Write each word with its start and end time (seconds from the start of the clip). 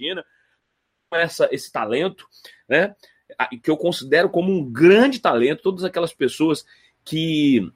Argentina, 0.00 0.24
essa, 1.12 1.48
esse 1.52 1.70
talento, 1.70 2.26
né? 2.68 2.94
Que 3.62 3.70
eu 3.70 3.76
considero 3.76 4.28
como 4.28 4.52
um 4.52 4.64
grande 4.64 5.20
talento, 5.20 5.62
todas 5.62 5.84
aquelas 5.84 6.12
pessoas 6.12 6.64
que, 7.04 7.70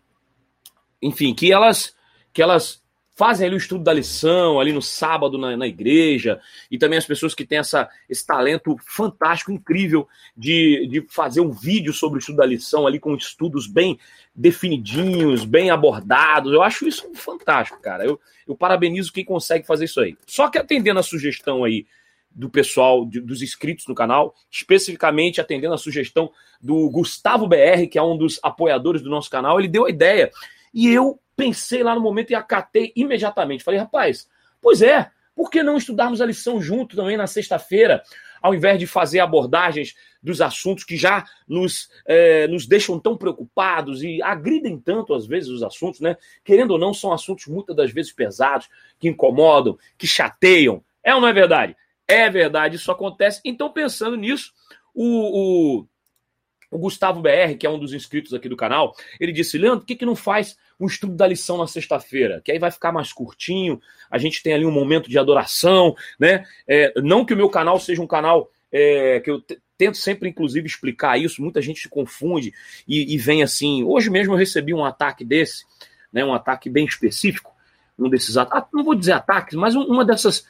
enfim, 1.01 1.35
que 1.35 1.53
elas, 1.53 1.95
que 2.33 2.43
elas 2.43 2.83
fazem 3.15 3.47
ali 3.47 3.55
o 3.55 3.59
estudo 3.59 3.85
da 3.85 3.93
lição, 3.93 4.59
ali 4.59 4.73
no 4.73 4.83
sábado 4.83 5.39
na, 5.39 5.57
na, 5.57 5.67
igreja, 5.67 6.41
e 6.69 6.77
também 6.77 6.99
as 6.99 7.07
pessoas 7.07 7.35
que 7.35 7.47
têm 7.47 7.59
essa, 7.59 7.89
esse 8.09 8.27
talento 8.27 8.77
fantástico, 8.85 9.53
incrível, 9.53 10.09
de, 10.37 10.89
de 10.89 11.07
fazer 11.09 11.41
um 11.41 11.53
vídeo 11.53 11.93
sobre 11.93 12.19
o 12.19 12.21
estudo 12.21 12.37
da 12.37 12.47
lição 12.47 12.87
ali 12.87 12.99
com 12.99 13.15
estudos 13.15 13.69
bem 13.69 13.99
definidinhos, 14.35 15.45
bem 15.45 15.71
abordados. 15.71 16.53
Eu 16.53 16.63
acho 16.63 16.89
isso 16.89 17.09
fantástico, 17.15 17.81
cara. 17.81 18.05
Eu, 18.05 18.21
eu 18.47 18.57
parabenizo 18.57 19.13
quem 19.13 19.25
consegue 19.25 19.65
fazer 19.65 19.85
isso 19.85 20.01
aí. 20.01 20.17
Só 20.27 20.51
que 20.51 20.59
atendendo 20.59 20.99
a 20.99 21.05
sugestão 21.05 21.63
aí 21.63 21.87
do 22.35 22.51
pessoal, 22.51 23.07
de, 23.07 23.21
dos 23.21 23.43
inscritos 23.43 23.87
no 23.87 23.95
canal, 23.95 24.35
especificamente 24.51 25.41
atendendo 25.41 25.75
a 25.75 25.79
sugestão 25.79 26.31
do 26.61 26.91
Gustavo 26.91 27.47
BR, 27.47 27.87
que 27.91 27.99
é 27.99 28.03
um 28.03 28.17
dos 28.17 28.41
apoiadores 28.43 29.03
do 29.03 29.11
nosso 29.11 29.31
canal, 29.31 29.59
ele 29.59 29.69
deu 29.69 29.87
a 29.87 29.91
ideia. 29.91 30.31
E 30.73 30.89
eu 30.89 31.21
pensei 31.37 31.83
lá 31.83 31.95
no 31.95 32.01
momento 32.01 32.31
e 32.31 32.35
acatei 32.35 32.93
imediatamente. 32.97 33.63
Falei, 33.63 33.79
rapaz, 33.79 34.29
pois 34.61 34.83
é, 34.83 35.11
por 35.35 35.51
que 35.51 35.63
não 35.63 35.77
estudarmos 35.77 36.21
a 36.21 36.27
lição 36.27 36.61
junto 36.61 36.97
também 36.97 37.17
na 37.17 37.27
sexta-feira, 37.27 38.03
ao 38.41 38.55
invés 38.55 38.79
de 38.79 38.87
fazer 38.87 39.21
abordagens 39.21 39.95
dos 40.23 40.41
assuntos 40.41 40.85
que 40.85 40.97
já 40.97 41.25
nos, 41.49 41.89
é, 42.07 42.47
nos 42.47 42.67
deixam 42.67 42.99
tão 43.01 43.17
preocupados 43.17 44.03
e 44.03 44.23
agridem 44.23 44.79
tanto, 44.79 45.15
às 45.15 45.27
vezes, 45.27 45.49
os 45.49 45.63
assuntos, 45.63 46.01
né? 46.01 46.17
Querendo 46.45 46.73
ou 46.73 46.79
não, 46.79 46.95
são 46.95 47.13
assuntos 47.13 47.47
muitas 47.47 47.75
das 47.75 47.91
vezes 47.91 48.13
pesados, 48.13 48.69
que 48.99 49.09
incomodam, 49.09 49.79
que 49.99 50.07
chateiam. 50.07 50.83
É 51.03 51.15
ou 51.15 51.21
não 51.21 51.29
é 51.29 51.33
verdade? 51.33 51.77
É 52.07 52.29
verdade, 52.29 52.77
isso 52.77 52.91
acontece. 52.91 53.41
Então, 53.45 53.73
pensando 53.73 54.17
nisso, 54.17 54.53
o, 54.95 55.81
o 55.81 55.87
o 56.75 56.79
Gustavo 56.79 57.23
BR, 57.23 57.57
que 57.57 57.67
é 57.67 57.71
um 57.71 57.79
dos 57.79 57.95
inscritos 57.95 58.35
aqui 58.35 58.49
do 58.49 58.57
canal, 58.57 58.97
ele 59.21 59.31
disse: 59.31 59.57
Leandro, 59.57 59.81
por 59.81 59.87
que, 59.87 59.95
que 59.95 60.05
não 60.05 60.17
faz 60.17 60.57
um 60.79 60.87
estudo 60.87 61.15
da 61.15 61.25
lição 61.25 61.57
na 61.57 61.69
sexta-feira? 61.69 62.43
Que 62.45 62.51
aí 62.51 62.59
vai 62.59 62.71
ficar 62.71 62.91
mais 62.91 63.13
curtinho, 63.13 63.81
a 64.11 64.19
gente 64.19 64.43
tem 64.43 64.55
ali 64.55 64.67
um 64.67 64.73
momento 64.73 65.09
de 65.09 65.17
adoração, 65.17 65.95
né? 66.19 66.45
É, 66.67 66.93
não 67.01 67.25
que 67.25 67.33
o 67.33 67.37
meu 67.37 67.49
canal 67.49 67.79
seja 67.79 68.03
um 68.03 68.09
canal 68.09 68.51
é, 68.73 69.21
que 69.21 69.31
eu 69.31 69.41
tento 69.79 69.97
sempre, 69.97 70.29
inclusive, 70.29 70.67
explicar 70.67 71.17
isso, 71.17 71.41
muita 71.41 71.63
gente 71.63 71.81
se 71.81 71.89
confunde 71.89 72.53
e, 72.89 73.15
e 73.15 73.19
vem 73.19 73.45
assim. 73.45 73.85
Hoje 73.85 74.11
mesmo 74.11 74.35
eu 74.35 74.39
recebi 74.39 74.75
um 74.75 74.85
ataque 74.85 75.25
desse, 75.25 75.65
né? 76.13 76.25
Um 76.25 76.35
ataque 76.35 76.69
bem 76.69 76.87
específico, 76.87 77.53
um 77.97 78.09
desses 78.09 78.37
ataques, 78.37 78.71
não 78.73 78.83
vou 78.83 78.97
dizer 78.97 79.13
ataques, 79.13 79.55
mas 79.55 79.77
uma 79.77 80.05
dessas 80.05 80.45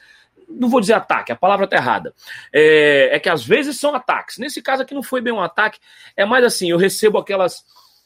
não 0.49 0.69
vou 0.69 0.79
dizer 0.79 0.93
ataque, 0.93 1.31
a 1.31 1.35
palavra 1.35 1.65
está 1.65 1.77
errada. 1.77 2.13
É, 2.53 3.09
é, 3.13 3.19
que 3.19 3.29
às 3.29 3.45
vezes 3.45 3.79
são 3.79 3.93
ataques. 3.95 4.37
Nesse 4.37 4.61
caso 4.61 4.83
aqui 4.83 4.93
não 4.93 5.03
foi 5.03 5.21
bem 5.21 5.33
um 5.33 5.41
ataque, 5.41 5.79
é 6.15 6.25
mais 6.25 6.43
assim, 6.43 6.69
eu 6.69 6.77
recebo 6.77 7.17
aquelas 7.17 7.63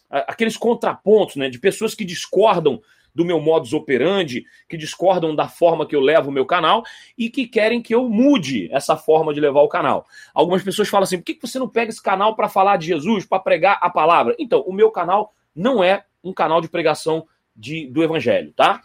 aqueles 0.09 0.57
contrapontos, 0.57 1.35
né, 1.35 1.49
de 1.49 1.59
pessoas 1.59 1.93
que 1.93 2.03
discordam 2.03 2.81
do 3.13 3.25
meu 3.25 3.39
modus 3.39 3.73
operandi, 3.73 4.45
que 4.67 4.77
discordam 4.77 5.35
da 5.35 5.47
forma 5.47 5.85
que 5.85 5.95
eu 5.95 5.99
levo 5.99 6.29
o 6.29 6.31
meu 6.31 6.45
canal 6.45 6.83
e 7.17 7.29
que 7.29 7.47
querem 7.47 7.81
que 7.81 7.93
eu 7.93 8.07
mude 8.07 8.69
essa 8.71 8.95
forma 8.95 9.33
de 9.33 9.39
levar 9.39 9.61
o 9.61 9.67
canal. 9.67 10.05
Algumas 10.33 10.63
pessoas 10.63 10.87
falam 10.87 11.03
assim: 11.03 11.17
por 11.17 11.25
que 11.25 11.39
você 11.41 11.59
não 11.59 11.67
pega 11.67 11.89
esse 11.89 12.01
canal 12.01 12.35
para 12.35 12.47
falar 12.47 12.77
de 12.77 12.87
Jesus, 12.87 13.25
para 13.25 13.39
pregar 13.39 13.77
a 13.81 13.89
palavra? 13.89 14.35
Então, 14.39 14.61
o 14.61 14.73
meu 14.73 14.91
canal 14.91 15.33
não 15.55 15.83
é 15.83 16.05
um 16.23 16.33
canal 16.33 16.61
de 16.61 16.69
pregação 16.69 17.27
de, 17.55 17.87
do 17.87 18.03
evangelho, 18.03 18.53
tá? 18.53 18.81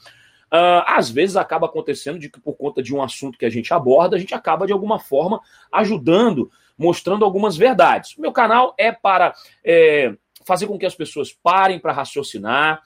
Uh, 0.52 0.84
às 0.86 1.10
vezes 1.10 1.36
acaba 1.36 1.66
acontecendo 1.66 2.18
de 2.18 2.28
que, 2.28 2.40
por 2.40 2.54
conta 2.54 2.82
de 2.82 2.94
um 2.94 3.02
assunto 3.02 3.38
que 3.38 3.44
a 3.44 3.50
gente 3.50 3.72
aborda, 3.74 4.16
a 4.16 4.18
gente 4.18 4.34
acaba 4.34 4.66
de 4.66 4.72
alguma 4.72 4.98
forma 4.98 5.40
ajudando, 5.72 6.50
mostrando 6.78 7.24
algumas 7.24 7.56
verdades. 7.56 8.16
Meu 8.16 8.32
canal 8.32 8.74
é 8.78 8.92
para 8.92 9.34
é, 9.64 10.14
fazer 10.44 10.66
com 10.66 10.78
que 10.78 10.86
as 10.86 10.94
pessoas 10.94 11.32
parem 11.32 11.78
para 11.78 11.92
raciocinar, 11.92 12.82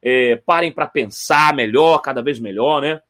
é, 0.00 0.36
parem 0.36 0.70
para 0.70 0.86
pensar 0.86 1.54
melhor, 1.54 1.98
cada 1.98 2.22
vez 2.22 2.38
melhor, 2.38 2.82
né? 2.82 3.00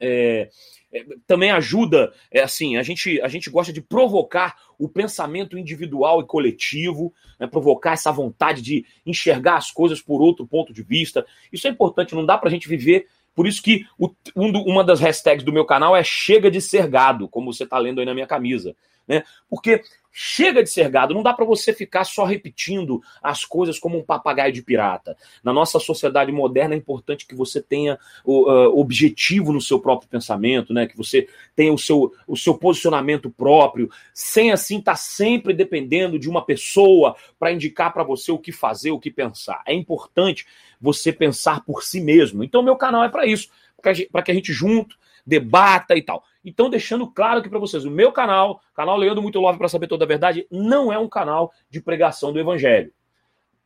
É, 0.00 0.48
é, 0.92 1.04
também 1.26 1.50
ajuda, 1.50 2.12
é 2.30 2.42
assim, 2.42 2.76
a 2.76 2.82
gente, 2.82 3.20
a 3.22 3.28
gente 3.28 3.48
gosta 3.48 3.72
de 3.72 3.80
provocar 3.80 4.56
o 4.78 4.88
pensamento 4.88 5.56
individual 5.56 6.20
e 6.20 6.26
coletivo, 6.26 7.12
né, 7.40 7.46
provocar 7.46 7.92
essa 7.92 8.12
vontade 8.12 8.60
de 8.60 8.84
enxergar 9.06 9.56
as 9.56 9.70
coisas 9.70 10.02
por 10.02 10.20
outro 10.20 10.46
ponto 10.46 10.72
de 10.72 10.82
vista. 10.82 11.24
Isso 11.52 11.66
é 11.66 11.70
importante, 11.70 12.14
não 12.14 12.26
dá 12.26 12.36
para 12.36 12.48
a 12.48 12.52
gente 12.52 12.68
viver. 12.68 13.06
Por 13.34 13.46
isso 13.46 13.62
que 13.62 13.86
o, 13.98 14.10
um 14.36 14.52
do, 14.52 14.60
uma 14.60 14.84
das 14.84 15.00
hashtags 15.00 15.44
do 15.44 15.52
meu 15.52 15.64
canal 15.64 15.96
é 15.96 16.04
chega 16.04 16.50
de 16.50 16.60
ser 16.60 16.86
gado, 16.86 17.28
como 17.28 17.52
você 17.52 17.64
está 17.64 17.78
lendo 17.78 18.00
aí 18.00 18.06
na 18.06 18.14
minha 18.14 18.26
camisa. 18.26 18.76
Né? 19.06 19.24
Porque 19.48 19.82
Chega 20.14 20.62
de 20.62 20.68
ser 20.68 20.90
gado, 20.90 21.14
não 21.14 21.22
dá 21.22 21.32
para 21.32 21.46
você 21.46 21.72
ficar 21.72 22.04
só 22.04 22.24
repetindo 22.24 23.02
as 23.22 23.46
coisas 23.46 23.78
como 23.78 23.96
um 23.96 24.04
papagaio 24.04 24.52
de 24.52 24.60
pirata. 24.60 25.16
Na 25.42 25.54
nossa 25.54 25.80
sociedade 25.80 26.30
moderna 26.30 26.74
é 26.74 26.76
importante 26.76 27.26
que 27.26 27.34
você 27.34 27.62
tenha 27.62 27.98
o 28.22 28.42
uh, 28.42 28.78
objetivo 28.78 29.54
no 29.54 29.60
seu 29.60 29.80
próprio 29.80 30.10
pensamento, 30.10 30.74
né? 30.74 30.86
Que 30.86 30.98
você 30.98 31.26
tenha 31.56 31.72
o 31.72 31.78
seu, 31.78 32.12
o 32.28 32.36
seu 32.36 32.58
posicionamento 32.58 33.30
próprio, 33.30 33.90
sem 34.12 34.52
assim 34.52 34.80
estar 34.80 34.92
tá 34.92 34.96
sempre 34.96 35.54
dependendo 35.54 36.18
de 36.18 36.28
uma 36.28 36.44
pessoa 36.44 37.16
para 37.38 37.50
indicar 37.50 37.90
para 37.90 38.04
você 38.04 38.30
o 38.30 38.38
que 38.38 38.52
fazer, 38.52 38.90
o 38.90 39.00
que 39.00 39.10
pensar. 39.10 39.62
É 39.66 39.72
importante 39.72 40.46
você 40.78 41.10
pensar 41.10 41.64
por 41.64 41.82
si 41.82 42.02
mesmo. 42.02 42.44
Então, 42.44 42.62
meu 42.62 42.76
canal 42.76 43.02
é 43.02 43.08
para 43.08 43.24
isso, 43.24 43.48
para 43.80 44.22
que 44.22 44.30
a 44.30 44.34
gente 44.34 44.52
junto 44.52 44.94
debata 45.26 45.96
e 45.96 46.02
tal. 46.02 46.22
Então, 46.44 46.68
deixando 46.68 47.06
claro 47.06 47.40
aqui 47.40 47.48
para 47.48 47.58
vocês, 47.58 47.84
o 47.84 47.90
meu 47.90 48.10
canal, 48.10 48.60
canal 48.74 48.96
Leandro 48.96 49.22
Muito 49.22 49.38
Love 49.40 49.58
para 49.58 49.68
saber 49.68 49.86
toda 49.86 50.04
a 50.04 50.08
verdade, 50.08 50.46
não 50.50 50.92
é 50.92 50.98
um 50.98 51.08
canal 51.08 51.52
de 51.70 51.80
pregação 51.80 52.32
do 52.32 52.40
evangelho. 52.40 52.92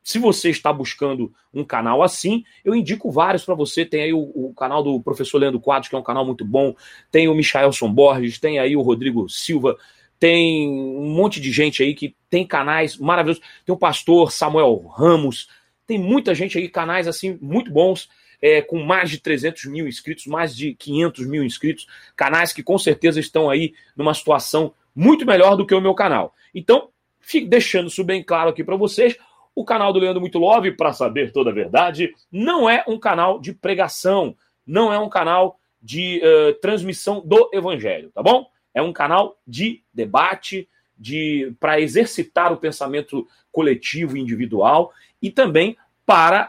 Se 0.03 0.21
você 0.21 0.51
está 0.51 0.73
buscando 0.73 1.33
um 1.53 1.65
canal 1.65 2.03
assim, 2.03 2.45
eu 2.65 2.77
indico 2.77 3.11
vários 3.11 3.45
para 3.45 3.57
você. 3.57 3.85
Tem 3.85 4.03
aí 4.03 4.13
o, 4.13 4.21
o, 4.21 4.55
canal 4.55 4.81
do 4.81 5.01
professor 5.01 5.39
Leandro 5.39 5.59
Quadros, 5.59 5.89
que 5.89 5.97
é 5.97 5.99
um 5.99 6.03
canal 6.03 6.25
muito 6.25 6.45
bom. 6.45 6.77
Tem 7.11 7.27
o 7.27 7.35
Michaelson 7.35 7.93
Borges, 7.93 8.39
tem 8.39 8.61
aí 8.61 8.77
o 8.77 8.83
Rodrigo 8.83 9.29
Silva, 9.29 9.77
tem 10.17 10.69
um 10.69 11.11
monte 11.11 11.41
de 11.41 11.51
gente 11.51 11.83
aí 11.83 11.93
que 11.93 12.15
tem 12.31 12.47
canais 12.47 12.97
maravilhosos. 12.97 13.43
Tem 13.65 13.75
o 13.75 13.79
pastor 13.79 14.31
Samuel 14.31 14.77
Ramos, 14.87 15.49
tem 15.87 15.99
muita 15.99 16.37
gente 16.37 16.57
aí, 16.57 16.69
canais 16.69 17.09
assim 17.09 17.37
muito 17.41 17.73
bons 17.73 18.09
é, 18.41 18.61
com 18.61 18.83
mais 18.83 19.11
de 19.11 19.21
300 19.21 19.65
mil 19.67 19.87
inscritos, 19.87 20.27
mais 20.27 20.55
de 20.55 20.75
500 20.75 21.27
mil 21.27 21.45
inscritos, 21.45 21.87
canais 22.15 22.53
que 22.53 22.63
com 22.63 22.79
certeza 22.79 23.21
estão 23.21 23.49
aí 23.49 23.75
numa 23.97 24.15
situação 24.15 24.73
muito 24.95 25.27
melhor 25.27 25.57
do 25.57 25.67
que 25.67 25.75
o 25.75 25.81
meu 25.81 25.95
canal. 25.95 26.35
Então, 26.55 26.89
fico 27.21 27.49
deixando 27.49 27.89
isso 27.89 28.05
bem 28.05 28.23
claro 28.23 28.51
aqui 28.51 28.65
para 28.65 28.77
vocês. 28.77 29.17
O 29.55 29.65
canal 29.65 29.93
do 29.93 29.99
Leandro 29.99 30.21
Muito 30.21 30.39
Love, 30.39 30.73
para 30.73 30.93
saber 30.93 31.33
toda 31.33 31.51
a 31.51 31.55
verdade, 31.55 32.15
não 32.31 32.69
é 32.69 32.85
um 32.87 32.99
canal 32.99 33.41
de 33.41 33.53
pregação, 33.53 34.37
não 34.67 34.93
é 34.93 34.99
um 34.99 35.09
canal 35.09 35.59
de 35.81 36.21
uh, 36.23 36.53
transmissão 36.61 37.23
do 37.25 37.51
evangelho, 37.53 38.11
tá 38.11 38.23
bom? 38.23 38.47
É 38.75 38.83
um 38.83 38.93
canal 38.93 39.39
de 39.47 39.83
debate, 39.93 40.69
de 40.99 41.55
para 41.61 41.81
exercitar 41.81 42.53
o 42.53 42.57
pensamento 42.57 43.27
coletivo 43.53 44.17
e 44.17 44.21
individual 44.21 44.93
e 45.21 45.31
também 45.31 45.77
para 46.07 46.49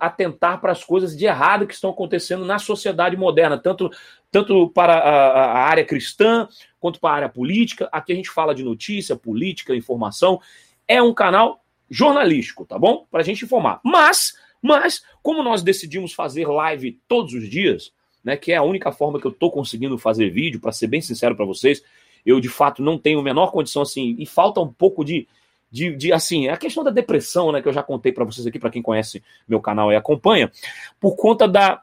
atentar 0.00 0.58
para 0.58 0.72
as 0.72 0.82
coisas 0.82 1.14
de 1.14 1.26
errado 1.26 1.66
que 1.66 1.74
estão 1.74 1.90
acontecendo 1.90 2.46
na 2.46 2.58
sociedade 2.58 3.18
moderna, 3.18 3.58
tanto, 3.58 3.90
tanto 4.30 4.66
para 4.70 4.94
a, 4.94 5.42
a, 5.42 5.58
área 5.64 5.84
cristã 5.84 6.48
quanto 6.80 6.98
para 6.98 7.10
a 7.10 7.16
área 7.16 7.28
política. 7.28 7.86
Aqui 7.92 8.14
a 8.14 8.16
gente 8.16 8.30
fala 8.30 8.54
de 8.54 8.64
notícia, 8.64 9.14
política, 9.14 9.76
informação. 9.76 10.40
É 10.88 11.02
um 11.02 11.12
canal 11.12 11.62
jornalístico, 11.90 12.64
tá 12.64 12.78
bom? 12.78 13.06
Para 13.10 13.20
a 13.20 13.24
gente 13.24 13.44
informar. 13.44 13.78
Mas, 13.84 14.38
mas, 14.62 15.04
como 15.22 15.42
nós 15.42 15.62
decidimos 15.62 16.14
fazer 16.14 16.46
live 16.48 16.98
todos 17.06 17.34
os 17.34 17.46
dias, 17.50 17.92
né, 18.24 18.38
que 18.38 18.52
é 18.52 18.56
a 18.56 18.62
única 18.62 18.90
forma 18.90 19.20
que 19.20 19.26
eu 19.26 19.32
estou 19.32 19.50
conseguindo 19.50 19.98
fazer 19.98 20.30
vídeo, 20.30 20.58
para 20.58 20.72
ser 20.72 20.86
bem 20.86 21.02
sincero 21.02 21.36
para 21.36 21.44
vocês, 21.44 21.82
eu 22.24 22.40
de 22.40 22.48
fato 22.48 22.82
não 22.82 22.96
tenho 22.96 23.20
a 23.20 23.22
menor 23.22 23.50
condição 23.50 23.82
assim, 23.82 24.16
e 24.18 24.24
falta 24.24 24.62
um 24.62 24.72
pouco 24.72 25.04
de 25.04 25.28
de, 25.72 25.96
de 25.96 26.12
assim, 26.12 26.48
a 26.48 26.56
questão 26.58 26.84
da 26.84 26.90
depressão, 26.90 27.50
né, 27.50 27.62
que 27.62 27.66
eu 27.66 27.72
já 27.72 27.82
contei 27.82 28.12
para 28.12 28.24
vocês 28.24 28.46
aqui, 28.46 28.58
para 28.58 28.70
quem 28.70 28.82
conhece 28.82 29.22
meu 29.48 29.58
canal 29.58 29.90
e 29.90 29.96
acompanha, 29.96 30.52
por 31.00 31.16
conta 31.16 31.48
da, 31.48 31.80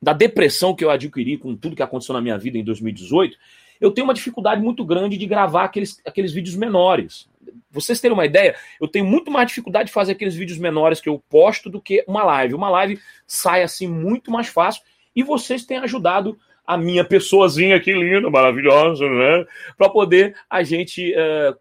da 0.00 0.12
depressão 0.12 0.76
que 0.76 0.84
eu 0.84 0.90
adquiri 0.90 1.38
com 1.38 1.56
tudo 1.56 1.74
que 1.74 1.82
aconteceu 1.82 2.12
na 2.12 2.20
minha 2.20 2.36
vida 2.36 2.58
em 2.58 2.64
2018, 2.64 3.38
eu 3.80 3.90
tenho 3.90 4.06
uma 4.06 4.12
dificuldade 4.12 4.60
muito 4.60 4.84
grande 4.84 5.16
de 5.16 5.24
gravar 5.24 5.64
aqueles, 5.64 6.00
aqueles 6.04 6.32
vídeos 6.32 6.54
menores. 6.54 7.28
Vocês 7.70 8.00
terem 8.00 8.14
uma 8.14 8.26
ideia, 8.26 8.54
eu 8.80 8.86
tenho 8.86 9.06
muito 9.06 9.30
mais 9.30 9.48
dificuldade 9.48 9.86
de 9.86 9.92
fazer 9.92 10.12
aqueles 10.12 10.34
vídeos 10.34 10.58
menores 10.58 11.00
que 11.00 11.08
eu 11.08 11.22
posto 11.30 11.70
do 11.70 11.80
que 11.80 12.04
uma 12.06 12.22
live. 12.24 12.54
Uma 12.54 12.68
live 12.68 13.00
sai 13.26 13.62
assim 13.62 13.86
muito 13.88 14.30
mais 14.30 14.48
fácil 14.48 14.82
e 15.14 15.22
vocês 15.22 15.64
têm 15.64 15.78
ajudado 15.78 16.36
a 16.66 16.76
minha 16.76 17.02
pessoazinha 17.02 17.76
aqui 17.76 17.92
linda, 17.92 18.28
maravilhosa, 18.28 19.08
né? 19.08 19.46
Para 19.76 19.88
poder 19.88 20.36
a 20.50 20.62
gente 20.62 21.14
uh, 21.14 21.56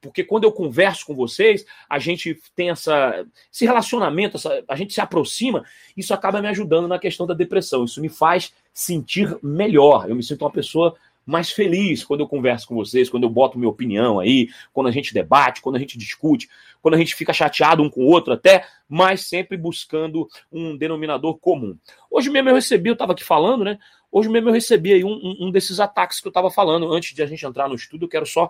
porque 0.00 0.22
quando 0.22 0.44
eu 0.44 0.52
converso 0.52 1.04
com 1.06 1.14
vocês, 1.14 1.64
a 1.88 1.98
gente 1.98 2.40
tem 2.54 2.70
essa, 2.70 3.26
esse 3.52 3.64
relacionamento, 3.64 4.36
essa, 4.36 4.62
a 4.68 4.76
gente 4.76 4.94
se 4.94 5.00
aproxima, 5.00 5.64
isso 5.96 6.14
acaba 6.14 6.40
me 6.40 6.48
ajudando 6.48 6.86
na 6.86 6.98
questão 6.98 7.26
da 7.26 7.34
depressão. 7.34 7.84
Isso 7.84 8.00
me 8.00 8.08
faz 8.08 8.52
sentir 8.72 9.36
melhor. 9.42 10.08
Eu 10.08 10.14
me 10.14 10.22
sinto 10.22 10.42
uma 10.42 10.50
pessoa 10.50 10.94
mais 11.26 11.50
feliz 11.50 12.02
quando 12.04 12.20
eu 12.20 12.28
converso 12.28 12.66
com 12.66 12.74
vocês, 12.74 13.10
quando 13.10 13.24
eu 13.24 13.28
boto 13.28 13.58
minha 13.58 13.68
opinião 13.68 14.18
aí, 14.18 14.48
quando 14.72 14.86
a 14.86 14.90
gente 14.90 15.12
debate, 15.12 15.60
quando 15.60 15.76
a 15.76 15.78
gente 15.78 15.98
discute, 15.98 16.48
quando 16.80 16.94
a 16.94 16.96
gente 16.96 17.14
fica 17.14 17.34
chateado 17.34 17.82
um 17.82 17.90
com 17.90 18.00
o 18.00 18.06
outro 18.06 18.32
até, 18.32 18.64
mas 18.88 19.22
sempre 19.22 19.56
buscando 19.56 20.26
um 20.50 20.74
denominador 20.74 21.36
comum. 21.38 21.76
Hoje 22.10 22.30
mesmo 22.30 22.48
eu 22.48 22.54
recebi, 22.54 22.88
eu 22.88 22.94
estava 22.94 23.12
aqui 23.12 23.24
falando, 23.24 23.62
né? 23.62 23.78
Hoje 24.10 24.30
mesmo 24.30 24.48
eu 24.48 24.54
recebi 24.54 24.94
aí 24.94 25.04
um, 25.04 25.12
um, 25.12 25.48
um 25.48 25.50
desses 25.50 25.80
ataques 25.80 26.18
que 26.18 26.26
eu 26.26 26.30
estava 26.30 26.50
falando. 26.50 26.90
Antes 26.90 27.14
de 27.14 27.22
a 27.22 27.26
gente 27.26 27.44
entrar 27.44 27.68
no 27.68 27.74
estudo, 27.74 28.06
eu 28.06 28.08
quero 28.08 28.24
só 28.24 28.48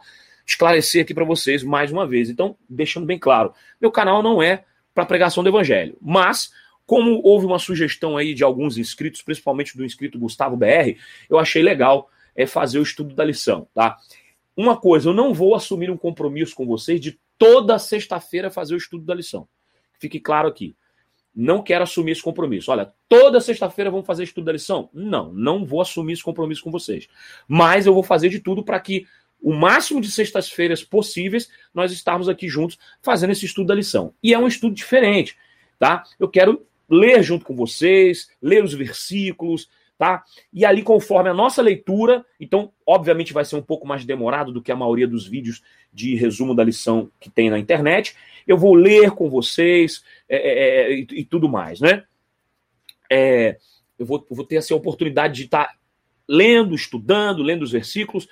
esclarecer 0.49 1.03
aqui 1.03 1.13
para 1.13 1.25
vocês 1.25 1.63
mais 1.63 1.93
uma 1.93 2.07
vez. 2.07 2.31
Então, 2.31 2.57
deixando 2.69 3.07
bem 3.07 3.19
claro, 3.19 3.53
meu 3.79 3.93
canal 3.93 4.23
não 4.23 4.43
é 4.43 4.65
para 4.95 5.05
pregação 5.05 5.43
do 5.43 5.51
evangelho, 5.51 5.97
mas 6.01 6.51
como 6.87 7.21
houve 7.23 7.45
uma 7.45 7.59
sugestão 7.59 8.17
aí 8.17 8.33
de 8.33 8.43
alguns 8.43 8.79
inscritos, 8.79 9.21
principalmente 9.21 9.77
do 9.77 9.85
inscrito 9.85 10.19
Gustavo 10.19 10.57
BR, 10.57 10.97
eu 11.29 11.39
achei 11.39 11.63
legal 11.63 12.11
é, 12.35 12.47
fazer 12.47 12.79
o 12.79 12.83
estudo 12.83 13.15
da 13.15 13.25
lição, 13.25 13.69
tá? 13.75 13.99
Uma 14.57 14.77
coisa, 14.77 15.11
eu 15.11 15.15
não 15.15 15.35
vou 15.35 15.55
assumir 15.55 15.91
um 15.91 15.97
compromisso 15.97 16.57
com 16.57 16.67
vocês 16.67 16.99
de 16.99 17.21
toda 17.37 17.79
sexta-feira 17.79 18.51
fazer 18.51 18.75
o 18.75 18.79
estudo 18.79 19.05
da 19.05 19.15
lição. 19.15 19.47
Fique 20.01 20.19
claro 20.19 20.49
aqui. 20.49 20.75
Não 21.35 21.63
quero 21.63 21.85
assumir 21.85 22.13
esse 22.13 22.23
compromisso. 22.23 22.73
Olha, 22.73 22.93
toda 23.09 23.41
sexta-feira 23.41 23.91
vamos 23.91 24.07
fazer 24.07 24.25
estudo 24.25 24.47
da 24.47 24.53
lição? 24.53 24.89
Não, 24.93 25.33
não 25.33 25.65
vou 25.65 25.81
assumir 25.81 26.15
esse 26.15 26.25
compromisso 26.25 26.65
com 26.65 26.71
vocês. 26.71 27.07
Mas 27.47 27.87
eu 27.87 27.95
vou 27.95 28.03
fazer 28.03 28.29
de 28.29 28.41
tudo 28.41 28.65
para 28.65 28.81
que 28.81 29.07
o 29.41 29.53
máximo 29.53 30.01
de 30.01 30.11
sextas-feiras 30.11 30.83
possíveis 30.83 31.49
nós 31.73 31.93
estarmos 31.93 32.29
aqui 32.29 32.49
juntos 32.49 32.79
fazendo 33.03 33.31
esse 33.31 33.47
estudo 33.47 33.69
da 33.69 33.75
lição. 33.75 34.13
E 34.23 34.35
é 34.35 34.39
um 34.39 34.49
estudo 34.49 34.75
diferente, 34.75 35.37
tá? 35.79 36.05
Eu 36.19 36.29
quero 36.29 36.67
ler 36.89 37.23
junto 37.23 37.45
com 37.45 37.55
vocês, 37.55 38.31
ler 38.43 38.65
os 38.65 38.73
versículos, 38.73 39.69
tá? 39.99 40.25
E 40.53 40.65
ali, 40.65 40.83
conforme 40.83 41.29
a 41.29 41.35
nossa 41.35 41.61
leitura, 41.61 42.25
então, 42.41 42.73
obviamente, 42.87 43.33
vai 43.33 43.45
ser 43.45 43.57
um 43.57 43.63
pouco 43.63 43.87
mais 43.87 44.05
demorado 44.05 44.53
do 44.53 44.63
que 44.63 44.73
a 44.73 44.77
maioria 44.77 45.07
dos 45.07 45.27
vídeos 45.27 45.63
de 45.93 46.15
resumo 46.15 46.55
da 46.55 46.65
lição 46.65 47.11
que 47.21 47.29
tem 47.29 47.51
na 47.51 47.59
internet. 47.59 48.15
Eu 48.47 48.57
vou 48.57 48.75
ler 48.75 49.11
com 49.11 49.29
vocês 49.29 50.03
é, 50.29 50.37
é, 50.37 50.93
é 50.93 50.95
e, 50.95 51.07
e, 51.11 51.25
tudo 51.25 51.49
mais, 51.49 51.81
né? 51.81 52.05
É, 53.11 53.59
eu 53.99 54.07
vou, 54.07 54.25
vou, 54.31 54.45
ter 54.45 54.57
essa 54.57 54.75
oportunidade 54.75 55.35
de 55.35 55.45
estar 55.45 55.77
lendo, 56.29 56.75
estudando, 56.75 57.43
lendo 57.43 57.63
os 57.63 57.73
versículos. 57.73 58.29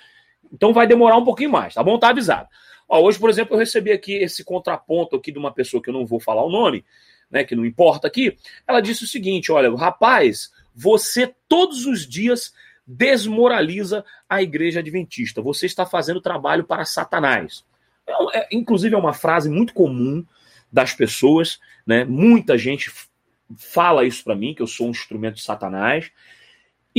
Então 0.51 0.73
vai 0.73 0.87
demorar 0.87 1.17
um 1.17 1.25
pouquinho 1.25 1.51
mais, 1.51 1.73
tá 1.73 1.83
bom? 1.83 1.97
Tá 1.97 2.09
avisado. 2.09 2.47
Ó, 2.87 3.01
hoje, 3.01 3.19
por 3.19 3.29
exemplo, 3.29 3.55
eu 3.55 3.59
recebi 3.59 3.91
aqui 3.91 4.13
esse 4.13 4.43
contraponto 4.43 5.15
aqui 5.15 5.31
de 5.31 5.39
uma 5.39 5.51
pessoa 5.51 5.81
que 5.81 5.89
eu 5.89 5.93
não 5.93 6.05
vou 6.05 6.19
falar 6.19 6.43
o 6.43 6.49
nome, 6.49 6.85
né, 7.29 7.43
que 7.43 7.55
não 7.55 7.65
importa 7.65 8.07
aqui, 8.07 8.37
ela 8.65 8.79
disse 8.79 9.03
o 9.03 9.07
seguinte: 9.07 9.51
olha, 9.51 9.73
rapaz, 9.75 10.51
você 10.73 11.33
todos 11.47 11.85
os 11.85 12.07
dias 12.07 12.53
desmoraliza 12.85 14.05
a 14.29 14.41
igreja 14.41 14.79
adventista. 14.79 15.41
Você 15.41 15.65
está 15.65 15.85
fazendo 15.85 16.21
trabalho 16.21 16.63
para 16.63 16.85
Satanás. 16.85 17.65
É, 18.07 18.39
é, 18.39 18.47
inclusive, 18.51 18.95
é 18.95 18.97
uma 18.97 19.13
frase 19.13 19.49
muito 19.49 19.73
comum 19.73 20.25
das 20.71 20.93
pessoas, 20.93 21.59
né? 21.85 22.05
Muita 22.05 22.57
gente 22.57 22.89
fala 23.57 24.05
isso 24.05 24.23
para 24.23 24.35
mim, 24.35 24.53
que 24.53 24.61
eu 24.61 24.67
sou 24.67 24.87
um 24.87 24.91
instrumento 24.91 25.35
de 25.35 25.43
Satanás. 25.43 26.09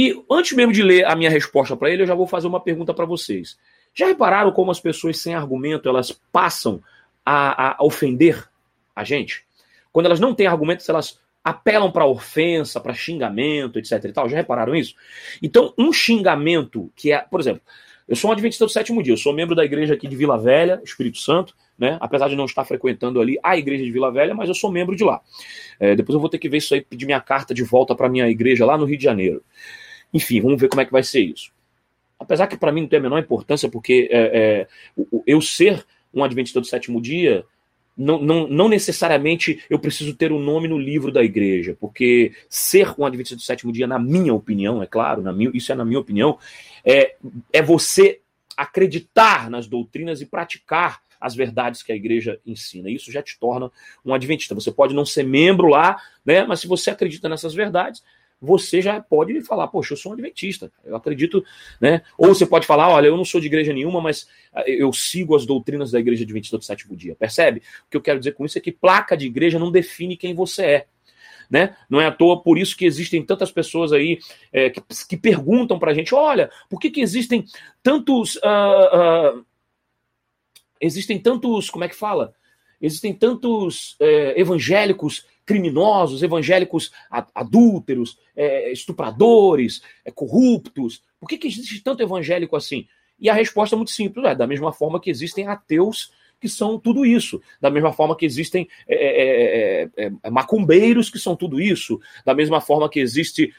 E 0.00 0.16
antes 0.30 0.52
mesmo 0.52 0.72
de 0.72 0.80
ler 0.80 1.04
a 1.06 1.16
minha 1.16 1.28
resposta 1.28 1.76
para 1.76 1.90
ele, 1.90 2.02
eu 2.02 2.06
já 2.06 2.14
vou 2.14 2.24
fazer 2.24 2.46
uma 2.46 2.60
pergunta 2.60 2.94
para 2.94 3.04
vocês. 3.04 3.58
Já 3.92 4.06
repararam 4.06 4.52
como 4.52 4.70
as 4.70 4.78
pessoas 4.78 5.18
sem 5.18 5.34
argumento 5.34 5.88
elas 5.88 6.12
passam 6.30 6.80
a, 7.26 7.72
a 7.72 7.84
ofender 7.84 8.48
a 8.94 9.02
gente? 9.02 9.44
Quando 9.90 10.06
elas 10.06 10.20
não 10.20 10.32
têm 10.32 10.46
argumentos, 10.46 10.88
elas 10.88 11.18
apelam 11.42 11.90
para 11.90 12.06
ofensa, 12.06 12.78
para 12.78 12.94
xingamento, 12.94 13.76
etc. 13.80 14.04
E 14.04 14.12
tal. 14.12 14.28
Já 14.28 14.36
repararam 14.36 14.72
isso? 14.76 14.94
Então, 15.42 15.74
um 15.76 15.92
xingamento 15.92 16.92
que 16.94 17.10
é, 17.10 17.18
por 17.18 17.40
exemplo, 17.40 17.62
eu 18.06 18.14
sou 18.14 18.30
um 18.30 18.32
adventista 18.32 18.64
do 18.64 18.70
sétimo 18.70 19.02
dia, 19.02 19.14
eu 19.14 19.18
sou 19.18 19.32
membro 19.32 19.56
da 19.56 19.64
igreja 19.64 19.94
aqui 19.94 20.06
de 20.06 20.14
Vila 20.14 20.38
Velha, 20.38 20.80
Espírito 20.84 21.18
Santo, 21.18 21.56
né? 21.76 21.98
Apesar 22.00 22.28
de 22.28 22.36
não 22.36 22.44
estar 22.44 22.64
frequentando 22.64 23.20
ali 23.20 23.36
a 23.42 23.58
igreja 23.58 23.82
de 23.82 23.90
Vila 23.90 24.12
Velha, 24.12 24.32
mas 24.32 24.48
eu 24.48 24.54
sou 24.54 24.70
membro 24.70 24.94
de 24.94 25.02
lá. 25.02 25.20
É, 25.80 25.96
depois 25.96 26.14
eu 26.14 26.20
vou 26.20 26.30
ter 26.30 26.38
que 26.38 26.48
ver 26.48 26.58
isso 26.58 26.72
aí, 26.72 26.82
pedir 26.82 27.04
minha 27.04 27.20
carta 27.20 27.52
de 27.52 27.64
volta 27.64 27.96
para 27.96 28.08
minha 28.08 28.28
igreja 28.28 28.64
lá 28.64 28.78
no 28.78 28.84
Rio 28.84 28.96
de 28.96 29.02
Janeiro. 29.02 29.42
Enfim, 30.12 30.40
vamos 30.40 30.60
ver 30.60 30.68
como 30.68 30.80
é 30.80 30.84
que 30.84 30.92
vai 30.92 31.02
ser 31.02 31.20
isso. 31.20 31.50
Apesar 32.18 32.46
que 32.46 32.56
para 32.56 32.72
mim 32.72 32.82
não 32.82 32.88
tem 32.88 32.98
a 32.98 33.02
menor 33.02 33.18
importância, 33.18 33.68
porque 33.68 34.08
é, 34.10 34.66
é, 34.98 35.04
eu 35.26 35.40
ser 35.40 35.84
um 36.12 36.24
adventista 36.24 36.60
do 36.60 36.66
sétimo 36.66 37.00
dia 37.00 37.44
não, 37.98 38.20
não, 38.20 38.46
não 38.46 38.68
necessariamente 38.68 39.60
eu 39.68 39.78
preciso 39.78 40.14
ter 40.14 40.30
o 40.30 40.36
um 40.36 40.40
nome 40.40 40.68
no 40.68 40.78
livro 40.78 41.10
da 41.10 41.22
igreja, 41.22 41.76
porque 41.80 42.32
ser 42.48 42.94
um 42.96 43.04
adventista 43.04 43.34
do 43.34 43.42
sétimo 43.42 43.72
dia, 43.72 43.88
na 43.88 43.98
minha 43.98 44.32
opinião, 44.32 44.80
é 44.80 44.86
claro, 44.86 45.20
na 45.20 45.32
minha, 45.32 45.50
isso 45.52 45.72
é 45.72 45.74
na 45.74 45.84
minha 45.84 45.98
opinião, 45.98 46.38
é, 46.84 47.16
é 47.52 47.60
você 47.60 48.20
acreditar 48.56 49.50
nas 49.50 49.66
doutrinas 49.66 50.20
e 50.20 50.26
praticar 50.26 51.00
as 51.20 51.34
verdades 51.34 51.82
que 51.82 51.90
a 51.90 51.96
igreja 51.96 52.40
ensina. 52.46 52.88
Isso 52.88 53.10
já 53.10 53.20
te 53.20 53.36
torna 53.38 53.70
um 54.04 54.14
adventista. 54.14 54.54
Você 54.54 54.70
pode 54.70 54.94
não 54.94 55.04
ser 55.04 55.24
membro 55.24 55.66
lá, 55.66 56.00
né? 56.24 56.44
Mas 56.44 56.60
se 56.60 56.68
você 56.68 56.90
acredita 56.90 57.28
nessas 57.28 57.54
verdades, 57.54 58.04
você 58.40 58.80
já 58.80 59.00
pode 59.00 59.40
falar, 59.42 59.68
poxa, 59.68 59.92
eu 59.92 59.96
sou 59.96 60.10
um 60.10 60.14
adventista, 60.14 60.70
eu 60.84 60.94
acredito, 60.94 61.44
né? 61.80 62.02
Ou 62.16 62.28
você 62.28 62.46
pode 62.46 62.66
falar, 62.66 62.88
olha, 62.88 63.08
eu 63.08 63.16
não 63.16 63.24
sou 63.24 63.40
de 63.40 63.48
igreja 63.48 63.72
nenhuma, 63.72 64.00
mas 64.00 64.28
ah, 64.52 64.62
eu 64.66 64.92
sigo 64.92 65.34
as 65.34 65.44
doutrinas 65.44 65.90
da 65.90 65.98
igreja 65.98 66.24
adventista 66.24 66.56
do 66.56 66.64
sétimo 66.64 66.96
dia. 66.96 67.16
Percebe? 67.16 67.60
O 67.86 67.90
que 67.90 67.96
eu 67.96 68.00
quero 68.00 68.18
dizer 68.18 68.32
com 68.32 68.44
isso 68.44 68.56
é 68.56 68.60
que 68.60 68.70
placa 68.70 69.16
de 69.16 69.26
igreja 69.26 69.58
não 69.58 69.72
define 69.72 70.16
quem 70.16 70.34
você 70.34 70.62
é. 70.62 70.86
Né? 71.50 71.74
Não 71.88 72.00
é 72.00 72.06
à 72.06 72.12
toa 72.12 72.42
por 72.42 72.58
isso 72.58 72.76
que 72.76 72.84
existem 72.84 73.24
tantas 73.24 73.50
pessoas 73.50 73.90
aí 73.92 74.18
é, 74.52 74.68
que, 74.68 74.82
que 75.08 75.16
perguntam 75.16 75.78
para 75.78 75.90
a 75.90 75.94
gente: 75.94 76.14
olha, 76.14 76.50
por 76.68 76.78
que, 76.78 76.90
que 76.90 77.00
existem 77.00 77.44
tantos. 77.82 78.36
Uh, 78.36 79.38
uh, 79.38 79.46
existem 80.78 81.18
tantos. 81.18 81.70
Como 81.70 81.84
é 81.84 81.88
que 81.88 81.96
fala? 81.96 82.34
Existem 82.80 83.12
tantos 83.12 83.96
é, 83.98 84.40
evangélicos 84.40 85.26
criminosos, 85.48 86.22
evangélicos 86.22 86.92
adúlteros, 87.34 88.18
é, 88.36 88.70
estupradores, 88.70 89.82
é, 90.04 90.10
corruptos. 90.10 91.02
Por 91.18 91.26
que, 91.26 91.38
que 91.38 91.48
existe 91.48 91.82
tanto 91.82 92.02
evangélico 92.02 92.54
assim? 92.54 92.86
E 93.18 93.30
a 93.30 93.34
resposta 93.34 93.74
é 93.74 93.78
muito 93.78 93.90
simples: 93.90 94.26
é 94.26 94.34
da 94.34 94.46
mesma 94.46 94.74
forma 94.74 95.00
que 95.00 95.08
existem 95.08 95.48
ateus 95.48 96.12
que 96.38 96.50
são 96.50 96.78
tudo 96.78 97.04
isso, 97.04 97.40
da 97.60 97.70
mesma 97.70 97.92
forma 97.92 98.14
que 98.14 98.26
existem 98.26 98.68
é, 98.86 98.94
é, 98.94 99.90
é, 99.96 100.12
é 100.22 100.30
macumbeiros 100.30 101.10
que 101.10 101.18
são 101.18 101.34
tudo 101.34 101.58
isso, 101.60 101.98
da 102.26 102.34
mesma 102.34 102.60
forma 102.60 102.88
que 102.88 103.00
existe. 103.00 103.52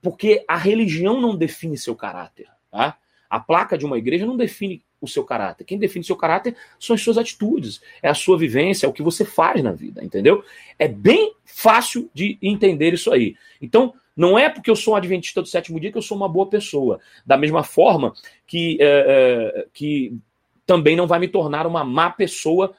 Porque 0.00 0.42
a 0.48 0.56
religião 0.56 1.20
não 1.20 1.36
define 1.36 1.76
seu 1.76 1.94
caráter. 1.94 2.46
Tá? 2.70 2.96
A 3.28 3.40
placa 3.40 3.76
de 3.76 3.84
uma 3.84 3.98
igreja 3.98 4.26
não 4.26 4.36
define 4.36 4.82
o 5.00 5.06
seu 5.08 5.24
caráter. 5.24 5.64
Quem 5.64 5.78
define 5.78 6.04
seu 6.04 6.16
caráter 6.16 6.56
são 6.78 6.94
as 6.94 7.02
suas 7.02 7.18
atitudes, 7.18 7.80
é 8.02 8.08
a 8.08 8.14
sua 8.14 8.38
vivência, 8.38 8.86
é 8.86 8.88
o 8.88 8.92
que 8.92 9.02
você 9.02 9.24
faz 9.24 9.62
na 9.62 9.72
vida, 9.72 10.04
entendeu? 10.04 10.44
É 10.78 10.88
bem 10.88 11.34
fácil 11.44 12.10
de 12.14 12.38
entender 12.40 12.94
isso 12.94 13.12
aí. 13.12 13.36
Então, 13.60 13.94
não 14.16 14.38
é 14.38 14.48
porque 14.48 14.70
eu 14.70 14.76
sou 14.76 14.94
um 14.94 14.96
adventista 14.96 15.42
do 15.42 15.48
sétimo 15.48 15.78
dia 15.78 15.92
que 15.92 15.98
eu 15.98 16.02
sou 16.02 16.16
uma 16.16 16.28
boa 16.28 16.48
pessoa. 16.48 16.98
Da 17.24 17.36
mesma 17.36 17.62
forma 17.62 18.14
que, 18.46 18.78
é, 18.80 18.86
é, 19.60 19.66
que 19.74 20.16
também 20.64 20.96
não 20.96 21.06
vai 21.06 21.18
me 21.18 21.28
tornar 21.28 21.66
uma 21.66 21.84
má 21.84 22.10
pessoa 22.10 22.74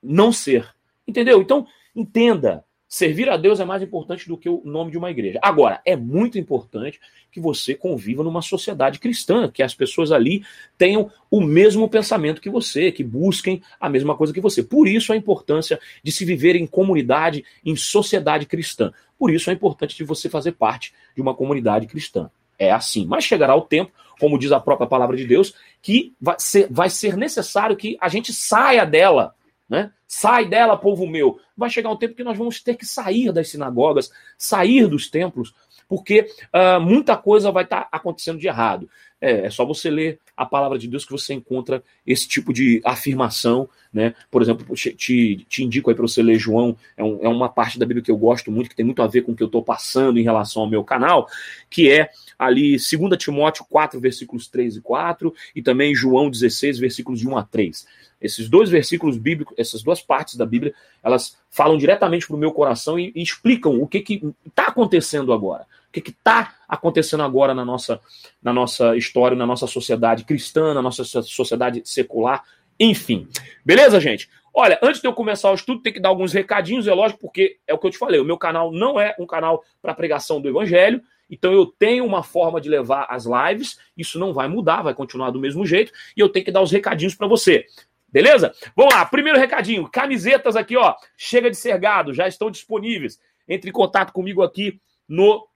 não 0.00 0.32
ser. 0.32 0.72
Entendeu? 1.06 1.42
Então, 1.42 1.66
entenda. 1.94 2.64
Servir 2.88 3.28
a 3.28 3.36
Deus 3.36 3.60
é 3.60 3.66
mais 3.66 3.82
importante 3.82 4.26
do 4.26 4.38
que 4.38 4.48
o 4.48 4.62
nome 4.64 4.90
de 4.90 4.96
uma 4.96 5.10
igreja. 5.10 5.38
Agora, 5.42 5.78
é 5.84 5.94
muito 5.94 6.38
importante 6.38 6.98
que 7.30 7.38
você 7.38 7.74
conviva 7.74 8.24
numa 8.24 8.40
sociedade 8.40 8.98
cristã, 8.98 9.46
que 9.46 9.62
as 9.62 9.74
pessoas 9.74 10.10
ali 10.10 10.42
tenham 10.78 11.12
o 11.30 11.42
mesmo 11.42 11.86
pensamento 11.86 12.40
que 12.40 12.48
você, 12.48 12.90
que 12.90 13.04
busquem 13.04 13.60
a 13.78 13.90
mesma 13.90 14.16
coisa 14.16 14.32
que 14.32 14.40
você. 14.40 14.62
Por 14.62 14.88
isso 14.88 15.12
a 15.12 15.16
importância 15.16 15.78
de 16.02 16.10
se 16.10 16.24
viver 16.24 16.56
em 16.56 16.66
comunidade, 16.66 17.44
em 17.62 17.76
sociedade 17.76 18.46
cristã. 18.46 18.90
Por 19.18 19.30
isso 19.30 19.50
é 19.50 19.52
importante 19.52 19.94
de 19.94 20.02
você 20.02 20.30
fazer 20.30 20.52
parte 20.52 20.94
de 21.14 21.20
uma 21.20 21.34
comunidade 21.34 21.86
cristã. 21.86 22.30
É 22.58 22.72
assim. 22.72 23.04
Mas 23.04 23.24
chegará 23.24 23.54
o 23.54 23.60
tempo, 23.60 23.92
como 24.18 24.38
diz 24.38 24.50
a 24.50 24.60
própria 24.60 24.88
palavra 24.88 25.14
de 25.14 25.26
Deus, 25.26 25.54
que 25.82 26.14
vai 26.18 26.36
ser, 26.38 26.66
vai 26.70 26.88
ser 26.88 27.18
necessário 27.18 27.76
que 27.76 27.98
a 28.00 28.08
gente 28.08 28.32
saia 28.32 28.86
dela 28.86 29.34
né? 29.68 29.92
Sai 30.06 30.48
dela, 30.48 30.76
povo 30.76 31.06
meu. 31.06 31.38
Vai 31.56 31.68
chegar 31.68 31.90
um 31.90 31.96
tempo 31.96 32.14
que 32.14 32.24
nós 32.24 32.38
vamos 32.38 32.62
ter 32.62 32.74
que 32.76 32.86
sair 32.86 33.32
das 33.32 33.50
sinagogas, 33.50 34.10
sair 34.38 34.86
dos 34.86 35.10
templos, 35.10 35.54
porque 35.88 36.30
uh, 36.54 36.80
muita 36.80 37.16
coisa 37.16 37.52
vai 37.52 37.64
estar 37.64 37.82
tá 37.82 37.88
acontecendo 37.92 38.38
de 38.38 38.46
errado. 38.46 38.88
É, 39.20 39.46
é, 39.46 39.50
só 39.50 39.64
você 39.64 39.90
ler 39.90 40.20
a 40.36 40.46
palavra 40.46 40.78
de 40.78 40.86
Deus 40.86 41.04
que 41.04 41.10
você 41.10 41.34
encontra 41.34 41.82
esse 42.06 42.28
tipo 42.28 42.52
de 42.52 42.80
afirmação, 42.84 43.68
né? 43.92 44.14
Por 44.30 44.40
exemplo, 44.42 44.64
te, 44.76 45.44
te, 45.44 45.64
indico 45.64 45.90
aí 45.90 45.96
para 45.96 46.06
você 46.06 46.22
ler 46.22 46.38
João, 46.38 46.76
é, 46.96 47.02
um, 47.02 47.18
é, 47.22 47.28
uma 47.28 47.48
parte 47.48 47.78
da 47.78 47.86
Bíblia 47.86 48.04
que 48.04 48.10
eu 48.10 48.16
gosto 48.16 48.50
muito, 48.50 48.70
que 48.70 48.76
tem 48.76 48.86
muito 48.86 49.02
a 49.02 49.08
ver 49.08 49.22
com 49.22 49.32
o 49.32 49.36
que 49.36 49.42
eu 49.42 49.48
estou 49.48 49.62
passando 49.62 50.18
em 50.20 50.22
relação 50.22 50.62
ao 50.62 50.70
meu 50.70 50.84
canal, 50.84 51.28
que 51.68 51.90
é 51.90 52.10
ali 52.38 52.76
2 52.76 53.18
Timóteo 53.18 53.66
4, 53.68 53.98
versículos 53.98 54.46
3 54.46 54.76
e 54.76 54.80
4, 54.80 55.34
e 55.54 55.62
também 55.62 55.94
João 55.94 56.30
16, 56.30 56.78
versículos 56.78 57.18
de 57.18 57.28
1 57.28 57.36
a 57.36 57.42
3. 57.42 57.86
Esses 58.20 58.48
dois 58.48 58.70
versículos 58.70 59.16
bíblicos, 59.16 59.54
essas 59.58 59.82
duas 59.82 60.00
partes 60.00 60.36
da 60.36 60.46
Bíblia, 60.46 60.74
elas 61.02 61.36
falam 61.50 61.76
diretamente 61.76 62.26
para 62.26 62.36
o 62.36 62.38
meu 62.38 62.52
coração 62.52 62.98
e, 62.98 63.12
e, 63.14 63.22
explicam 63.22 63.80
o 63.80 63.86
que 63.86 64.22
está 64.46 64.66
acontecendo 64.66 65.32
agora. 65.32 65.66
O 65.88 65.92
que 65.92 66.10
está 66.10 66.54
acontecendo 66.68 67.22
agora 67.22 67.54
na 67.54 67.64
nossa, 67.64 68.00
na 68.42 68.52
nossa 68.52 68.96
história, 68.96 69.36
na 69.36 69.46
nossa 69.46 69.66
sociedade 69.66 70.24
cristã, 70.24 70.74
na 70.74 70.82
nossa 70.82 71.02
sociedade 71.04 71.82
secular, 71.84 72.44
enfim. 72.78 73.26
Beleza, 73.64 73.98
gente? 73.98 74.28
Olha, 74.54 74.78
antes 74.82 75.00
de 75.00 75.06
eu 75.06 75.12
começar 75.12 75.50
o 75.50 75.54
estudo, 75.54 75.82
tem 75.82 75.92
que 75.92 76.00
dar 76.00 76.08
alguns 76.08 76.32
recadinhos, 76.32 76.86
é 76.86 76.92
lógico, 76.92 77.20
porque 77.20 77.58
é 77.66 77.74
o 77.74 77.78
que 77.78 77.86
eu 77.86 77.90
te 77.90 77.98
falei, 77.98 78.20
o 78.20 78.24
meu 78.24 78.36
canal 78.36 78.72
não 78.72 79.00
é 79.00 79.14
um 79.18 79.26
canal 79.26 79.64
para 79.80 79.94
pregação 79.94 80.40
do 80.40 80.48
evangelho, 80.48 81.00
então 81.30 81.52
eu 81.52 81.66
tenho 81.66 82.04
uma 82.04 82.22
forma 82.22 82.60
de 82.60 82.68
levar 82.68 83.06
as 83.08 83.24
lives, 83.24 83.78
isso 83.96 84.18
não 84.18 84.32
vai 84.32 84.48
mudar, 84.48 84.82
vai 84.82 84.94
continuar 84.94 85.30
do 85.30 85.38
mesmo 85.38 85.64
jeito, 85.66 85.92
e 86.16 86.20
eu 86.20 86.28
tenho 86.28 86.44
que 86.44 86.50
dar 86.50 86.62
os 86.62 86.70
recadinhos 86.70 87.14
para 87.14 87.26
você. 87.26 87.66
Beleza? 88.10 88.54
Vamos 88.74 88.94
lá, 88.94 89.04
primeiro 89.04 89.38
recadinho, 89.38 89.88
camisetas 89.88 90.56
aqui, 90.56 90.76
ó, 90.76 90.94
chega 91.16 91.50
de 91.50 91.56
ser 91.56 91.78
gado, 91.78 92.14
já 92.14 92.26
estão 92.26 92.50
disponíveis. 92.50 93.20
Entre 93.46 93.70
em 93.70 93.72
contato 93.72 94.12
comigo 94.12 94.42
aqui 94.42 94.80
no, 95.08 95.47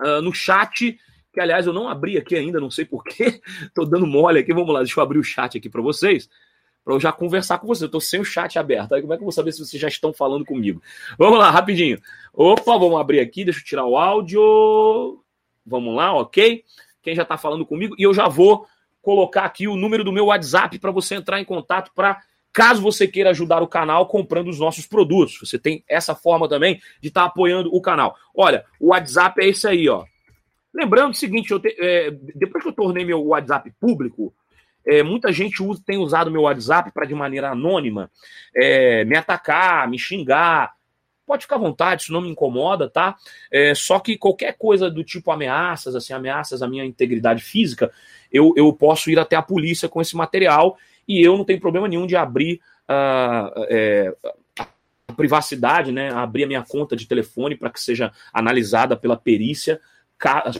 uh, 0.00 0.22
no 0.22 0.32
chat, 0.32 0.98
que 1.32 1.40
aliás 1.40 1.66
eu 1.66 1.72
não 1.72 1.88
abri 1.88 2.16
aqui 2.16 2.36
ainda, 2.36 2.60
não 2.60 2.70
sei 2.70 2.84
porquê, 2.84 3.40
tô 3.74 3.84
dando 3.84 4.06
mole 4.06 4.40
aqui, 4.40 4.52
vamos 4.52 4.72
lá, 4.72 4.80
deixa 4.80 4.98
eu 4.98 5.04
abrir 5.04 5.18
o 5.18 5.24
chat 5.24 5.56
aqui 5.56 5.68
para 5.68 5.82
vocês 5.82 6.28
para 6.84 6.94
eu 6.94 7.00
já 7.00 7.12
conversar 7.12 7.58
com 7.58 7.66
você. 7.66 7.84
Eu 7.84 7.86
estou 7.86 8.00
sem 8.00 8.20
o 8.20 8.24
chat 8.24 8.58
aberto. 8.58 8.94
Aí 8.94 9.00
como 9.00 9.12
é 9.12 9.16
que 9.16 9.22
eu 9.22 9.26
vou 9.26 9.32
saber 9.32 9.52
se 9.52 9.64
vocês 9.64 9.80
já 9.80 9.88
estão 9.88 10.12
falando 10.12 10.44
comigo? 10.44 10.82
Vamos 11.18 11.38
lá, 11.38 11.50
rapidinho. 11.50 12.00
Opa, 12.32 12.76
vamos 12.78 13.00
abrir 13.00 13.20
aqui, 13.20 13.44
deixa 13.44 13.60
eu 13.60 13.64
tirar 13.64 13.84
o 13.84 13.96
áudio. 13.96 15.22
Vamos 15.64 15.94
lá, 15.94 16.12
ok? 16.14 16.64
Quem 17.02 17.14
já 17.14 17.22
está 17.22 17.36
falando 17.36 17.66
comigo? 17.66 17.94
E 17.98 18.02
eu 18.02 18.14
já 18.14 18.28
vou 18.28 18.66
colocar 19.02 19.44
aqui 19.44 19.66
o 19.68 19.76
número 19.76 20.04
do 20.04 20.12
meu 20.12 20.26
WhatsApp 20.26 20.78
para 20.78 20.90
você 20.90 21.14
entrar 21.14 21.40
em 21.40 21.44
contato 21.44 21.90
para 21.94 22.20
caso 22.52 22.82
você 22.82 23.06
queira 23.06 23.30
ajudar 23.30 23.62
o 23.62 23.68
canal 23.68 24.06
comprando 24.06 24.48
os 24.48 24.58
nossos 24.58 24.86
produtos. 24.86 25.38
Você 25.40 25.58
tem 25.58 25.84
essa 25.88 26.14
forma 26.14 26.48
também 26.48 26.80
de 27.00 27.08
estar 27.08 27.22
tá 27.22 27.26
apoiando 27.26 27.74
o 27.74 27.80
canal. 27.80 28.16
Olha, 28.34 28.64
o 28.80 28.88
WhatsApp 28.88 29.40
é 29.42 29.48
esse 29.48 29.66
aí, 29.66 29.88
ó. 29.88 30.04
Lembrando 30.72 31.12
o 31.12 31.16
seguinte, 31.16 31.58
te, 31.58 31.76
é, 31.80 32.10
depois 32.34 32.62
que 32.62 32.70
eu 32.70 32.74
tornei 32.74 33.04
meu 33.04 33.22
WhatsApp 33.22 33.72
público, 33.80 34.32
é, 34.86 35.02
muita 35.02 35.32
gente 35.32 35.62
usa, 35.62 35.82
tem 35.84 35.98
usado 35.98 36.30
meu 36.30 36.42
WhatsApp 36.42 36.90
para, 36.92 37.06
de 37.06 37.14
maneira 37.14 37.50
anônima, 37.50 38.10
é, 38.54 39.04
me 39.04 39.16
atacar, 39.16 39.88
me 39.88 39.98
xingar. 39.98 40.72
Pode 41.26 41.42
ficar 41.42 41.56
à 41.56 41.60
vontade, 41.60 42.02
isso 42.02 42.12
não 42.12 42.22
me 42.22 42.28
incomoda, 42.28 42.88
tá? 42.88 43.16
É, 43.52 43.72
só 43.74 44.00
que 44.00 44.16
qualquer 44.16 44.56
coisa 44.56 44.90
do 44.90 45.04
tipo 45.04 45.30
ameaças, 45.30 45.94
assim, 45.94 46.12
ameaças 46.12 46.60
à 46.62 46.68
minha 46.68 46.84
integridade 46.84 47.42
física, 47.42 47.92
eu, 48.32 48.52
eu 48.56 48.72
posso 48.72 49.10
ir 49.10 49.18
até 49.18 49.36
a 49.36 49.42
polícia 49.42 49.88
com 49.88 50.00
esse 50.00 50.16
material 50.16 50.76
e 51.10 51.20
eu 51.20 51.36
não 51.36 51.44
tenho 51.44 51.60
problema 51.60 51.88
nenhum 51.88 52.06
de 52.06 52.14
abrir 52.14 52.60
uh, 52.88 54.30
a 55.08 55.12
privacidade, 55.16 55.90
né? 55.90 56.12
Abrir 56.12 56.44
a 56.44 56.46
minha 56.46 56.62
conta 56.62 56.94
de 56.94 57.06
telefone 57.06 57.56
para 57.56 57.68
que 57.68 57.80
seja 57.80 58.12
analisada 58.32 58.96
pela 58.96 59.16
perícia 59.16 59.80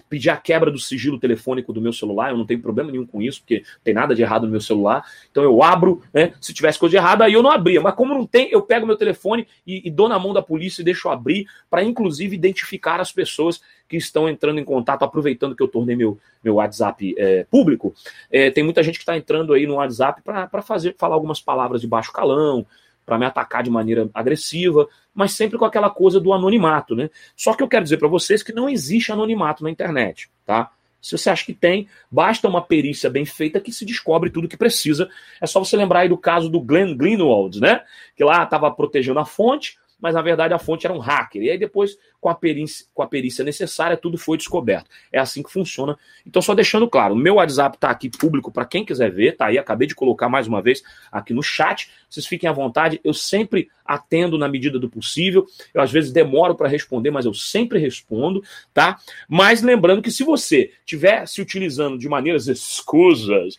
pedir 0.09 0.31
a 0.31 0.37
quebra 0.37 0.71
do 0.71 0.79
sigilo 0.79 1.19
telefônico 1.19 1.73
do 1.73 1.81
meu 1.81 1.93
celular, 1.93 2.31
eu 2.31 2.37
não 2.37 2.47
tenho 2.47 2.61
problema 2.61 2.91
nenhum 2.91 3.07
com 3.07 3.21
isso, 3.21 3.41
porque 3.41 3.63
tem 3.85 3.93
nada 3.93 4.15
de 4.15 4.23
errado 4.23 4.45
no 4.45 4.51
meu 4.51 4.61
celular. 4.61 5.05
Então 5.31 5.43
eu 5.43 5.63
abro, 5.63 6.03
né? 6.13 6.33
Se 6.41 6.55
tivesse 6.55 6.79
coisa 6.79 6.93
de 6.93 6.97
errado, 6.97 7.23
aí 7.23 7.33
eu 7.33 7.43
não 7.43 7.51
abria. 7.51 7.81
Mas 7.81 7.95
como 7.95 8.15
não 8.15 8.27
tem, 8.27 8.51
eu 8.51 8.63
pego 8.63 8.87
meu 8.87 8.97
telefone 8.97 9.47
e, 9.67 9.87
e 9.87 9.91
dou 9.91 10.09
na 10.09 10.19
mão 10.19 10.33
da 10.33 10.43
polícia 10.43 10.81
e 10.81 10.85
deixo 10.85 11.09
abrir, 11.09 11.47
para 11.69 11.85
inclusive 11.85 12.35
identificar 12.35 13.01
as 13.01 13.13
pessoas 13.13 13.61
que 13.89 13.97
estão 13.97 14.29
entrando 14.29 14.61
em 14.61 14.65
contato, 14.65 15.05
aproveitando 15.05 15.57
que 15.57 15.63
eu 15.63 15.69
tornei 15.69 15.97
meu, 15.97 16.19
meu 16.43 16.55
WhatsApp 16.55 17.15
é, 17.19 17.45
público. 17.51 17.93
É, 18.31 18.51
tem 18.51 18.63
muita 18.63 18.83
gente 18.83 18.95
que 18.95 19.03
está 19.03 19.17
entrando 19.17 19.53
aí 19.53 19.67
no 19.67 19.75
WhatsApp 19.75 20.23
para 20.23 20.63
fazer 20.63 20.95
falar 20.97 21.17
algumas 21.17 21.41
palavras 21.41 21.81
de 21.81 21.89
baixo 21.89 22.13
calão, 22.13 22.65
para 23.11 23.19
me 23.19 23.27
atacar 23.27 23.65
de 23.65 23.71
maneira 23.71 24.09
agressiva, 24.15 24.87
mas 25.13 25.33
sempre 25.33 25.59
com 25.59 25.65
aquela 25.65 25.91
coisa 25.91 26.21
do 26.21 26.33
anonimato, 26.33 26.95
né? 26.95 27.11
Só 27.35 27.55
que 27.55 27.63
eu 27.63 27.67
quero 27.67 27.83
dizer 27.83 27.97
para 27.97 28.07
vocês 28.07 28.41
que 28.41 28.53
não 28.53 28.69
existe 28.69 29.11
anonimato 29.11 29.65
na 29.65 29.71
internet, 29.71 30.31
tá? 30.47 30.71
Se 31.03 31.19
você 31.19 31.29
acha 31.29 31.45
que 31.45 31.53
tem, 31.53 31.89
basta 32.09 32.47
uma 32.47 32.63
perícia 32.63 33.11
bem 33.11 33.25
feita 33.25 33.59
que 33.59 33.73
se 33.73 33.85
descobre 33.85 34.31
tudo 34.31 34.47
que 34.47 34.57
precisa. 34.57 35.11
É 35.41 35.47
só 35.47 35.59
você 35.59 35.77
lembrar 35.77 36.01
aí 36.01 36.09
do 36.09 36.17
caso 36.17 36.49
do 36.49 36.61
Glenn 36.61 36.97
Greenwald, 36.97 37.61
né? 37.61 37.83
Que 38.15 38.23
lá 38.23 38.45
estava 38.45 38.71
protegendo 38.71 39.19
a 39.19 39.25
fonte, 39.25 39.77
mas 40.01 40.15
na 40.15 40.23
verdade 40.23 40.55
a 40.55 40.59
fonte 40.59 40.87
era 40.87 40.95
um 40.95 40.99
hacker. 40.99 41.43
E 41.43 41.51
aí 41.51 41.59
depois, 41.59 41.97
com 42.21 42.29
a 42.29 42.35
perícia, 42.35 42.87
com 42.95 43.03
a 43.03 43.07
perícia 43.07 43.45
necessária, 43.45 43.97
tudo 43.97 44.19
foi 44.19 44.37
descoberto. 44.37 44.89
É 45.13 45.19
assim 45.19 45.43
que 45.43 45.53
funciona. 45.53 45.99
Então, 46.27 46.41
só 46.41 46.55
deixando 46.55 46.89
claro, 46.89 47.15
o 47.15 47.17
meu 47.17 47.35
WhatsApp 47.35 47.77
está 47.77 47.91
aqui 47.91 48.09
público 48.09 48.51
para 48.51 48.65
quem 48.65 48.85
quiser 48.85 49.11
ver, 49.11 49.37
tá 49.37 49.47
aí, 49.47 49.59
acabei 49.59 49.87
de 49.87 49.95
colocar 49.95 50.29
mais 50.29 50.47
uma 50.47 50.63
vez 50.63 50.83
aqui 51.11 51.33
no 51.33 51.43
chat. 51.43 51.91
Vocês 52.09 52.27
fiquem 52.27 52.49
à 52.49 52.53
vontade, 52.53 53.01
eu 53.05 53.15
sempre 53.15 53.69
atendo 53.85 54.39
na 54.39 54.49
medida 54.49 54.79
do 54.79 54.89
possível. 54.89 55.47
Eu 55.75 55.83
às 55.83 55.91
vezes 55.91 56.13
demoro 56.13 56.55
para 56.55 56.69
responder, 56.69 57.11
mas 57.11 57.27
eu 57.27 57.35
sempre 57.35 57.79
respondo, 57.79 58.43
tá? 58.73 58.99
Mas 59.29 59.63
lembrando 59.63 60.03
que 60.03 60.11
se 60.11 60.23
você 60.23 60.73
estiver 60.81 61.27
se 61.27 61.41
utilizando 61.41 61.99
de 61.99 62.09
maneiras 62.09 62.47
escusas, 62.47 63.59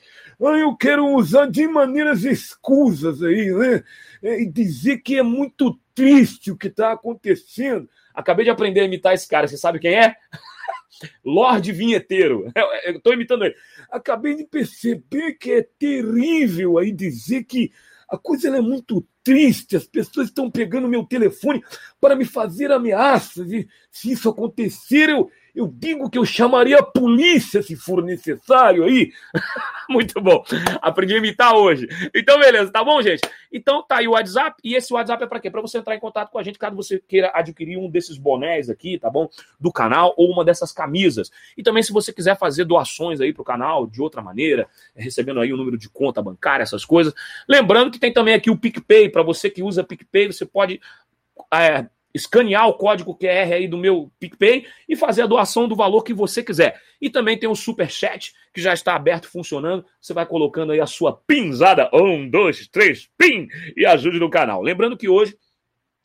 eu 0.49 0.75
quero 0.75 1.07
usar 1.07 1.45
de 1.45 1.67
maneiras 1.67 2.23
escusas 2.23 3.21
aí, 3.21 3.51
né? 3.51 3.83
E 4.23 4.45
dizer 4.45 4.99
que 4.99 5.17
é 5.17 5.23
muito 5.23 5.79
triste 5.93 6.51
o 6.51 6.57
que 6.57 6.67
está 6.67 6.91
acontecendo. 6.91 7.87
Acabei 8.13 8.45
de 8.45 8.51
aprender 8.51 8.81
a 8.81 8.85
imitar 8.85 9.13
esse 9.13 9.27
cara. 9.27 9.47
Você 9.47 9.57
sabe 9.57 9.79
quem 9.79 9.93
é? 9.93 10.15
Lorde 11.23 11.71
Vinheteiro. 11.71 12.51
Eu 12.83 12.97
estou 12.97 13.13
imitando 13.13 13.45
ele. 13.45 13.55
Acabei 13.89 14.35
de 14.35 14.43
perceber 14.43 15.33
que 15.33 15.51
é 15.51 15.67
terrível 15.77 16.77
aí 16.77 16.91
dizer 16.91 17.43
que 17.43 17.71
a 18.09 18.17
coisa 18.17 18.55
é 18.55 18.61
muito 18.61 19.07
triste. 19.23 19.75
As 19.75 19.85
pessoas 19.85 20.27
estão 20.27 20.49
pegando 20.51 20.87
meu 20.87 21.03
telefone 21.03 21.63
para 21.99 22.15
me 22.15 22.25
fazer 22.25 22.71
ameaças. 22.71 23.51
E 23.51 23.67
se 23.89 24.11
isso 24.11 24.29
acontecer, 24.29 25.09
eu, 25.09 25.29
eu 25.55 25.67
digo 25.67 26.09
que 26.09 26.17
eu 26.17 26.25
chamaria 26.25 26.79
a 26.79 26.83
polícia 26.83 27.61
se 27.61 27.75
for 27.75 28.03
necessário 28.03 28.83
aí. 28.83 29.11
Muito 29.89 30.21
bom. 30.21 30.43
Aprendi 30.81 31.13
a 31.13 31.17
imitar 31.17 31.53
hoje. 31.53 31.87
Então, 32.15 32.39
beleza, 32.39 32.71
tá 32.71 32.83
bom, 32.83 33.01
gente? 33.01 33.21
Então, 33.51 33.83
tá 33.83 33.97
aí 33.97 34.07
o 34.07 34.11
WhatsApp. 34.11 34.55
E 34.63 34.75
esse 34.75 34.93
WhatsApp 34.93 35.23
é 35.23 35.27
para 35.27 35.39
quê? 35.39 35.51
Para 35.51 35.61
você 35.61 35.77
entrar 35.77 35.95
em 35.95 35.99
contato 35.99 36.31
com 36.31 36.39
a 36.39 36.43
gente 36.43 36.57
caso 36.57 36.75
você 36.75 37.01
queira 37.05 37.31
adquirir 37.33 37.77
um 37.77 37.89
desses 37.89 38.17
bonés 38.17 38.69
aqui, 38.69 38.97
tá 38.97 39.09
bom? 39.09 39.27
Do 39.59 39.71
canal 39.71 40.13
ou 40.17 40.31
uma 40.31 40.45
dessas 40.45 40.71
camisas. 40.71 41.29
E 41.57 41.63
também, 41.63 41.83
se 41.83 41.91
você 41.91 42.13
quiser 42.13 42.37
fazer 42.37 42.63
doações 42.63 43.19
aí 43.19 43.33
pro 43.33 43.43
canal 43.43 43.85
de 43.85 44.01
outra 44.01 44.21
maneira, 44.21 44.67
recebendo 44.95 45.41
aí 45.41 45.51
o 45.51 45.55
um 45.55 45.57
número 45.57 45.77
de 45.77 45.89
conta 45.89 46.21
bancária, 46.21 46.63
essas 46.63 46.85
coisas. 46.85 47.13
Lembrando 47.47 47.91
que 47.91 47.99
tem 47.99 48.13
também 48.13 48.33
aqui 48.33 48.49
o 48.49 48.57
PicPay. 48.57 49.09
Para 49.09 49.23
você 49.23 49.49
que 49.49 49.61
usa 49.61 49.83
PicPay, 49.83 50.27
você 50.27 50.45
pode. 50.45 50.79
É, 51.53 51.85
escanear 52.13 52.67
o 52.67 52.73
código 52.73 53.17
QR 53.17 53.53
aí 53.53 53.67
do 53.67 53.77
meu 53.77 54.11
PicPay 54.19 54.65
e 54.87 54.95
fazer 54.95 55.23
a 55.23 55.27
doação 55.27 55.67
do 55.67 55.75
valor 55.75 56.03
que 56.03 56.13
você 56.13 56.43
quiser. 56.43 56.79
E 57.01 57.09
também 57.09 57.37
tem 57.37 57.49
o 57.49 57.55
Super 57.55 57.89
Chat, 57.89 58.33
que 58.53 58.61
já 58.61 58.73
está 58.73 58.95
aberto, 58.95 59.27
funcionando. 59.27 59.85
Você 59.99 60.13
vai 60.13 60.25
colocando 60.25 60.71
aí 60.71 60.79
a 60.79 60.85
sua 60.85 61.13
pinzada, 61.13 61.89
um, 61.93 62.29
dois, 62.29 62.67
três, 62.67 63.09
pim, 63.17 63.47
e 63.75 63.85
ajude 63.85 64.19
no 64.19 64.29
canal. 64.29 64.61
Lembrando 64.61 64.97
que 64.97 65.09
hoje 65.09 65.35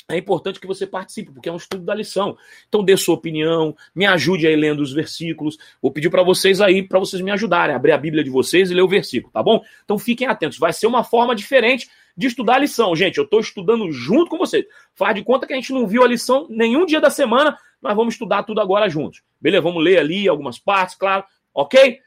é 0.09 0.17
importante 0.17 0.61
que 0.61 0.69
você 0.69 0.87
participe, 0.87 1.33
porque 1.33 1.49
é 1.49 1.53
um 1.53 1.57
estudo 1.57 1.85
da 1.85 1.95
lição. 1.95 2.37
Então 2.69 2.85
dê 2.85 2.97
sua 2.97 3.17
opinião, 3.17 3.77
me 3.93 4.07
ajude 4.07 4.47
aí 4.47 4.55
lendo 4.55 4.81
os 4.81 4.93
versículos. 4.93 5.59
Vou 5.83 5.91
pedir 5.91 6.11
para 6.11 6.23
vocês 6.23 6.61
aí, 6.61 6.83
para 6.83 7.01
vocês 7.01 7.21
me 7.21 7.33
ajudarem, 7.33 7.75
abrir 7.75 7.91
a 7.91 7.99
Bíblia 7.99 8.23
de 8.23 8.31
vocês 8.31 8.71
e 8.71 8.75
ler 8.75 8.83
o 8.83 8.89
versículo, 8.89 9.33
tá 9.33 9.43
bom? 9.43 9.61
Então 9.85 9.99
fiquem 9.99 10.29
atentos, 10.29 10.59
vai 10.59 10.73
ser 10.73 10.87
uma 10.87 11.03
forma 11.03 11.35
diferente 11.35 11.89
de 12.17 12.27
estudar 12.27 12.55
a 12.55 12.59
lição. 12.59 12.95
Gente, 12.97 13.19
eu 13.19 13.25
estou 13.25 13.41
estudando 13.41 13.91
junto 13.93 14.31
com 14.31 14.39
vocês. 14.39 14.65
Faz 14.95 15.15
de 15.15 15.23
conta 15.23 15.47
que 15.47 15.53
a 15.53 15.57
gente 15.57 15.73
não 15.73 15.87
viu 15.87 16.03
a 16.03 16.09
lição 16.09 16.47
nenhum 16.49 16.87
dia 16.87 17.01
da 17.01 17.11
semana, 17.11 17.59
nós 17.83 17.95
vamos 17.95 18.15
estudar 18.15 18.43
tudo 18.43 18.61
agora 18.61 18.89
juntos. 18.89 19.23
Beleza? 19.41 19.63
Vamos 19.63 19.85
ler 19.85 19.99
ali 19.99 20.29
algumas 20.29 20.59
partes, 20.59 20.97
claro. 20.97 21.25
Ok? 21.53 21.99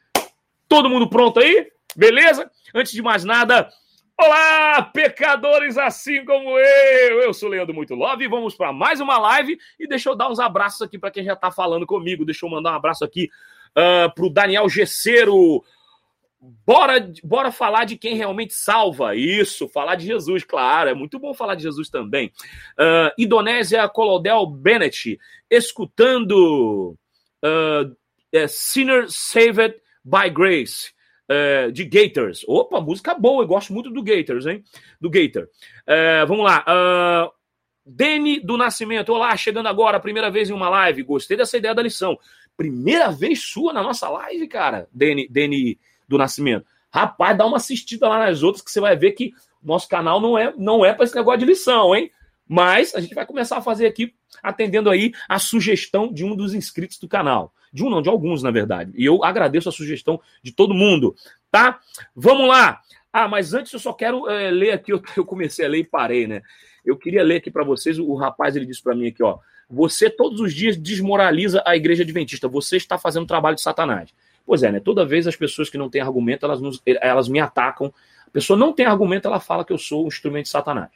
Todo 0.68 0.90
mundo 0.90 1.08
pronto 1.08 1.40
aí? 1.40 1.68
Beleza? 1.96 2.50
Antes 2.74 2.92
de 2.92 3.02
mais 3.02 3.24
nada, 3.24 3.70
Olá, 4.22 4.82
pecadores 4.82 5.78
assim 5.78 6.22
como 6.26 6.58
eu! 6.58 7.22
Eu 7.22 7.32
sou 7.32 7.48
Leandro 7.48 7.74
Muito 7.74 7.94
Love 7.94 8.22
e 8.22 8.28
vamos 8.28 8.54
para 8.54 8.70
mais 8.70 9.00
uma 9.00 9.16
live. 9.16 9.58
E 9.78 9.88
deixa 9.88 10.10
eu 10.10 10.14
dar 10.14 10.30
uns 10.30 10.38
abraços 10.38 10.82
aqui 10.82 10.98
para 10.98 11.10
quem 11.10 11.24
já 11.24 11.32
está 11.32 11.50
falando 11.50 11.86
comigo. 11.86 12.22
Deixa 12.22 12.44
eu 12.44 12.50
mandar 12.50 12.72
um 12.72 12.76
abraço 12.76 13.02
aqui 13.02 13.30
uh, 13.74 14.04
ah, 14.04 14.12
para 14.14 14.26
o 14.26 14.28
Daniel 14.28 14.68
Gesseiro, 14.68 15.64
Bora, 16.40 17.12
bora 17.22 17.52
falar 17.52 17.84
de 17.84 17.98
quem 17.98 18.14
realmente 18.14 18.54
salva. 18.54 19.14
Isso, 19.14 19.68
falar 19.68 19.94
de 19.94 20.06
Jesus, 20.06 20.42
claro. 20.42 20.88
É 20.88 20.94
muito 20.94 21.18
bom 21.18 21.34
falar 21.34 21.54
de 21.54 21.62
Jesus 21.62 21.90
também. 21.90 22.32
Uh, 22.78 23.12
Indonésia 23.18 23.86
Colodel 23.88 24.46
Bennett, 24.46 25.18
escutando 25.50 26.96
uh, 27.44 27.94
é, 28.32 28.46
Sinner 28.48 29.06
Saved 29.08 29.76
by 30.02 30.30
Grace, 30.30 30.92
uh, 31.28 31.70
de 31.70 31.84
Gators. 31.84 32.42
Opa, 32.48 32.80
música 32.80 33.14
boa, 33.14 33.42
eu 33.42 33.48
gosto 33.48 33.72
muito 33.74 33.90
do 33.90 34.02
Gators, 34.02 34.46
hein? 34.46 34.64
Do 34.98 35.10
Gator. 35.10 35.44
Uh, 35.86 36.26
vamos 36.26 36.44
lá. 36.44 36.64
Uh, 36.66 37.30
Dene 37.84 38.40
do 38.40 38.56
Nascimento, 38.56 39.12
olá, 39.12 39.36
chegando 39.36 39.68
agora, 39.68 40.00
primeira 40.00 40.30
vez 40.30 40.48
em 40.48 40.52
uma 40.52 40.68
live. 40.68 41.02
Gostei 41.02 41.36
dessa 41.36 41.58
ideia 41.58 41.74
da 41.74 41.82
lição. 41.82 42.18
Primeira 42.56 43.10
vez 43.10 43.42
sua 43.42 43.72
na 43.72 43.82
nossa 43.82 44.08
live, 44.08 44.46
cara, 44.46 44.88
Dene, 44.92 45.26
Dene 45.28 45.78
do 46.10 46.18
Nascimento. 46.18 46.66
Rapaz, 46.92 47.38
dá 47.38 47.46
uma 47.46 47.58
assistida 47.58 48.08
lá 48.08 48.18
nas 48.18 48.42
outras 48.42 48.62
que 48.62 48.70
você 48.70 48.80
vai 48.80 48.96
ver 48.96 49.12
que 49.12 49.32
nosso 49.62 49.88
canal 49.88 50.20
não 50.20 50.36
é 50.36 50.52
não 50.58 50.84
é 50.84 50.92
para 50.92 51.04
esse 51.04 51.14
negócio 51.14 51.38
de 51.38 51.46
lição, 51.46 51.94
hein? 51.94 52.10
Mas 52.48 52.96
a 52.96 53.00
gente 53.00 53.14
vai 53.14 53.24
começar 53.24 53.58
a 53.58 53.62
fazer 53.62 53.86
aqui, 53.86 54.12
atendendo 54.42 54.90
aí 54.90 55.12
a 55.28 55.38
sugestão 55.38 56.12
de 56.12 56.24
um 56.24 56.34
dos 56.34 56.52
inscritos 56.52 56.98
do 56.98 57.06
canal. 57.06 57.54
De 57.72 57.84
um 57.84 57.88
não, 57.88 58.02
de 58.02 58.08
alguns, 58.08 58.42
na 58.42 58.50
verdade. 58.50 58.90
E 58.96 59.04
eu 59.04 59.22
agradeço 59.22 59.68
a 59.68 59.72
sugestão 59.72 60.20
de 60.42 60.50
todo 60.50 60.74
mundo, 60.74 61.14
tá? 61.48 61.78
Vamos 62.12 62.48
lá! 62.48 62.80
Ah, 63.12 63.28
mas 63.28 63.54
antes 63.54 63.72
eu 63.72 63.78
só 63.78 63.92
quero 63.92 64.28
é, 64.28 64.50
ler 64.50 64.72
aqui, 64.72 64.90
eu, 64.92 65.00
eu, 65.16 65.24
comecei 65.24 65.64
a 65.64 65.68
ler 65.68 65.78
e 65.78 65.84
parei, 65.84 66.26
né? 66.26 66.42
Eu 66.84 66.96
queria 66.96 67.22
ler 67.22 67.36
aqui 67.36 67.52
para 67.52 67.62
vocês, 67.62 68.00
o, 68.00 68.14
rapaz 68.14 68.56
ele 68.56 68.66
disse 68.66 68.82
para 68.82 68.96
mim 68.96 69.06
aqui, 69.06 69.22
ó. 69.22 69.38
Você 69.68 70.10
todos 70.10 70.40
os 70.40 70.52
dias 70.52 70.76
desmoraliza 70.76 71.62
a 71.64 71.76
igreja 71.76 72.02
adventista, 72.02 72.48
você 72.48 72.76
está 72.76 72.98
fazendo 72.98 73.26
trabalho 73.26 73.54
de 73.54 73.62
Satanás. 73.62 74.12
Pois 74.44 74.62
é, 74.62 74.72
né? 74.72 74.80
Toda 74.80 75.06
vez 75.06 75.26
as 75.26 75.36
pessoas 75.36 75.70
que 75.70 75.78
não 75.78 75.88
têm 75.88 76.00
argumento, 76.00 76.44
elas, 76.44 76.60
nos, 76.60 76.82
elas 76.84 77.28
me 77.28 77.38
atacam. 77.38 77.92
A 78.26 78.30
pessoa 78.30 78.58
não 78.58 78.72
tem 78.72 78.86
argumento, 78.86 79.28
ela 79.28 79.40
fala 79.40 79.64
que 79.64 79.72
eu 79.72 79.78
sou 79.78 80.04
um 80.04 80.08
instrumento 80.08 80.44
de 80.44 80.50
Satanás. 80.50 80.90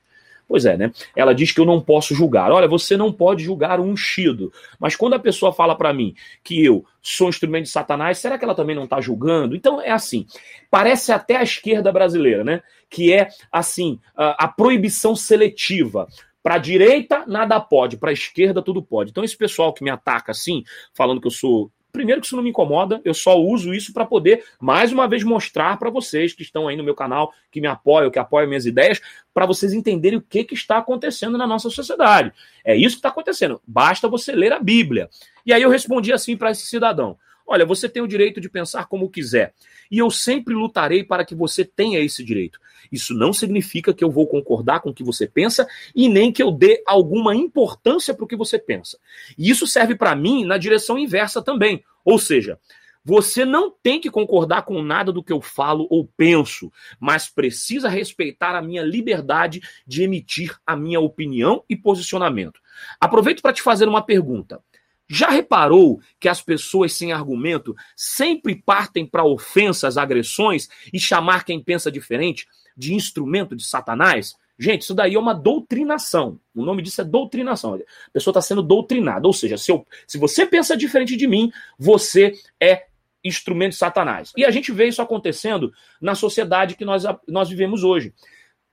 Pois 0.47 0.67
é, 0.67 0.77
né? 0.77 0.93
Ela 1.17 1.35
diz 1.35 1.53
que 1.53 1.61
eu 1.61 1.65
não 1.65 1.81
posso 1.81 2.15
julgar. 2.15 2.53
Olha, 2.53 2.69
você 2.69 2.97
não 2.97 3.11
pode 3.13 3.43
julgar 3.43 3.81
o 3.81 3.83
ungido. 3.83 4.53
Mas 4.79 4.95
quando 4.95 5.15
a 5.15 5.19
pessoa 5.19 5.53
fala 5.53 5.75
para 5.75 5.93
mim 5.93 6.15
que 6.43 6.63
eu 6.63 6.85
sou 7.01 7.29
instrumento 7.29 7.65
de 7.65 7.71
Satanás, 7.71 8.19
será 8.19 8.37
que 8.39 8.45
ela 8.45 8.55
também 8.55 8.77
não 8.77 8.85
está 8.85 9.01
julgando? 9.01 9.57
Então 9.57 9.81
é 9.81 9.91
assim. 9.91 10.27
Parece 10.71 11.13
até 11.13 11.37
a 11.37 11.43
esquerda 11.43 11.91
brasileira, 11.91 12.45
né? 12.45 12.63
Que 12.91 13.13
é 13.13 13.29
assim 13.51 13.99
a, 14.15 14.45
a 14.45 14.49
proibição 14.49 15.17
seletiva. 15.17 16.07
Para 16.43 16.59
direita, 16.59 17.25
nada 17.27 17.59
pode, 17.59 17.97
para 17.97 18.13
esquerda, 18.13 18.61
tudo 18.61 18.83
pode. 18.83 19.11
Então, 19.11 19.25
esse 19.25 19.35
pessoal 19.35 19.73
que 19.73 19.83
me 19.83 19.89
ataca 19.89 20.31
assim, 20.31 20.63
falando 20.93 21.19
que 21.19 21.27
eu 21.27 21.31
sou 21.31 21.73
Primeiro 21.95 22.21
que 22.21 22.27
isso 22.27 22.35
não 22.35 22.43
me 22.43 22.51
incomoda, 22.51 23.01
eu 23.05 23.15
só 23.15 23.39
uso 23.39 23.73
isso 23.73 23.93
para 23.93 24.05
poder, 24.05 24.43
mais 24.61 24.93
uma 24.93 25.07
vez, 25.07 25.23
mostrar 25.23 25.79
para 25.79 25.89
vocês 25.91 26.33
que 26.33 26.43
estão 26.43 26.67
aí 26.67 26.77
no 26.77 26.83
meu 26.83 26.93
canal, 26.93 27.33
que 27.53 27.61
me 27.61 27.69
apoiam, 27.69 28.11
que 28.11 28.19
apoiam 28.19 28.49
minhas 28.49 28.67
ideias, 28.67 29.01
para 29.33 29.47
vocês 29.47 29.73
entenderem 29.73 30.19
o 30.19 30.21
que, 30.21 30.43
que 30.43 30.55
está 30.55 30.79
acontecendo 30.79 31.39
na 31.39 31.47
nossa 31.47 31.71
sociedade. 31.71 32.33
É 32.65 32.75
isso 32.75 32.97
que 32.97 32.99
está 32.99 33.11
acontecendo. 33.11 33.63
Basta 33.65 34.09
você 34.09 34.33
ler 34.33 34.53
a 34.53 34.59
Bíblia. 34.59 35.09
E 35.47 35.53
aí 35.53 35.63
eu 35.63 35.71
respondi 35.71 36.13
assim 36.13 36.37
para 36.37 36.51
esse 36.51 36.67
cidadão: 36.67 37.17
Olha, 37.47 37.67
você 37.67 37.89
tem 37.89 38.03
o 38.03 38.09
direito 38.09 38.41
de 38.41 38.49
pensar 38.49 38.87
como 38.87 39.11
quiser. 39.11 39.53
E 39.91 39.99
eu 39.99 40.11
sempre 40.11 40.55
lutarei 40.55 41.05
para 41.05 41.25
que 41.25 41.35
você 41.35 41.65
tenha 41.65 42.01
esse 42.01 42.25
direito. 42.25 42.59
Isso 42.91 43.15
não 43.15 43.33
significa 43.33 43.93
que 43.93 44.03
eu 44.03 44.11
vou 44.11 44.27
concordar 44.27 44.81
com 44.81 44.91
o 44.91 44.95
que 44.95 45.05
você 45.05 45.27
pensa 45.27 45.67
e 45.95 46.09
nem 46.09 46.33
que 46.33 46.43
eu 46.43 46.51
dê 46.51 46.83
alguma 46.87 47.35
importância 47.35 48.15
para 48.15 48.25
o 48.25 48.29
que 48.29 48.37
você 48.37 48.59
pensa. 48.59 48.99
E 49.37 49.51
isso 49.51 49.67
serve 49.67 49.95
para 49.95 50.15
mim 50.15 50.45
na 50.45 50.57
direção 50.57 50.99
inversa 50.99 51.43
também. 51.43 51.85
Ou 52.05 52.19
seja, 52.19 52.59
você 53.05 53.45
não 53.45 53.71
tem 53.71 54.01
que 54.01 54.11
concordar 54.11 54.63
com 54.63 54.83
nada 54.83 55.13
do 55.13 55.23
que 55.23 55.33
eu 55.33 55.43
falo 55.43 55.87
ou 55.91 56.09
penso, 56.17 56.73
mas 56.99 57.29
precisa 57.29 57.87
respeitar 57.87 58.57
a 58.57 58.63
minha 58.63 58.83
liberdade 58.83 59.61
de 59.87 60.03
emitir 60.03 60.57
a 60.67 60.75
minha 60.75 61.01
opinião 61.01 61.63
e 61.69 61.77
posicionamento. 61.77 62.61
Aproveito 62.99 63.43
para 63.43 63.53
te 63.53 63.61
fazer 63.61 63.87
uma 63.87 64.01
pergunta. 64.01 64.63
Já 65.09 65.29
reparou 65.29 66.01
que 66.19 66.29
as 66.29 66.41
pessoas 66.41 66.93
sem 66.93 67.13
argumento 67.13 67.75
sempre 67.95 68.55
partem 68.55 69.07
para 69.07 69.25
ofensas, 69.25 69.99
agressões 69.99 70.69
e 70.93 70.99
chamar 70.99 71.45
quem 71.45 71.63
pensa 71.63 71.91
diferente 71.91 72.47
de 72.77 72.95
instrumento 72.95 73.55
de 73.55 73.65
Satanás? 73.65 74.35
Gente, 74.59 74.83
isso 74.83 74.95
daí 74.95 75.15
é 75.15 75.19
uma 75.19 75.35
doutrinação. 75.35 76.39
O 76.55 76.65
nome 76.65 76.81
disso 76.81 77.01
é 77.01 77.05
doutrinação. 77.05 77.75
A 77.75 78.11
pessoa 78.13 78.33
está 78.33 78.41
sendo 78.41 78.63
doutrinada. 78.63 79.27
Ou 79.27 79.33
seja, 79.33 79.59
se, 79.59 79.71
eu, 79.71 79.85
se 80.07 80.17
você 80.17 80.47
pensa 80.47 80.77
diferente 80.77 81.17
de 81.17 81.27
mim, 81.27 81.53
você 81.79 82.33
é 82.61 82.87
instrumento 83.23 83.73
de 83.73 83.79
Satanás. 83.79 84.33
E 84.37 84.45
a 84.45 84.51
gente 84.51 84.71
vê 84.71 84.87
isso 84.87 85.03
acontecendo 85.03 85.73
na 86.01 86.15
sociedade 86.15 86.77
que 86.77 86.85
nós, 86.85 87.05
nós 87.27 87.49
vivemos 87.49 87.83
hoje. 87.83 88.15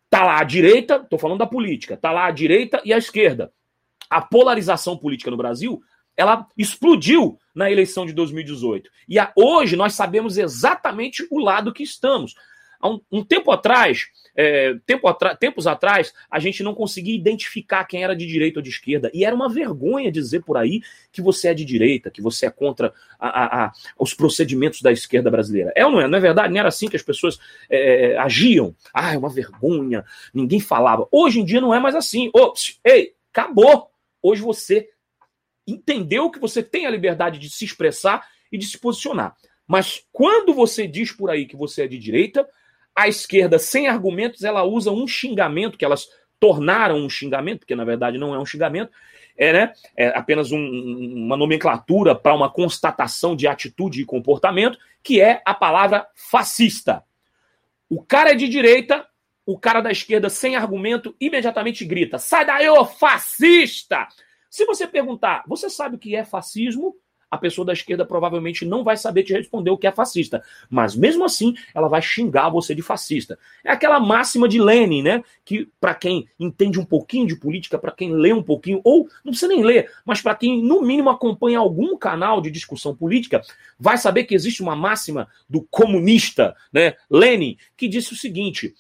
Tá 0.10 0.24
lá 0.24 0.40
a 0.40 0.44
direita, 0.44 0.96
estou 0.98 1.18
falando 1.18 1.40
da 1.40 1.48
política, 1.48 1.98
tá 1.98 2.12
lá 2.12 2.26
a 2.26 2.32
direita 2.32 2.82
e 2.84 2.94
a 2.94 2.98
esquerda. 2.98 3.52
A 4.10 4.22
polarização 4.22 4.98
política 4.98 5.32
no 5.32 5.38
Brasil 5.38 5.82
ela 6.16 6.48
explodiu 6.58 7.38
na 7.54 7.70
eleição 7.70 8.06
de 8.06 8.14
2018. 8.14 8.90
E 9.08 9.20
a, 9.20 9.32
hoje 9.36 9.76
nós 9.76 9.94
sabemos 9.94 10.38
exatamente 10.38 11.26
o 11.30 11.40
lado 11.40 11.74
que 11.74 11.84
estamos. 11.84 12.36
Há 12.80 12.90
um, 12.90 13.00
um 13.12 13.24
tempo 13.24 13.52
atrás, 13.52 14.08
é, 14.36 14.76
tempo 14.86 15.08
tempos 15.40 15.68
atrás, 15.68 16.14
a 16.30 16.40
gente 16.40 16.64
não 16.64 16.74
conseguia 16.74 17.16
identificar 17.16 17.86
quem 17.86 18.04
era 18.04 18.16
de 18.16 18.26
direita 18.26 18.60
ou 18.60 18.64
de 18.64 18.70
esquerda. 18.70 19.12
E 19.14 19.24
era 19.24 19.36
uma 19.36 19.48
vergonha 19.48 20.12
dizer 20.12 20.42
por 20.42 20.58
aí 20.58 20.82
que 21.12 21.22
você 21.22 21.50
é 21.50 21.54
de 21.54 21.64
direita, 21.64 22.10
que 22.10 22.22
você 22.22 22.48
é 22.48 22.50
contra 22.50 22.92
a, 23.20 23.28
a, 23.28 23.66
a, 23.66 23.72
os 24.00 24.14
procedimentos 24.14 24.82
da 24.82 24.92
esquerda 24.92 25.30
brasileira. 25.30 25.72
É 25.76 25.86
ou 25.86 25.92
não 25.92 26.02
é? 26.02 26.08
Não 26.08 26.18
é 26.18 26.22
verdade? 26.22 26.52
Não 26.52 26.60
era 26.60 26.70
assim 26.70 26.88
que 26.88 26.96
as 26.96 27.04
pessoas 27.04 27.40
é, 27.70 28.18
agiam. 28.18 28.76
Ah, 28.94 29.14
é 29.14 29.18
uma 29.18 29.30
vergonha, 29.30 30.04
ninguém 30.34 30.60
falava. 30.60 31.08
Hoje 31.12 31.40
em 31.40 31.46
dia 31.46 31.62
não 31.62 31.74
é 31.74 31.80
mais 31.80 31.94
assim. 31.94 32.32
Ops, 32.34 32.80
ei, 32.84 33.14
acabou. 33.32 33.92
Hoje 34.24 34.42
você 34.42 34.90
entendeu 35.72 36.30
que 36.30 36.40
você 36.40 36.62
tem 36.62 36.86
a 36.86 36.90
liberdade 36.90 37.40
de 37.40 37.50
se 37.50 37.66
expressar 37.66 38.28
e 38.52 38.58
de 38.58 38.66
se 38.66 38.78
posicionar. 38.78 39.36
Mas 39.68 40.04
quando 40.12 40.54
você 40.54 40.88
diz 40.88 41.12
por 41.12 41.30
aí 41.30 41.46
que 41.46 41.56
você 41.56 41.84
é 41.84 41.88
de 41.88 41.98
direita, 41.98 42.48
a 42.96 43.08
esquerda, 43.08 43.58
sem 43.58 43.88
argumentos, 43.88 44.44
ela 44.44 44.64
usa 44.64 44.92
um 44.92 45.08
xingamento 45.08 45.78
que 45.78 45.86
elas 45.86 46.10
tornaram 46.40 46.98
um 46.98 47.10
xingamento, 47.10 47.60
porque 47.60 47.76
na 47.76 47.86
verdade 47.86 48.18
não 48.18 48.34
é 48.34 48.40
um 48.40 48.46
xingamento, 48.46 48.92
é, 49.38 49.54
né, 49.54 49.74
é 49.96 50.08
apenas 50.10 50.52
um, 50.52 50.58
uma 50.58 51.38
nomenclatura 51.38 52.14
para 52.14 52.34
uma 52.34 52.50
constatação 52.50 53.36
de 53.36 53.48
atitude 53.48 54.02
e 54.02 54.06
comportamento, 54.06 54.78
que 55.02 55.22
é 55.22 55.42
a 55.46 55.54
palavra 55.54 56.06
fascista. 56.16 57.04
O 57.90 58.02
cara 58.02 58.32
é 58.32 58.36
de 58.36 58.48
direita, 58.48 59.06
o 59.46 59.58
cara 59.58 59.82
da 59.82 59.92
esquerda, 59.92 60.30
sem 60.30 60.56
argumento, 60.56 61.16
imediatamente 61.20 61.86
grita: 61.86 62.18
sai 62.18 62.46
daí, 62.46 62.70
ô 62.70 62.86
fascista! 62.86 64.08
Se 64.52 64.66
você 64.66 64.86
perguntar, 64.86 65.46
você 65.48 65.70
sabe 65.70 65.96
o 65.96 65.98
que 65.98 66.14
é 66.14 66.26
fascismo? 66.26 66.94
A 67.32 67.38
pessoa 67.38 67.66
da 67.66 67.72
esquerda 67.72 68.06
provavelmente 68.06 68.66
não 68.66 68.84
vai 68.84 68.98
saber 68.98 69.24
te 69.24 69.32
responder 69.32 69.72
o 69.72 69.78
que 69.78 69.88
é 69.88 69.92
fascista. 69.94 70.44
Mas 70.70 70.94
mesmo 70.94 71.24
assim, 71.24 71.56
ela 71.74 71.88
vai 71.88 72.02
xingar 72.02 72.50
você 72.50 72.76
de 72.76 72.82
fascista. 72.82 73.40
É 73.64 73.72
aquela 73.72 74.02
máxima 74.02 74.50
de 74.50 74.60
Lenin, 74.60 75.02
né? 75.02 75.24
Que 75.46 75.70
para 75.80 75.96
quem 75.96 76.28
entende 76.38 76.78
um 76.78 76.84
pouquinho 76.84 77.26
de 77.26 77.38
política, 77.38 77.80
para 77.80 77.94
quem 77.94 78.14
lê 78.14 78.34
um 78.34 78.44
pouquinho, 78.44 78.82
ou 78.84 79.08
não 79.24 79.32
precisa 79.32 79.48
nem 79.48 79.64
ler, 79.64 79.90
mas 80.06 80.22
para 80.22 80.36
quem 80.36 80.62
no 80.62 80.82
mínimo 80.82 81.10
acompanha 81.10 81.60
algum 81.60 81.98
canal 81.98 82.42
de 82.42 82.52
discussão 82.52 82.94
política, 82.94 83.42
vai 83.80 83.98
saber 83.98 84.26
que 84.26 84.36
existe 84.36 84.62
uma 84.62 84.76
máxima 84.76 85.30
do 85.50 85.62
comunista, 85.72 86.54
né? 86.74 86.96
Lenin, 87.10 87.56
que 87.78 87.88
disse 87.88 88.12
o 88.12 88.18
seguinte: 88.18 88.76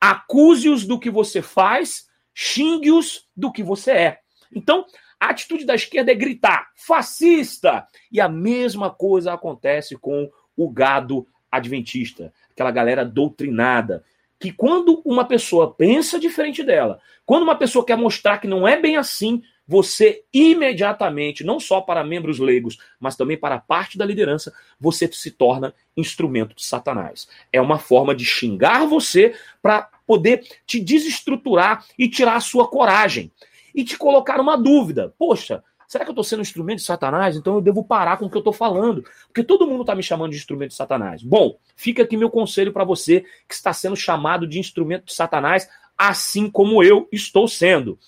acuse-os 0.00 0.84
do 0.84 0.98
que 0.98 1.08
você 1.08 1.40
faz, 1.40 2.08
xingue-os 2.34 3.28
do 3.36 3.52
que 3.52 3.62
você 3.62 3.92
é. 3.92 4.18
Então, 4.54 4.84
a 5.22 5.30
atitude 5.30 5.64
da 5.64 5.76
esquerda 5.76 6.10
é 6.10 6.16
gritar 6.16 6.72
fascista. 6.74 7.86
E 8.10 8.20
a 8.20 8.28
mesma 8.28 8.90
coisa 8.90 9.32
acontece 9.32 9.96
com 9.96 10.28
o 10.56 10.68
gado 10.68 11.28
adventista, 11.48 12.32
aquela 12.50 12.72
galera 12.72 13.04
doutrinada, 13.04 14.02
que 14.40 14.50
quando 14.50 15.00
uma 15.04 15.24
pessoa 15.24 15.72
pensa 15.72 16.18
diferente 16.18 16.64
dela, 16.64 16.98
quando 17.24 17.44
uma 17.44 17.54
pessoa 17.54 17.86
quer 17.86 17.96
mostrar 17.96 18.38
que 18.38 18.48
não 18.48 18.66
é 18.66 18.80
bem 18.80 18.96
assim, 18.96 19.40
você 19.64 20.24
imediatamente, 20.34 21.44
não 21.44 21.60
só 21.60 21.80
para 21.80 22.02
membros 22.02 22.40
leigos, 22.40 22.76
mas 22.98 23.14
também 23.14 23.36
para 23.36 23.60
parte 23.60 23.96
da 23.96 24.04
liderança, 24.04 24.52
você 24.80 25.08
se 25.12 25.30
torna 25.30 25.72
instrumento 25.96 26.56
de 26.56 26.64
Satanás. 26.64 27.28
É 27.52 27.60
uma 27.60 27.78
forma 27.78 28.12
de 28.12 28.24
xingar 28.24 28.86
você 28.86 29.36
para 29.62 29.88
poder 30.04 30.44
te 30.66 30.80
desestruturar 30.80 31.84
e 31.96 32.08
tirar 32.08 32.34
a 32.34 32.40
sua 32.40 32.66
coragem 32.66 33.30
e 33.74 33.84
te 33.84 33.96
colocar 33.96 34.40
uma 34.40 34.56
dúvida. 34.56 35.14
Poxa, 35.18 35.62
será 35.86 36.04
que 36.04 36.10
eu 36.10 36.12
estou 36.12 36.24
sendo 36.24 36.40
um 36.40 36.42
instrumento 36.42 36.78
de 36.78 36.84
Satanás? 36.84 37.36
Então 37.36 37.54
eu 37.54 37.60
devo 37.60 37.84
parar 37.84 38.16
com 38.16 38.26
o 38.26 38.30
que 38.30 38.36
eu 38.36 38.40
estou 38.40 38.52
falando. 38.52 39.04
Porque 39.26 39.44
todo 39.44 39.66
mundo 39.66 39.82
está 39.82 39.94
me 39.94 40.02
chamando 40.02 40.30
de 40.30 40.38
instrumento 40.38 40.70
de 40.70 40.76
Satanás. 40.76 41.22
Bom, 41.22 41.58
fica 41.76 42.02
aqui 42.02 42.16
meu 42.16 42.30
conselho 42.30 42.72
para 42.72 42.84
você 42.84 43.24
que 43.48 43.54
está 43.54 43.72
sendo 43.72 43.96
chamado 43.96 44.46
de 44.46 44.58
instrumento 44.58 45.06
de 45.06 45.14
Satanás, 45.14 45.68
assim 45.96 46.50
como 46.50 46.82
eu 46.82 47.08
estou 47.12 47.46
sendo. 47.46 47.98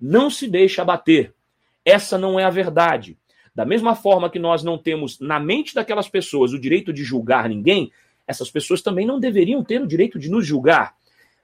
Não 0.00 0.30
se 0.30 0.48
deixe 0.48 0.80
abater. 0.80 1.34
Essa 1.84 2.16
não 2.16 2.38
é 2.38 2.44
a 2.44 2.50
verdade. 2.50 3.16
Da 3.54 3.64
mesma 3.64 3.94
forma 3.94 4.30
que 4.30 4.38
nós 4.38 4.62
não 4.62 4.78
temos 4.78 5.18
na 5.20 5.38
mente 5.38 5.74
daquelas 5.74 6.08
pessoas 6.08 6.52
o 6.52 6.58
direito 6.58 6.92
de 6.92 7.04
julgar 7.04 7.48
ninguém, 7.48 7.92
essas 8.26 8.50
pessoas 8.50 8.80
também 8.80 9.06
não 9.06 9.20
deveriam 9.20 9.62
ter 9.62 9.80
o 9.82 9.86
direito 9.86 10.18
de 10.18 10.30
nos 10.30 10.46
julgar. 10.46 10.94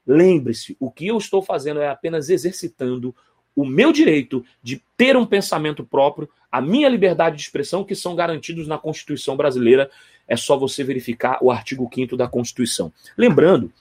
Lembre-se, 0.06 0.74
o 0.80 0.90
que 0.90 1.06
eu 1.06 1.18
estou 1.18 1.42
fazendo 1.42 1.80
é 1.80 1.88
apenas 1.88 2.30
exercitando 2.30 3.14
o 3.58 3.66
meu 3.66 3.92
direito 3.92 4.44
de 4.62 4.80
ter 4.96 5.16
um 5.16 5.26
pensamento 5.26 5.82
próprio, 5.82 6.28
a 6.50 6.60
minha 6.60 6.88
liberdade 6.88 7.34
de 7.34 7.42
expressão, 7.42 7.82
que 7.82 7.92
são 7.92 8.14
garantidos 8.14 8.68
na 8.68 8.78
Constituição 8.78 9.36
brasileira. 9.36 9.90
É 10.28 10.36
só 10.36 10.56
você 10.56 10.84
verificar 10.84 11.38
o 11.42 11.50
artigo 11.50 11.90
5 11.92 12.16
da 12.16 12.28
Constituição. 12.28 12.92
Lembrando 13.16 13.72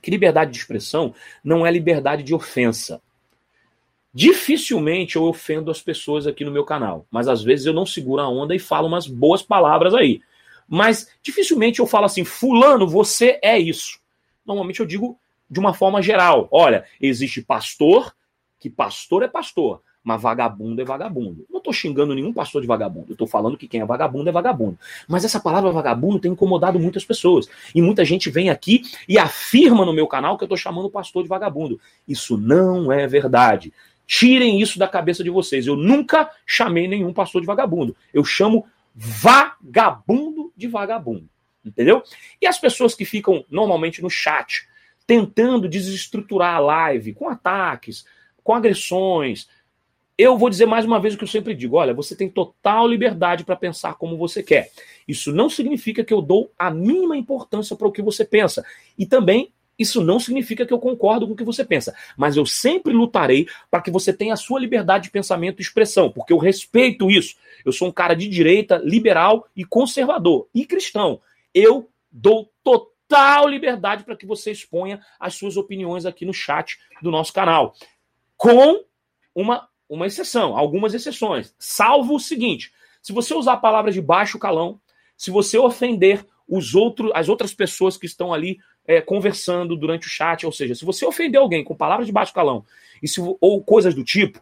que 0.00 0.08
liberdade 0.08 0.52
de 0.52 0.58
expressão 0.58 1.12
não 1.42 1.66
é 1.66 1.70
liberdade 1.72 2.22
de 2.22 2.32
ofensa. 2.32 3.02
Dificilmente 4.14 5.16
eu 5.16 5.24
ofendo 5.24 5.68
as 5.68 5.82
pessoas 5.82 6.24
aqui 6.24 6.44
no 6.44 6.52
meu 6.52 6.64
canal, 6.64 7.04
mas 7.10 7.26
às 7.26 7.42
vezes 7.42 7.66
eu 7.66 7.72
não 7.72 7.84
seguro 7.84 8.22
a 8.22 8.28
onda 8.28 8.54
e 8.54 8.60
falo 8.60 8.86
umas 8.86 9.08
boas 9.08 9.42
palavras 9.42 9.94
aí. 9.94 10.20
Mas 10.68 11.10
dificilmente 11.20 11.80
eu 11.80 11.88
falo 11.88 12.06
assim, 12.06 12.24
fulano, 12.24 12.86
você 12.86 13.40
é 13.42 13.58
isso. 13.58 13.98
Normalmente 14.46 14.78
eu 14.78 14.86
digo 14.86 15.18
de 15.50 15.58
uma 15.58 15.74
forma 15.74 16.00
geral. 16.00 16.48
Olha, 16.52 16.84
existe 17.00 17.42
pastor, 17.42 18.14
que 18.58 18.68
pastor 18.68 19.22
é 19.22 19.28
pastor, 19.28 19.82
mas 20.02 20.22
vagabundo 20.22 20.80
é 20.80 20.84
vagabundo. 20.84 21.46
Não 21.50 21.58
estou 21.58 21.72
xingando 21.72 22.14
nenhum 22.14 22.32
pastor 22.32 22.62
de 22.62 22.66
vagabundo. 22.66 23.06
Eu 23.10 23.12
estou 23.12 23.26
falando 23.26 23.56
que 23.56 23.68
quem 23.68 23.80
é 23.80 23.84
vagabundo 23.84 24.28
é 24.28 24.32
vagabundo. 24.32 24.78
Mas 25.06 25.24
essa 25.24 25.38
palavra 25.38 25.70
vagabundo 25.70 26.18
tem 26.18 26.32
incomodado 26.32 26.78
muitas 26.78 27.04
pessoas. 27.04 27.48
E 27.74 27.82
muita 27.82 28.04
gente 28.04 28.30
vem 28.30 28.48
aqui 28.48 28.82
e 29.08 29.18
afirma 29.18 29.84
no 29.84 29.92
meu 29.92 30.06
canal 30.06 30.38
que 30.38 30.44
eu 30.44 30.46
estou 30.46 30.56
chamando 30.56 30.86
o 30.86 30.90
pastor 30.90 31.22
de 31.22 31.28
vagabundo. 31.28 31.80
Isso 32.06 32.38
não 32.38 32.90
é 32.90 33.06
verdade. 33.06 33.72
Tirem 34.06 34.60
isso 34.60 34.78
da 34.78 34.88
cabeça 34.88 35.22
de 35.22 35.28
vocês. 35.28 35.66
Eu 35.66 35.76
nunca 35.76 36.30
chamei 36.46 36.88
nenhum 36.88 37.12
pastor 37.12 37.42
de 37.42 37.46
vagabundo. 37.46 37.94
Eu 38.12 38.24
chamo 38.24 38.66
vagabundo 38.94 40.50
de 40.56 40.66
vagabundo. 40.66 41.28
Entendeu? 41.64 42.02
E 42.40 42.46
as 42.46 42.58
pessoas 42.58 42.94
que 42.94 43.04
ficam 43.04 43.44
normalmente 43.50 44.00
no 44.00 44.08
chat 44.08 44.66
tentando 45.06 45.68
desestruturar 45.68 46.56
a 46.56 46.58
live 46.58 47.14
com 47.14 47.28
ataques, 47.28 48.06
com 48.48 48.54
agressões, 48.54 49.46
eu 50.16 50.38
vou 50.38 50.48
dizer 50.48 50.64
mais 50.64 50.86
uma 50.86 50.98
vez 50.98 51.12
o 51.12 51.18
que 51.18 51.24
eu 51.24 51.28
sempre 51.28 51.54
digo: 51.54 51.76
olha, 51.76 51.92
você 51.92 52.16
tem 52.16 52.30
total 52.30 52.88
liberdade 52.88 53.44
para 53.44 53.54
pensar 53.54 53.96
como 53.96 54.16
você 54.16 54.42
quer. 54.42 54.70
Isso 55.06 55.30
não 55.34 55.50
significa 55.50 56.02
que 56.02 56.14
eu 56.14 56.22
dou 56.22 56.50
a 56.58 56.70
mínima 56.70 57.14
importância 57.14 57.76
para 57.76 57.86
o 57.86 57.92
que 57.92 58.00
você 58.00 58.24
pensa. 58.24 58.64
E 58.96 59.04
também 59.04 59.52
isso 59.78 60.02
não 60.02 60.18
significa 60.18 60.64
que 60.64 60.72
eu 60.72 60.78
concordo 60.78 61.26
com 61.26 61.34
o 61.34 61.36
que 61.36 61.44
você 61.44 61.62
pensa, 61.62 61.94
mas 62.16 62.38
eu 62.38 62.46
sempre 62.46 62.90
lutarei 62.90 63.46
para 63.70 63.82
que 63.82 63.90
você 63.90 64.14
tenha 64.14 64.32
a 64.32 64.36
sua 64.36 64.58
liberdade 64.58 65.04
de 65.04 65.10
pensamento 65.10 65.60
e 65.60 65.62
expressão, 65.62 66.10
porque 66.10 66.32
eu 66.32 66.38
respeito 66.38 67.10
isso. 67.10 67.36
Eu 67.66 67.70
sou 67.70 67.88
um 67.88 67.92
cara 67.92 68.14
de 68.14 68.26
direita, 68.28 68.80
liberal 68.82 69.46
e 69.54 69.62
conservador 69.62 70.48
e 70.54 70.64
cristão. 70.64 71.20
Eu 71.52 71.86
dou 72.10 72.50
total 72.64 73.46
liberdade 73.46 74.04
para 74.04 74.16
que 74.16 74.24
você 74.24 74.50
exponha 74.50 75.00
as 75.20 75.34
suas 75.34 75.58
opiniões 75.58 76.06
aqui 76.06 76.24
no 76.24 76.32
chat 76.32 76.78
do 77.02 77.10
nosso 77.10 77.32
canal, 77.32 77.74
com 78.38 78.82
uma 79.34 79.68
uma 79.88 80.06
exceção, 80.06 80.56
algumas 80.56 80.92
exceções, 80.92 81.54
salvo 81.58 82.16
o 82.16 82.20
seguinte: 82.20 82.72
se 83.00 83.12
você 83.12 83.34
usar 83.34 83.56
palavras 83.56 83.94
de 83.94 84.02
baixo 84.02 84.38
calão, 84.38 84.80
se 85.16 85.30
você 85.30 85.58
ofender 85.58 86.24
os 86.46 86.74
outros, 86.74 87.10
as 87.14 87.28
outras 87.28 87.54
pessoas 87.54 87.96
que 87.96 88.06
estão 88.06 88.32
ali 88.32 88.58
é, 88.86 89.00
conversando 89.00 89.76
durante 89.76 90.06
o 90.06 90.10
chat, 90.10 90.44
ou 90.46 90.52
seja, 90.52 90.74
se 90.74 90.84
você 90.84 91.04
ofender 91.04 91.40
alguém 91.40 91.64
com 91.64 91.74
palavras 91.74 92.06
de 92.06 92.12
baixo 92.12 92.32
calão 92.32 92.64
e 93.02 93.08
se, 93.08 93.20
ou 93.40 93.62
coisas 93.62 93.94
do 93.94 94.04
tipo, 94.04 94.40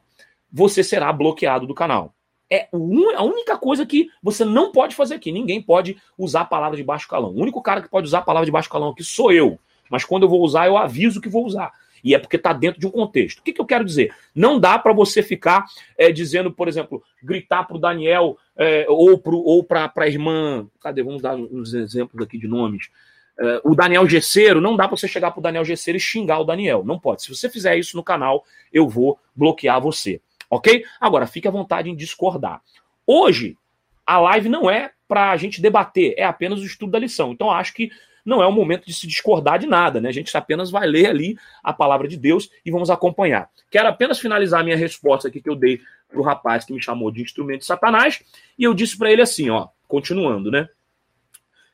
você 0.52 0.82
será 0.82 1.12
bloqueado 1.12 1.66
do 1.66 1.74
canal. 1.74 2.14
É 2.48 2.68
a 3.16 3.24
única 3.24 3.58
coisa 3.58 3.84
que 3.84 4.08
você 4.22 4.44
não 4.44 4.70
pode 4.70 4.94
fazer 4.94 5.16
aqui. 5.16 5.32
Ninguém 5.32 5.60
pode 5.60 6.00
usar 6.16 6.44
palavras 6.44 6.78
de 6.78 6.84
baixo 6.84 7.08
calão. 7.08 7.30
O 7.30 7.40
único 7.40 7.60
cara 7.60 7.82
que 7.82 7.88
pode 7.88 8.06
usar 8.06 8.22
palavra 8.22 8.46
de 8.46 8.52
baixo 8.52 8.70
calão 8.70 8.90
aqui 8.90 9.02
sou 9.02 9.32
eu. 9.32 9.58
Mas 9.90 10.04
quando 10.04 10.22
eu 10.22 10.28
vou 10.28 10.40
usar, 10.42 10.68
eu 10.68 10.76
aviso 10.76 11.20
que 11.20 11.28
vou 11.28 11.44
usar. 11.44 11.72
E 12.06 12.14
é 12.14 12.20
porque 12.20 12.36
está 12.36 12.52
dentro 12.52 12.78
de 12.78 12.86
um 12.86 12.90
contexto. 12.92 13.40
O 13.40 13.42
que, 13.42 13.52
que 13.52 13.60
eu 13.60 13.66
quero 13.66 13.84
dizer? 13.84 14.14
Não 14.32 14.60
dá 14.60 14.78
para 14.78 14.92
você 14.92 15.24
ficar 15.24 15.66
é, 15.98 16.12
dizendo, 16.12 16.52
por 16.52 16.68
exemplo, 16.68 17.02
gritar 17.20 17.64
para 17.64 17.76
o 17.76 17.80
Daniel 17.80 18.38
é, 18.56 18.86
ou 18.88 19.64
para 19.64 19.90
a 19.96 20.06
irmã. 20.06 20.68
Cadê? 20.80 21.02
Vamos 21.02 21.20
dar 21.20 21.34
uns 21.34 21.74
exemplos 21.74 22.24
aqui 22.24 22.38
de 22.38 22.46
nomes. 22.46 22.90
É, 23.36 23.60
o 23.64 23.74
Daniel 23.74 24.08
Gesseiro, 24.08 24.60
não 24.60 24.76
dá 24.76 24.86
para 24.86 24.96
você 24.96 25.08
chegar 25.08 25.32
para 25.32 25.40
o 25.40 25.42
Daniel 25.42 25.64
Gesseiro 25.64 25.96
e 25.96 26.00
xingar 26.00 26.38
o 26.38 26.44
Daniel. 26.44 26.84
Não 26.84 26.96
pode. 26.96 27.22
Se 27.22 27.34
você 27.34 27.50
fizer 27.50 27.76
isso 27.76 27.96
no 27.96 28.04
canal, 28.04 28.44
eu 28.72 28.88
vou 28.88 29.18
bloquear 29.34 29.80
você. 29.80 30.20
Ok? 30.48 30.84
Agora, 31.00 31.26
fique 31.26 31.48
à 31.48 31.50
vontade 31.50 31.90
em 31.90 31.96
discordar. 31.96 32.62
Hoje, 33.04 33.58
a 34.06 34.20
live 34.20 34.48
não 34.48 34.70
é 34.70 34.92
para 35.08 35.30
a 35.30 35.36
gente 35.36 35.60
debater, 35.60 36.14
é 36.16 36.24
apenas 36.24 36.60
o 36.60 36.64
estudo 36.64 36.92
da 36.92 36.98
lição. 36.98 37.32
Então, 37.32 37.50
acho 37.50 37.74
que 37.74 37.90
não 38.24 38.42
é 38.42 38.46
o 38.46 38.52
momento 38.52 38.86
de 38.86 38.92
se 38.92 39.06
discordar 39.06 39.58
de 39.58 39.66
nada, 39.66 40.00
né? 40.00 40.08
A 40.08 40.12
gente 40.12 40.36
apenas 40.36 40.68
vai 40.68 40.84
ler 40.86 41.06
ali 41.06 41.38
a 41.62 41.72
palavra 41.72 42.08
de 42.08 42.16
Deus 42.16 42.50
e 42.64 42.72
vamos 42.72 42.90
acompanhar. 42.90 43.48
Quero 43.70 43.88
apenas 43.88 44.18
finalizar 44.18 44.60
a 44.60 44.64
minha 44.64 44.76
resposta 44.76 45.28
aqui 45.28 45.40
que 45.40 45.48
eu 45.48 45.54
dei 45.54 45.80
para 46.08 46.18
o 46.18 46.24
rapaz 46.24 46.64
que 46.64 46.72
me 46.72 46.82
chamou 46.82 47.10
de 47.12 47.22
instrumento 47.22 47.60
de 47.60 47.66
Satanás, 47.66 48.22
e 48.58 48.64
eu 48.64 48.74
disse 48.74 48.98
para 48.98 49.12
ele 49.12 49.22
assim, 49.22 49.48
ó, 49.48 49.68
continuando, 49.86 50.50
né? 50.50 50.68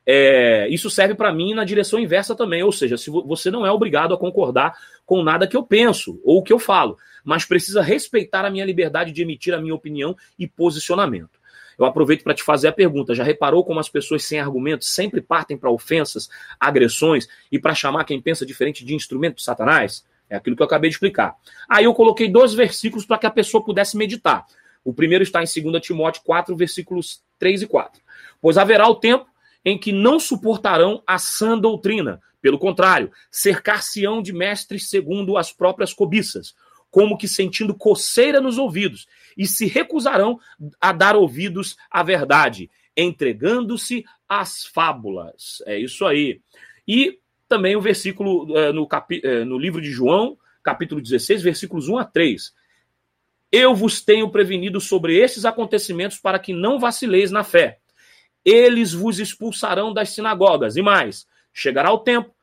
É, 0.05 0.69
isso 0.69 0.91
serve 0.91 1.15
para 1.15 1.33
mim 1.33 1.55
na 1.55 1.65
direção 1.65 1.99
inversa 1.99 2.35
também, 2.35 2.63
ou 2.63 2.73
seja, 2.73 2.99
se 2.99 3.09
você 3.09 3.51
não 3.51 3.65
é 3.65 3.71
obrigado 3.71 4.13
a 4.13 4.19
concordar 4.19 4.75
com 5.07 5.23
nada 5.23 5.47
que 5.47 5.57
eu 5.57 5.63
penso 5.63 6.21
ou 6.25 6.43
que 6.43 6.53
eu 6.53 6.59
falo, 6.59 6.99
mas 7.25 7.45
precisa 7.45 7.81
respeitar 7.81 8.45
a 8.45 8.51
minha 8.51 8.65
liberdade 8.65 9.13
de 9.13 9.23
emitir 9.23 9.55
a 9.55 9.61
minha 9.61 9.75
opinião 9.75 10.17
e 10.39 10.47
posicionamento. 10.47 11.41
Eu 11.79 11.85
aproveito 11.85 12.23
para 12.23 12.35
te 12.35 12.43
fazer 12.43 12.69
a 12.69 12.73
pergunta: 12.73 13.15
já 13.15 13.25
reparou 13.25 13.65
como 13.65 13.81
as 13.81 13.89
pessoas 13.89 14.25
sem 14.25 14.41
argumentos 14.41 14.89
sempre 14.89 15.21
partem 15.21 15.57
para 15.57 15.71
ofensas, 15.71 16.29
agressões 16.59 17.29
e 17.51 17.59
para 17.59 17.75
chamar 17.75 18.05
quem 18.05 18.21
pensa 18.21 18.47
diferente 18.47 18.85
de 18.85 18.95
instrumento 18.95 19.37
de 19.37 19.43
Satanás? 19.43 20.05
É 20.29 20.37
aquilo 20.37 20.57
que 20.57 20.63
eu 20.63 20.67
acabei 20.67 20.89
de 20.89 20.97
explicar. 20.97 21.35
Aí 21.69 21.85
eu 21.85 21.93
coloquei 21.93 22.29
dois 22.29 22.55
versículos 22.55 23.05
para 23.05 23.19
que 23.19 23.27
a 23.27 23.31
pessoa 23.31 23.63
pudesse 23.63 23.97
meditar. 23.97 24.47
O 24.85 24.93
primeiro 24.93 25.23
está 25.23 25.43
em 25.43 25.63
2 25.63 25.83
Timóteo 25.83 26.23
4, 26.25 26.57
versículos 26.57 27.23
3 27.39 27.63
e 27.63 27.67
4. 27.67 28.01
Pois 28.41 28.57
haverá 28.57 28.89
o 28.89 28.95
tempo 28.95 29.27
em 29.65 29.79
que 29.79 29.93
não 29.93 30.19
suportarão 30.19 31.03
a 31.07 31.19
sã 31.19 31.59
doutrina. 31.59 32.21
Pelo 32.41 32.59
contrário, 32.59 33.13
cercar-se-ão 33.31 34.21
de 34.21 34.33
mestres 34.33 34.89
segundo 34.89 35.37
as 35.37 35.53
próprias 35.53 35.93
cobiças, 35.93 36.55
como 36.91 37.17
que 37.17 37.29
sentindo 37.29 37.75
coceira 37.75 38.41
nos 38.41 38.59
ouvidos, 38.59 39.07
e 39.37 39.47
se 39.47 39.67
recusarão 39.67 40.39
a 40.81 40.93
dar 40.93 41.17
ouvidos 41.17 41.77
à 41.91 42.03
verdade, 42.03 42.71
entregando-se 42.97 44.05
às 44.29 44.65
fábulas. 44.67 45.63
É 45.67 45.79
isso 45.79 46.05
aí. 46.07 46.41
E 46.87 47.19
também 47.49 47.77
o 47.77 47.81
versículo 47.81 48.57
eh, 48.57 48.73
no, 48.73 48.87
capi, 48.87 49.21
eh, 49.23 49.45
no 49.45 49.59
livro 49.59 49.81
de 49.81 49.91
João, 49.91 50.39
capítulo 50.63 51.01
16, 51.01 51.43
versículos 51.43 51.89
1 51.89 51.99
a 51.99 52.05
3. 52.05 52.53
Eu 53.51 53.75
vos 53.75 54.01
tenho 54.01 54.31
prevenido 54.31 54.81
sobre 54.81 55.19
estes 55.19 55.45
acontecimentos 55.45 56.19
para 56.19 56.39
que 56.39 56.55
não 56.55 56.79
vacileis 56.79 57.31
na 57.31 57.45
fé. 57.45 57.79
Eles 58.45 58.93
vos 58.93 59.19
expulsarão 59.19 59.93
das 59.93 60.11
sinagogas. 60.11 60.77
E 60.77 60.83
mais, 60.83 61.27
chegará 61.53 61.93
o 61.93 61.99
tempo 61.99 62.35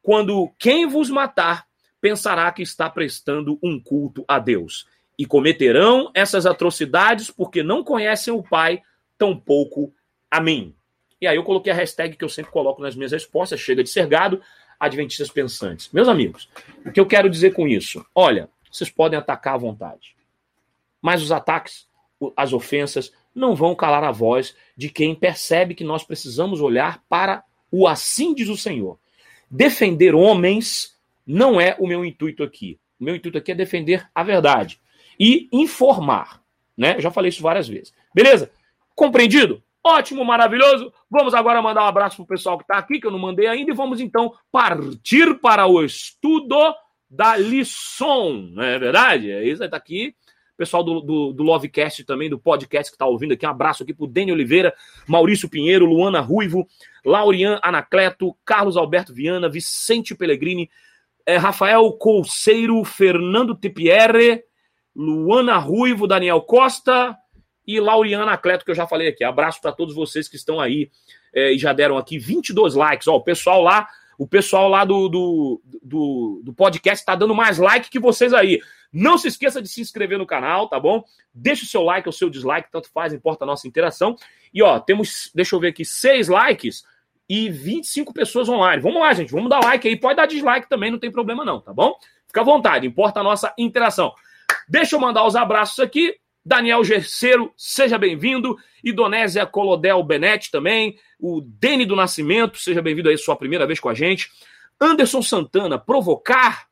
quando 0.00 0.52
quem 0.58 0.86
vos 0.86 1.10
matar 1.10 1.66
pensará 2.00 2.52
que 2.52 2.62
está 2.62 2.88
prestando 2.88 3.58
um 3.62 3.80
culto 3.80 4.24
a 4.28 4.38
Deus 4.38 4.86
e 5.18 5.24
cometerão 5.24 6.10
essas 6.14 6.46
atrocidades 6.46 7.30
porque 7.30 7.62
não 7.62 7.84
conhecem 7.84 8.32
o 8.32 8.42
Pai, 8.42 8.82
tampouco 9.16 9.92
a 10.30 10.40
mim. 10.40 10.74
E 11.20 11.26
aí 11.26 11.36
eu 11.36 11.44
coloquei 11.44 11.72
a 11.72 11.76
hashtag 11.76 12.16
que 12.16 12.24
eu 12.24 12.28
sempre 12.28 12.50
coloco 12.50 12.82
nas 12.82 12.96
minhas 12.96 13.12
respostas, 13.12 13.60
chega 13.60 13.82
de 13.82 13.90
ser 13.90 14.06
gado, 14.06 14.42
adventistas 14.78 15.30
pensantes. 15.30 15.88
Meus 15.92 16.08
amigos, 16.08 16.48
o 16.84 16.90
que 16.90 17.00
eu 17.00 17.06
quero 17.06 17.30
dizer 17.30 17.52
com 17.52 17.66
isso? 17.68 18.04
Olha, 18.14 18.48
vocês 18.70 18.90
podem 18.90 19.18
atacar 19.18 19.54
à 19.54 19.58
vontade, 19.58 20.16
mas 21.00 21.22
os 21.22 21.30
ataques, 21.30 21.86
as 22.36 22.52
ofensas, 22.52 23.12
não 23.34 23.54
vão 23.54 23.74
calar 23.74 24.04
a 24.04 24.12
voz 24.12 24.54
de 24.76 24.88
quem 24.88 25.14
percebe 25.14 25.74
que 25.74 25.84
nós 25.84 26.04
precisamos 26.04 26.60
olhar 26.60 27.02
para 27.08 27.42
o 27.70 27.88
assim 27.88 28.34
diz 28.34 28.48
o 28.48 28.56
Senhor. 28.56 28.98
Defender 29.50 30.14
homens 30.14 30.96
não 31.26 31.60
é 31.60 31.76
o 31.78 31.86
meu 31.86 32.04
intuito 32.04 32.42
aqui. 32.42 32.78
O 33.00 33.04
meu 33.04 33.16
intuito 33.16 33.38
aqui 33.38 33.50
é 33.52 33.54
defender 33.54 34.08
a 34.14 34.22
verdade 34.22 34.80
e 35.18 35.48
informar. 35.52 36.40
Né? 36.76 37.00
Já 37.00 37.10
falei 37.10 37.28
isso 37.28 37.42
várias 37.42 37.68
vezes. 37.68 37.92
Beleza? 38.14 38.50
Compreendido? 38.94 39.62
Ótimo, 39.82 40.24
maravilhoso. 40.24 40.92
Vamos 41.10 41.34
agora 41.34 41.60
mandar 41.60 41.82
um 41.84 41.88
abraço 41.88 42.16
para 42.16 42.24
o 42.24 42.26
pessoal 42.26 42.56
que 42.56 42.64
está 42.64 42.78
aqui, 42.78 42.98
que 42.98 43.06
eu 43.06 43.10
não 43.10 43.18
mandei 43.18 43.46
ainda, 43.46 43.70
e 43.70 43.74
vamos 43.74 44.00
então 44.00 44.32
partir 44.50 45.38
para 45.40 45.66
o 45.66 45.84
estudo 45.84 46.56
da 47.10 47.36
lição. 47.36 48.32
Não 48.32 48.62
é 48.62 48.78
verdade? 48.78 49.30
É 49.30 49.44
isso, 49.44 49.62
está 49.62 49.76
aqui. 49.76 50.14
Pessoal 50.56 50.82
do, 50.82 51.00
do, 51.00 51.32
do 51.32 51.42
Lovecast 51.42 52.04
também, 52.04 52.30
do 52.30 52.38
podcast 52.38 52.90
que 52.90 52.94
está 52.94 53.04
ouvindo 53.04 53.34
aqui. 53.34 53.44
Um 53.44 53.50
abraço 53.50 53.82
aqui 53.82 53.92
para 53.92 54.04
o 54.04 54.08
Dani 54.08 54.32
Oliveira, 54.32 54.72
Maurício 55.06 55.48
Pinheiro, 55.50 55.84
Luana 55.84 56.20
Ruivo, 56.20 56.66
Laurian 57.04 57.58
Anacleto, 57.62 58.34
Carlos 58.44 58.76
Alberto 58.76 59.12
Viana, 59.12 59.50
Vicente 59.50 60.14
Pellegrini, 60.14 60.70
é, 61.26 61.36
Rafael 61.36 61.92
Colseiro, 61.92 62.82
Fernando 62.84 63.54
Tipierre, 63.54 64.44
Luana 64.94 65.56
Ruivo, 65.58 66.06
Daniel 66.06 66.40
Costa 66.40 67.16
e 67.66 67.80
Lauriana 67.80 68.32
Acleto, 68.32 68.64
que 68.64 68.70
eu 68.70 68.74
já 68.74 68.86
falei 68.86 69.08
aqui. 69.08 69.24
Abraço 69.24 69.60
para 69.60 69.72
todos 69.72 69.94
vocês 69.94 70.28
que 70.28 70.36
estão 70.36 70.60
aí 70.60 70.90
é, 71.34 71.52
e 71.52 71.58
já 71.58 71.72
deram 71.72 71.96
aqui 71.96 72.18
22 72.18 72.74
likes. 72.74 73.08
Ó, 73.08 73.16
o 73.16 73.22
pessoal 73.22 73.62
lá, 73.62 73.88
o 74.18 74.26
pessoal 74.26 74.68
lá 74.68 74.84
do, 74.84 75.08
do, 75.08 75.62
do, 75.82 76.42
do 76.44 76.52
podcast 76.52 77.02
está 77.02 77.14
dando 77.14 77.34
mais 77.34 77.58
like 77.58 77.90
que 77.90 77.98
vocês 77.98 78.32
aí. 78.32 78.60
Não 78.92 79.18
se 79.18 79.26
esqueça 79.26 79.60
de 79.60 79.68
se 79.68 79.80
inscrever 79.80 80.18
no 80.18 80.26
canal, 80.26 80.68
tá 80.68 80.78
bom? 80.78 81.02
Deixa 81.34 81.64
o 81.64 81.66
seu 81.66 81.82
like 81.82 82.08
ou 82.08 82.12
seu 82.12 82.30
dislike, 82.30 82.70
tanto 82.70 82.88
faz, 82.92 83.12
importa 83.12 83.44
a 83.44 83.46
nossa 83.46 83.66
interação. 83.66 84.14
E 84.52 84.62
ó, 84.62 84.78
temos, 84.78 85.32
deixa 85.34 85.56
eu 85.56 85.60
ver 85.60 85.68
aqui, 85.68 85.84
seis 85.84 86.28
likes 86.28 86.84
e 87.28 87.50
25 87.50 88.12
pessoas 88.12 88.48
online. 88.48 88.80
Vamos 88.80 89.00
lá, 89.00 89.12
gente, 89.12 89.32
vamos 89.32 89.50
dar 89.50 89.58
like 89.60 89.88
aí. 89.88 89.96
Pode 89.96 90.16
dar 90.16 90.26
dislike 90.26 90.68
também, 90.68 90.92
não 90.92 90.98
tem 90.98 91.10
problema 91.10 91.44
não, 91.44 91.60
tá 91.60 91.72
bom? 91.72 91.96
Fica 92.28 92.42
à 92.42 92.44
vontade, 92.44 92.86
importa 92.86 93.18
a 93.18 93.24
nossa 93.24 93.52
interação. 93.58 94.12
Deixa 94.68 94.96
eu 94.96 95.00
mandar 95.00 95.26
os 95.26 95.36
abraços 95.36 95.78
aqui. 95.78 96.14
Daniel 96.44 96.84
Gerceiro, 96.84 97.52
seja 97.56 97.96
bem-vindo. 97.96 98.56
Idonésia 98.82 99.46
Colodel 99.46 100.02
Benetti 100.02 100.50
também. 100.50 100.98
O 101.18 101.40
Dene 101.40 101.86
do 101.86 101.96
Nascimento, 101.96 102.58
seja 102.58 102.82
bem-vindo 102.82 103.08
aí, 103.08 103.16
sua 103.16 103.36
primeira 103.36 103.66
vez 103.66 103.80
com 103.80 103.88
a 103.88 103.94
gente. 103.94 104.30
Anderson 104.80 105.22
Santana, 105.22 105.78
provocar. 105.78 106.66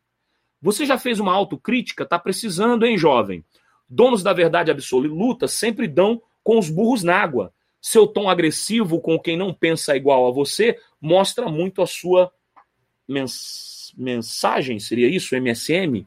Você 0.61 0.85
já 0.85 0.99
fez 0.99 1.19
uma 1.19 1.33
autocrítica? 1.33 2.05
Tá 2.05 2.19
precisando, 2.19 2.85
hein, 2.85 2.99
jovem? 2.99 3.45
Donos 3.89 4.23
da 4.23 4.33
verdade 4.33 4.71
absoluta 4.71 5.49
sempre 5.49 5.89
dão 5.89 6.21
com 6.43 6.59
os 6.59 6.69
burros 6.69 7.03
na 7.03 7.17
água. 7.17 7.53
Seu 7.81 8.07
tom 8.07 8.29
agressivo 8.29 9.01
com 9.01 9.19
quem 9.19 9.37
não 9.37 9.53
pensa 9.53 9.97
igual 9.97 10.29
a 10.29 10.31
você 10.31 10.79
mostra 11.01 11.49
muito 11.49 11.83
a 11.83 11.87
sua 11.87 12.33
mens 13.09 13.93
mensagem, 13.97 14.79
seria 14.79 15.09
isso? 15.09 15.37
MSM? 15.37 16.07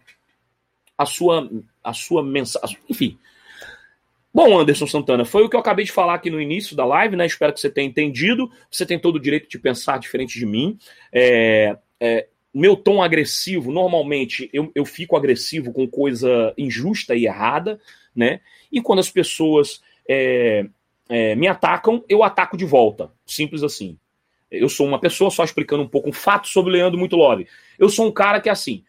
A 0.98 1.06
sua, 1.06 1.50
a 1.84 1.94
sua 1.94 2.24
mensagem. 2.24 2.78
Enfim. 2.90 3.18
Bom, 4.34 4.60
Anderson 4.60 4.86
Santana, 4.86 5.24
foi 5.24 5.44
o 5.44 5.50
que 5.50 5.56
eu 5.56 5.60
acabei 5.62 5.86
de 5.86 5.92
falar 5.92 6.16
aqui 6.16 6.30
no 6.30 6.42
início 6.42 6.76
da 6.76 6.86
live, 6.86 7.16
né? 7.16 7.26
Espero 7.26 7.54
que 7.54 7.60
você 7.60 7.70
tenha 7.70 7.88
entendido. 7.88 8.52
Você 8.70 8.86
tem 8.86 9.00
todo 9.00 9.16
o 9.16 9.20
direito 9.20 9.50
de 9.50 9.58
pensar 9.58 9.98
diferente 9.98 10.38
de 10.38 10.46
mim. 10.46 10.78
É, 11.12 11.78
é, 12.00 12.28
meu 12.54 12.76
tom 12.76 13.02
agressivo, 13.02 13.72
normalmente 13.72 14.50
eu, 14.54 14.72
eu 14.74 14.86
fico 14.86 15.18
agressivo 15.18 15.74
com 15.74 15.88
coisa 15.88 16.54
injusta 16.58 17.16
e 17.16 17.26
errada, 17.26 17.80
né? 18.16 18.40
E 18.72 18.82
quando 18.82 19.00
as 19.00 19.10
pessoas 19.10 19.82
é, 20.08 20.66
é, 21.10 21.36
me 21.36 21.48
atacam, 21.48 22.04
eu 22.08 22.24
ataco 22.24 22.58
de 22.58 22.66
volta. 22.66 23.12
Simples 23.26 23.64
assim. 23.64 23.98
Eu 24.50 24.70
sou 24.70 24.88
uma 24.88 25.00
pessoa, 25.00 25.30
só 25.30 25.44
explicando 25.44 25.84
um 25.84 25.88
pouco 25.88 26.10
um 26.10 26.14
fato 26.14 26.48
sobre 26.48 26.72
o 26.72 26.74
Leandro 26.74 27.00
Muito 27.00 27.16
Love. 27.16 27.48
Eu 27.78 27.90
sou 27.90 28.08
um 28.08 28.12
cara 28.12 28.40
que 28.40 28.48
é 28.48 28.52
assim. 28.52 28.84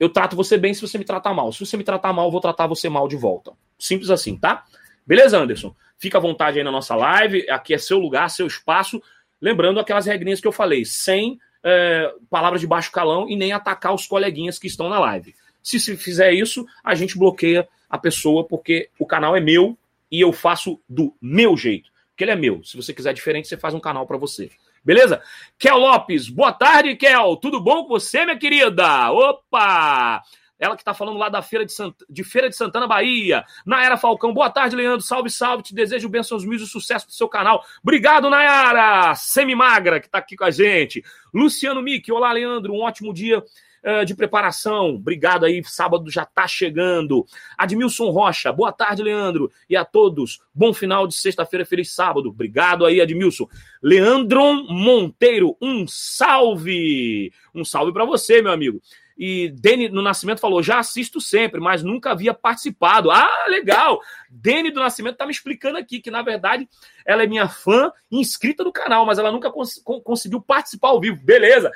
Eu 0.00 0.08
trato 0.08 0.34
você 0.34 0.56
bem 0.56 0.72
se 0.72 0.80
você 0.80 0.96
me 0.96 1.04
tratar 1.04 1.34
mal. 1.34 1.52
Se 1.52 1.64
você 1.64 1.76
me 1.76 1.84
tratar 1.84 2.10
mal, 2.14 2.26
eu 2.26 2.32
vou 2.32 2.40
tratar 2.40 2.66
você 2.66 2.88
mal 2.88 3.06
de 3.06 3.16
volta. 3.16 3.52
Simples 3.78 4.08
assim, 4.08 4.34
tá? 4.34 4.64
Beleza, 5.06 5.38
Anderson? 5.38 5.76
Fica 5.98 6.16
à 6.16 6.20
vontade 6.20 6.56
aí 6.58 6.64
na 6.64 6.72
nossa 6.72 6.96
live. 6.96 7.48
Aqui 7.50 7.74
é 7.74 7.78
seu 7.78 7.98
lugar, 7.98 8.30
seu 8.30 8.46
espaço. 8.46 9.02
Lembrando 9.38 9.78
aquelas 9.78 10.06
regrinhas 10.06 10.40
que 10.40 10.48
eu 10.48 10.52
falei, 10.52 10.86
sem 10.86 11.38
é, 11.62 12.10
palavras 12.30 12.62
de 12.62 12.66
baixo 12.66 12.90
calão 12.90 13.28
e 13.28 13.36
nem 13.36 13.52
atacar 13.52 13.94
os 13.94 14.06
coleguinhas 14.06 14.58
que 14.58 14.66
estão 14.66 14.88
na 14.88 14.98
live. 14.98 15.34
Se 15.62 15.78
se 15.78 15.94
fizer 15.96 16.32
isso, 16.32 16.66
a 16.82 16.94
gente 16.94 17.18
bloqueia 17.18 17.68
a 17.88 17.98
pessoa 17.98 18.44
porque 18.44 18.88
o 18.98 19.04
canal 19.04 19.36
é 19.36 19.40
meu 19.40 19.76
e 20.10 20.20
eu 20.20 20.32
faço 20.32 20.80
do 20.88 21.14
meu 21.20 21.56
jeito. 21.58 21.90
Porque 22.10 22.24
ele 22.24 22.30
é 22.30 22.36
meu. 22.36 22.64
Se 22.64 22.74
você 22.74 22.94
quiser 22.94 23.12
diferente, 23.12 23.48
você 23.48 23.56
faz 23.58 23.74
um 23.74 23.80
canal 23.80 24.06
para 24.06 24.16
você. 24.16 24.50
Beleza? 24.84 25.22
Kel 25.58 25.76
Lopes, 25.76 26.28
boa 26.28 26.52
tarde, 26.52 26.96
Kel. 26.96 27.36
Tudo 27.36 27.60
bom 27.60 27.82
com 27.82 27.88
você, 27.88 28.24
minha 28.24 28.38
querida? 28.38 29.10
Opa! 29.12 30.22
Ela 30.58 30.76
que 30.76 30.82
está 30.82 30.92
falando 30.92 31.18
lá 31.18 31.30
da 31.30 31.40
Feira 31.40 31.64
de, 31.64 31.72
Sant... 31.72 31.94
de 32.08 32.22
Feira 32.22 32.48
de 32.48 32.54
Santana, 32.54 32.86
Bahia. 32.86 33.44
Nayara 33.64 33.96
Falcão, 33.96 34.32
boa 34.32 34.50
tarde, 34.50 34.76
Leandro. 34.76 35.00
Salve, 35.00 35.30
salve. 35.30 35.62
Te 35.62 35.74
desejo 35.74 36.08
bênçãos 36.08 36.44
mil 36.44 36.58
e 36.58 36.66
sucesso 36.66 37.06
pro 37.06 37.14
seu 37.14 37.28
canal. 37.28 37.64
Obrigado, 37.82 38.28
Nayara. 38.28 39.14
Semi-magra, 39.14 40.00
que 40.00 40.06
está 40.06 40.18
aqui 40.18 40.36
com 40.36 40.44
a 40.44 40.50
gente. 40.50 41.02
Luciano 41.32 41.80
Mick, 41.80 42.12
olá, 42.12 42.30
Leandro. 42.32 42.74
Um 42.74 42.82
ótimo 42.82 43.14
dia 43.14 43.42
uh, 43.84 44.04
de 44.04 44.14
preparação. 44.14 44.96
Obrigado 44.96 45.44
aí, 45.44 45.62
sábado 45.64 46.10
já 46.10 46.22
está 46.22 46.46
chegando. 46.46 47.26
Admilson 47.56 48.10
Rocha, 48.10 48.52
boa 48.52 48.72
tarde, 48.72 49.02
Leandro. 49.02 49.50
E 49.68 49.76
a 49.76 49.84
todos, 49.84 50.40
bom 50.54 50.72
final 50.72 51.06
de 51.06 51.14
sexta-feira, 51.14 51.64
feliz 51.64 51.92
sábado. 51.92 52.28
Obrigado 52.28 52.84
aí, 52.84 53.00
Admilson. 53.00 53.46
Leandron 53.82 54.64
Monteiro, 54.68 55.56
um 55.60 55.86
salve. 55.86 57.32
Um 57.54 57.64
salve 57.64 57.92
para 57.92 58.04
você, 58.04 58.42
meu 58.42 58.52
amigo. 58.52 58.80
E 59.22 59.50
Dene 59.50 59.90
no 59.90 60.00
Nascimento 60.00 60.40
falou: 60.40 60.62
já 60.62 60.78
assisto 60.78 61.20
sempre, 61.20 61.60
mas 61.60 61.82
nunca 61.82 62.10
havia 62.10 62.32
participado. 62.32 63.10
Ah, 63.10 63.44
legal! 63.48 64.00
Dene 64.30 64.70
do 64.70 64.80
Nascimento 64.80 65.18
tá 65.18 65.26
me 65.26 65.30
explicando 65.30 65.76
aqui 65.76 66.00
que, 66.00 66.10
na 66.10 66.22
verdade, 66.22 66.66
ela 67.04 67.22
é 67.22 67.26
minha 67.26 67.46
fã 67.46 67.92
inscrita 68.10 68.64
no 68.64 68.72
canal, 68.72 69.04
mas 69.04 69.18
ela 69.18 69.30
nunca 69.30 69.50
cons 69.50 69.78
conseguiu 70.02 70.40
participar 70.40 70.88
ao 70.88 71.00
vivo. 71.02 71.22
Beleza! 71.22 71.70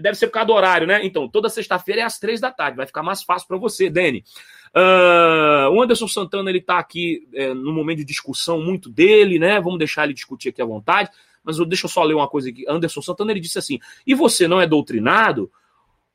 Deve 0.00 0.16
ser 0.16 0.26
por 0.26 0.34
causa 0.34 0.46
do 0.46 0.52
horário, 0.52 0.86
né? 0.86 1.04
Então, 1.04 1.28
toda 1.28 1.48
sexta-feira 1.48 2.00
é 2.00 2.04
às 2.04 2.18
três 2.18 2.40
da 2.40 2.50
tarde. 2.50 2.76
Vai 2.76 2.86
ficar 2.86 3.02
mais 3.02 3.22
fácil 3.22 3.46
para 3.46 3.56
você, 3.56 3.88
Dene. 3.90 4.24
Uh, 4.74 5.70
o 5.72 5.82
Anderson 5.82 6.06
Santana 6.06 6.48
ele 6.48 6.60
tá 6.60 6.78
aqui 6.78 7.26
é, 7.34 7.52
no 7.52 7.72
momento 7.72 7.98
de 7.98 8.04
discussão 8.04 8.60
muito 8.60 8.88
dele, 8.88 9.38
né? 9.38 9.60
Vamos 9.60 9.78
deixar 9.78 10.04
ele 10.04 10.14
discutir 10.14 10.50
aqui 10.50 10.62
à 10.62 10.64
vontade. 10.64 11.10
Mas 11.42 11.58
eu, 11.58 11.64
deixa 11.64 11.86
eu 11.86 11.90
só 11.90 12.02
ler 12.02 12.14
uma 12.14 12.28
coisa 12.28 12.50
aqui. 12.50 12.64
Anderson 12.68 13.02
Santana 13.02 13.32
ele 13.32 13.40
disse 13.40 13.58
assim: 13.58 13.78
e 14.06 14.14
você 14.14 14.46
não 14.46 14.60
é 14.60 14.66
doutrinado? 14.66 15.50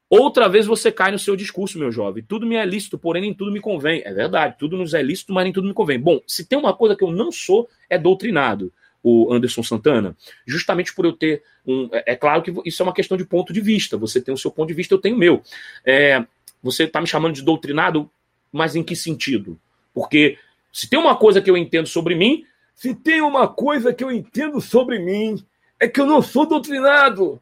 Outra 0.10 0.48
vez 0.48 0.68
você 0.68 0.92
cai 0.92 1.12
no 1.12 1.18
seu 1.18 1.36
discurso, 1.36 1.80
meu 1.80 1.92
jovem. 1.92 2.24
Tudo 2.24 2.46
me 2.46 2.56
é 2.56 2.66
lícito, 2.66 2.98
porém 2.98 3.24
nem 3.24 3.34
tudo 3.34 3.52
me 3.52 3.60
convém. 3.60 4.04
É 4.06 4.14
verdade, 4.14 4.56
tudo 4.58 4.78
nos 4.78 4.94
é 4.94 5.02
lícito, 5.02 5.34
mas 5.34 5.44
nem 5.44 5.54
tudo 5.54 5.68
me 5.68 5.74
convém. 5.74 6.00
Bom, 6.00 6.22
se 6.28 6.46
tem 6.46 6.58
uma 6.58 6.76
coisa 6.76 6.96
que 6.96 7.04
eu 7.04 7.12
não 7.12 7.32
sou, 7.32 7.68
é 7.90 7.98
doutrinado, 7.98 8.72
o 9.06 9.32
Anderson 9.32 9.62
Santana. 9.62 10.18
Justamente 10.48 10.92
por 10.92 11.06
eu 11.06 11.14
ter 11.14 11.44
um. 11.66 11.88
É, 11.92 12.14
é 12.14 12.16
claro 12.16 12.42
que 12.42 12.52
isso 12.66 12.82
é 12.82 12.84
uma 12.84 12.94
questão 12.94 13.16
de 13.16 13.24
ponto 13.24 13.54
de 13.54 13.62
vista. 13.62 13.96
Você 13.98 14.20
tem 14.20 14.34
o 14.34 14.38
seu 14.38 14.50
ponto 14.50 14.68
de 14.68 14.74
vista, 14.74 14.96
eu 14.96 15.00
tenho 15.00 15.16
o 15.16 15.20
meu. 15.20 15.44
É, 15.86 16.26
você 16.62 16.86
está 16.86 17.00
me 17.00 17.06
chamando 17.06 17.36
de 17.36 17.44
doutrinado, 17.44 18.10
mas 18.52 18.76
em 18.76 18.82
que 18.82 18.96
sentido? 18.96 19.60
Porque 19.94 20.40
se 20.74 20.90
tem 20.90 20.98
uma 20.98 21.16
coisa 21.16 21.40
que 21.40 21.52
eu 21.52 21.56
entendo 21.56 21.88
sobre 21.88 22.16
mim, 22.16 22.46
se 22.74 22.96
tem 22.96 23.22
uma 23.22 23.48
coisa 23.48 23.94
que 23.94 24.04
eu 24.04 24.12
entendo 24.12 24.60
sobre 24.60 24.98
mim, 24.98 25.38
é 25.80 25.88
que 25.88 26.02
eu 26.02 26.08
não 26.08 26.20
sou 26.24 26.48
doutrinado 26.48 27.40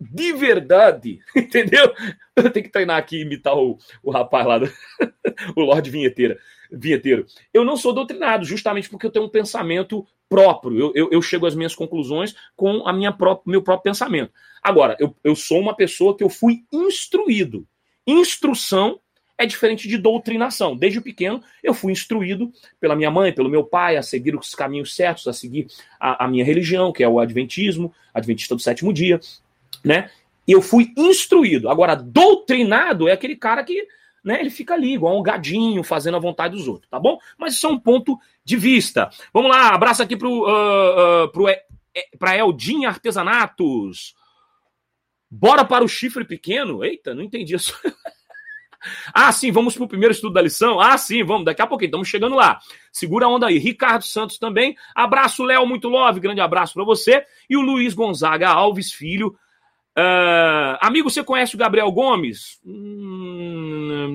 de 0.00 0.32
verdade, 0.32 1.20
entendeu? 1.36 1.92
Eu 2.34 2.50
tenho 2.50 2.64
que 2.64 2.72
treinar 2.72 2.96
aqui 2.96 3.18
e 3.18 3.22
imitar 3.22 3.54
o, 3.54 3.78
o 4.02 4.10
rapaz 4.10 4.46
lá, 4.46 4.58
do, 4.58 4.72
o 5.54 5.60
Lorde 5.60 5.90
Vinheteira, 5.90 6.38
Vinheteiro. 6.70 7.26
Eu 7.52 7.64
não 7.64 7.76
sou 7.76 7.92
doutrinado, 7.92 8.44
justamente 8.44 8.88
porque 8.88 9.06
eu 9.06 9.10
tenho 9.10 9.24
um 9.24 9.30
pensamento 9.30 10.06
próprio. 10.28 10.78
Eu, 10.78 10.92
eu, 10.94 11.08
eu 11.12 11.22
chego 11.22 11.46
às 11.46 11.54
minhas 11.54 11.74
conclusões 11.74 12.34
com 12.56 12.86
a 12.86 12.92
minha 12.92 13.12
própria, 13.12 13.50
meu 13.50 13.62
próprio 13.62 13.92
pensamento. 13.92 14.32
Agora, 14.62 14.96
eu, 14.98 15.14
eu 15.22 15.36
sou 15.36 15.60
uma 15.60 15.74
pessoa 15.74 16.16
que 16.16 16.24
eu 16.24 16.28
fui 16.28 16.64
instruído. 16.72 17.66
Instrução 18.06 19.00
é 19.38 19.44
diferente 19.44 19.86
de 19.86 19.98
doutrinação. 19.98 20.76
Desde 20.76 21.00
pequeno, 21.00 21.42
eu 21.62 21.74
fui 21.74 21.92
instruído 21.92 22.50
pela 22.80 22.96
minha 22.96 23.10
mãe, 23.10 23.32
pelo 23.32 23.50
meu 23.50 23.64
pai, 23.64 23.96
a 23.96 24.02
seguir 24.02 24.34
os 24.34 24.54
caminhos 24.54 24.94
certos, 24.94 25.28
a 25.28 25.32
seguir 25.32 25.66
a, 26.00 26.24
a 26.24 26.28
minha 26.28 26.44
religião, 26.44 26.92
que 26.92 27.04
é 27.04 27.08
o 27.08 27.20
Adventismo, 27.20 27.92
Adventista 28.14 28.54
do 28.54 28.62
sétimo 28.62 28.92
dia 28.92 29.20
né? 29.86 30.10
Eu 30.46 30.60
fui 30.60 30.92
instruído. 30.96 31.68
Agora, 31.68 31.94
doutrinado 31.94 33.08
é 33.08 33.12
aquele 33.12 33.36
cara 33.36 33.64
que 33.64 33.86
né, 34.26 34.40
ele 34.40 34.50
fica 34.50 34.74
ali, 34.74 34.94
igual 34.94 35.16
um 35.16 35.22
gadinho, 35.22 35.84
fazendo 35.84 36.16
a 36.16 36.20
vontade 36.20 36.56
dos 36.56 36.66
outros, 36.66 36.90
tá 36.90 36.98
bom? 36.98 37.16
Mas 37.38 37.54
isso 37.54 37.64
é 37.68 37.70
um 37.70 37.78
ponto 37.78 38.18
de 38.44 38.56
vista. 38.56 39.08
Vamos 39.32 39.52
lá, 39.52 39.68
abraço 39.68 40.02
aqui 40.02 40.16
pro, 40.16 40.42
uh, 40.42 41.24
uh, 41.24 41.28
pro, 41.30 41.46
pra 42.18 42.36
Eldin 42.36 42.86
Artesanatos. 42.86 44.16
Bora 45.30 45.64
para 45.64 45.84
o 45.84 45.88
chifre 45.88 46.24
pequeno? 46.24 46.84
Eita, 46.84 47.14
não 47.14 47.22
entendi 47.22 47.54
isso. 47.54 47.72
Ah, 49.12 49.32
sim, 49.32 49.50
vamos 49.50 49.74
para 49.74 49.82
o 49.82 49.88
primeiro 49.88 50.12
estudo 50.12 50.34
da 50.34 50.40
lição? 50.40 50.78
Ah, 50.78 50.96
sim, 50.96 51.24
vamos, 51.24 51.44
daqui 51.44 51.60
a 51.60 51.66
pouquinho, 51.66 51.88
estamos 51.88 52.06
chegando 52.06 52.36
lá. 52.36 52.60
Segura 52.92 53.26
a 53.26 53.28
onda 53.28 53.48
aí. 53.48 53.58
Ricardo 53.58 54.04
Santos 54.04 54.38
também. 54.38 54.76
Abraço, 54.94 55.42
Léo, 55.42 55.66
muito 55.66 55.88
love, 55.88 56.20
grande 56.20 56.40
abraço 56.40 56.74
para 56.74 56.84
você. 56.84 57.24
E 57.50 57.56
o 57.56 57.62
Luiz 57.62 57.94
Gonzaga 57.94 58.48
Alves 58.48 58.92
Filho. 58.92 59.36
Uh, 59.98 60.76
amigo, 60.80 61.08
você 61.08 61.24
conhece 61.24 61.54
o 61.54 61.58
Gabriel 61.58 61.90
Gomes? 61.90 62.60
Hum, 62.66 64.14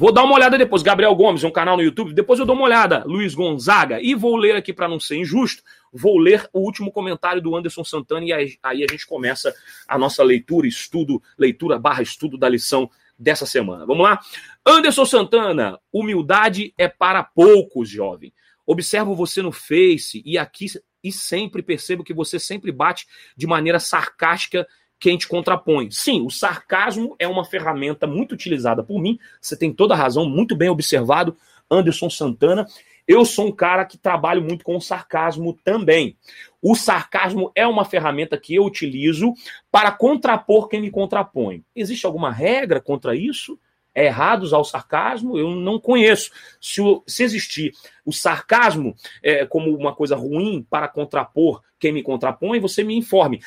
Vou 0.00 0.12
dar 0.12 0.22
uma 0.22 0.36
olhada 0.36 0.56
depois. 0.56 0.80
Gabriel 0.80 1.12
Gomes, 1.16 1.42
um 1.42 1.50
canal 1.50 1.76
no 1.76 1.82
YouTube. 1.82 2.14
Depois 2.14 2.38
eu 2.38 2.46
dou 2.46 2.54
uma 2.54 2.66
olhada. 2.66 3.02
Luiz 3.04 3.34
Gonzaga. 3.34 4.00
E 4.00 4.14
vou 4.14 4.36
ler 4.36 4.54
aqui, 4.54 4.72
para 4.72 4.86
não 4.86 5.00
ser 5.00 5.16
injusto, 5.16 5.60
vou 5.92 6.18
ler 6.18 6.48
o 6.52 6.60
último 6.60 6.92
comentário 6.92 7.42
do 7.42 7.56
Anderson 7.56 7.82
Santana 7.82 8.24
e 8.24 8.32
aí, 8.32 8.58
aí 8.62 8.84
a 8.84 8.86
gente 8.88 9.04
começa 9.04 9.52
a 9.88 9.98
nossa 9.98 10.22
leitura, 10.22 10.68
estudo, 10.68 11.20
leitura 11.36 11.80
barra 11.80 12.00
estudo 12.00 12.38
da 12.38 12.48
lição 12.48 12.88
dessa 13.18 13.44
semana. 13.44 13.84
Vamos 13.84 14.04
lá? 14.04 14.20
Anderson 14.64 15.04
Santana, 15.04 15.80
humildade 15.92 16.72
é 16.78 16.86
para 16.86 17.24
poucos, 17.24 17.90
jovem. 17.90 18.32
Observo 18.64 19.16
você 19.16 19.42
no 19.42 19.50
Face 19.50 20.22
e 20.24 20.38
aqui 20.38 20.66
e 21.02 21.12
sempre 21.12 21.62
percebo 21.62 22.04
que 22.04 22.14
você 22.14 22.38
sempre 22.38 22.72
bate 22.72 23.06
de 23.36 23.46
maneira 23.46 23.78
sarcástica 23.78 24.66
quem 24.98 25.16
te 25.16 25.28
contrapõe. 25.28 25.90
Sim, 25.90 26.22
o 26.22 26.30
sarcasmo 26.30 27.14
é 27.18 27.28
uma 27.28 27.44
ferramenta 27.44 28.06
muito 28.06 28.32
utilizada 28.32 28.82
por 28.82 29.00
mim. 29.00 29.18
Você 29.40 29.56
tem 29.56 29.72
toda 29.72 29.94
a 29.94 29.96
razão, 29.96 30.28
muito 30.28 30.56
bem 30.56 30.68
observado, 30.68 31.36
Anderson 31.70 32.10
Santana. 32.10 32.66
Eu 33.06 33.24
sou 33.24 33.46
um 33.46 33.52
cara 33.52 33.86
que 33.86 33.96
trabalho 33.96 34.42
muito 34.42 34.64
com 34.64 34.76
o 34.76 34.80
sarcasmo 34.80 35.58
também. 35.64 36.16
O 36.60 36.74
sarcasmo 36.74 37.50
é 37.54 37.66
uma 37.66 37.84
ferramenta 37.84 38.36
que 38.36 38.54
eu 38.54 38.64
utilizo 38.64 39.32
para 39.70 39.92
contrapor 39.92 40.68
quem 40.68 40.80
me 40.80 40.90
contrapõe. 40.90 41.64
Existe 41.74 42.04
alguma 42.04 42.30
regra 42.30 42.80
contra 42.80 43.16
isso? 43.16 43.58
É 43.94 44.06
errado 44.06 44.42
usar 44.42 44.58
o 44.58 44.64
sarcasmo? 44.64 45.38
Eu 45.38 45.50
não 45.50 45.78
conheço. 45.78 46.30
Se, 46.60 46.80
se 47.06 47.22
existir 47.22 47.72
o 48.04 48.12
sarcasmo 48.12 48.94
é, 49.22 49.44
como 49.44 49.74
uma 49.76 49.94
coisa 49.94 50.16
ruim 50.16 50.66
para 50.68 50.88
contrapor 50.88 51.62
quem 51.78 51.92
me 51.92 52.02
contrapõe, 52.02 52.60
você 52.60 52.82
me 52.82 52.96
informe. 52.96 53.40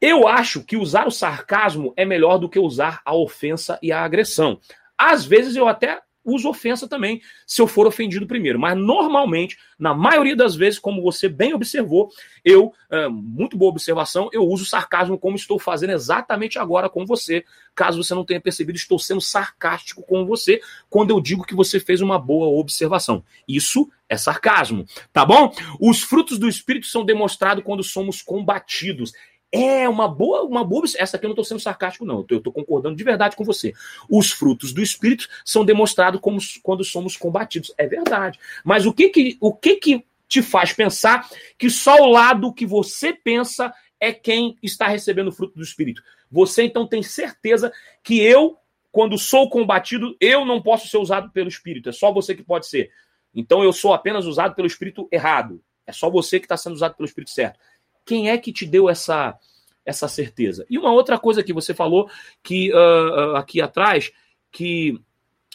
Eu 0.00 0.26
acho 0.26 0.64
que 0.64 0.76
usar 0.76 1.06
o 1.06 1.10
sarcasmo 1.10 1.92
é 1.96 2.04
melhor 2.04 2.38
do 2.38 2.48
que 2.48 2.58
usar 2.58 3.00
a 3.04 3.14
ofensa 3.14 3.78
e 3.82 3.92
a 3.92 4.02
agressão. 4.02 4.58
Às 4.96 5.24
vezes 5.24 5.56
eu 5.56 5.68
até 5.68 6.00
uso 6.24 6.48
ofensa 6.48 6.88
também, 6.88 7.20
se 7.46 7.60
eu 7.60 7.66
for 7.66 7.86
ofendido 7.86 8.26
primeiro. 8.26 8.58
Mas 8.58 8.76
normalmente, 8.76 9.56
na 9.78 9.94
maioria 9.94 10.36
das 10.36 10.54
vezes, 10.54 10.78
como 10.78 11.02
você 11.02 11.28
bem 11.28 11.54
observou, 11.54 12.10
eu, 12.44 12.72
é, 12.90 13.08
muito 13.08 13.56
boa 13.56 13.70
observação, 13.70 14.28
eu 14.32 14.44
uso 14.44 14.64
sarcasmo 14.64 15.18
como 15.18 15.36
estou 15.36 15.58
fazendo 15.58 15.90
exatamente 15.90 16.58
agora 16.58 16.88
com 16.88 17.06
você. 17.06 17.44
Caso 17.74 18.02
você 18.02 18.14
não 18.14 18.24
tenha 18.24 18.40
percebido, 18.40 18.76
estou 18.76 18.98
sendo 18.98 19.20
sarcástico 19.20 20.02
com 20.02 20.24
você 20.26 20.60
quando 20.88 21.10
eu 21.10 21.20
digo 21.20 21.44
que 21.44 21.54
você 21.54 21.80
fez 21.80 22.00
uma 22.00 22.18
boa 22.18 22.46
observação. 22.48 23.24
Isso 23.46 23.90
é 24.08 24.16
sarcasmo, 24.16 24.84
tá 25.12 25.24
bom? 25.24 25.54
Os 25.78 26.02
frutos 26.02 26.36
do 26.36 26.48
Espírito 26.48 26.86
são 26.86 27.04
demonstrados 27.04 27.62
quando 27.62 27.84
somos 27.84 28.20
combatidos. 28.20 29.12
É 29.52 29.88
uma 29.88 30.06
boa, 30.06 30.42
uma 30.44 30.64
boa. 30.64 30.84
Essa 30.96 31.16
aqui 31.16 31.26
eu 31.26 31.28
não 31.28 31.34
estou 31.34 31.44
sendo 31.44 31.60
sarcástico, 31.60 32.04
não. 32.04 32.24
Eu 32.28 32.38
estou 32.38 32.52
concordando 32.52 32.94
de 32.94 33.02
verdade 33.02 33.34
com 33.34 33.44
você. 33.44 33.72
Os 34.08 34.30
frutos 34.30 34.72
do 34.72 34.80
Espírito 34.80 35.28
são 35.44 35.64
demonstrados 35.64 36.20
como, 36.20 36.38
quando 36.62 36.84
somos 36.84 37.16
combatidos. 37.16 37.72
É 37.76 37.86
verdade. 37.86 38.38
Mas 38.64 38.86
o 38.86 38.92
que 38.92 39.08
que, 39.08 39.36
o 39.40 39.52
que 39.52 39.76
que 39.76 40.04
te 40.28 40.40
faz 40.40 40.72
pensar 40.72 41.28
que 41.58 41.68
só 41.68 41.96
o 41.96 42.10
lado 42.10 42.52
que 42.52 42.64
você 42.64 43.12
pensa 43.12 43.74
é 43.98 44.12
quem 44.12 44.56
está 44.62 44.86
recebendo 44.86 45.28
o 45.28 45.32
fruto 45.32 45.56
do 45.56 45.64
Espírito? 45.64 46.02
Você 46.30 46.62
então 46.62 46.86
tem 46.86 47.02
certeza 47.02 47.72
que 48.04 48.20
eu, 48.20 48.56
quando 48.92 49.18
sou 49.18 49.50
combatido, 49.50 50.16
eu 50.20 50.44
não 50.44 50.62
posso 50.62 50.86
ser 50.86 50.98
usado 50.98 51.30
pelo 51.32 51.48
Espírito. 51.48 51.88
É 51.88 51.92
só 51.92 52.12
você 52.12 52.36
que 52.36 52.44
pode 52.44 52.68
ser. 52.68 52.92
Então 53.34 53.64
eu 53.64 53.72
sou 53.72 53.92
apenas 53.92 54.26
usado 54.26 54.54
pelo 54.54 54.68
Espírito 54.68 55.08
errado. 55.10 55.60
É 55.84 55.92
só 55.92 56.08
você 56.08 56.38
que 56.38 56.46
está 56.46 56.56
sendo 56.56 56.74
usado 56.74 56.94
pelo 56.94 57.06
Espírito 57.06 57.32
certo. 57.32 57.58
Quem 58.04 58.30
é 58.30 58.38
que 58.38 58.52
te 58.52 58.66
deu 58.66 58.88
essa, 58.88 59.38
essa 59.84 60.08
certeza? 60.08 60.66
E 60.68 60.78
uma 60.78 60.92
outra 60.92 61.18
coisa 61.18 61.42
que 61.42 61.52
você 61.52 61.74
falou 61.74 62.08
que 62.42 62.72
uh, 62.72 63.36
aqui 63.36 63.60
atrás, 63.60 64.10
que 64.50 65.00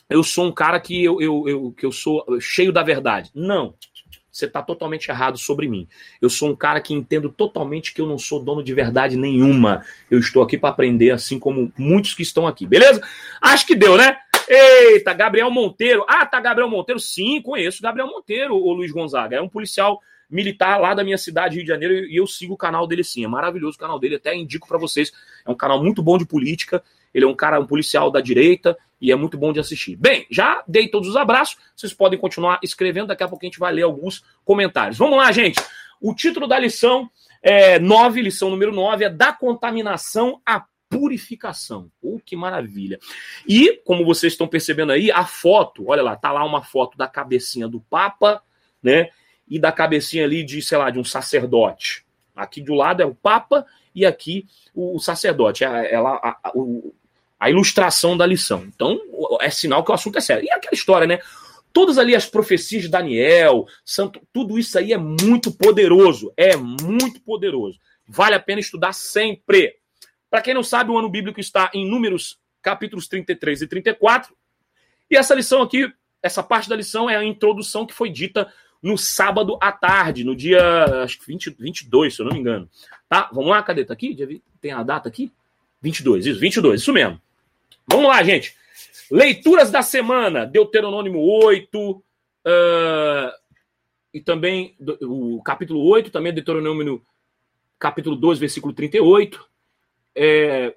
eu 0.09 0.23
sou 0.23 0.45
um 0.45 0.51
cara 0.51 0.79
que 0.79 1.03
eu, 1.03 1.21
eu, 1.21 1.47
eu, 1.47 1.71
que 1.71 1.85
eu 1.85 1.91
sou 1.91 2.23
cheio 2.39 2.71
da 2.71 2.83
verdade. 2.83 3.31
Não. 3.33 3.73
Você 4.31 4.45
está 4.45 4.61
totalmente 4.61 5.07
errado 5.07 5.37
sobre 5.37 5.65
mim. 5.65 5.87
Eu 6.21 6.29
sou 6.29 6.49
um 6.49 6.55
cara 6.55 6.81
que 6.81 6.93
entendo 6.93 7.29
totalmente 7.29 7.93
que 7.93 8.01
eu 8.01 8.05
não 8.05 8.17
sou 8.17 8.43
dono 8.43 8.61
de 8.61 8.73
verdade 8.73 9.15
nenhuma. 9.15 9.81
Eu 10.11 10.19
estou 10.19 10.43
aqui 10.43 10.57
para 10.57 10.69
aprender, 10.69 11.11
assim 11.11 11.39
como 11.39 11.71
muitos 11.77 12.13
que 12.13 12.21
estão 12.21 12.45
aqui, 12.45 12.67
beleza? 12.67 13.01
Acho 13.41 13.65
que 13.65 13.73
deu, 13.73 13.95
né? 13.95 14.17
Eita, 14.47 15.13
Gabriel 15.13 15.49
Monteiro. 15.49 16.05
Ah, 16.07 16.25
tá 16.25 16.41
Gabriel 16.41 16.69
Monteiro? 16.69 16.99
Sim, 16.99 17.41
conheço 17.41 17.81
Gabriel 17.81 18.07
Monteiro, 18.07 18.55
o 18.55 18.73
Luiz 18.73 18.91
Gonzaga. 18.91 19.37
É 19.37 19.41
um 19.41 19.47
policial 19.47 20.01
militar 20.29 20.79
lá 20.79 20.93
da 20.93 21.03
minha 21.03 21.17
cidade, 21.17 21.55
Rio 21.55 21.63
de 21.63 21.69
Janeiro, 21.69 21.93
e 21.93 22.15
eu 22.15 22.27
sigo 22.27 22.53
o 22.53 22.57
canal 22.57 22.87
dele 22.87 23.03
sim. 23.03 23.23
É 23.23 23.27
maravilhoso 23.27 23.77
o 23.77 23.79
canal 23.79 23.99
dele, 23.99 24.15
até 24.15 24.35
indico 24.35 24.67
para 24.67 24.77
vocês. 24.77 25.11
É 25.45 25.49
um 25.49 25.55
canal 25.55 25.81
muito 25.83 26.01
bom 26.01 26.17
de 26.17 26.25
política. 26.25 26.83
Ele 27.13 27.25
é 27.25 27.27
um 27.27 27.35
cara, 27.35 27.59
um 27.59 27.65
policial 27.65 28.11
da 28.11 28.19
direita 28.19 28.77
e 28.99 29.11
é 29.11 29.15
muito 29.15 29.37
bom 29.37 29.53
de 29.53 29.59
assistir. 29.59 29.95
Bem, 29.95 30.25
já 30.29 30.63
dei 30.67 30.87
todos 30.87 31.09
os 31.09 31.15
abraços. 31.15 31.57
Vocês 31.75 31.93
podem 31.93 32.19
continuar 32.19 32.59
escrevendo. 32.61 33.07
Daqui 33.07 33.23
a 33.23 33.27
pouco 33.27 33.45
a 33.45 33.47
gente 33.47 33.59
vai 33.59 33.71
ler 33.71 33.83
alguns 33.83 34.23
comentários. 34.43 34.97
Vamos 34.97 35.17
lá, 35.17 35.31
gente. 35.31 35.61
O 36.01 36.13
título 36.13 36.47
da 36.47 36.59
lição 36.59 37.09
é 37.41 37.79
9, 37.79 38.21
lição 38.21 38.49
número 38.49 38.71
9, 38.71 39.05
é 39.05 39.09
da 39.09 39.31
contaminação 39.31 40.41
à 40.45 40.65
purificação. 40.89 41.91
Oh, 42.01 42.19
que 42.23 42.35
maravilha. 42.35 42.99
E, 43.47 43.81
como 43.85 44.05
vocês 44.05 44.33
estão 44.33 44.47
percebendo 44.47 44.91
aí, 44.91 45.11
a 45.11 45.25
foto, 45.25 45.85
olha 45.87 46.01
lá, 46.01 46.15
tá 46.15 46.31
lá 46.31 46.43
uma 46.43 46.63
foto 46.63 46.97
da 46.97 47.07
cabecinha 47.07 47.67
do 47.67 47.79
Papa, 47.81 48.41
né? 48.81 49.09
E 49.47 49.59
da 49.59 49.71
cabecinha 49.71 50.23
ali 50.23 50.43
de, 50.43 50.61
sei 50.61 50.77
lá, 50.77 50.89
de 50.89 50.99
um 50.99 51.03
sacerdote. 51.03 52.05
Aqui 52.35 52.61
do 52.61 52.73
lado 52.73 53.01
é 53.01 53.05
o 53.05 53.15
Papa 53.15 53.65
e 53.93 54.05
aqui 54.05 54.45
o, 54.73 54.99
sacerdote. 54.99 55.63
É, 55.63 55.93
ela, 55.93 56.15
a, 56.15 56.37
a, 56.43 56.51
a, 57.39 57.49
ilustração 57.49 58.17
da 58.17 58.25
lição. 58.25 58.65
Então, 58.65 58.99
é 59.39 59.49
sinal 59.49 59.83
que 59.83 59.91
o 59.91 59.93
assunto 59.93 60.17
é 60.17 60.21
sério. 60.21 60.43
E 60.43 60.51
aquela 60.51 60.73
história, 60.73 61.07
né? 61.07 61.19
Todas 61.71 61.97
ali 61.97 62.15
as 62.15 62.25
profecias 62.25 62.83
de 62.83 62.89
Daniel, 62.89 63.65
santo, 63.83 64.21
tudo 64.33 64.57
isso 64.57 64.77
aí 64.77 64.93
é 64.93 64.97
muito 64.97 65.51
poderoso. 65.51 66.33
É 66.35 66.55
muito 66.55 67.21
poderoso. 67.21 67.79
Vale 68.07 68.35
a 68.35 68.39
pena 68.39 68.59
estudar 68.59 68.93
sempre. 68.93 69.75
Para 70.29 70.41
quem 70.41 70.53
não 70.53 70.63
sabe, 70.63 70.91
o 70.91 70.97
ano 70.97 71.09
bíblico 71.09 71.39
está 71.39 71.69
em 71.73 71.89
Números, 71.89 72.37
capítulos 72.61 73.07
33 73.07 73.61
e 73.61 73.67
34. 73.67 74.35
E 75.09 75.15
essa 75.15 75.35
lição 75.35 75.61
aqui, 75.61 75.91
essa 76.21 76.43
parte 76.43 76.67
da 76.67 76.75
lição 76.75 77.09
é 77.09 77.15
a 77.15 77.23
introdução 77.23 77.85
que 77.85 77.93
foi 77.93 78.09
dita 78.09 78.51
no 78.85 78.99
sábado 78.99 79.57
à 79.59 79.71
tarde, 79.71 80.23
no 80.23 80.35
dia 80.35 81.03
acho 81.03 81.19
que 81.19 81.25
20, 81.25 81.55
22, 81.57 82.13
se 82.13 82.21
eu 82.21 82.27
não 82.27 82.33
me 82.33 82.39
engano. 82.39 82.69
Tá? 83.09 83.31
Vamos 83.33 83.49
lá, 83.49 83.63
cadê? 83.63 83.83
Tá 83.83 83.95
aqui? 83.95 84.39
Tem 84.61 84.71
a 84.71 84.83
data 84.83 85.09
aqui? 85.09 85.31
22, 85.81 86.27
isso, 86.27 86.39
22, 86.39 86.81
isso 86.81 86.93
mesmo. 86.93 87.19
Vamos 87.87 88.05
lá, 88.05 88.21
gente. 88.21 88.55
Leituras 89.09 89.71
da 89.71 89.81
semana, 89.81 90.45
Deuteronômio 90.45 91.19
8, 91.19 91.91
uh, 91.91 92.03
e 94.13 94.21
também 94.21 94.75
o 95.01 95.41
capítulo 95.41 95.83
8, 95.83 96.11
também 96.11 96.31
Deuteronômio 96.31 97.01
capítulo 97.79 98.15
2, 98.15 98.37
versículo 98.37 98.71
38. 98.71 99.43
É, 100.13 100.75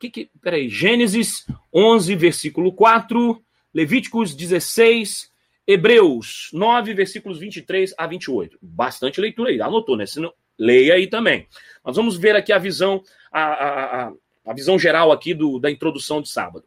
que 0.00 0.10
que, 0.10 0.30
peraí, 0.42 0.68
Gênesis 0.68 1.46
11, 1.72 2.12
versículo 2.16 2.72
4, 2.72 3.40
Levíticos 3.72 4.34
16, 4.34 5.30
Hebreus 5.66 6.48
9, 6.52 6.94
versículos 6.94 7.38
23 7.38 7.94
a 7.98 8.06
28. 8.06 8.58
Bastante 8.62 9.20
leitura 9.20 9.50
aí, 9.50 9.60
anotou, 9.60 9.96
né? 9.96 10.06
Senão, 10.06 10.32
leia 10.58 10.94
aí 10.94 11.06
também. 11.06 11.48
Mas 11.84 11.96
vamos 11.96 12.16
ver 12.16 12.36
aqui 12.36 12.52
a 12.52 12.58
visão, 12.58 13.02
a, 13.32 13.42
a, 13.42 14.12
a 14.46 14.54
visão 14.54 14.78
geral 14.78 15.10
aqui 15.10 15.34
do, 15.34 15.58
da 15.58 15.70
introdução 15.70 16.22
de 16.22 16.28
sábado. 16.28 16.64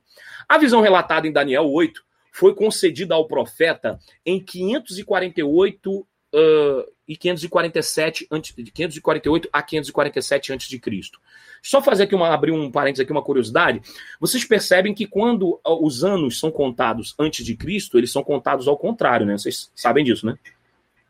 A 0.48 0.58
visão 0.58 0.82
relatada 0.82 1.28
em 1.28 1.32
Daniel 1.32 1.70
8 1.70 2.04
foi 2.32 2.54
concedida 2.54 3.16
ao 3.16 3.28
profeta 3.28 4.00
em 4.26 4.40
548 4.44 6.08
uh, 6.34 6.92
e 7.08 7.18
547 7.18 8.28
antes 8.30 8.56
de 8.56 8.72
548 8.72 9.50
a 9.52 9.62
547 9.62 10.54
antes 10.54 10.68
de 10.68 10.80
Cristo. 10.80 11.20
Só 11.62 11.82
fazer 11.82 12.04
aqui 12.04 12.16
uma 12.16 12.34
abrir 12.34 12.52
um 12.52 12.72
parênteses 12.72 13.04
aqui 13.04 13.12
uma 13.12 13.24
curiosidade. 13.24 13.82
Vocês 14.20 14.46
percebem 14.46 14.94
que 14.94 15.06
quando 15.06 15.60
os 15.66 16.04
anos 16.04 16.40
são 16.40 16.52
contados 16.52 17.16
antes 17.20 17.46
de 17.46 17.56
Cristo, 17.56 17.98
eles 17.98 18.12
são 18.12 18.24
contados 18.24 18.68
ao 18.68 18.78
contrário, 18.78 19.26
né? 19.26 19.38
Vocês 19.38 19.72
sabem 19.76 20.04
disso, 20.04 20.26
né? 20.26 20.38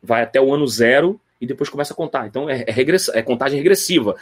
Vai 0.01 0.23
até 0.23 0.41
o 0.41 0.53
ano 0.53 0.65
zero 0.67 1.19
e 1.39 1.45
depois 1.45 1.69
começa 1.69 1.93
a 1.93 1.95
contar. 1.95 2.27
Então 2.27 2.49
é, 2.49 2.63
é, 2.65 2.71
regressa, 2.71 3.12
é 3.17 3.21
contagem 3.21 3.58
regressiva. 3.58 4.15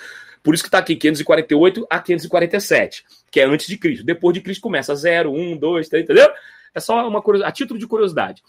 Por 0.44 0.54
isso 0.54 0.64
que 0.64 0.68
está 0.68 0.80
aqui 0.80 0.96
548 0.96 1.88
a 1.90 2.00
547, 2.00 3.06
que 3.32 3.40
é 3.40 3.46
antes 3.46 3.68
de 3.68 3.78
Cristo. 3.78 4.06
Depois 4.06 4.34
de 4.34 4.42
Cristo 4.42 4.62
começa 4.62 4.96
0, 4.96 5.32
1, 5.32 5.58
2, 5.58 5.90
3, 5.90 6.04
entendeu? 6.04 6.30
É 6.74 6.80
só 6.80 7.08
uma 7.08 7.22
curiosidade, 7.22 7.50
a 7.50 7.54
título 7.54 7.80
de 7.80 7.88
curiosidade. 7.88 8.44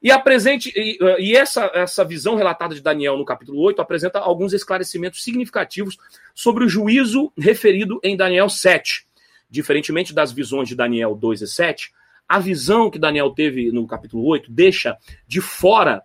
E, 0.00 0.12
apresente, 0.12 0.72
e, 0.76 0.98
e, 1.18 1.36
essa, 1.36 1.70
essa 1.74 2.04
visão 2.04 2.36
relatada 2.36 2.74
de 2.74 2.80
Daniel 2.80 3.16
no 3.16 3.24
capítulo 3.24 3.60
8 3.62 3.82
apresenta 3.82 4.20
alguns 4.20 4.52
esclarecimentos 4.52 5.24
significativos 5.24 5.98
sobre 6.34 6.64
o 6.64 6.68
juízo 6.68 7.32
referido 7.36 7.98
em 8.02 8.16
Daniel 8.16 8.48
7. 8.48 9.06
Diferentemente 9.50 10.14
das 10.14 10.30
visões 10.30 10.68
de 10.68 10.76
Daniel 10.76 11.16
2 11.16 11.42
e 11.42 11.46
7, 11.48 11.90
a 12.28 12.38
visão 12.38 12.90
que 12.90 12.98
Daniel 12.98 13.30
teve 13.30 13.72
no 13.72 13.86
capítulo 13.86 14.24
8 14.26 14.52
deixa 14.52 14.96
de 15.26 15.40
fora 15.40 16.02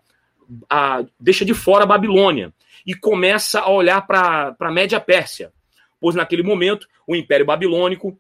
a, 0.70 1.04
deixa 1.20 1.46
de 1.46 1.54
fora 1.54 1.84
a 1.84 1.88
Babilônia 1.88 2.54
e 2.86 2.96
começa 2.96 3.60
a 3.60 3.70
olhar 3.70 4.02
para 4.08 4.56
a 4.60 4.72
Média 4.72 5.00
Pérsia, 5.00 5.52
pois 6.00 6.16
naquele 6.16 6.44
momento 6.44 6.88
o 7.06 7.16
Império 7.16 7.46
Babilônico 7.46 8.18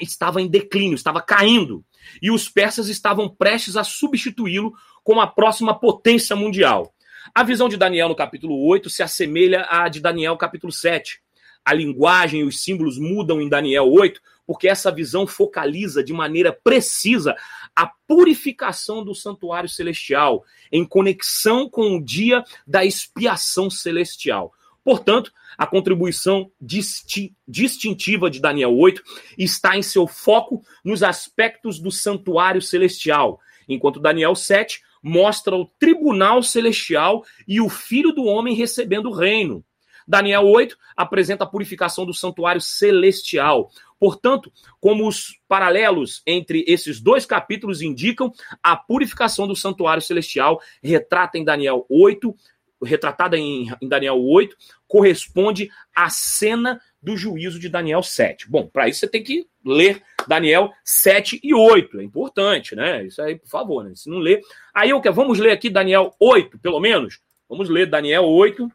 estava 0.00 0.42
em 0.42 0.48
declínio, 0.48 0.94
estava 0.94 1.20
caindo, 1.20 1.84
e 2.20 2.30
os 2.30 2.48
persas 2.48 2.88
estavam 2.88 3.28
prestes 3.28 3.76
a 3.76 3.84
substituí-lo 3.84 4.72
como 5.02 5.20
a 5.20 5.26
próxima 5.26 5.78
potência 5.78 6.34
mundial. 6.34 6.94
A 7.34 7.42
visão 7.42 7.68
de 7.68 7.76
Daniel 7.76 8.08
no 8.08 8.16
capítulo 8.16 8.66
8 8.66 8.90
se 8.90 9.02
assemelha 9.02 9.66
à 9.68 9.88
de 9.88 10.00
Daniel 10.00 10.36
capítulo 10.36 10.72
7. 10.72 11.20
A 11.64 11.72
linguagem 11.72 12.40
e 12.40 12.44
os 12.44 12.62
símbolos 12.62 12.98
mudam 12.98 13.40
em 13.40 13.48
Daniel 13.48 13.90
8, 13.90 14.20
porque 14.46 14.68
essa 14.68 14.92
visão 14.92 15.26
focaliza 15.26 16.04
de 16.04 16.12
maneira 16.12 16.52
precisa 16.52 17.34
a 17.74 17.90
purificação 18.06 19.02
do 19.02 19.14
santuário 19.14 19.68
celestial, 19.68 20.44
em 20.70 20.84
conexão 20.84 21.68
com 21.68 21.96
o 21.96 22.04
dia 22.04 22.44
da 22.66 22.84
expiação 22.84 23.70
celestial. 23.70 24.52
Portanto, 24.84 25.32
a 25.56 25.66
contribuição 25.66 26.50
disti 26.60 27.34
distintiva 27.48 28.30
de 28.30 28.38
Daniel 28.38 28.76
8 28.76 29.02
está 29.38 29.76
em 29.76 29.82
seu 29.82 30.06
foco 30.06 30.62
nos 30.84 31.02
aspectos 31.02 31.80
do 31.80 31.90
santuário 31.90 32.60
celestial, 32.60 33.40
enquanto 33.66 33.98
Daniel 33.98 34.34
7 34.34 34.82
mostra 35.02 35.56
o 35.56 35.66
tribunal 35.78 36.42
celestial 36.42 37.24
e 37.48 37.60
o 37.60 37.68
filho 37.68 38.12
do 38.12 38.24
homem 38.24 38.54
recebendo 38.54 39.08
o 39.08 39.14
reino. 39.14 39.64
Daniel 40.06 40.46
8 40.46 40.76
apresenta 40.94 41.44
a 41.44 41.46
purificação 41.46 42.04
do 42.04 42.12
santuário 42.12 42.60
celestial. 42.60 43.70
Portanto, 43.98 44.52
como 44.80 45.08
os 45.08 45.38
paralelos 45.48 46.22
entre 46.26 46.62
esses 46.68 47.00
dois 47.00 47.24
capítulos 47.24 47.80
indicam, 47.80 48.30
a 48.62 48.76
purificação 48.76 49.46
do 49.46 49.56
santuário 49.56 50.02
celestial 50.02 50.60
retrata 50.82 51.38
em 51.38 51.44
Daniel 51.44 51.86
8 51.88 52.36
retratada 52.84 53.36
em, 53.36 53.70
em 53.80 53.88
Daniel 53.88 54.20
8, 54.22 54.56
corresponde 54.86 55.70
à 55.94 56.08
cena 56.10 56.80
do 57.02 57.16
juízo 57.16 57.58
de 57.58 57.68
Daniel 57.68 58.02
7. 58.02 58.48
Bom, 58.48 58.66
para 58.66 58.88
isso 58.88 59.00
você 59.00 59.08
tem 59.08 59.22
que 59.22 59.46
ler 59.64 60.02
Daniel 60.26 60.72
7 60.84 61.40
e 61.42 61.52
8. 61.54 62.00
É 62.00 62.04
importante, 62.04 62.74
né? 62.74 63.04
Isso 63.04 63.20
aí, 63.20 63.36
por 63.36 63.48
favor, 63.48 63.84
né? 63.84 63.92
Se 63.94 64.08
não 64.08 64.18
ler. 64.18 64.40
Aí 64.74 64.90
eu 64.90 65.00
quero, 65.00 65.14
vamos 65.14 65.38
ler 65.38 65.50
aqui 65.50 65.68
Daniel 65.68 66.14
8, 66.18 66.58
pelo 66.58 66.80
menos. 66.80 67.20
Vamos 67.48 67.68
ler 67.68 67.86
Daniel 67.86 68.24
8. 68.24 68.70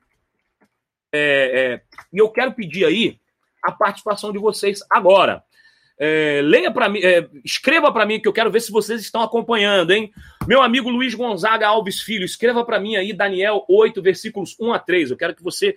É, 1.11 1.19
é, 1.21 1.81
e 2.13 2.17
eu 2.19 2.29
quero 2.29 2.53
pedir 2.53 2.85
aí 2.85 3.19
a 3.63 3.71
participação 3.71 4.31
de 4.31 4.39
vocês 4.39 4.79
agora. 4.89 5.43
É, 6.01 6.39
leia 6.41 6.71
para 6.71 6.87
mim, 6.87 6.99
é, 7.03 7.27
escreva 7.43 7.91
para 7.91 8.05
mim 8.05 8.21
que 8.21 8.27
eu 8.27 8.31
quero 8.31 8.49
ver 8.49 8.61
se 8.61 8.71
vocês 8.71 9.01
estão 9.01 9.21
acompanhando, 9.21 9.91
hein? 9.91 10.09
Meu 10.47 10.61
amigo 10.61 10.89
Luiz 10.89 11.13
Gonzaga 11.13 11.67
Alves 11.67 11.99
Filho, 11.99 12.23
escreva 12.23 12.63
para 12.63 12.79
mim 12.79 12.95
aí 12.95 13.11
Daniel 13.11 13.65
8, 13.67 14.01
versículos 14.01 14.55
1 14.57 14.73
a 14.73 14.79
3. 14.79 15.11
Eu 15.11 15.17
quero 15.17 15.35
que 15.35 15.43
você 15.43 15.75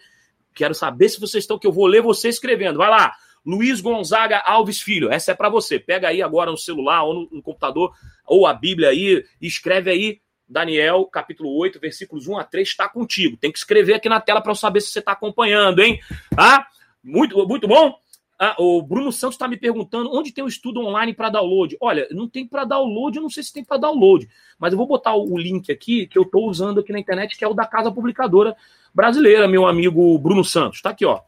quero 0.54 0.74
saber 0.74 1.08
se 1.08 1.18
vocês 1.18 1.42
estão 1.42 1.58
que 1.58 1.66
eu 1.66 1.72
vou 1.72 1.86
ler 1.86 2.02
você 2.02 2.28
escrevendo. 2.28 2.78
Vai 2.78 2.88
lá. 2.88 3.12
Luiz 3.44 3.80
Gonzaga 3.80 4.38
Alves 4.38 4.80
Filho, 4.80 5.10
essa 5.10 5.32
é 5.32 5.34
para 5.34 5.48
você. 5.48 5.76
Pega 5.80 6.06
aí 6.06 6.22
agora 6.22 6.52
no 6.52 6.56
celular 6.56 7.02
ou 7.02 7.14
no, 7.14 7.28
no 7.32 7.42
computador 7.42 7.92
ou 8.24 8.46
a 8.46 8.54
Bíblia 8.54 8.90
aí 8.90 9.24
escreve 9.40 9.90
aí 9.90 10.20
Daniel, 10.48 11.06
capítulo 11.06 11.52
8, 11.56 11.80
versículos 11.80 12.28
1 12.28 12.38
a 12.38 12.44
3, 12.44 12.68
está 12.68 12.88
contigo. 12.88 13.36
Tem 13.36 13.50
que 13.50 13.58
escrever 13.58 13.94
aqui 13.94 14.08
na 14.08 14.20
tela 14.20 14.40
para 14.40 14.52
eu 14.52 14.56
saber 14.56 14.80
se 14.80 14.90
você 14.90 15.00
está 15.00 15.12
acompanhando, 15.12 15.80
hein? 15.80 15.98
Tá? 16.36 16.68
Muito, 17.02 17.36
muito 17.48 17.66
bom? 17.66 17.98
Ah, 18.38 18.56
o 18.58 18.82
Bruno 18.82 19.12
Santos 19.12 19.34
está 19.34 19.46
me 19.46 19.56
perguntando 19.56 20.10
onde 20.12 20.32
tem 20.32 20.42
o 20.42 20.48
estudo 20.48 20.80
online 20.80 21.14
para 21.14 21.30
download. 21.30 21.76
Olha, 21.80 22.08
não 22.10 22.28
tem 22.28 22.46
para 22.46 22.64
download, 22.64 23.16
eu 23.16 23.22
não 23.22 23.30
sei 23.30 23.42
se 23.42 23.52
tem 23.52 23.64
para 23.64 23.76
download, 23.76 24.28
mas 24.58 24.72
eu 24.72 24.78
vou 24.78 24.86
botar 24.86 25.14
o 25.14 25.38
link 25.38 25.70
aqui 25.70 26.06
que 26.06 26.18
eu 26.18 26.22
estou 26.22 26.48
usando 26.48 26.80
aqui 26.80 26.92
na 26.92 26.98
internet, 26.98 27.36
que 27.36 27.44
é 27.44 27.48
o 27.48 27.54
da 27.54 27.66
Casa 27.66 27.92
Publicadora 27.92 28.56
Brasileira, 28.92 29.46
meu 29.46 29.66
amigo 29.66 30.18
Bruno 30.18 30.44
Santos. 30.44 30.78
Está 30.78 30.90
aqui, 30.90 31.04
ó. 31.04 31.20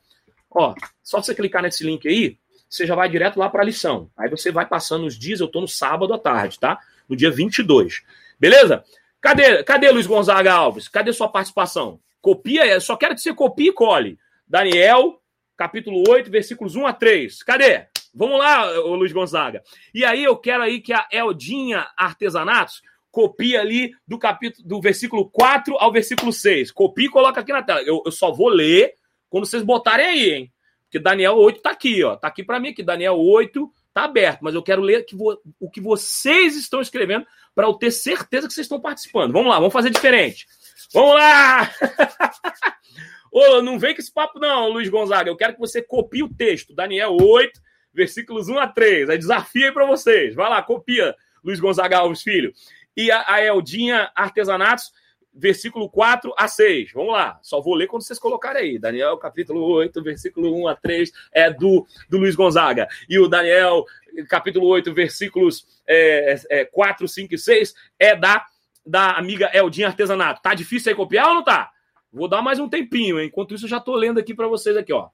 Ó, 0.51 0.75
só 1.03 1.23
você 1.23 1.35
clicar 1.35 1.63
nesse 1.63 1.85
link 1.85 2.07
aí, 2.09 2.37
você 2.69 2.87
já 2.87 2.95
vai 2.95 3.09
direto 3.09 3.39
lá 3.39 3.49
para 3.49 3.63
a 3.63 3.65
lição. 3.65 4.11
Aí 4.17 4.29
você 4.29 4.51
vai 4.51 4.67
passando 4.67 5.07
os 5.07 5.19
dias, 5.19 5.41
eu 5.41 5.47
estou 5.47 5.63
no 5.63 5.69
sábado 5.69 6.13
à 6.13 6.19
tarde, 6.19 6.59
tá? 6.59 6.81
No 7.09 7.15
dia 7.15 7.31
22. 7.31 8.03
Beleza? 8.39 8.85
Cadê, 9.21 9.63
cadê 9.63 9.91
Luiz 9.91 10.07
Gonzaga 10.07 10.53
Alves? 10.53 10.89
Cadê 10.89 11.13
sua 11.13 11.29
participação? 11.29 12.01
Copia, 12.21 12.81
só 12.81 12.97
quero 12.97 13.15
que 13.15 13.21
você 13.21 13.33
copie 13.33 13.69
e 13.69 13.73
cole. 13.73 14.19
Daniel 14.47 15.21
capítulo 15.57 16.03
8, 16.09 16.31
versículos 16.31 16.77
1 16.77 16.87
a 16.87 16.93
3. 16.93 17.43
Cadê? 17.43 17.87
Vamos 18.15 18.39
lá, 18.39 18.71
Luiz 18.81 19.13
Gonzaga. 19.13 19.63
E 19.93 20.05
aí 20.05 20.23
eu 20.23 20.37
quero 20.37 20.63
aí 20.63 20.81
que 20.81 20.93
a 20.93 21.07
Eldinha 21.11 21.87
Artesanatos 21.97 22.81
copie 23.11 23.57
ali 23.57 23.93
do 24.07 24.19
capítulo 24.19 24.67
do 24.67 24.81
versículo 24.81 25.29
4 25.31 25.77
ao 25.79 25.93
versículo 25.93 26.33
6. 26.33 26.71
Copie 26.71 27.07
e 27.07 27.09
coloca 27.09 27.41
aqui 27.41 27.53
na 27.53 27.63
tela. 27.63 27.81
Eu, 27.83 28.03
eu 28.05 28.13
só 28.13 28.33
vou 28.33 28.49
ler 28.49 28.95
quando 29.29 29.47
vocês 29.47 29.63
botarem 29.63 30.07
aí, 30.07 30.31
hein? 30.33 30.53
Porque 30.85 30.99
Daniel 30.99 31.37
8 31.37 31.61
tá 31.61 31.71
aqui, 31.71 32.05
ó. 32.05 32.17
Tá 32.17 32.29
aqui 32.29 32.45
para 32.45 32.61
mim 32.61 32.69
aqui. 32.69 32.83
Daniel 32.83 33.19
8 33.19 33.69
tá 33.93 34.05
aberto, 34.05 34.41
mas 34.43 34.55
eu 34.55 34.63
quero 34.63 34.83
ler 34.83 35.05
que 35.05 35.15
vo, 35.15 35.41
o 35.61 35.71
que 35.71 35.81
vocês 35.81 36.57
estão 36.57 36.81
escrevendo 36.81 37.25
para 37.55 37.67
eu 37.67 37.75
ter 37.75 37.93
certeza 37.93 38.49
que 38.49 38.53
vocês 38.53 38.65
estão 38.65 38.81
participando. 38.81 39.33
Vamos 39.33 39.51
lá, 39.51 39.59
vamos 39.59 39.73
fazer 39.73 39.91
diferente. 39.91 40.47
Vamos 40.93 41.15
lá! 41.15 41.71
Ô, 43.35 43.61
não 43.61 43.80
vem 43.80 43.93
com 43.93 44.01
esse 44.01 44.12
papo, 44.12 44.39
não, 44.39 44.68
Luiz 44.68 44.89
Gonzaga. 44.89 45.28
Eu 45.28 45.37
quero 45.37 45.55
que 45.55 45.59
você 45.59 45.82
copie 45.82 46.22
o 46.22 46.32
texto. 46.32 46.72
Daniel 46.72 47.16
8, 47.20 47.61
versículos 47.93 48.49
1 48.49 48.61
a 48.61 48.68
3. 48.68 49.09
É 49.09 49.16
desafio 49.16 49.66
aí 49.66 49.72
para 49.72 49.85
vocês. 49.85 50.37
Vai 50.37 50.49
lá, 50.49 50.62
copia, 50.62 51.16
Luiz 51.43 51.59
Gonzaga 51.59 51.99
Alves 51.99 52.22
Filho. 52.22 52.53
E 52.97 53.11
a, 53.11 53.24
a 53.26 53.43
Eldinha 53.43 54.09
Artesanatos, 54.14 54.93
versículo 55.35 55.91
4 55.91 56.32
a 56.39 56.47
6. 56.47 56.93
Vamos 56.93 57.12
lá. 57.12 57.41
Só 57.43 57.61
vou 57.61 57.74
ler 57.74 57.89
quando 57.89 58.03
vocês 58.03 58.20
colocarem 58.20 58.62
aí. 58.62 58.78
Daniel, 58.78 59.18
capítulo 59.18 59.64
8, 59.64 60.01
versículo 60.01 60.57
1 60.57 60.68
a 60.68 60.76
3, 60.76 61.11
é 61.32 61.51
do, 61.53 61.85
do 62.09 62.18
Luiz 62.18 62.37
Gonzaga. 62.37 62.87
E 63.09 63.18
o 63.18 63.26
Daniel, 63.26 63.85
capítulo 64.28 64.68
8, 64.68 64.95
versículos 64.95 65.66
é, 65.89 66.41
é, 66.51 66.64
4, 66.66 67.09
5 67.09 67.35
e 67.35 67.39
6, 67.39 67.74
é 67.99 68.14
da, 68.14 68.47
da 68.87 69.11
amiga 69.18 69.51
Eldinha 69.53 69.89
Artesanato. 69.89 70.41
Tá 70.41 70.55
difícil 70.55 70.91
aí 70.91 70.95
copiar 70.95 71.30
ou 71.30 71.35
não 71.35 71.43
tá? 71.43 71.74
Vou 72.15 72.29
dar 72.29 72.41
mais 72.41 72.61
um 72.61 72.69
tempinho, 72.69 73.19
hein? 73.19 73.27
enquanto 73.27 73.57
isso 73.57 73.65
eu 73.65 73.69
já 73.69 73.79
estou 73.79 73.97
lendo 73.97 74.21
aqui 74.21 74.33
para 74.33 74.47
vocês 74.47 74.77
aqui, 74.77 74.93
ó. 74.93 75.09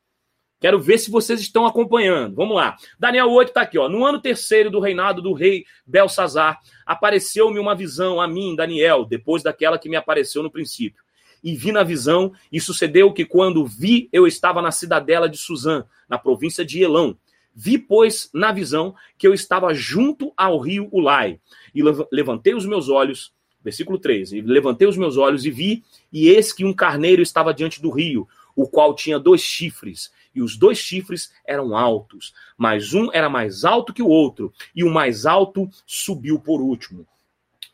Quero 0.60 0.78
ver 0.78 0.98
se 0.98 1.10
vocês 1.10 1.40
estão 1.40 1.64
acompanhando. 1.64 2.34
Vamos 2.34 2.54
lá. 2.54 2.76
Daniel 2.98 3.30
8 3.30 3.48
está 3.48 3.62
aqui, 3.62 3.78
ó. 3.78 3.88
No 3.88 4.04
ano 4.04 4.20
terceiro 4.20 4.70
do 4.70 4.78
reinado 4.78 5.22
do 5.22 5.32
rei 5.32 5.64
Belsazar, 5.86 6.60
apareceu-me 6.84 7.58
uma 7.58 7.74
visão 7.74 8.20
a 8.20 8.28
mim, 8.28 8.54
Daniel, 8.54 9.06
depois 9.06 9.42
daquela 9.42 9.78
que 9.78 9.88
me 9.88 9.96
apareceu 9.96 10.42
no 10.42 10.50
princípio. 10.50 11.02
E 11.42 11.56
vi 11.56 11.72
na 11.72 11.82
visão, 11.82 12.34
e 12.52 12.60
sucedeu 12.60 13.10
que 13.14 13.24
quando 13.24 13.64
vi, 13.64 14.10
eu 14.12 14.26
estava 14.26 14.60
na 14.60 14.70
cidadela 14.70 15.26
de 15.26 15.38
Suzã, 15.38 15.86
na 16.06 16.18
província 16.18 16.62
de 16.66 16.82
Elão. 16.82 17.16
Vi, 17.54 17.78
pois, 17.78 18.28
na 18.34 18.52
visão, 18.52 18.94
que 19.16 19.26
eu 19.26 19.32
estava 19.32 19.72
junto 19.72 20.34
ao 20.36 20.58
rio 20.58 20.86
Ulai. 20.92 21.40
E 21.74 21.82
levantei 22.12 22.54
os 22.54 22.66
meus 22.66 22.90
olhos 22.90 23.32
Versículo 23.62 23.98
3. 23.98 24.32
E 24.32 24.40
levantei 24.40 24.88
os 24.88 24.96
meus 24.96 25.16
olhos 25.16 25.44
e 25.44 25.50
vi, 25.50 25.84
e 26.12 26.28
eis 26.28 26.52
que 26.52 26.64
um 26.64 26.72
carneiro 26.72 27.22
estava 27.22 27.54
diante 27.54 27.80
do 27.80 27.90
rio, 27.90 28.26
o 28.56 28.66
qual 28.66 28.94
tinha 28.94 29.18
dois 29.18 29.40
chifres, 29.40 30.10
e 30.34 30.42
os 30.42 30.56
dois 30.56 30.78
chifres 30.78 31.32
eram 31.46 31.76
altos, 31.76 32.32
mas 32.56 32.94
um 32.94 33.10
era 33.12 33.28
mais 33.28 33.64
alto 33.64 33.92
que 33.92 34.02
o 34.02 34.08
outro, 34.08 34.52
e 34.74 34.84
o 34.84 34.90
mais 34.90 35.26
alto 35.26 35.68
subiu 35.86 36.38
por 36.38 36.60
último. 36.60 37.06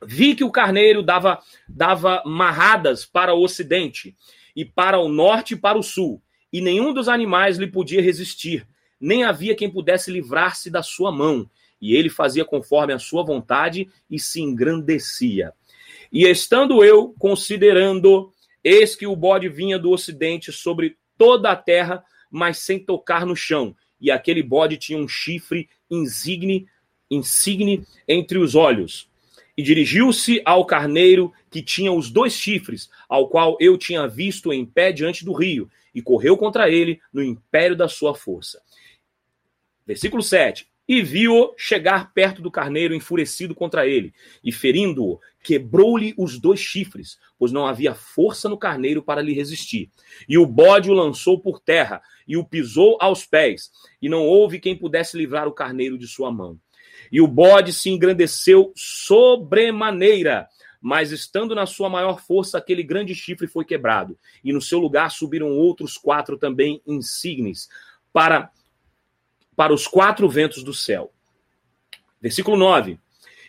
Vi 0.02 0.34
que 0.34 0.44
o 0.44 0.50
carneiro 0.50 1.02
dava, 1.02 1.40
dava 1.68 2.22
marradas 2.24 3.04
para 3.04 3.34
o 3.34 3.42
ocidente, 3.42 4.14
e 4.54 4.64
para 4.64 4.98
o 4.98 5.08
norte 5.08 5.54
e 5.54 5.56
para 5.56 5.78
o 5.78 5.82
sul, 5.82 6.20
e 6.52 6.60
nenhum 6.60 6.92
dos 6.92 7.08
animais 7.08 7.58
lhe 7.58 7.66
podia 7.66 8.00
resistir, 8.00 8.66
nem 9.00 9.24
havia 9.24 9.54
quem 9.54 9.70
pudesse 9.70 10.10
livrar-se 10.10 10.70
da 10.70 10.82
sua 10.82 11.12
mão, 11.12 11.48
e 11.80 11.94
ele 11.94 12.08
fazia 12.08 12.44
conforme 12.44 12.92
a 12.92 12.98
sua 12.98 13.22
vontade 13.22 13.88
e 14.10 14.18
se 14.18 14.40
engrandecia. 14.40 15.52
E 16.12 16.24
estando 16.24 16.84
eu 16.84 17.14
considerando, 17.18 18.32
eis 18.62 18.94
que 18.94 19.06
o 19.06 19.16
bode 19.16 19.48
vinha 19.48 19.78
do 19.78 19.90
ocidente 19.90 20.52
sobre 20.52 20.96
toda 21.16 21.50
a 21.50 21.56
terra, 21.56 22.04
mas 22.30 22.58
sem 22.58 22.78
tocar 22.78 23.26
no 23.26 23.36
chão. 23.36 23.74
E 24.00 24.10
aquele 24.10 24.42
bode 24.42 24.76
tinha 24.76 24.98
um 24.98 25.08
chifre 25.08 25.68
insigne, 25.90 26.66
insigne 27.10 27.84
entre 28.06 28.38
os 28.38 28.54
olhos. 28.54 29.08
E 29.56 29.62
dirigiu-se 29.62 30.42
ao 30.44 30.66
carneiro 30.66 31.32
que 31.50 31.62
tinha 31.62 31.90
os 31.90 32.10
dois 32.10 32.34
chifres, 32.34 32.90
ao 33.08 33.28
qual 33.28 33.56
eu 33.58 33.78
tinha 33.78 34.06
visto 34.06 34.52
em 34.52 34.66
pé 34.66 34.92
diante 34.92 35.24
do 35.24 35.32
rio, 35.32 35.70
e 35.94 36.02
correu 36.02 36.36
contra 36.36 36.68
ele 36.68 37.00
no 37.10 37.22
império 37.22 37.74
da 37.74 37.88
sua 37.88 38.14
força. 38.14 38.60
Versículo 39.86 40.22
7 40.22 40.68
e 40.88 41.02
viu-o 41.02 41.52
chegar 41.56 42.12
perto 42.12 42.40
do 42.40 42.50
carneiro 42.50 42.94
enfurecido 42.94 43.54
contra 43.54 43.86
ele, 43.86 44.14
e 44.42 44.52
ferindo-o, 44.52 45.20
quebrou-lhe 45.42 46.14
os 46.16 46.38
dois 46.38 46.60
chifres, 46.60 47.18
pois 47.38 47.50
não 47.50 47.66
havia 47.66 47.94
força 47.94 48.48
no 48.48 48.56
carneiro 48.56 49.02
para 49.02 49.20
lhe 49.20 49.32
resistir. 49.32 49.90
E 50.28 50.38
o 50.38 50.46
bode 50.46 50.90
o 50.90 50.94
lançou 50.94 51.40
por 51.40 51.60
terra, 51.60 52.00
e 52.26 52.36
o 52.36 52.44
pisou 52.44 52.96
aos 53.00 53.24
pés, 53.24 53.70
e 54.00 54.08
não 54.08 54.22
houve 54.22 54.60
quem 54.60 54.76
pudesse 54.76 55.16
livrar 55.16 55.48
o 55.48 55.52
carneiro 55.52 55.98
de 55.98 56.06
sua 56.06 56.30
mão. 56.30 56.58
E 57.10 57.20
o 57.20 57.26
bode 57.26 57.72
se 57.72 57.90
engrandeceu 57.90 58.72
sobremaneira, 58.74 60.48
mas 60.80 61.10
estando 61.10 61.54
na 61.54 61.66
sua 61.66 61.88
maior 61.88 62.20
força, 62.20 62.58
aquele 62.58 62.82
grande 62.82 63.14
chifre 63.14 63.48
foi 63.48 63.64
quebrado, 63.64 64.16
e 64.42 64.52
no 64.52 64.62
seu 64.62 64.78
lugar 64.78 65.10
subiram 65.10 65.50
outros 65.50 65.98
quatro 65.98 66.38
também 66.38 66.80
insignes, 66.86 67.68
para 68.12 68.50
para 69.56 69.72
os 69.72 69.88
quatro 69.88 70.28
ventos 70.28 70.62
do 70.62 70.74
céu. 70.74 71.12
Versículo 72.20 72.56
9. 72.56 73.00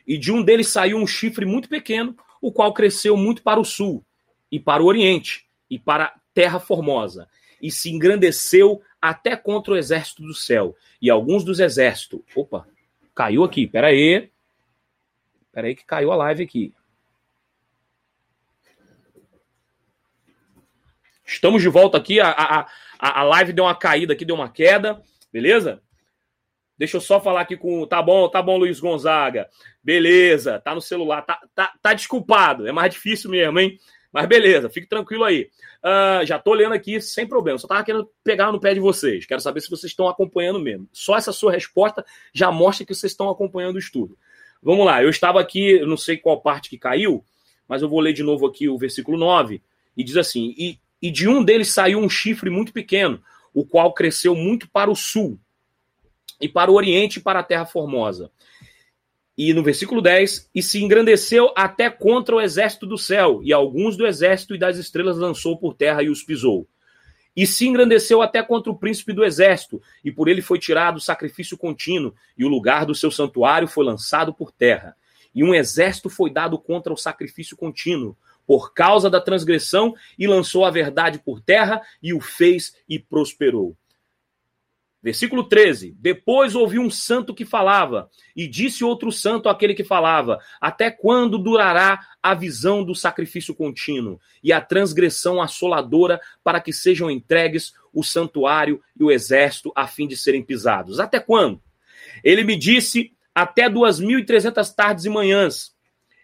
E 0.08 0.18
de 0.18 0.32
um 0.32 0.42
deles 0.42 0.70
saiu 0.70 0.98
um 0.98 1.06
chifre 1.06 1.46
muito 1.46 1.68
pequeno, 1.68 2.16
o 2.42 2.52
qual 2.52 2.74
cresceu 2.74 3.18
muito 3.18 3.44
para 3.44 3.60
o 3.60 3.66
sul, 3.66 4.04
e 4.50 4.60
para 4.60 4.82
o 4.82 4.86
oriente, 4.86 5.46
e 5.70 5.78
para 5.78 6.06
a 6.06 6.20
terra 6.34 6.60
formosa, 6.60 7.28
e 7.62 7.70
se 7.70 7.92
engrandeceu 7.92 8.82
até 9.02 9.36
contra 9.36 9.74
o 9.74 9.78
exército 9.78 10.24
do 10.24 10.34
céu. 10.34 10.76
E 11.02 11.10
alguns 11.10 11.44
dos 11.44 11.60
exércitos. 11.60 12.22
Opa, 12.36 12.66
caiu 13.14 13.44
aqui, 13.44 13.68
peraí. 13.68 14.32
Peraí 15.52 15.76
que 15.76 15.84
caiu 15.84 16.12
a 16.12 16.16
live 16.16 16.44
aqui. 16.44 16.74
Estamos 21.26 21.62
de 21.62 21.68
volta 21.68 21.98
aqui. 21.98 22.22
A, 22.22 22.30
a, 22.30 22.68
a 23.00 23.24
live 23.24 23.52
deu 23.52 23.66
uma 23.66 23.76
caída 23.76 24.14
aqui, 24.14 24.24
deu 24.24 24.36
uma 24.36 24.50
queda. 24.50 25.02
Beleza? 25.34 25.82
Deixa 26.78 26.98
eu 26.98 27.02
só 27.02 27.20
falar 27.20 27.42
aqui 27.42 27.58
com. 27.58 27.86
Tá 27.86 28.02
bom, 28.02 28.30
tá 28.30 28.42
bom, 28.42 28.58
Luiz 28.58 28.80
Gonzaga. 28.80 29.48
Beleza, 29.84 30.60
tá 30.60 30.76
no 30.76 30.82
celular. 30.82 31.24
Tá, 31.24 31.40
tá, 31.56 31.74
tá 31.82 31.94
desculpado. 31.94 32.68
É 32.68 32.72
mais 32.72 32.94
difícil 32.94 33.32
mesmo, 33.32 33.60
hein? 33.60 33.80
Mas 34.12 34.28
beleza, 34.28 34.70
fique 34.70 34.88
tranquilo 34.88 35.24
aí. 35.24 35.50
Uh, 35.84 36.26
já 36.26 36.40
tô 36.40 36.54
lendo 36.54 36.74
aqui 36.74 37.00
sem 37.02 37.28
problema. 37.28 37.58
Só 37.58 37.68
tava 37.68 37.84
querendo 37.84 38.10
pegar 38.24 38.52
no 38.52 38.60
pé 38.60 38.74
de 38.74 38.80
vocês. 38.80 39.26
Quero 39.26 39.42
saber 39.42 39.62
se 39.62 39.70
vocês 39.70 39.92
estão 39.92 40.08
acompanhando 40.08 40.60
mesmo. 40.60 40.88
Só 40.92 41.18
essa 41.18 41.32
sua 41.32 41.52
resposta 41.52 42.06
já 42.34 42.52
mostra 42.52 42.86
que 42.86 42.96
vocês 42.96 43.12
estão 43.12 43.30
acompanhando 43.30 43.76
o 43.76 43.80
estudo. 43.80 44.18
Vamos 44.62 44.86
lá, 44.86 45.04
eu 45.04 45.10
estava 45.10 45.40
aqui, 45.40 45.80
não 45.82 45.98
sei 45.98 46.18
qual 46.18 46.42
parte 46.42 46.70
que 46.70 46.78
caiu, 46.78 47.24
mas 47.68 47.82
eu 47.82 47.90
vou 47.90 48.00
ler 48.00 48.14
de 48.14 48.24
novo 48.24 48.46
aqui 48.48 48.68
o 48.68 48.78
versículo 48.78 49.18
9. 49.18 49.62
E 49.96 50.04
diz 50.04 50.18
assim: 50.18 50.54
e, 50.58 50.80
e 51.02 51.12
de 51.12 51.28
um 51.28 51.44
deles 51.44 51.72
saiu 51.72 52.00
um 52.00 52.10
chifre 52.10 52.50
muito 52.50 52.74
pequeno, 52.74 53.22
o 53.54 53.66
qual 53.66 53.94
cresceu 53.94 54.36
muito 54.36 54.70
para 54.70 54.90
o 54.90 54.96
sul, 54.96 55.40
e 56.40 56.48
para 56.48 56.72
o 56.72 56.76
oriente 56.76 57.20
e 57.20 57.22
para 57.22 57.40
a 57.40 57.44
terra 57.44 57.66
formosa. 57.66 58.32
E 59.38 59.54
no 59.54 59.62
versículo 59.62 60.02
10, 60.02 60.50
e 60.54 60.64
se 60.64 60.82
engrandeceu 60.82 61.54
até 61.56 61.92
contra 61.92 62.36
o 62.36 62.42
exército 62.42 62.88
do 62.88 62.98
céu, 62.98 63.40
e 63.44 63.54
alguns 63.54 63.96
do 63.96 64.08
exército 64.08 64.56
e 64.56 64.58
das 64.58 64.78
estrelas 64.78 65.18
lançou 65.18 65.58
por 65.58 65.76
terra 65.76 66.02
e 66.02 66.10
os 66.10 66.24
pisou. 66.24 66.68
E 67.36 67.46
se 67.46 67.68
engrandeceu 67.68 68.24
até 68.24 68.42
contra 68.42 68.72
o 68.72 68.78
príncipe 68.78 69.14
do 69.14 69.24
exército, 69.24 69.80
e 70.04 70.12
por 70.12 70.28
ele 70.28 70.42
foi 70.42 70.58
tirado 70.58 70.98
o 70.98 71.02
sacrifício 71.02 71.56
contínuo, 71.56 72.16
e 72.36 72.44
o 72.44 72.48
lugar 72.48 72.84
do 72.84 72.96
seu 72.96 73.12
santuário 73.12 73.68
foi 73.68 73.86
lançado 73.86 74.34
por 74.34 74.52
terra. 74.52 74.96
E 75.36 75.44
um 75.44 75.54
exército 75.54 76.10
foi 76.10 76.32
dado 76.32 76.58
contra 76.58 76.92
o 76.92 76.98
sacrifício 76.98 77.56
contínuo, 77.56 78.18
por 78.48 78.74
causa 78.74 79.08
da 79.08 79.22
transgressão, 79.22 79.94
e 80.18 80.26
lançou 80.26 80.66
a 80.66 80.72
verdade 80.72 81.20
por 81.20 81.40
terra, 81.40 81.80
e 82.02 82.12
o 82.12 82.20
fez 82.20 82.74
e 82.90 82.98
prosperou. 82.98 83.78
Versículo 85.02 85.44
13: 85.44 85.96
Depois 86.00 86.56
ouvi 86.56 86.80
um 86.80 86.90
santo 86.90 87.34
que 87.34 87.46
falava, 87.46 88.10
e 88.36 88.48
disse 88.48 88.84
outro 88.84 89.12
santo 89.12 89.48
àquele 89.48 89.74
que 89.74 89.84
falava: 89.84 90.40
Até 90.60 90.90
quando 90.90 91.38
durará 91.38 92.00
a 92.22 92.34
visão 92.34 92.84
do 92.84 92.96
sacrifício 92.96 93.54
contínuo 93.54 94.20
e 94.44 94.52
a 94.52 94.60
transgressão 94.60 95.42
assoladora 95.42 96.20
para 96.44 96.60
que 96.60 96.74
sejam 96.74 97.12
entregues 97.12 97.74
o 97.94 98.04
santuário 98.04 98.82
e 99.00 99.04
o 99.04 99.12
exército 99.12 99.72
a 99.76 99.88
fim 99.88 100.08
de 100.08 100.18
serem 100.18 100.44
pisados? 100.44 101.00
Até 101.00 101.20
quando? 101.20 101.62
Ele 102.24 102.44
me 102.44 102.58
disse: 102.58 103.12
Até 103.36 103.70
duas 103.70 104.00
mil 104.00 104.18
e 104.18 104.26
trezentas 104.26 104.74
tardes 104.74 105.06
e 105.06 105.10
manhãs, 105.10 105.76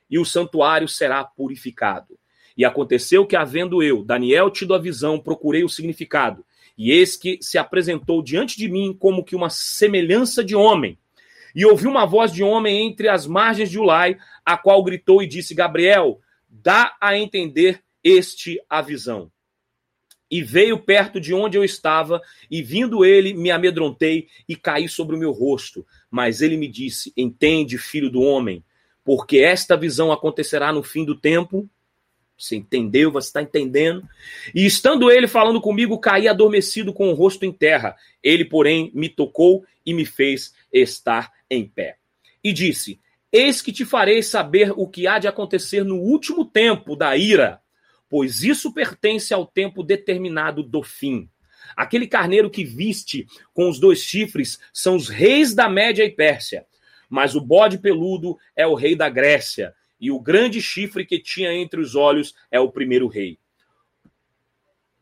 e 0.09 0.17
o 0.17 0.25
santuário 0.25 0.87
será 0.87 1.23
purificado. 1.23 2.17
E 2.57 2.65
aconteceu 2.65 3.25
que, 3.25 3.35
havendo 3.35 3.81
eu, 3.81 4.03
Daniel, 4.03 4.49
tido 4.49 4.73
a 4.73 4.79
visão, 4.79 5.19
procurei 5.19 5.63
o 5.63 5.69
significado 5.69 6.43
e 6.77 6.91
eis 6.91 7.15
que 7.15 7.37
se 7.41 7.57
apresentou 7.57 8.23
diante 8.23 8.57
de 8.57 8.67
mim 8.67 8.95
como 8.97 9.23
que 9.23 9.35
uma 9.35 9.49
semelhança 9.49 10.43
de 10.43 10.55
homem. 10.55 10.97
E 11.55 11.65
ouvi 11.65 11.85
uma 11.85 12.05
voz 12.05 12.31
de 12.31 12.43
homem 12.43 12.87
entre 12.87 13.07
as 13.07 13.27
margens 13.27 13.69
de 13.69 13.77
Ulai, 13.77 14.17
a 14.43 14.57
qual 14.57 14.83
gritou 14.83 15.21
e 15.21 15.27
disse: 15.27 15.53
Gabriel, 15.53 16.19
dá 16.49 16.95
a 16.99 17.17
entender 17.17 17.83
este 18.03 18.59
a 18.69 18.81
visão. 18.81 19.31
E 20.31 20.41
veio 20.41 20.79
perto 20.79 21.21
de 21.21 21.31
onde 21.31 21.57
eu 21.57 21.63
estava, 21.63 22.19
e 22.49 22.63
vindo 22.63 23.05
ele, 23.05 23.35
me 23.35 23.51
amedrontei 23.51 24.27
e 24.49 24.55
caí 24.55 24.89
sobre 24.89 25.15
o 25.15 25.19
meu 25.19 25.31
rosto. 25.31 25.85
Mas 26.09 26.41
ele 26.41 26.57
me 26.57 26.67
disse: 26.67 27.13
Entende, 27.15 27.77
filho 27.77 28.09
do 28.09 28.21
homem, 28.21 28.65
porque 29.03 29.37
esta 29.37 29.77
visão 29.77 30.11
acontecerá 30.11 30.73
no 30.73 30.81
fim 30.81 31.05
do 31.05 31.15
tempo 31.15 31.69
você 32.37 32.55
entendeu? 32.55 33.11
Você 33.11 33.27
está 33.27 33.41
entendendo? 33.41 34.07
E 34.53 34.65
estando 34.65 35.11
ele 35.11 35.27
falando 35.27 35.61
comigo, 35.61 35.99
caí 35.99 36.27
adormecido 36.27 36.93
com 36.93 37.09
o 37.09 37.13
rosto 37.13 37.45
em 37.45 37.51
terra. 37.51 37.95
Ele, 38.21 38.43
porém, 38.43 38.91
me 38.93 39.07
tocou 39.07 39.63
e 39.85 39.93
me 39.93 40.05
fez 40.05 40.53
estar 40.71 41.31
em 41.49 41.65
pé. 41.65 41.97
E 42.43 42.51
disse: 42.51 42.99
Eis 43.31 43.61
que 43.61 43.71
te 43.71 43.85
farei 43.85 44.21
saber 44.21 44.73
o 44.75 44.87
que 44.87 45.07
há 45.07 45.19
de 45.19 45.27
acontecer 45.27 45.83
no 45.83 45.97
último 45.97 46.43
tempo 46.43 46.95
da 46.95 47.15
ira, 47.15 47.61
pois 48.09 48.43
isso 48.43 48.73
pertence 48.73 49.33
ao 49.33 49.45
tempo 49.45 49.83
determinado 49.83 50.63
do 50.63 50.83
fim. 50.83 51.29
Aquele 51.77 52.07
carneiro 52.07 52.49
que 52.49 52.63
viste 52.63 53.25
com 53.53 53.69
os 53.69 53.79
dois 53.79 53.99
chifres 53.99 54.59
são 54.73 54.95
os 54.95 55.07
reis 55.07 55.55
da 55.55 55.69
Média 55.69 56.03
e 56.03 56.11
Pérsia, 56.11 56.65
mas 57.09 57.35
o 57.35 57.41
bode 57.41 57.77
peludo 57.77 58.37
é 58.55 58.67
o 58.67 58.75
rei 58.75 58.95
da 58.95 59.09
Grécia 59.09 59.73
e 60.03 60.11
o 60.11 60.19
grande 60.19 60.61
chifre 60.61 61.05
que 61.05 61.17
tinha 61.17 61.53
entre 61.53 61.79
os 61.79 61.95
olhos 61.95 62.35
é 62.51 62.59
o 62.59 62.69
primeiro 62.69 63.07
rei. 63.07 63.39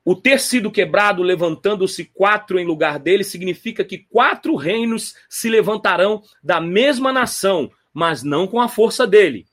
O 0.05 0.15
ter 0.15 0.39
sido 0.39 0.69
quebrado, 0.69 1.23
levantando-se 1.23 2.05
quatro 2.05 2.59
em 2.59 2.65
lugar 2.67 2.99
dele, 2.99 3.23
significa 3.23 3.83
que 3.83 3.97
quatro 3.97 4.55
reinos 4.55 5.15
se 5.27 5.49
levantarão 5.49 6.21
da 6.43 6.61
mesma 6.61 7.11
nação, 7.11 7.71
mas 7.91 8.21
não 8.21 8.45
com 8.45 8.61
a 8.61 8.67
força 8.67 9.07
dele. 9.07 9.47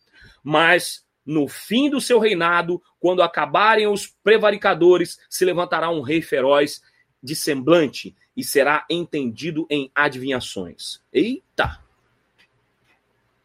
Mas 0.44 1.06
no 1.24 1.48
fim 1.48 1.88
do 1.88 1.98
seu 1.98 2.18
reinado, 2.18 2.82
quando 3.00 3.22
acabarem 3.22 3.86
os 3.86 4.06
prevaricadores, 4.06 5.18
se 5.30 5.46
levantará 5.46 5.88
um 5.88 6.02
rei 6.02 6.20
feroz 6.20 6.82
de 7.22 7.34
semblante 7.34 8.14
e 8.36 8.44
será 8.44 8.84
entendido 8.90 9.66
em 9.70 9.90
adivinhações. 9.94 11.00
Eita! 11.10 11.82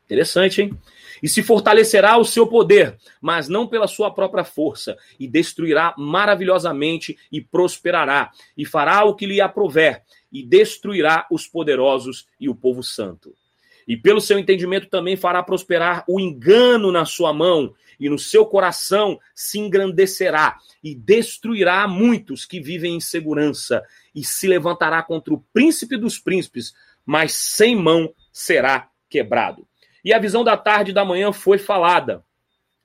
Interessante, 0.03 0.63
hein? 0.63 0.77
E 1.23 1.29
se 1.29 1.41
fortalecerá 1.41 2.17
o 2.17 2.25
seu 2.25 2.45
poder, 2.45 2.97
mas 3.21 3.47
não 3.47 3.65
pela 3.65 3.87
sua 3.87 4.13
própria 4.13 4.43
força, 4.43 4.97
e 5.17 5.25
destruirá 5.25 5.95
maravilhosamente 5.97 7.17
e 7.31 7.39
prosperará, 7.39 8.29
e 8.57 8.65
fará 8.65 9.05
o 9.05 9.15
que 9.15 9.25
lhe 9.25 9.39
aprover, 9.39 10.03
e 10.29 10.43
destruirá 10.43 11.25
os 11.31 11.47
poderosos 11.47 12.27
e 12.37 12.49
o 12.49 12.55
povo 12.55 12.83
santo. 12.83 13.33
E 13.87 13.95
pelo 13.95 14.19
seu 14.19 14.37
entendimento 14.37 14.89
também 14.89 15.15
fará 15.15 15.41
prosperar 15.41 16.03
o 16.09 16.19
engano 16.19 16.91
na 16.91 17.05
sua 17.05 17.31
mão, 17.31 17.73
e 17.97 18.09
no 18.09 18.19
seu 18.19 18.45
coração 18.45 19.17
se 19.33 19.57
engrandecerá, 19.57 20.57
e 20.83 20.93
destruirá 20.93 21.87
muitos 21.87 22.45
que 22.45 22.59
vivem 22.59 22.97
em 22.97 22.99
segurança, 22.99 23.81
e 24.13 24.25
se 24.25 24.45
levantará 24.45 25.01
contra 25.01 25.33
o 25.33 25.41
príncipe 25.53 25.95
dos 25.95 26.19
príncipes, 26.19 26.73
mas 27.05 27.31
sem 27.31 27.77
mão 27.77 28.13
será 28.29 28.89
quebrado. 29.09 29.65
E 30.03 30.13
a 30.13 30.19
visão 30.19 30.43
da 30.43 30.57
tarde 30.57 30.91
e 30.91 30.93
da 30.93 31.05
manhã 31.05 31.31
foi 31.31 31.57
falada. 31.57 32.23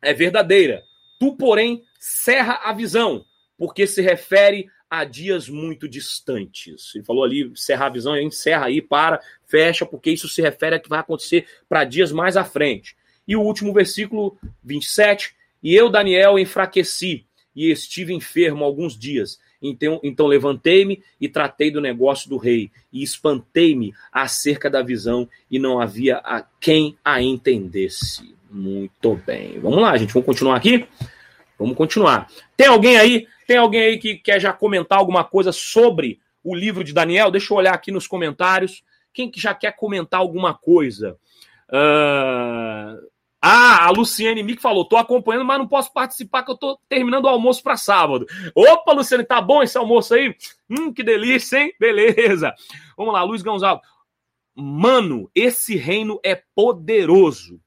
É 0.00 0.12
verdadeira. 0.12 0.82
Tu, 1.18 1.36
porém, 1.36 1.82
cerra 1.98 2.60
a 2.64 2.72
visão, 2.72 3.24
porque 3.56 3.86
se 3.86 4.00
refere 4.00 4.68
a 4.90 5.04
dias 5.04 5.48
muito 5.48 5.88
distantes. 5.88 6.94
Ele 6.94 7.04
falou 7.04 7.24
ali, 7.24 7.52
cerrar 7.54 7.86
a 7.86 7.90
visão, 7.90 8.18
encerra 8.18 8.66
aí, 8.66 8.80
para, 8.80 9.20
fecha, 9.46 9.84
porque 9.84 10.10
isso 10.10 10.28
se 10.28 10.40
refere 10.40 10.76
a 10.76 10.78
que 10.78 10.88
vai 10.88 11.00
acontecer 11.00 11.46
para 11.68 11.84
dias 11.84 12.10
mais 12.10 12.36
à 12.36 12.44
frente. 12.44 12.96
E 13.26 13.36
o 13.36 13.42
último 13.42 13.72
versículo 13.72 14.38
27, 14.64 15.34
e 15.62 15.74
eu, 15.74 15.90
Daniel, 15.90 16.38
enfraqueci 16.38 17.26
e 17.54 17.70
estive 17.70 18.14
enfermo 18.14 18.64
alguns 18.64 18.96
dias. 18.96 19.38
Então, 19.60 20.00
então 20.02 20.26
levantei-me 20.26 21.02
e 21.20 21.28
tratei 21.28 21.70
do 21.70 21.80
negócio 21.80 22.30
do 22.30 22.36
rei, 22.36 22.70
e 22.92 23.02
espantei-me 23.02 23.92
acerca 24.12 24.70
da 24.70 24.82
visão, 24.82 25.28
e 25.50 25.58
não 25.58 25.80
havia 25.80 26.18
a 26.18 26.44
quem 26.60 26.96
a 27.04 27.20
entendesse. 27.20 28.34
Muito 28.50 29.20
bem. 29.26 29.58
Vamos 29.60 29.82
lá, 29.82 29.96
gente. 29.96 30.12
Vamos 30.12 30.26
continuar 30.26 30.56
aqui? 30.56 30.86
Vamos 31.58 31.76
continuar. 31.76 32.28
Tem 32.56 32.66
alguém 32.66 32.96
aí? 32.96 33.26
Tem 33.46 33.56
alguém 33.56 33.82
aí 33.82 33.98
que 33.98 34.14
quer 34.14 34.40
já 34.40 34.52
comentar 34.52 34.98
alguma 34.98 35.24
coisa 35.24 35.52
sobre 35.52 36.20
o 36.42 36.54
livro 36.54 36.84
de 36.84 36.92
Daniel? 36.92 37.30
Deixa 37.30 37.52
eu 37.52 37.58
olhar 37.58 37.74
aqui 37.74 37.90
nos 37.90 38.06
comentários. 38.06 38.82
Quem 39.12 39.30
que 39.30 39.40
já 39.40 39.54
quer 39.54 39.74
comentar 39.74 40.20
alguma 40.20 40.54
coisa? 40.54 41.16
Uh, 41.68 43.07
ah, 43.40 43.86
a 43.86 43.90
Luciane 43.90 44.42
Mick 44.42 44.60
falou: 44.60 44.84
tô 44.84 44.96
acompanhando, 44.96 45.44
mas 45.44 45.58
não 45.58 45.68
posso 45.68 45.92
participar, 45.92 46.42
que 46.42 46.50
eu 46.50 46.56
tô 46.56 46.78
terminando 46.88 47.24
o 47.24 47.28
almoço 47.28 47.62
para 47.62 47.76
sábado. 47.76 48.26
Opa, 48.54 48.92
Luciane, 48.92 49.24
tá 49.24 49.40
bom 49.40 49.62
esse 49.62 49.78
almoço 49.78 50.14
aí? 50.14 50.34
Hum, 50.68 50.92
que 50.92 51.04
delícia, 51.04 51.58
hein? 51.58 51.72
Beleza. 51.78 52.52
Vamos 52.96 53.12
lá, 53.12 53.22
Luiz 53.22 53.42
Gonzalo. 53.42 53.80
Mano, 54.54 55.30
esse 55.34 55.76
reino 55.76 56.18
é 56.24 56.42
poderoso. 56.54 57.60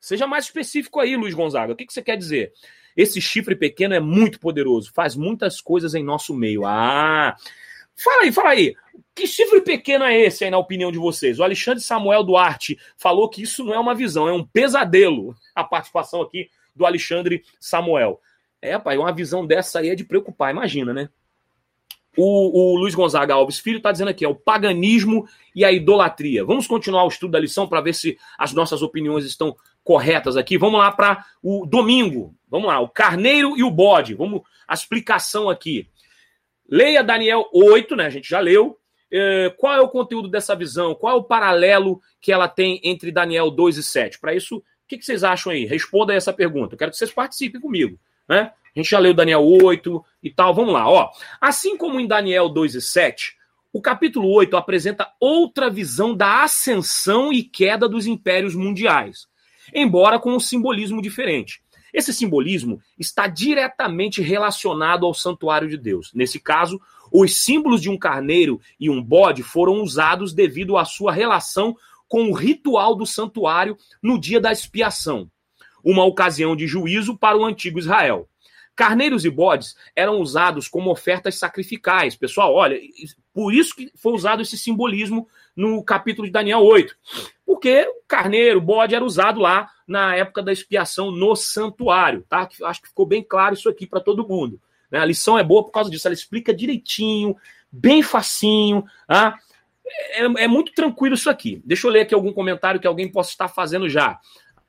Seja 0.00 0.26
mais 0.26 0.46
específico 0.46 0.98
aí, 0.98 1.16
Luiz 1.16 1.32
Gonzaga. 1.32 1.72
O 1.72 1.76
que, 1.76 1.86
que 1.86 1.92
você 1.92 2.02
quer 2.02 2.16
dizer? 2.16 2.52
Esse 2.96 3.20
chifre 3.20 3.54
pequeno 3.54 3.94
é 3.94 4.00
muito 4.00 4.38
poderoso, 4.38 4.92
faz 4.92 5.14
muitas 5.14 5.60
coisas 5.60 5.94
em 5.94 6.02
nosso 6.02 6.34
meio. 6.34 6.66
Ah, 6.66 7.36
Fala 7.96 8.22
aí, 8.22 8.32
fala 8.32 8.50
aí. 8.50 8.74
Que 9.14 9.26
chifre 9.26 9.60
pequeno 9.60 10.04
é 10.04 10.18
esse 10.18 10.44
aí, 10.44 10.50
na 10.50 10.58
opinião 10.58 10.90
de 10.90 10.98
vocês? 10.98 11.38
O 11.38 11.44
Alexandre 11.44 11.82
Samuel 11.82 12.24
Duarte 12.24 12.78
falou 12.96 13.28
que 13.28 13.42
isso 13.42 13.64
não 13.64 13.74
é 13.74 13.78
uma 13.78 13.94
visão, 13.94 14.28
é 14.28 14.32
um 14.32 14.44
pesadelo. 14.44 15.34
A 15.54 15.62
participação 15.62 16.22
aqui 16.22 16.48
do 16.74 16.86
Alexandre 16.86 17.42
Samuel. 17.60 18.20
É, 18.60 18.78
pai, 18.78 18.96
uma 18.96 19.12
visão 19.12 19.46
dessa 19.46 19.80
aí 19.80 19.90
é 19.90 19.94
de 19.94 20.04
preocupar, 20.04 20.50
imagina, 20.50 20.94
né? 20.94 21.08
O, 22.16 22.74
o 22.74 22.76
Luiz 22.76 22.94
Gonzaga 22.94 23.34
Alves 23.34 23.58
Filho 23.58 23.78
está 23.78 23.90
dizendo 23.90 24.08
aqui, 24.08 24.24
é 24.24 24.28
o 24.28 24.34
paganismo 24.34 25.26
e 25.54 25.64
a 25.64 25.72
idolatria. 25.72 26.44
Vamos 26.44 26.66
continuar 26.66 27.04
o 27.04 27.08
estudo 27.08 27.32
da 27.32 27.40
lição 27.40 27.66
para 27.66 27.80
ver 27.80 27.94
se 27.94 28.18
as 28.38 28.52
nossas 28.52 28.82
opiniões 28.82 29.24
estão 29.24 29.56
corretas 29.82 30.36
aqui. 30.36 30.58
Vamos 30.58 30.78
lá 30.78 30.92
para 30.92 31.24
o 31.42 31.66
domingo. 31.66 32.34
Vamos 32.48 32.68
lá, 32.68 32.80
o 32.80 32.88
carneiro 32.88 33.56
e 33.56 33.64
o 33.64 33.70
bode. 33.70 34.14
Vamos 34.14 34.42
a 34.68 34.74
explicação 34.74 35.48
aqui. 35.48 35.88
Leia 36.68 37.02
Daniel 37.02 37.48
8, 37.52 37.96
né? 37.96 38.06
A 38.06 38.10
gente 38.10 38.28
já 38.28 38.40
leu. 38.40 38.78
É, 39.10 39.52
qual 39.58 39.74
é 39.74 39.80
o 39.80 39.88
conteúdo 39.88 40.28
dessa 40.28 40.56
visão? 40.56 40.94
Qual 40.94 41.14
é 41.14 41.18
o 41.18 41.24
paralelo 41.24 42.00
que 42.20 42.32
ela 42.32 42.48
tem 42.48 42.80
entre 42.82 43.12
Daniel 43.12 43.50
2 43.50 43.76
e 43.76 43.82
7? 43.82 44.18
Para 44.18 44.34
isso, 44.34 44.56
o 44.56 44.62
que, 44.88 45.02
vocês 45.02 45.22
acham 45.22 45.52
aí? 45.52 45.66
Responda 45.66 46.14
essa 46.14 46.32
pergunta. 46.32 46.74
Eu 46.74 46.78
quero 46.78 46.90
que 46.90 46.96
vocês 46.96 47.12
participem 47.12 47.60
comigo. 47.60 47.98
Né? 48.26 48.52
A 48.74 48.78
gente 48.78 48.90
já 48.90 48.98
leu 48.98 49.12
Daniel 49.12 49.44
8 49.44 50.04
e 50.22 50.30
tal. 50.30 50.54
Vamos 50.54 50.72
lá. 50.72 50.88
Ó. 50.88 51.10
Assim 51.40 51.76
como 51.76 52.00
em 52.00 52.06
Daniel 52.06 52.48
2 52.48 52.74
e 52.74 52.80
7, 52.80 53.36
o 53.72 53.80
capítulo 53.80 54.28
8 54.30 54.56
apresenta 54.56 55.10
outra 55.18 55.70
visão 55.70 56.14
da 56.14 56.42
ascensão 56.42 57.32
e 57.32 57.42
queda 57.42 57.88
dos 57.88 58.06
impérios 58.06 58.54
mundiais, 58.54 59.26
embora 59.74 60.18
com 60.18 60.32
um 60.32 60.40
simbolismo 60.40 61.00
diferente. 61.00 61.61
Esse 61.92 62.12
simbolismo 62.12 62.80
está 62.98 63.26
diretamente 63.26 64.22
relacionado 64.22 65.04
ao 65.04 65.12
santuário 65.12 65.68
de 65.68 65.76
Deus. 65.76 66.10
Nesse 66.14 66.40
caso, 66.40 66.80
os 67.12 67.42
símbolos 67.42 67.82
de 67.82 67.90
um 67.90 67.98
carneiro 67.98 68.60
e 68.80 68.88
um 68.88 69.02
bode 69.02 69.42
foram 69.42 69.82
usados 69.82 70.32
devido 70.32 70.78
à 70.78 70.84
sua 70.84 71.12
relação 71.12 71.76
com 72.08 72.30
o 72.30 72.32
ritual 72.32 72.94
do 72.94 73.06
santuário 73.06 73.76
no 74.02 74.18
dia 74.18 74.40
da 74.40 74.52
expiação, 74.52 75.30
uma 75.84 76.04
ocasião 76.04 76.54
de 76.56 76.66
juízo 76.66 77.16
para 77.16 77.38
o 77.38 77.44
antigo 77.44 77.78
Israel. 77.78 78.28
Carneiros 78.74 79.24
e 79.24 79.30
bodes 79.30 79.76
eram 79.94 80.18
usados 80.18 80.66
como 80.66 80.90
ofertas 80.90 81.34
sacrificais. 81.36 82.16
Pessoal, 82.16 82.54
olha, 82.54 82.78
por 83.32 83.52
isso 83.52 83.76
que 83.76 83.92
foi 83.94 84.12
usado 84.12 84.42
esse 84.42 84.56
simbolismo 84.56 85.28
no 85.54 85.82
capítulo 85.84 86.26
de 86.26 86.32
Daniel 86.32 86.60
8. 86.60 86.96
Porque 87.44 87.86
o 87.86 88.02
carneiro, 88.08 88.58
o 88.58 88.62
bode 88.62 88.94
era 88.94 89.04
usado 89.04 89.40
lá 89.40 89.68
na 89.86 90.16
época 90.16 90.42
da 90.42 90.52
expiação 90.52 91.10
no 91.10 91.36
santuário, 91.36 92.24
tá? 92.28 92.48
Acho 92.64 92.82
que 92.82 92.88
ficou 92.88 93.04
bem 93.04 93.22
claro 93.22 93.54
isso 93.54 93.68
aqui 93.68 93.86
para 93.86 94.00
todo 94.00 94.26
mundo. 94.26 94.60
Né? 94.90 94.98
A 94.98 95.04
lição 95.04 95.38
é 95.38 95.44
boa 95.44 95.62
por 95.62 95.70
causa 95.70 95.90
disso, 95.90 96.08
ela 96.08 96.14
explica 96.14 96.54
direitinho, 96.54 97.36
bem 97.70 98.02
facinho, 98.02 98.84
tá? 99.06 99.38
É, 100.12 100.44
é 100.44 100.48
muito 100.48 100.72
tranquilo 100.72 101.14
isso 101.14 101.28
aqui. 101.28 101.60
Deixa 101.64 101.86
eu 101.86 101.90
ler 101.90 102.00
aqui 102.00 102.14
algum 102.14 102.32
comentário 102.32 102.80
que 102.80 102.86
alguém 102.86 103.10
possa 103.10 103.30
estar 103.30 103.48
fazendo 103.48 103.88
já. 103.88 104.18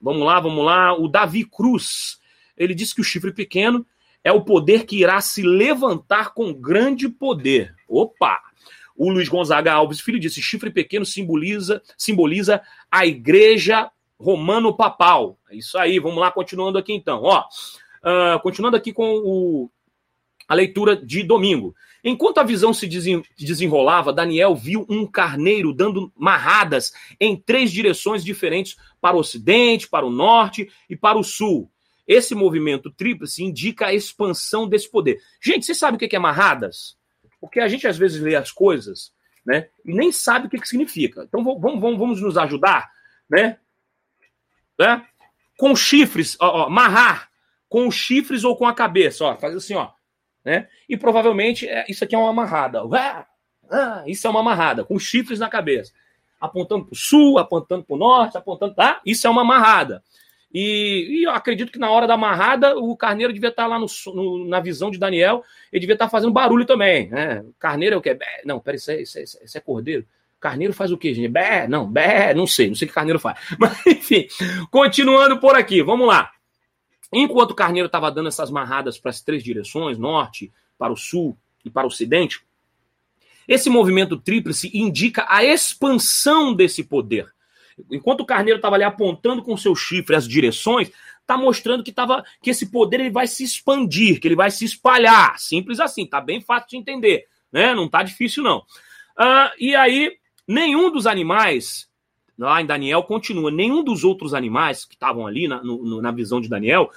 Vamos 0.02 0.26
lá, 0.26 0.40
vamos 0.40 0.66
lá. 0.66 0.94
O 0.94 1.08
Davi 1.08 1.46
Cruz, 1.46 2.20
ele 2.58 2.76
disse 2.76 2.94
que 2.94 3.02
o 3.02 3.04
chifre 3.04 3.32
pequeno 3.32 3.86
é 4.24 4.32
o 4.32 4.44
poder 4.44 4.86
que 4.86 5.00
irá 5.00 5.20
se 5.22 5.42
levantar 5.42 6.34
com 6.34 6.54
grande 6.54 7.10
poder. 7.10 7.76
Opa! 7.88 8.40
O 8.96 9.10
Luiz 9.10 9.28
Gonzaga 9.28 9.74
Alves 9.74 10.00
Filho 10.00 10.20
disse: 10.20 10.42
chifre 10.42 10.70
pequeno 10.70 11.06
simboliza, 11.06 11.82
simboliza 11.98 12.62
a 12.92 13.06
igreja 13.06 13.90
romano-papal. 14.20 15.38
É 15.50 15.56
isso 15.56 15.78
aí, 15.78 16.00
vamos 16.00 16.20
lá, 16.20 16.32
continuando 16.32 16.78
aqui 16.78 16.94
então. 16.94 17.22
Ó, 17.24 17.40
uh, 17.42 18.40
continuando 18.42 18.78
aqui 18.78 18.94
com 18.94 19.16
o, 19.18 19.70
a 20.48 20.54
leitura 20.54 20.96
de 20.96 21.24
domingo. 21.24 21.76
Enquanto 22.04 22.40
a 22.40 22.44
visão 22.44 22.74
se 22.74 22.86
desenrolava, 23.40 24.12
Daniel 24.12 24.54
viu 24.56 24.86
um 24.90 25.08
carneiro 25.08 25.74
dando 25.74 26.12
marradas 26.18 26.92
em 27.18 27.36
três 27.36 27.72
direções 27.72 28.24
diferentes 28.26 28.76
para 29.00 29.16
o 29.16 29.20
ocidente, 29.20 29.88
para 29.88 30.06
o 30.06 30.12
norte 30.12 30.70
e 30.90 30.98
para 30.98 31.18
o 31.18 31.24
sul. 31.24 31.72
Esse 32.08 32.36
movimento 32.36 32.92
tríplice 32.92 33.44
indica 33.44 33.88
a 33.88 33.94
expansão 33.94 34.68
desse 34.68 34.90
poder. 34.90 35.20
Gente, 35.42 35.66
você 35.66 35.74
sabe 35.74 35.96
o 35.96 36.00
que 36.00 36.16
é 36.16 36.20
marradas? 36.20 36.98
Porque 37.40 37.60
a 37.60 37.68
gente 37.68 37.88
às 37.88 37.98
vezes 37.98 38.22
lê 38.22 38.36
as 38.36 38.52
coisas, 38.52 39.14
né? 39.46 39.70
E 39.86 39.94
nem 39.94 40.12
sabe 40.12 40.48
o 40.48 40.50
que, 40.50 40.60
que 40.60 40.68
significa. 40.68 41.24
Então 41.24 41.44
vamos, 41.44 41.62
vamos, 41.62 42.00
vamos 42.00 42.22
nos 42.22 42.38
ajudar, 42.38 42.90
né? 43.30 43.58
né? 44.80 45.06
Com 45.58 45.76
chifres, 45.76 46.36
ó, 46.40 46.66
ó, 46.66 46.70
marrar 46.70 47.30
com 47.70 47.88
os 47.88 47.96
chifres 47.96 48.44
ou 48.44 48.56
com 48.56 48.68
a 48.68 48.74
cabeça, 48.74 49.26
ó, 49.26 49.36
faz 49.36 49.56
assim, 49.56 49.74
ó, 49.74 49.90
né? 50.46 50.68
E 50.88 50.96
provavelmente 50.96 51.68
é, 51.68 51.86
isso 51.90 52.04
aqui 52.04 52.14
é 52.14 52.18
uma 52.18 52.30
amarrada. 52.30 52.82
Ah, 53.72 54.04
isso 54.06 54.28
é 54.28 54.30
uma 54.30 54.42
amarrada, 54.42 54.84
com 54.84 55.00
chifres 55.00 55.40
na 55.40 55.50
cabeça. 55.50 55.92
Apontando 56.40 56.86
para 56.86 56.94
o 56.94 56.96
sul, 56.96 57.40
apontando 57.40 57.84
para 57.84 57.96
o 57.96 57.98
norte, 57.98 58.38
apontando, 58.38 58.76
tá? 58.76 59.02
Isso 59.06 59.26
é 59.26 59.30
uma 59.30 59.42
amarrada. 59.42 60.04
E, 60.54 61.08
e, 61.10 61.24
eu 61.24 61.32
acredito 61.32 61.72
que 61.72 61.80
na 61.80 61.90
hora 61.90 62.06
da 62.06 62.14
amarrada, 62.14 62.78
o 62.78 62.96
carneiro 62.96 63.34
devia 63.34 63.50
estar 63.50 63.66
lá 63.66 63.80
no, 63.80 63.88
no, 64.14 64.46
na 64.48 64.60
visão 64.60 64.92
de 64.92 65.00
Daniel, 65.00 65.44
ele 65.72 65.80
devia 65.80 65.96
estar 65.96 66.10
fazendo 66.10 66.32
barulho 66.32 66.64
também. 66.64 67.10
Né? 67.10 67.44
Carneiro 67.58 67.96
é 67.96 67.98
o 67.98 68.02
quê? 68.02 68.14
Bé, 68.14 68.44
não, 68.46 68.60
peraí, 68.60 68.78
isso 68.78 68.92
é, 68.92 69.02
isso, 69.02 69.18
é, 69.18 69.24
isso 69.24 69.58
é 69.58 69.62
cordeiro. 69.62 70.06
Carneiro 70.40 70.74
faz 70.74 70.92
o 70.92 70.98
quê, 70.98 71.14
gente? 71.14 71.30
Bé, 71.30 71.68
não, 71.68 71.90
bé, 71.90 72.34
não 72.36 72.46
sei, 72.46 72.68
não 72.68 72.76
sei 72.76 72.86
o 72.86 72.90
que 72.90 72.94
carneiro 72.94 73.18
faz. 73.18 73.40
Mas, 73.58 73.84
enfim, 73.88 74.28
continuando 74.70 75.40
por 75.40 75.56
aqui, 75.56 75.82
vamos 75.82 76.08
lá. 76.08 76.32
Enquanto 77.12 77.52
o 77.52 77.56
carneiro 77.56 77.88
estava 77.88 78.12
dando 78.12 78.28
essas 78.28 78.52
marradas 78.52 79.00
para 79.00 79.10
as 79.10 79.22
três 79.22 79.44
direções, 79.44 79.98
norte, 79.98 80.52
para 80.78 80.94
o 80.94 80.98
sul 80.98 81.38
e 81.64 81.70
para 81.70 81.86
o 81.86 81.88
ocidente, 81.88 82.42
esse 83.48 83.70
movimento 83.70 84.18
tríplice 84.18 84.70
indica 84.74 85.26
a 85.28 85.44
expansão 85.44 86.54
desse 86.54 86.84
poder. 86.84 87.33
Enquanto 87.92 88.22
o 88.22 88.26
carneiro 88.26 88.58
estava 88.58 88.76
ali 88.76 88.84
apontando 88.84 89.44
com 89.44 89.58
seu 89.58 89.76
chifre 89.76 90.16
as 90.16 90.28
direções, 90.28 90.92
está 91.22 91.38
mostrando 91.38 91.84
que, 91.84 91.92
tava, 91.92 92.24
que 92.42 92.50
esse 92.50 92.70
poder 92.70 93.00
ele 93.00 93.10
vai 93.10 93.28
se 93.28 93.44
expandir, 93.44 94.20
que 94.20 94.28
ele 94.28 94.36
vai 94.36 94.52
se 94.52 94.66
espalhar. 94.66 95.40
Simples 95.40 95.80
assim, 95.80 96.06
tá 96.06 96.22
bem 96.22 96.42
fácil 96.42 96.70
de 96.70 96.78
entender, 96.78 97.26
né? 97.52 97.74
Não 97.74 97.88
tá 97.88 98.04
difícil, 98.04 98.44
não. 98.44 98.60
Uh, 98.60 99.50
e 99.60 99.76
aí, 99.76 100.18
nenhum 100.48 100.92
dos 100.92 101.08
animais, 101.08 101.90
lá 102.38 102.62
em 102.62 102.66
Daniel 102.66 103.04
continua, 103.04 103.50
nenhum 103.50 103.84
dos 103.84 104.04
outros 104.04 104.34
animais 104.34 104.86
que 104.86 104.96
estavam 104.96 105.26
ali 105.26 105.48
na, 105.48 105.64
no, 105.64 106.02
na 106.02 106.12
visão 106.12 106.42
de 106.42 106.50
Daniel 106.50 106.90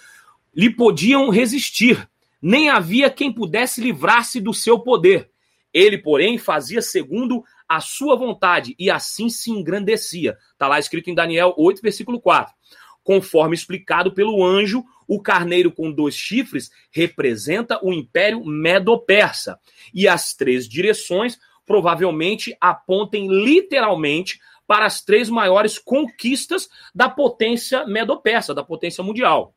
lhe 0.55 0.71
podiam 0.71 1.29
resistir, 1.29 2.09
nem 2.41 2.71
havia 2.71 3.11
quem 3.11 3.33
pudesse 3.33 3.81
livrar-se 3.81 4.41
do 4.41 4.55
seu 4.55 4.79
poder. 4.79 5.31
Ele, 5.73 5.99
porém, 5.99 6.39
fazia 6.39 6.81
segundo 6.81 7.45
a 7.69 7.81
sua 7.81 8.17
vontade 8.17 8.75
e 8.79 8.91
assim 8.91 9.29
se 9.29 9.51
engrandecia. 9.51 10.37
Está 10.53 10.69
lá 10.69 10.79
escrito 10.79 11.11
em 11.11 11.15
Daniel 11.15 11.55
8, 11.57 11.81
versículo 11.83 12.21
4. 12.21 12.55
Conforme 13.03 13.55
explicado 13.55 14.13
pelo 14.13 14.45
anjo, 14.45 14.85
o 15.07 15.23
carneiro 15.23 15.71
com 15.71 15.93
dois 15.93 16.17
chifres 16.17 16.71
representa 16.91 17.79
o 17.83 17.93
império 17.93 18.45
medo-persa. 18.45 19.59
E 19.95 20.09
as 20.09 20.35
três 20.35 20.69
direções 20.69 21.39
provavelmente 21.65 22.57
apontem 22.61 23.29
literalmente 23.29 24.41
para 24.67 24.87
as 24.87 25.03
três 25.03 25.29
maiores 25.29 25.79
conquistas 25.79 26.69
da 26.95 27.09
potência 27.09 27.87
medo-persa, 27.87 28.53
da 28.53 28.65
potência 28.65 29.03
mundial. 29.05 29.55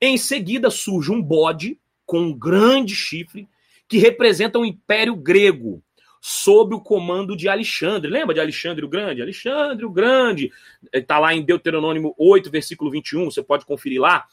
Em 0.00 0.16
seguida 0.16 0.70
surge 0.70 1.10
um 1.10 1.20
bode 1.20 1.80
com 2.06 2.20
um 2.20 2.38
grande 2.38 2.94
chifre 2.94 3.48
que 3.88 3.98
representa 3.98 4.58
o 4.58 4.64
Império 4.64 5.16
Grego, 5.16 5.82
sob 6.20 6.74
o 6.74 6.80
comando 6.80 7.36
de 7.36 7.48
Alexandre. 7.48 8.10
Lembra 8.10 8.34
de 8.34 8.40
Alexandre 8.40 8.84
o 8.84 8.88
Grande? 8.88 9.22
Alexandre 9.22 9.84
o 9.84 9.90
Grande, 9.90 10.50
está 10.92 11.18
lá 11.18 11.34
em 11.34 11.42
Deuteronômio 11.42 12.14
8, 12.18 12.50
versículo 12.50 12.90
21, 12.90 13.26
você 13.26 13.42
pode 13.42 13.64
conferir 13.64 14.00
lá. 14.00 14.26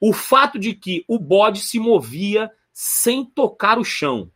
O 0.00 0.12
fato 0.12 0.58
de 0.58 0.74
que 0.74 1.04
o 1.08 1.18
bode 1.18 1.60
se 1.60 1.78
movia 1.78 2.50
sem 2.72 3.24
tocar 3.24 3.78
o 3.78 3.84
chão 3.84 4.30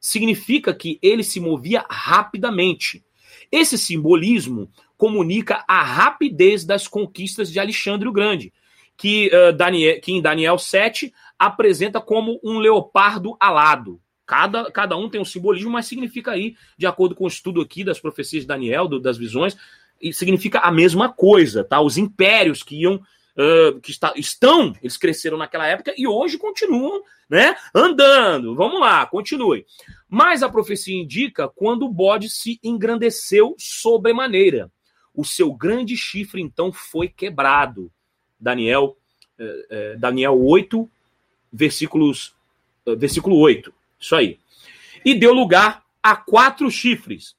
significa 0.00 0.74
que 0.74 0.98
ele 1.02 1.24
se 1.24 1.40
movia 1.40 1.84
rapidamente. 1.88 3.04
Esse 3.50 3.78
simbolismo 3.78 4.70
comunica 4.96 5.64
a 5.66 5.82
rapidez 5.82 6.64
das 6.64 6.86
conquistas 6.86 7.50
de 7.50 7.58
Alexandre 7.58 8.08
o 8.08 8.12
Grande, 8.12 8.52
que, 8.96 9.30
uh, 9.32 9.52
Daniel, 9.52 10.00
que 10.00 10.12
em 10.12 10.20
Daniel 10.20 10.58
7 10.58 11.12
apresenta 11.38 12.00
como 12.00 12.40
um 12.42 12.58
leopardo 12.58 13.36
alado. 13.38 14.00
Cada, 14.28 14.70
cada 14.70 14.94
um 14.94 15.08
tem 15.08 15.18
um 15.18 15.24
simbolismo, 15.24 15.70
mas 15.70 15.86
significa 15.86 16.32
aí, 16.32 16.54
de 16.76 16.86
acordo 16.86 17.14
com 17.14 17.24
o 17.24 17.28
estudo 17.28 17.62
aqui 17.62 17.82
das 17.82 17.98
profecias 17.98 18.42
de 18.42 18.46
Daniel, 18.46 18.86
do, 18.86 19.00
das 19.00 19.16
visões, 19.16 19.56
significa 20.12 20.58
a 20.58 20.70
mesma 20.70 21.10
coisa, 21.10 21.64
tá? 21.64 21.80
Os 21.80 21.96
impérios 21.96 22.62
que 22.62 22.82
iam, 22.82 22.96
uh, 22.96 23.80
que 23.80 23.90
está, 23.90 24.12
estão, 24.16 24.76
eles 24.82 24.98
cresceram 24.98 25.38
naquela 25.38 25.66
época 25.66 25.94
e 25.96 26.06
hoje 26.06 26.36
continuam, 26.36 27.02
né? 27.26 27.56
Andando. 27.74 28.54
Vamos 28.54 28.78
lá, 28.78 29.06
continue. 29.06 29.64
Mas 30.06 30.42
a 30.42 30.50
profecia 30.50 30.94
indica 30.94 31.48
quando 31.48 31.86
o 31.86 31.90
bode 31.90 32.28
se 32.28 32.60
engrandeceu 32.62 33.54
sobremaneira. 33.58 34.70
O 35.14 35.24
seu 35.24 35.54
grande 35.54 35.96
chifre 35.96 36.42
então 36.42 36.70
foi 36.70 37.08
quebrado. 37.08 37.90
Daniel, 38.38 38.94
eh, 39.38 39.66
eh, 39.70 39.96
Daniel 39.98 40.38
8, 40.38 40.88
versículos, 41.50 42.34
versículo 42.98 43.38
8. 43.38 43.77
Isso 43.98 44.14
aí. 44.14 44.38
E 45.04 45.14
deu 45.14 45.32
lugar 45.32 45.82
a 46.02 46.16
quatro 46.16 46.70
chifres 46.70 47.34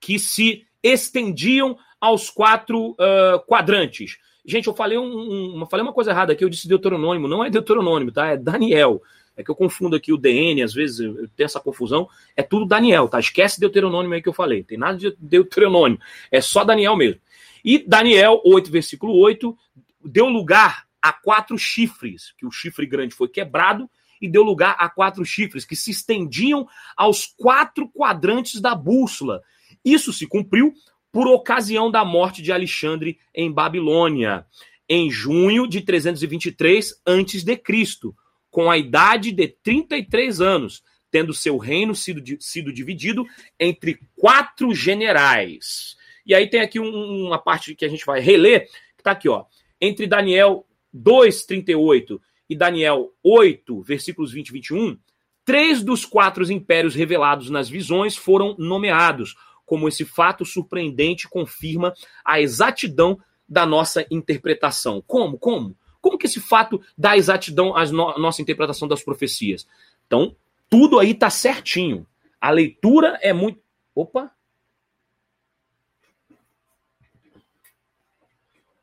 que 0.00 0.18
se 0.18 0.66
estendiam 0.82 1.78
aos 2.00 2.30
quatro 2.30 2.90
uh, 2.92 3.38
quadrantes. 3.46 4.18
Gente, 4.44 4.66
eu 4.66 4.74
falei, 4.74 4.96
um, 4.96 5.60
um, 5.60 5.66
falei 5.66 5.82
uma 5.82 5.92
coisa 5.92 6.10
errada 6.10 6.32
aqui, 6.32 6.44
eu 6.44 6.48
disse 6.48 6.68
Deuteronômimo, 6.68 7.28
não 7.28 7.44
é 7.44 7.50
Deuteronômimo, 7.50 8.12
tá? 8.12 8.28
É 8.28 8.36
Daniel. 8.36 9.02
É 9.36 9.44
que 9.44 9.50
eu 9.50 9.54
confundo 9.54 9.94
aqui 9.94 10.12
o 10.12 10.16
DN, 10.16 10.62
às 10.62 10.74
vezes 10.74 10.98
eu 10.98 11.28
tenho 11.36 11.44
essa 11.44 11.60
confusão. 11.60 12.08
É 12.36 12.42
tudo 12.42 12.66
Daniel, 12.66 13.08
tá? 13.08 13.20
Esquece 13.20 13.60
Deuteronômimo 13.60 14.14
aí 14.14 14.22
que 14.22 14.28
eu 14.28 14.32
falei. 14.32 14.64
Tem 14.64 14.76
nada 14.76 14.98
de 14.98 15.14
Deuteronômimo. 15.18 16.00
É 16.32 16.40
só 16.40 16.64
Daniel 16.64 16.96
mesmo. 16.96 17.20
E 17.64 17.78
Daniel 17.78 18.40
8, 18.44 18.70
versículo 18.70 19.16
8, 19.16 19.56
deu 20.04 20.26
lugar 20.26 20.86
a 21.00 21.12
quatro 21.12 21.56
chifres, 21.56 22.32
que 22.36 22.46
o 22.46 22.50
chifre 22.50 22.86
grande 22.86 23.14
foi 23.14 23.28
quebrado 23.28 23.88
e 24.20 24.28
deu 24.28 24.42
lugar 24.42 24.76
a 24.78 24.88
quatro 24.88 25.24
chifres 25.24 25.64
que 25.64 25.76
se 25.76 25.90
estendiam 25.90 26.66
aos 26.96 27.26
quatro 27.26 27.88
quadrantes 27.88 28.60
da 28.60 28.74
bússola. 28.74 29.42
Isso 29.84 30.12
se 30.12 30.26
cumpriu 30.26 30.72
por 31.12 31.26
ocasião 31.26 31.90
da 31.90 32.04
morte 32.04 32.42
de 32.42 32.52
Alexandre 32.52 33.18
em 33.34 33.50
Babilônia, 33.50 34.46
em 34.88 35.10
junho 35.10 35.66
de 35.66 35.80
323 35.80 37.02
a.C., 37.06 38.12
com 38.50 38.70
a 38.70 38.78
idade 38.78 39.32
de 39.32 39.48
33 39.48 40.40
anos, 40.40 40.82
tendo 41.10 41.34
seu 41.34 41.58
reino 41.58 41.94
sido, 41.94 42.22
sido 42.40 42.72
dividido 42.72 43.26
entre 43.58 44.00
quatro 44.16 44.74
generais. 44.74 45.96
E 46.26 46.34
aí 46.34 46.48
tem 46.48 46.60
aqui 46.60 46.78
um, 46.78 47.26
uma 47.26 47.38
parte 47.38 47.74
que 47.74 47.84
a 47.84 47.88
gente 47.88 48.04
vai 48.04 48.20
reler, 48.20 48.66
que 48.66 49.00
está 49.00 49.12
aqui, 49.12 49.28
ó. 49.28 49.44
Entre 49.80 50.06
Daniel 50.06 50.66
2:38 50.94 52.20
e 52.48 52.56
Daniel 52.56 53.12
8, 53.22 53.82
versículos 53.82 54.32
20 54.32 54.48
e 54.48 54.52
21, 54.52 54.98
três 55.44 55.82
dos 55.82 56.04
quatro 56.04 56.50
impérios 56.50 56.94
revelados 56.94 57.50
nas 57.50 57.68
visões 57.68 58.16
foram 58.16 58.54
nomeados, 58.58 59.36
como 59.64 59.88
esse 59.88 60.04
fato 60.04 60.44
surpreendente 60.44 61.28
confirma 61.28 61.92
a 62.24 62.40
exatidão 62.40 63.18
da 63.48 63.66
nossa 63.66 64.06
interpretação. 64.10 65.02
Como? 65.06 65.38
Como? 65.38 65.76
Como 66.00 66.18
que 66.18 66.26
esse 66.26 66.40
fato 66.40 66.80
dá 66.96 67.16
exatidão 67.16 67.76
à 67.76 67.84
no 67.86 68.16
nossa 68.18 68.40
interpretação 68.40 68.86
das 68.86 69.02
profecias? 69.02 69.66
Então, 70.06 70.34
tudo 70.70 70.98
aí 70.98 71.10
está 71.10 71.28
certinho. 71.28 72.06
A 72.40 72.50
leitura 72.50 73.18
é 73.20 73.32
muito. 73.32 73.60
Opa! 73.94 74.30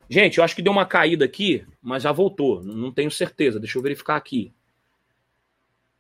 Gente, 0.10 0.38
eu 0.38 0.44
acho 0.44 0.56
que 0.56 0.62
deu 0.62 0.72
uma 0.72 0.86
caída 0.86 1.26
aqui, 1.26 1.66
mas 1.82 2.04
já 2.04 2.12
voltou. 2.12 2.64
Não 2.64 2.92
tenho 2.92 3.10
certeza. 3.10 3.60
Deixa 3.60 3.78
eu 3.78 3.82
verificar 3.82 4.16
aqui. 4.16 4.54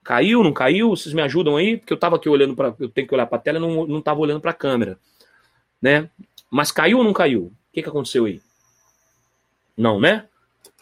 Caiu, 0.03 0.43
não 0.43 0.53
caiu? 0.53 0.89
Vocês 0.91 1.13
me 1.13 1.21
ajudam 1.23 1.57
aí? 1.57 1.77
Porque 1.77 1.91
eu 1.91 1.95
estava 1.95 2.15
aqui 2.15 2.29
olhando 2.29 2.55
para. 2.55 2.75
Eu 2.79 2.89
tenho 2.89 3.07
que 3.07 3.13
olhar 3.13 3.25
para 3.25 3.37
a 3.37 3.41
tela 3.41 3.57
e 3.57 3.61
não, 3.61 3.87
não 3.87 4.01
tava 4.01 4.19
olhando 4.19 4.39
para 4.39 4.51
a 4.51 4.55
câmera. 4.55 4.99
Né? 5.81 6.09
Mas 6.49 6.71
caiu 6.71 6.99
ou 6.99 7.03
não 7.03 7.13
caiu? 7.13 7.45
O 7.45 7.53
que, 7.73 7.81
que 7.81 7.89
aconteceu 7.89 8.25
aí? 8.25 8.39
Não, 9.75 9.99
né? 9.99 10.27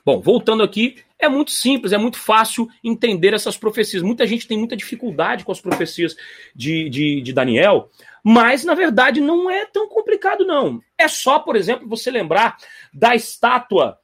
Bom, 0.06 0.20
voltando 0.20 0.62
aqui, 0.62 0.98
é 1.24 1.30
muito 1.30 1.52
simples, 1.52 1.92
é 1.94 1.98
muito 1.98 2.18
fácil 2.18 2.68
entender 2.84 3.34
essas 3.34 3.58
profecias. 3.58 4.04
Muita 4.04 4.26
gente 4.28 4.48
tem 4.48 4.58
muita 4.58 4.76
dificuldade 4.76 5.44
com 5.44 5.52
as 5.52 5.62
profecias 5.62 6.16
de, 6.56 6.90
de, 6.90 7.22
de 7.22 7.34
Daniel, 7.34 7.90
mas 8.24 8.64
na 8.64 8.74
verdade 8.74 9.22
não 9.22 9.50
é 9.50 9.66
tão 9.66 9.88
complicado, 9.88 10.46
não. 10.46 10.82
É 10.98 11.08
só, 11.08 11.40
por 11.40 11.56
exemplo, 11.56 11.88
você 11.88 12.10
lembrar 12.12 12.58
da 12.94 13.16
estátua 13.16 13.98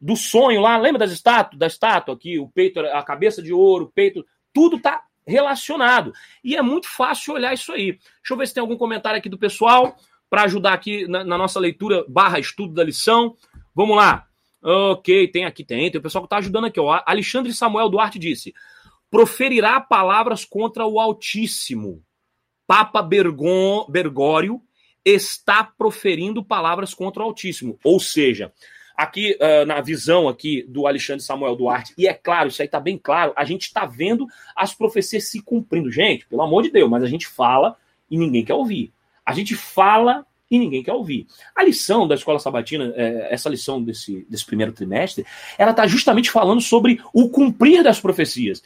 do 0.00 0.16
sonho 0.16 0.60
lá, 0.60 0.76
lembra 0.76 1.00
das 1.00 1.12
estátuas, 1.12 1.58
da 1.58 1.66
estátua 1.66 2.14
aqui, 2.14 2.38
o 2.38 2.48
peito, 2.48 2.80
a 2.80 3.02
cabeça 3.02 3.42
de 3.42 3.52
ouro, 3.52 3.86
o 3.86 3.90
peito, 3.90 4.24
tudo 4.52 4.78
tá 4.78 5.02
relacionado. 5.26 6.12
E 6.44 6.56
é 6.56 6.62
muito 6.62 6.88
fácil 6.88 7.34
olhar 7.34 7.52
isso 7.52 7.72
aí. 7.72 7.92
Deixa 7.92 8.32
eu 8.32 8.36
ver 8.36 8.46
se 8.46 8.54
tem 8.54 8.60
algum 8.60 8.76
comentário 8.76 9.18
aqui 9.18 9.28
do 9.28 9.38
pessoal 9.38 9.96
para 10.30 10.42
ajudar 10.42 10.72
aqui 10.72 11.06
na, 11.08 11.24
na, 11.24 11.38
nossa 11.38 11.58
leitura 11.58 12.04
barra 12.08 12.38
estudo 12.38 12.74
da 12.74 12.84
lição. 12.84 13.36
Vamos 13.74 13.96
lá. 13.96 14.25
Ok, 14.68 15.28
tem 15.28 15.44
aqui, 15.44 15.64
tem. 15.64 15.88
Tem 15.88 15.98
o 16.00 16.02
pessoal 16.02 16.22
que 16.22 16.26
está 16.26 16.38
ajudando 16.38 16.64
aqui. 16.64 16.80
Ó. 16.80 17.00
Alexandre 17.06 17.52
Samuel 17.52 17.88
Duarte 17.88 18.18
disse: 18.18 18.52
proferirá 19.08 19.80
palavras 19.80 20.44
contra 20.44 20.84
o 20.84 20.98
Altíssimo. 20.98 22.02
Papa 22.66 23.00
Bergon, 23.00 23.86
Bergório 23.88 24.60
está 25.04 25.62
proferindo 25.62 26.44
palavras 26.44 26.92
contra 26.92 27.22
o 27.22 27.26
Altíssimo. 27.26 27.78
Ou 27.84 28.00
seja, 28.00 28.52
aqui 28.96 29.38
uh, 29.40 29.64
na 29.64 29.80
visão 29.80 30.28
aqui 30.28 30.64
do 30.64 30.88
Alexandre 30.88 31.22
Samuel 31.22 31.54
Duarte, 31.54 31.94
e 31.96 32.08
é 32.08 32.12
claro, 32.12 32.48
isso 32.48 32.60
aí 32.60 32.66
está 32.66 32.80
bem 32.80 32.98
claro, 32.98 33.32
a 33.36 33.44
gente 33.44 33.62
está 33.62 33.86
vendo 33.86 34.26
as 34.56 34.74
profecias 34.74 35.28
se 35.28 35.40
cumprindo. 35.40 35.92
Gente, 35.92 36.26
pelo 36.26 36.42
amor 36.42 36.64
de 36.64 36.72
Deus, 36.72 36.90
mas 36.90 37.04
a 37.04 37.08
gente 37.08 37.28
fala 37.28 37.76
e 38.10 38.18
ninguém 38.18 38.44
quer 38.44 38.54
ouvir. 38.54 38.92
A 39.24 39.32
gente 39.32 39.54
fala 39.54 40.26
e 40.50 40.58
ninguém 40.58 40.82
quer 40.82 40.92
ouvir. 40.92 41.26
A 41.54 41.64
lição 41.64 42.06
da 42.06 42.14
escola 42.14 42.38
sabatina, 42.38 42.92
é, 42.96 43.32
essa 43.32 43.48
lição 43.48 43.82
desse, 43.82 44.26
desse 44.28 44.44
primeiro 44.44 44.72
trimestre, 44.72 45.26
ela 45.58 45.72
está 45.72 45.86
justamente 45.86 46.30
falando 46.30 46.60
sobre 46.60 47.00
o 47.12 47.28
cumprir 47.28 47.82
das 47.82 48.00
profecias. 48.00 48.62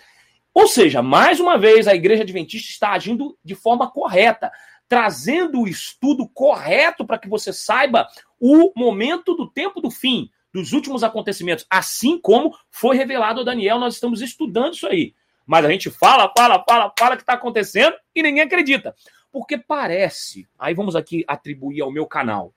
Ou 0.52 0.66
seja, 0.66 1.00
mais 1.00 1.40
uma 1.40 1.56
vez, 1.56 1.86
a 1.86 1.94
igreja 1.94 2.22
adventista 2.22 2.70
está 2.70 2.90
agindo 2.92 3.36
de 3.44 3.54
forma 3.54 3.90
correta, 3.90 4.50
trazendo 4.88 5.60
o 5.60 5.68
estudo 5.68 6.28
correto 6.28 7.04
para 7.04 7.18
que 7.18 7.28
você 7.28 7.52
saiba 7.52 8.06
o 8.38 8.72
momento 8.76 9.34
do 9.34 9.48
tempo 9.48 9.80
do 9.80 9.90
fim, 9.90 10.28
dos 10.52 10.72
últimos 10.72 11.04
acontecimentos, 11.04 11.64
assim 11.70 12.18
como 12.18 12.52
foi 12.70 12.96
revelado 12.96 13.40
a 13.40 13.44
Daniel, 13.44 13.78
nós 13.78 13.94
estamos 13.94 14.20
estudando 14.20 14.74
isso 14.74 14.88
aí. 14.88 15.14
Mas 15.46 15.64
a 15.64 15.70
gente 15.70 15.90
fala, 15.90 16.32
fala, 16.36 16.64
fala, 16.68 16.92
fala 16.98 17.16
que 17.16 17.22
está 17.22 17.34
acontecendo 17.34 17.94
e 18.14 18.22
ninguém 18.22 18.42
acredita. 18.42 18.94
Porque 19.32 19.56
parece, 19.56 20.48
aí 20.58 20.74
vamos 20.74 20.96
aqui 20.96 21.24
atribuir 21.26 21.82
ao 21.82 21.92
meu 21.92 22.06
canal, 22.06 22.52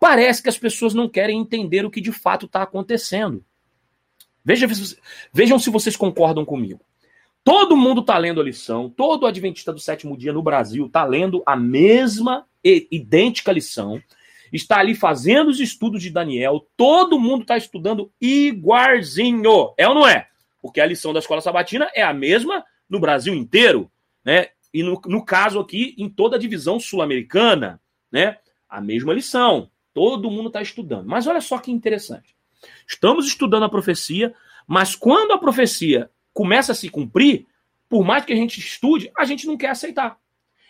parece 0.00 0.42
que 0.42 0.48
as 0.48 0.58
pessoas 0.58 0.94
não 0.94 1.08
querem 1.08 1.40
entender 1.40 1.84
o 1.84 1.90
que 1.90 2.00
de 2.00 2.12
fato 2.12 2.46
está 2.46 2.62
acontecendo. 2.62 3.44
Veja, 4.44 4.66
vejam 5.32 5.58
se 5.58 5.70
vocês 5.70 5.96
concordam 5.96 6.44
comigo. 6.44 6.80
Todo 7.42 7.76
mundo 7.76 8.00
está 8.00 8.16
lendo 8.16 8.40
a 8.40 8.44
lição, 8.44 8.88
todo 8.88 9.26
adventista 9.26 9.72
do 9.72 9.78
sétimo 9.78 10.16
dia 10.16 10.32
no 10.32 10.42
Brasil 10.42 10.86
está 10.86 11.04
lendo 11.04 11.42
a 11.44 11.54
mesma 11.54 12.46
e 12.64 12.88
idêntica 12.90 13.52
lição, 13.52 14.02
está 14.50 14.78
ali 14.78 14.94
fazendo 14.94 15.48
os 15.48 15.60
estudos 15.60 16.02
de 16.02 16.08
Daniel, 16.08 16.66
todo 16.74 17.20
mundo 17.20 17.42
está 17.42 17.56
estudando 17.56 18.10
igualzinho, 18.18 19.74
é 19.76 19.86
ou 19.86 19.94
não 19.94 20.08
é? 20.08 20.28
Porque 20.62 20.80
a 20.80 20.86
lição 20.86 21.12
da 21.12 21.18
escola 21.18 21.42
sabatina 21.42 21.90
é 21.94 22.02
a 22.02 22.14
mesma 22.14 22.64
no 22.88 22.98
Brasil 22.98 23.34
inteiro, 23.34 23.90
né? 24.24 24.48
E 24.74 24.82
no, 24.82 25.00
no 25.06 25.24
caso 25.24 25.60
aqui, 25.60 25.94
em 25.96 26.08
toda 26.08 26.34
a 26.34 26.38
divisão 26.38 26.80
sul-americana, 26.80 27.80
né? 28.10 28.38
A 28.68 28.80
mesma 28.80 29.14
lição. 29.14 29.70
Todo 29.94 30.28
mundo 30.28 30.48
está 30.48 30.60
estudando. 30.60 31.06
Mas 31.06 31.28
olha 31.28 31.40
só 31.40 31.58
que 31.58 31.70
interessante. 31.70 32.34
Estamos 32.84 33.24
estudando 33.24 33.62
a 33.62 33.68
profecia, 33.68 34.34
mas 34.66 34.96
quando 34.96 35.30
a 35.32 35.38
profecia 35.38 36.10
começa 36.32 36.72
a 36.72 36.74
se 36.74 36.88
cumprir, 36.88 37.46
por 37.88 38.04
mais 38.04 38.24
que 38.24 38.32
a 38.32 38.36
gente 38.36 38.58
estude, 38.58 39.12
a 39.16 39.24
gente 39.24 39.46
não 39.46 39.56
quer 39.56 39.70
aceitar. 39.70 40.18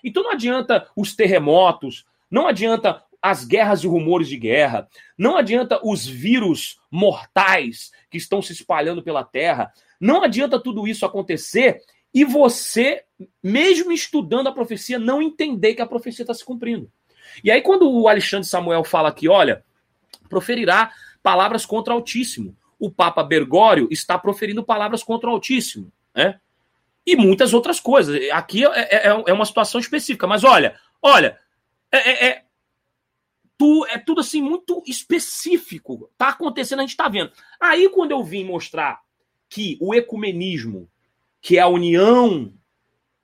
Então 0.03 0.23
não 0.23 0.33
adianta 0.33 0.87
os 0.95 1.17
terremotos, 1.17 2.05
não 2.31 2.47
adianta 2.47 3.03
as 3.23 3.43
guerras 3.47 3.85
e 3.85 3.87
rumores 3.87 4.29
de 4.29 4.37
guerra, 4.37 4.87
não 5.17 5.39
adianta 5.39 5.81
os 5.83 6.07
vírus 6.07 6.79
mortais 6.91 7.91
que 8.11 8.19
estão 8.19 8.43
se 8.43 8.53
espalhando 8.53 9.03
pela 9.03 9.25
terra, 9.25 9.73
não 9.99 10.23
adianta 10.23 10.61
tudo 10.61 10.87
isso 10.87 11.07
acontecer 11.07 11.81
e 12.15 12.25
você, 12.25 13.03
mesmo 13.43 13.91
estudando 13.91 14.47
a 14.47 14.53
profecia, 14.53 15.01
não 15.01 15.21
entender 15.21 15.75
que 15.75 15.83
a 15.83 15.87
profecia 15.87 16.23
está 16.23 16.33
se 16.33 16.45
cumprindo. 16.45 16.89
E 17.43 17.51
aí, 17.51 17.61
quando 17.61 17.91
o 17.91 18.09
Alexandre 18.09 18.47
Samuel 18.47 18.85
fala 18.85 19.09
aqui, 19.09 19.29
olha, 19.29 19.65
proferirá 20.29 20.93
palavras 21.23 21.67
contra 21.67 21.93
o 21.93 21.97
Altíssimo. 21.97 22.57
O 22.79 22.89
Papa 22.89 23.25
Bergório 23.25 23.89
está 23.91 24.17
proferindo 24.17 24.63
palavras 24.63 25.03
contra 25.03 25.29
o 25.29 25.33
Altíssimo, 25.33 25.93
né? 26.15 26.39
E 27.05 27.17
muitas 27.17 27.53
outras 27.53 27.81
coisas. 27.81 28.31
Aqui 28.31 28.65
é, 28.65 29.09
é, 29.09 29.25
é 29.27 29.33
uma 29.33 29.45
situação 29.45 29.81
específica, 29.81 30.27
mas 30.27 30.45
olha, 30.45 30.79
olha, 31.03 31.39
é, 31.91 32.11
é, 32.11 32.29
é, 32.29 32.45
tu, 33.59 33.85
é 33.87 33.99
tudo 33.99 34.21
assim 34.21 34.41
muito 34.41 34.83
específico. 34.87 36.11
Tá 36.17 36.29
acontecendo, 36.29 36.79
a 36.79 36.83
gente 36.83 36.97
tá 36.97 37.09
vendo. 37.09 37.33
Aí, 37.59 37.89
quando 37.89 38.13
eu 38.13 38.23
vim 38.23 38.45
mostrar 38.45 39.01
que 39.49 39.77
o 39.81 39.95
ecumenismo 39.95 40.89
que 41.45 41.59
é 41.59 41.61
a 41.61 41.69
união, 41.69 42.51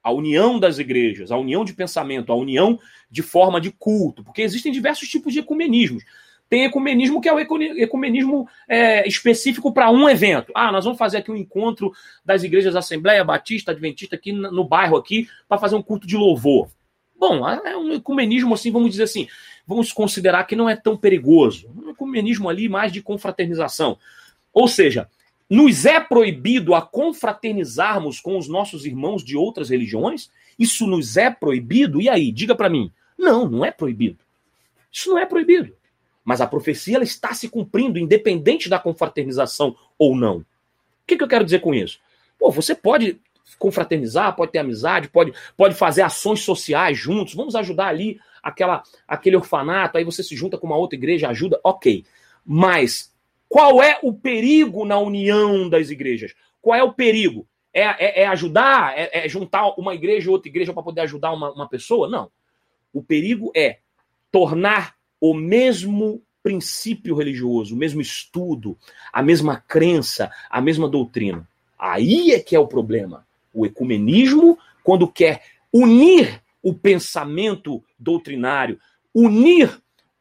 a 0.02 0.12
união 0.12 0.60
das 0.60 0.78
igrejas, 0.78 1.32
a 1.32 1.38
união 1.38 1.64
de 1.64 1.72
pensamento, 1.72 2.30
a 2.30 2.36
união 2.36 2.78
de 3.10 3.22
forma 3.22 3.58
de 3.58 3.70
culto, 3.70 4.22
porque 4.22 4.42
existem 4.42 4.70
diversos 4.70 5.08
tipos 5.08 5.32
de 5.32 5.38
ecumenismos. 5.38 6.04
Tem 6.46 6.64
ecumenismo 6.64 7.18
que 7.18 7.30
é 7.30 7.32
o 7.32 7.40
ecumenismo 7.40 8.46
é, 8.68 9.08
específico 9.08 9.72
para 9.72 9.90
um 9.90 10.06
evento. 10.06 10.52
Ah, 10.54 10.70
nós 10.70 10.84
vamos 10.84 10.98
fazer 10.98 11.16
aqui 11.16 11.30
um 11.30 11.36
encontro 11.36 11.92
das 12.22 12.42
igrejas 12.42 12.76
Assembleia 12.76 13.24
Batista, 13.24 13.70
Adventista, 13.70 14.16
aqui 14.16 14.32
no 14.32 14.64
bairro 14.64 14.98
aqui, 14.98 15.26
para 15.48 15.56
fazer 15.56 15.76
um 15.76 15.82
culto 15.82 16.06
de 16.06 16.18
louvor. 16.18 16.68
Bom, 17.18 17.48
é 17.48 17.74
um 17.74 17.94
ecumenismo 17.94 18.52
assim, 18.52 18.70
vamos 18.70 18.90
dizer 18.90 19.04
assim, 19.04 19.28
vamos 19.66 19.92
considerar 19.92 20.44
que 20.44 20.54
não 20.54 20.68
é 20.68 20.76
tão 20.76 20.94
perigoso. 20.94 21.70
Um 21.74 21.88
ecumenismo 21.88 22.50
ali 22.50 22.68
mais 22.68 22.92
de 22.92 23.00
confraternização. 23.00 23.96
Ou 24.52 24.68
seja, 24.68 25.08
nos 25.50 25.84
é 25.84 25.98
proibido 25.98 26.76
a 26.76 26.80
confraternizarmos 26.80 28.20
com 28.20 28.38
os 28.38 28.46
nossos 28.46 28.86
irmãos 28.86 29.24
de 29.24 29.36
outras 29.36 29.68
religiões? 29.68 30.30
Isso 30.56 30.86
nos 30.86 31.16
é 31.16 31.28
proibido? 31.28 32.00
E 32.00 32.08
aí, 32.08 32.30
diga 32.30 32.54
para 32.54 32.70
mim. 32.70 32.92
Não, 33.18 33.48
não 33.48 33.64
é 33.64 33.72
proibido. 33.72 34.18
Isso 34.92 35.10
não 35.10 35.18
é 35.18 35.26
proibido. 35.26 35.74
Mas 36.24 36.40
a 36.40 36.46
profecia 36.46 36.94
ela 36.94 37.04
está 37.04 37.34
se 37.34 37.48
cumprindo, 37.48 37.98
independente 37.98 38.68
da 38.68 38.78
confraternização 38.78 39.76
ou 39.98 40.14
não. 40.14 40.36
O 40.38 40.44
que, 41.06 41.16
que 41.16 41.24
eu 41.24 41.28
quero 41.28 41.44
dizer 41.44 41.58
com 41.58 41.74
isso? 41.74 41.98
Pô, 42.38 42.52
você 42.52 42.72
pode 42.72 43.20
confraternizar, 43.58 44.36
pode 44.36 44.52
ter 44.52 44.58
amizade, 44.58 45.08
pode, 45.08 45.32
pode 45.56 45.74
fazer 45.74 46.02
ações 46.02 46.40
sociais 46.40 46.96
juntos, 46.96 47.34
vamos 47.34 47.56
ajudar 47.56 47.88
ali 47.88 48.20
aquela, 48.40 48.82
aquele 49.08 49.36
orfanato, 49.36 49.98
aí 49.98 50.04
você 50.04 50.22
se 50.22 50.36
junta 50.36 50.56
com 50.56 50.66
uma 50.66 50.76
outra 50.76 50.96
igreja, 50.96 51.28
ajuda, 51.28 51.58
ok. 51.64 52.04
Mas 52.46 53.09
qual 53.50 53.82
é 53.82 53.98
o 54.00 54.12
perigo 54.12 54.84
na 54.84 54.96
união 54.96 55.68
das 55.68 55.90
igrejas? 55.90 56.32
Qual 56.62 56.78
é 56.78 56.84
o 56.84 56.92
perigo? 56.92 57.48
É, 57.74 57.82
é, 57.82 58.22
é 58.22 58.26
ajudar? 58.28 58.96
É, 58.96 59.24
é, 59.24 59.28
juntar 59.28 59.74
uma 59.76 59.92
igreja 59.92 60.28
e 60.28 60.30
outra 60.30 60.48
igreja 60.48 60.72
para 60.72 60.84
poder 60.84 61.00
ajudar 61.00 61.32
uma, 61.32 61.50
uma 61.52 61.68
pessoa? 61.68 62.08
Não. 62.08 62.30
O 62.92 63.02
perigo 63.02 63.50
é 63.56 63.78
tornar 64.30 64.94
o 65.20 65.34
mesmo 65.34 66.22
princípio 66.44 67.16
religioso, 67.16 67.74
o 67.74 67.78
mesmo 67.78 68.00
estudo, 68.00 68.78
a 69.12 69.20
mesma 69.20 69.56
crença, 69.56 70.30
a 70.48 70.60
mesma 70.60 70.88
doutrina. 70.88 71.46
Aí 71.76 72.30
é 72.30 72.38
que 72.38 72.54
é 72.54 72.60
o 72.60 72.68
problema. 72.68 73.26
O 73.52 73.66
ecumenismo, 73.66 74.56
quando 74.84 75.10
quer 75.10 75.42
unir 75.72 76.40
o 76.62 76.72
pensamento 76.72 77.82
doutrinário, 77.98 78.78
unir 79.12 79.76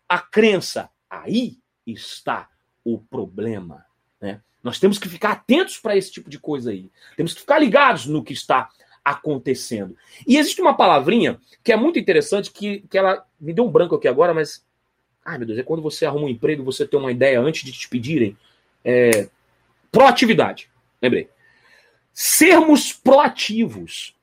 a 0.10 0.18
crença, 0.18 0.90
aí 1.08 1.60
está 1.86 2.50
o 2.94 3.00
problema. 3.10 3.86
Né? 4.22 4.42
Nós 4.64 4.80
temos 4.80 4.98
que 4.98 5.10
ficar 5.10 5.32
atentos 5.32 5.78
para 5.78 5.96
esse 5.96 6.12
tipo 6.12 6.30
de 6.30 6.40
coisa 6.40 6.72
aí. 6.72 6.90
Temos 7.16 7.34
que 7.34 7.42
ficar 7.42 7.60
ligados 7.60 8.06
no 8.06 8.24
que 8.24 8.34
está 8.34 8.70
acontecendo. 9.04 9.96
E 10.28 10.38
existe 10.38 10.62
uma 10.62 10.76
palavrinha 10.76 11.40
que 11.64 11.72
é 11.72 11.76
muito 11.76 11.98
interessante, 12.00 12.52
que, 12.52 12.82
que 12.90 12.98
ela 12.98 13.26
me 13.40 13.54
deu 13.54 13.66
um 13.66 13.72
branco 13.72 13.96
aqui 13.96 14.08
agora, 14.08 14.34
mas. 14.34 14.66
Ai, 15.26 15.38
meu 15.38 15.48
Deus, 15.48 15.60
é 15.60 15.64
quando 15.64 15.82
você 15.82 16.06
arruma 16.06 16.26
um 16.26 16.30
emprego, 16.30 16.64
você 16.64 16.88
tem 16.88 17.00
uma 17.00 17.12
ideia 17.12 17.40
antes 17.40 17.64
de 17.64 17.72
te 17.72 17.88
pedirem. 17.88 18.38
É, 18.84 19.30
proatividade. 19.92 20.70
Lembrei. 21.02 21.30
Sermos 22.14 22.94
proativos. 22.94 24.16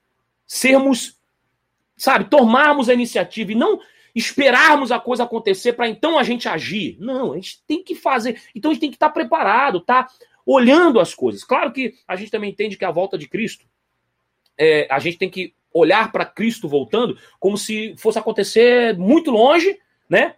Sermos, 0.46 1.16
sabe, 1.96 2.26
tomarmos 2.26 2.88
a 2.88 2.94
iniciativa 2.94 3.52
e 3.52 3.54
não 3.54 3.80
esperarmos 4.16 4.90
a 4.90 4.98
coisa 4.98 5.24
acontecer 5.24 5.74
para 5.74 5.86
então 5.86 6.18
a 6.18 6.22
gente 6.22 6.48
agir. 6.48 6.96
Não, 6.98 7.34
a 7.34 7.36
gente 7.36 7.62
tem 7.66 7.84
que 7.84 7.94
fazer. 7.94 8.40
Então 8.54 8.70
a 8.70 8.74
gente 8.74 8.80
tem 8.80 8.90
que 8.90 8.96
estar 8.96 9.08
tá 9.08 9.12
preparado, 9.12 9.78
tá 9.78 10.08
olhando 10.46 10.98
as 10.98 11.14
coisas. 11.14 11.44
Claro 11.44 11.70
que 11.70 11.94
a 12.08 12.16
gente 12.16 12.30
também 12.30 12.50
entende 12.50 12.78
que 12.78 12.84
a 12.86 12.90
volta 12.90 13.18
de 13.18 13.28
Cristo, 13.28 13.66
é, 14.56 14.88
a 14.90 14.98
gente 14.98 15.18
tem 15.18 15.28
que 15.28 15.52
olhar 15.70 16.10
para 16.10 16.24
Cristo 16.24 16.66
voltando 16.66 17.18
como 17.38 17.58
se 17.58 17.94
fosse 17.98 18.18
acontecer 18.18 18.96
muito 18.96 19.30
longe, 19.30 19.78
né? 20.08 20.36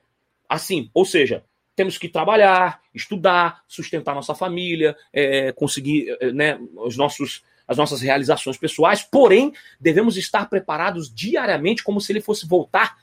Assim, 0.49 0.91
ou 0.93 1.05
seja, 1.05 1.45
temos 1.77 1.97
que 1.97 2.09
trabalhar, 2.09 2.81
estudar, 2.93 3.63
sustentar 3.69 4.13
nossa 4.13 4.35
família, 4.35 4.97
é, 5.13 5.53
conseguir 5.53 6.17
é, 6.21 6.33
né, 6.33 6.59
os 6.75 6.97
nossos, 6.97 7.45
as 7.69 7.77
nossas 7.77 8.01
realizações 8.01 8.57
pessoais, 8.57 9.05
porém, 9.05 9.53
devemos 9.79 10.17
estar 10.17 10.49
preparados 10.49 11.15
diariamente 11.15 11.85
como 11.85 12.01
se 12.01 12.11
ele 12.11 12.21
fosse 12.21 12.45
voltar 12.45 12.99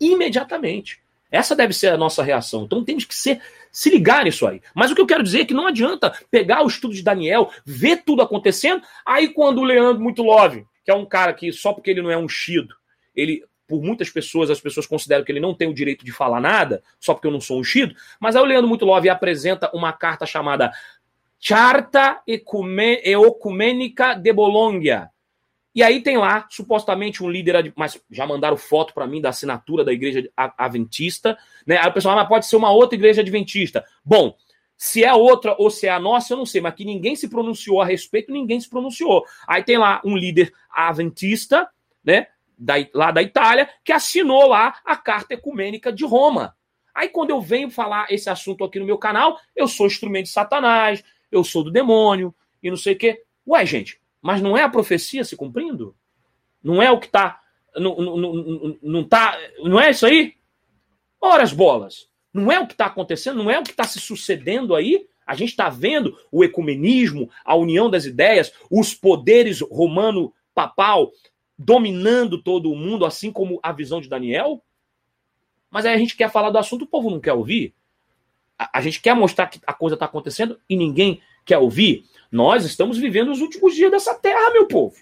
imediatamente. 0.00 1.00
Essa 1.30 1.54
deve 1.54 1.72
ser 1.72 1.88
a 1.88 1.96
nossa 1.96 2.22
reação. 2.22 2.64
Então 2.64 2.84
temos 2.84 3.04
que 3.04 3.14
ser, 3.14 3.40
se 3.70 3.88
ligar 3.88 4.24
nisso 4.24 4.46
aí. 4.46 4.60
Mas 4.74 4.90
o 4.90 4.94
que 4.94 5.00
eu 5.00 5.06
quero 5.06 5.22
dizer 5.22 5.42
é 5.42 5.44
que 5.44 5.54
não 5.54 5.66
adianta 5.66 6.12
pegar 6.30 6.64
o 6.64 6.66
estudo 6.66 6.94
de 6.94 7.02
Daniel, 7.02 7.50
ver 7.64 8.02
tudo 8.04 8.22
acontecendo, 8.22 8.82
aí 9.06 9.28
quando 9.28 9.58
o 9.58 9.64
Leandro 9.64 10.02
Muito 10.02 10.22
Love, 10.22 10.66
que 10.84 10.90
é 10.90 10.94
um 10.94 11.06
cara 11.06 11.32
que 11.32 11.52
só 11.52 11.72
porque 11.72 11.90
ele 11.90 12.02
não 12.02 12.10
é 12.10 12.16
ungido, 12.16 12.74
ele, 13.14 13.44
por 13.68 13.80
muitas 13.80 14.10
pessoas, 14.10 14.50
as 14.50 14.60
pessoas 14.60 14.86
consideram 14.86 15.24
que 15.24 15.30
ele 15.30 15.40
não 15.40 15.54
tem 15.54 15.68
o 15.68 15.74
direito 15.74 16.04
de 16.04 16.10
falar 16.10 16.40
nada, 16.40 16.82
só 16.98 17.14
porque 17.14 17.28
eu 17.28 17.32
não 17.32 17.40
sou 17.40 17.60
ungido, 17.60 17.94
mas 18.18 18.34
aí 18.34 18.42
o 18.42 18.46
Leandro 18.46 18.68
Muito 18.68 18.84
Love 18.84 19.08
apresenta 19.08 19.70
uma 19.72 19.92
carta 19.92 20.26
chamada 20.26 20.72
Charta 21.38 22.20
Ecumênica 22.26 24.14
de 24.14 24.32
Bologna, 24.32 25.10
e 25.74 25.82
aí 25.82 26.02
tem 26.02 26.16
lá, 26.16 26.46
supostamente, 26.50 27.22
um 27.22 27.30
líder, 27.30 27.72
mas 27.76 28.00
já 28.10 28.26
mandaram 28.26 28.56
foto 28.56 28.92
para 28.92 29.06
mim 29.06 29.20
da 29.20 29.28
assinatura 29.28 29.84
da 29.84 29.92
igreja 29.92 30.28
adventista, 30.36 31.38
né? 31.64 31.78
Aí 31.78 31.88
o 31.88 31.92
pessoal, 31.92 32.14
ah, 32.14 32.20
mas 32.20 32.28
pode 32.28 32.46
ser 32.46 32.56
uma 32.56 32.72
outra 32.72 32.96
igreja 32.96 33.20
adventista. 33.20 33.84
Bom, 34.04 34.34
se 34.76 35.04
é 35.04 35.12
outra 35.12 35.54
ou 35.58 35.70
se 35.70 35.86
é 35.86 35.90
a 35.90 36.00
nossa, 36.00 36.32
eu 36.32 36.38
não 36.38 36.46
sei, 36.46 36.60
mas 36.60 36.74
que 36.74 36.84
ninguém 36.84 37.14
se 37.14 37.28
pronunciou 37.28 37.80
a 37.80 37.84
respeito, 37.84 38.32
ninguém 38.32 38.58
se 38.58 38.68
pronunciou. 38.68 39.24
Aí 39.46 39.62
tem 39.62 39.78
lá 39.78 40.00
um 40.04 40.16
líder 40.16 40.52
adventista, 40.70 41.68
né? 42.02 42.26
Da, 42.58 42.74
lá 42.92 43.10
da 43.10 43.22
Itália, 43.22 43.70
que 43.84 43.92
assinou 43.92 44.48
lá 44.48 44.76
a 44.84 44.96
Carta 44.96 45.34
Ecumênica 45.34 45.92
de 45.92 46.04
Roma. 46.04 46.56
Aí 46.94 47.08
quando 47.08 47.30
eu 47.30 47.40
venho 47.40 47.70
falar 47.70 48.06
esse 48.10 48.28
assunto 48.28 48.64
aqui 48.64 48.80
no 48.80 48.84
meu 48.86 48.98
canal, 48.98 49.38
eu 49.54 49.68
sou 49.68 49.86
instrumento 49.86 50.24
de 50.24 50.32
Satanás, 50.32 51.02
eu 51.30 51.44
sou 51.44 51.62
do 51.62 51.70
demônio 51.70 52.34
e 52.62 52.68
não 52.68 52.76
sei 52.76 52.94
o 52.94 52.98
quê. 52.98 53.22
Ué, 53.46 53.64
gente, 53.64 53.99
mas 54.20 54.42
não 54.42 54.56
é 54.56 54.62
a 54.62 54.68
profecia 54.68 55.24
se 55.24 55.36
cumprindo? 55.36 55.96
Não 56.62 56.82
é 56.82 56.90
o 56.90 56.98
que 56.98 57.06
está. 57.06 57.40
Não, 57.76 57.96
não, 57.96 58.16
não, 58.16 58.78
não, 58.82 59.04
tá, 59.04 59.38
não 59.62 59.80
é 59.80 59.90
isso 59.90 60.06
aí? 60.06 60.34
Ora 61.20 61.42
as 61.42 61.52
bolas. 61.52 62.08
Não 62.32 62.50
é 62.50 62.58
o 62.60 62.66
que 62.66 62.74
está 62.74 62.86
acontecendo, 62.86 63.42
não 63.42 63.50
é 63.50 63.58
o 63.58 63.62
que 63.62 63.70
está 63.70 63.84
se 63.84 63.98
sucedendo 63.98 64.74
aí. 64.74 65.06
A 65.26 65.34
gente 65.34 65.50
está 65.50 65.68
vendo 65.68 66.16
o 66.30 66.44
ecumenismo, 66.44 67.30
a 67.44 67.54
união 67.54 67.88
das 67.88 68.04
ideias, 68.04 68.52
os 68.70 68.94
poderes 68.94 69.60
romano-papal 69.60 71.10
dominando 71.56 72.42
todo 72.42 72.70
o 72.70 72.76
mundo, 72.76 73.04
assim 73.04 73.30
como 73.30 73.60
a 73.62 73.72
visão 73.72 74.00
de 74.00 74.08
Daniel. 74.08 74.62
Mas 75.70 75.86
aí 75.86 75.94
a 75.94 75.98
gente 75.98 76.16
quer 76.16 76.30
falar 76.30 76.50
do 76.50 76.58
assunto, 76.58 76.82
o 76.82 76.88
povo 76.88 77.10
não 77.10 77.20
quer 77.20 77.32
ouvir. 77.32 77.74
A, 78.58 78.78
a 78.78 78.80
gente 78.80 79.00
quer 79.00 79.14
mostrar 79.14 79.46
que 79.46 79.60
a 79.66 79.72
coisa 79.72 79.94
está 79.94 80.06
acontecendo 80.06 80.58
e 80.68 80.76
ninguém 80.76 81.20
quer 81.44 81.58
ouvir. 81.58 82.04
Nós 82.30 82.64
estamos 82.64 82.98
vivendo 82.98 83.30
os 83.30 83.40
últimos 83.40 83.74
dias 83.74 83.90
dessa 83.90 84.14
terra, 84.14 84.52
meu 84.52 84.66
povo. 84.66 84.96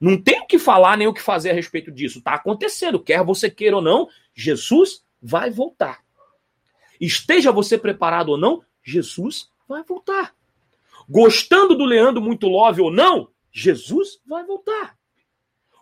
Não 0.00 0.20
tem 0.20 0.40
o 0.40 0.46
que 0.46 0.58
falar 0.58 0.96
nem 0.96 1.06
o 1.06 1.12
que 1.12 1.20
fazer 1.20 1.50
a 1.50 1.54
respeito 1.54 1.92
disso. 1.92 2.18
Está 2.18 2.34
acontecendo. 2.34 2.98
Quer 2.98 3.22
você 3.22 3.50
queira 3.50 3.76
ou 3.76 3.82
não, 3.82 4.08
Jesus 4.34 5.04
vai 5.20 5.50
voltar. 5.50 6.00
Esteja 6.98 7.52
você 7.52 7.76
preparado 7.76 8.30
ou 8.30 8.38
não, 8.38 8.62
Jesus 8.82 9.50
vai 9.68 9.82
voltar. 9.82 10.34
Gostando 11.08 11.74
do 11.74 11.84
Leandro 11.84 12.22
muito 12.22 12.46
love 12.46 12.80
ou 12.80 12.90
não, 12.90 13.28
Jesus 13.52 14.20
vai 14.26 14.44
voltar. 14.44 14.96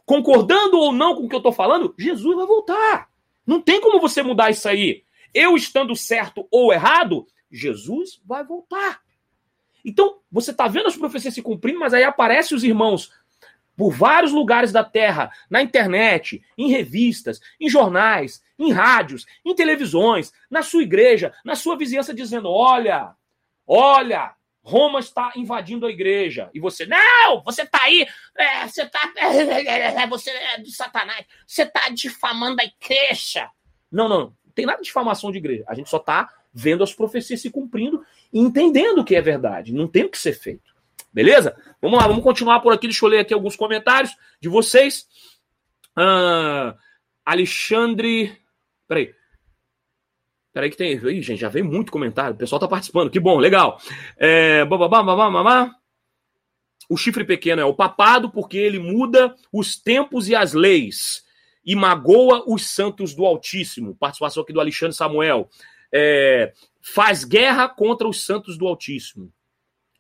Concordando 0.05 0.79
ou 0.79 0.93
não 0.93 1.15
com 1.15 1.27
o 1.27 1.29
que 1.29 1.35
eu 1.35 1.39
estou 1.39 1.53
falando, 1.53 1.95
Jesus 1.99 2.35
vai 2.35 2.47
voltar. 2.47 3.09
Não 3.47 3.61
tem 3.61 3.81
como 3.81 4.01
você 4.01 4.23
mudar 4.23 4.51
isso 4.51 4.69
aí. 4.69 5.05
Eu 5.35 5.55
estando 5.55 5.95
certo 5.95 6.47
ou 6.51 6.73
errado, 6.73 7.27
Jesus 7.51 8.21
vai 8.25 8.45
voltar. 8.45 9.01
Então, 9.89 10.19
você 10.31 10.51
está 10.51 10.69
vendo 10.69 10.87
as 10.87 10.97
profecias 10.97 11.33
se 11.33 11.41
cumprindo, 11.41 11.79
mas 11.79 11.95
aí 11.95 12.05
aparecem 12.05 12.55
os 12.55 12.63
irmãos 12.63 13.11
por 13.75 13.91
vários 13.91 14.33
lugares 14.33 14.71
da 14.71 14.85
terra, 14.85 15.33
na 15.49 15.63
internet, 15.63 16.43
em 16.59 16.69
revistas, 16.69 17.41
em 17.59 17.71
jornais, 17.71 18.43
em 18.59 18.71
rádios, 18.71 19.25
em 19.43 19.55
televisões, 19.55 20.31
na 20.51 20.63
sua 20.63 20.83
igreja, 20.83 21.33
na 21.43 21.55
sua 21.55 21.75
vizinhança, 21.75 22.13
dizendo: 22.13 22.51
olha, 22.51 23.15
olha, 23.67 24.35
Roma 24.63 24.99
está 24.99 25.33
invadindo 25.35 25.87
a 25.87 25.91
igreja. 25.91 26.51
E 26.53 26.61
você, 26.61 26.85
não, 26.85 27.43
você 27.43 27.63
está 27.63 27.83
aí, 27.85 28.07
é, 28.37 28.69
você 28.69 28.83
está, 28.83 29.11
é, 29.17 30.07
você 30.07 30.31
é 30.31 30.59
do 30.59 30.71
Satanás, 30.71 31.25
você 31.47 31.63
está 31.63 31.89
difamando 31.89 32.61
a 32.61 32.65
igreja. 32.65 33.51
Não, 33.91 34.07
não, 34.07 34.19
não 34.19 34.53
tem 34.55 34.67
nada 34.67 34.81
de 34.81 34.85
difamação 34.85 35.33
de 35.33 35.39
igreja. 35.39 35.65
A 35.67 35.75
gente 35.75 35.89
só 35.89 35.97
está 35.97 36.29
vendo 36.53 36.83
as 36.83 36.93
profecias 36.93 37.41
se 37.41 37.51
cumprindo 37.51 38.05
e 38.33 38.39
entendendo 38.39 39.05
que 39.05 39.17
é 39.17 39.21
verdade. 39.21 39.73
Não 39.73 39.89
tem 39.89 40.05
o 40.05 40.11
que 40.11 40.19
ser 40.19 40.33
feito. 40.33 40.75
Beleza? 41.13 41.57
Vamos 41.81 41.99
lá, 41.99 42.07
vamos 42.07 42.23
continuar 42.23 42.61
por 42.61 42.73
aqui. 42.73 42.87
Deixa 42.87 43.05
eu 43.05 43.09
ler 43.09 43.21
aqui 43.21 43.33
alguns 43.33 43.57
comentários 43.57 44.13
de 44.41 44.49
vocês. 44.49 45.07
Ah, 45.97 46.77
Alexandre. 47.25 48.37
Peraí. 48.87 49.15
Peraí 50.53 50.71
que 50.71 50.77
tem. 50.77 50.93
Ih, 50.93 51.23
gente, 51.23 51.41
já 51.41 51.49
veio 51.49 51.65
muito 51.65 51.93
comentário. 51.93 52.35
O 52.35 52.39
pessoal 52.39 52.61
tá 52.61 52.69
participando. 52.69 53.11
Que 53.11 53.21
bom, 53.21 53.39
legal. 53.39 53.81
É... 54.17 54.67
O 56.91 56.97
chifre 56.97 57.25
pequeno 57.25 57.61
é 57.61 57.65
o 57.65 57.75
papado 57.75 58.31
porque 58.31 58.57
ele 58.57 58.79
muda 58.79 59.35
os 59.53 59.77
tempos 59.77 60.29
e 60.29 60.35
as 60.35 60.55
leis 60.55 61.23
e 61.65 61.77
magoa 61.77 62.45
os 62.47 62.71
santos 62.71 63.15
do 63.15 63.27
Altíssimo. 63.27 63.95
Participação 63.95 64.43
aqui 64.43 64.53
do 64.53 64.61
Alexandre 64.61 64.97
Samuel 64.97 65.51
é, 65.93 66.53
faz 66.95 67.25
guerra 67.25 67.69
contra 67.69 68.09
os 68.09 68.25
santos 68.25 68.57
do 68.57 68.67
Altíssimo. 68.67 69.33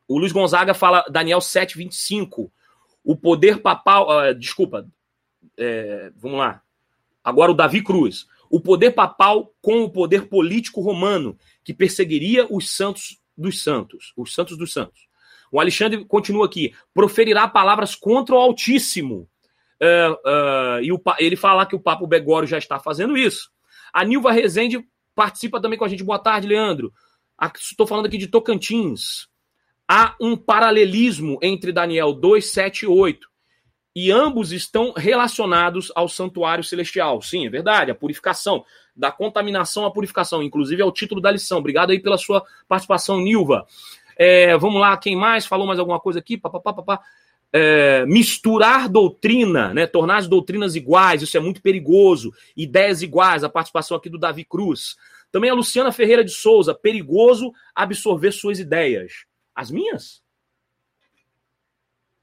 O 0.06 0.18
Luiz 0.18 0.32
Gonzaga 0.32 0.72
fala, 0.72 1.04
Daniel 1.10 1.38
7,25. 1.38 2.50
O 3.04 3.16
poder 3.16 3.60
papal. 3.60 4.08
Uh, 4.08 4.34
desculpa. 4.34 4.88
É, 5.56 6.10
vamos 6.16 6.38
lá. 6.38 6.62
Agora 7.22 7.50
o 7.50 7.54
Davi 7.54 7.82
Cruz. 7.82 8.26
O 8.50 8.60
poder 8.60 8.92
papal 8.92 9.54
com 9.60 9.82
o 9.82 9.90
poder 9.90 10.28
político 10.28 10.80
romano, 10.80 11.36
que 11.62 11.74
perseguiria 11.74 12.46
os 12.50 12.74
santos 12.74 13.20
dos 13.36 13.62
santos. 13.62 14.14
Os 14.16 14.34
santos 14.34 14.56
dos 14.56 14.72
santos. 14.72 15.06
O 15.52 15.60
Alexandre 15.60 16.04
continua 16.06 16.46
aqui. 16.46 16.74
Proferirá 16.94 17.46
palavras 17.46 17.94
contra 17.94 18.34
o 18.34 18.38
Altíssimo. 18.38 19.28
Uh, 19.80 20.12
uh, 20.12 20.82
e 20.82 20.90
o, 20.90 21.00
ele 21.18 21.36
fala 21.36 21.66
que 21.66 21.76
o 21.76 21.80
Papa 21.80 22.06
Begório 22.06 22.48
já 22.48 22.56
está 22.58 22.78
fazendo 22.78 23.16
isso. 23.16 23.50
A 23.92 24.04
Nilva 24.04 24.32
Rezende 24.32 24.82
Participa 25.18 25.60
também 25.60 25.76
com 25.76 25.84
a 25.84 25.88
gente. 25.88 26.04
Boa 26.04 26.20
tarde, 26.20 26.46
Leandro. 26.46 26.92
Estou 27.56 27.88
falando 27.88 28.06
aqui 28.06 28.16
de 28.16 28.28
Tocantins. 28.28 29.26
Há 29.88 30.14
um 30.20 30.36
paralelismo 30.36 31.40
entre 31.42 31.72
Daniel 31.72 32.12
2, 32.12 32.52
7 32.52 32.82
e 32.84 32.86
8. 32.86 33.28
E 33.96 34.12
ambos 34.12 34.52
estão 34.52 34.92
relacionados 34.96 35.90
ao 35.96 36.08
santuário 36.08 36.62
celestial. 36.62 37.20
Sim, 37.20 37.48
é 37.48 37.50
verdade. 37.50 37.90
A 37.90 37.96
purificação. 37.96 38.64
Da 38.94 39.10
contaminação 39.10 39.84
à 39.84 39.90
purificação. 39.90 40.40
Inclusive 40.40 40.82
é 40.82 40.84
o 40.84 40.92
título 40.92 41.20
da 41.20 41.32
lição. 41.32 41.58
Obrigado 41.58 41.90
aí 41.90 41.98
pela 41.98 42.16
sua 42.16 42.44
participação, 42.68 43.18
Nilva. 43.20 43.66
É, 44.16 44.56
vamos 44.56 44.80
lá, 44.80 44.96
quem 44.96 45.16
mais 45.16 45.46
falou 45.46 45.66
mais 45.66 45.80
alguma 45.80 45.98
coisa 45.98 46.20
aqui? 46.20 46.38
Pá, 46.38 46.48
pá, 46.48 46.60
pá, 46.60 46.72
pá 46.74 47.00
é, 47.52 48.04
misturar 48.06 48.88
doutrina, 48.88 49.72
né, 49.72 49.86
tornar 49.86 50.18
as 50.18 50.28
doutrinas 50.28 50.76
iguais, 50.76 51.22
isso 51.22 51.36
é 51.36 51.40
muito 51.40 51.62
perigoso. 51.62 52.32
Ideias 52.56 53.02
iguais, 53.02 53.44
a 53.44 53.48
participação 53.48 53.96
aqui 53.96 54.08
do 54.08 54.18
Davi 54.18 54.44
Cruz. 54.44 54.96
Também 55.30 55.50
a 55.50 55.54
Luciana 55.54 55.92
Ferreira 55.92 56.24
de 56.24 56.30
Souza, 56.30 56.74
perigoso 56.74 57.52
absorver 57.74 58.32
suas 58.32 58.58
ideias. 58.58 59.24
As 59.54 59.70
minhas? 59.70 60.22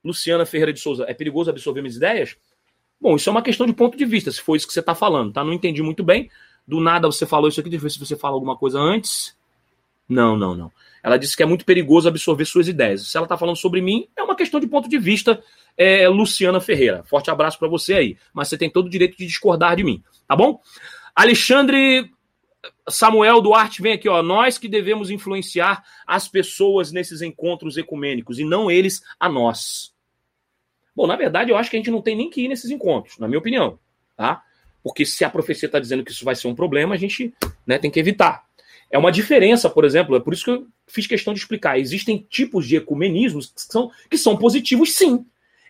Luciana 0.03 0.45
Ferreira 0.45 0.73
de 0.73 0.80
Souza, 0.80 1.05
é 1.07 1.13
perigoso 1.13 1.49
absorver 1.49 1.82
minhas 1.82 1.95
ideias? 1.95 2.38
Bom, 3.01 3.15
isso 3.15 3.30
é 3.30 3.32
uma 3.32 3.41
questão 3.41 3.65
de 3.65 3.73
ponto 3.73 3.97
de 3.97 4.05
vista, 4.05 4.32
se 4.32 4.41
for 4.41 4.55
isso 4.55 4.67
que 4.67 4.73
você 4.73 4.80
está 4.80 4.95
falando, 4.95 5.34
tá? 5.34 5.43
Não 5.43 5.53
entendi 5.53 5.82
muito 5.82 6.03
bem. 6.03 6.30
Do 6.67 6.80
nada 6.80 7.07
você 7.07 7.26
falou 7.26 7.49
isso 7.49 7.59
aqui, 7.59 7.69
deixa 7.69 7.86
eu 7.86 7.89
ver 7.89 7.93
se 7.93 7.99
você 7.99 8.15
fala 8.15 8.36
alguma 8.36 8.57
coisa 8.57 8.80
antes. 8.80 9.38
Não, 10.07 10.38
não, 10.38 10.55
não. 10.55 10.71
Ela 11.06 11.20
disse 11.20 11.38
que 11.38 11.43
é 11.43 11.45
muito 11.45 11.66
perigoso 11.66 12.08
absorver 12.08 12.45
suas 12.45 12.68
ideias. 12.68 13.08
Se 13.08 13.16
ela 13.16 13.26
está 13.26 13.38
falando 13.38 13.56
sobre 13.56 13.80
mim, 13.80 14.08
é 14.18 14.24
uma 14.24 14.36
questão 14.36 14.60
de 14.60 14.66
ponto 14.66 14.89
de 14.89 14.97
vista. 14.97 15.39
É, 15.78 16.10
Luciana 16.10 16.60
Ferreira. 16.60 17.03
Forte 17.03 17.30
abraço 17.30 17.60
para 17.60 17.68
você 17.68 17.93
aí. 17.93 18.18
Mas 18.34 18.47
você 18.47 18.58
tem 18.58 18.72
todo 18.72 18.88
o 18.88 18.89
direito 18.89 19.16
de 19.16 19.28
discordar 19.28 19.76
de 19.76 19.84
mim, 19.84 20.03
tá 20.28 20.36
bom? 20.36 20.60
Alexandre 21.16 22.10
Samuel 22.89 23.39
Duarte 23.39 23.84
vem 23.84 23.93
aqui, 23.93 24.10
ó. 24.10 24.24
Nós 24.24 24.58
que 24.58 24.68
devemos 24.68 25.12
influenciar 25.12 25.84
as 26.08 26.28
pessoas 26.28 26.91
nesses 26.91 27.22
encontros 27.22 27.78
ecumênicos 27.78 28.39
e 28.39 28.43
não 28.43 28.72
eles 28.72 29.03
a 29.20 29.30
nós. 29.30 29.93
Bom, 30.95 31.06
na 31.06 31.16
verdade, 31.16 31.51
eu 31.51 31.58
acho 31.58 31.70
que 31.70 31.76
a 31.76 31.80
gente 31.80 31.91
não 31.91 32.01
tem 32.01 32.16
nem 32.16 32.32
que 32.32 32.41
ir 32.41 32.47
nesses 32.47 32.72
encontros, 32.72 33.20
na 33.20 33.28
minha 33.28 33.38
opinião, 33.38 33.78
tá? 34.18 34.41
Porque 34.82 35.06
se 35.06 35.24
a 35.24 35.30
profecia 35.30 35.68
está 35.68 35.80
dizendo 35.80 36.03
que 36.03 36.12
isso 36.12 36.26
vai 36.26 36.36
ser 36.36 36.47
um 36.47 36.56
problema, 36.56 36.95
a 36.95 36.97
gente 36.97 37.32
né, 37.68 37.78
tem 37.78 37.91
que 37.91 37.99
evitar. 37.99 38.43
É 38.91 38.97
uma 38.97 39.11
diferença, 39.11 39.69
por 39.69 39.83
exemplo, 39.83 40.15
é 40.15 40.19
por 40.19 40.33
isso 40.33 40.45
que 40.45 40.51
eu 40.51 40.67
fiz 40.88 41.07
questão 41.07 41.33
de 41.33 41.39
explicar. 41.39 41.79
Existem 41.79 42.25
tipos 42.29 42.67
de 42.67 42.75
ecumenismos 42.75 43.47
que 43.47 43.61
são, 43.61 43.91
que 44.09 44.17
são 44.17 44.38
positivos, 44.38 44.93
sim. 44.93 45.25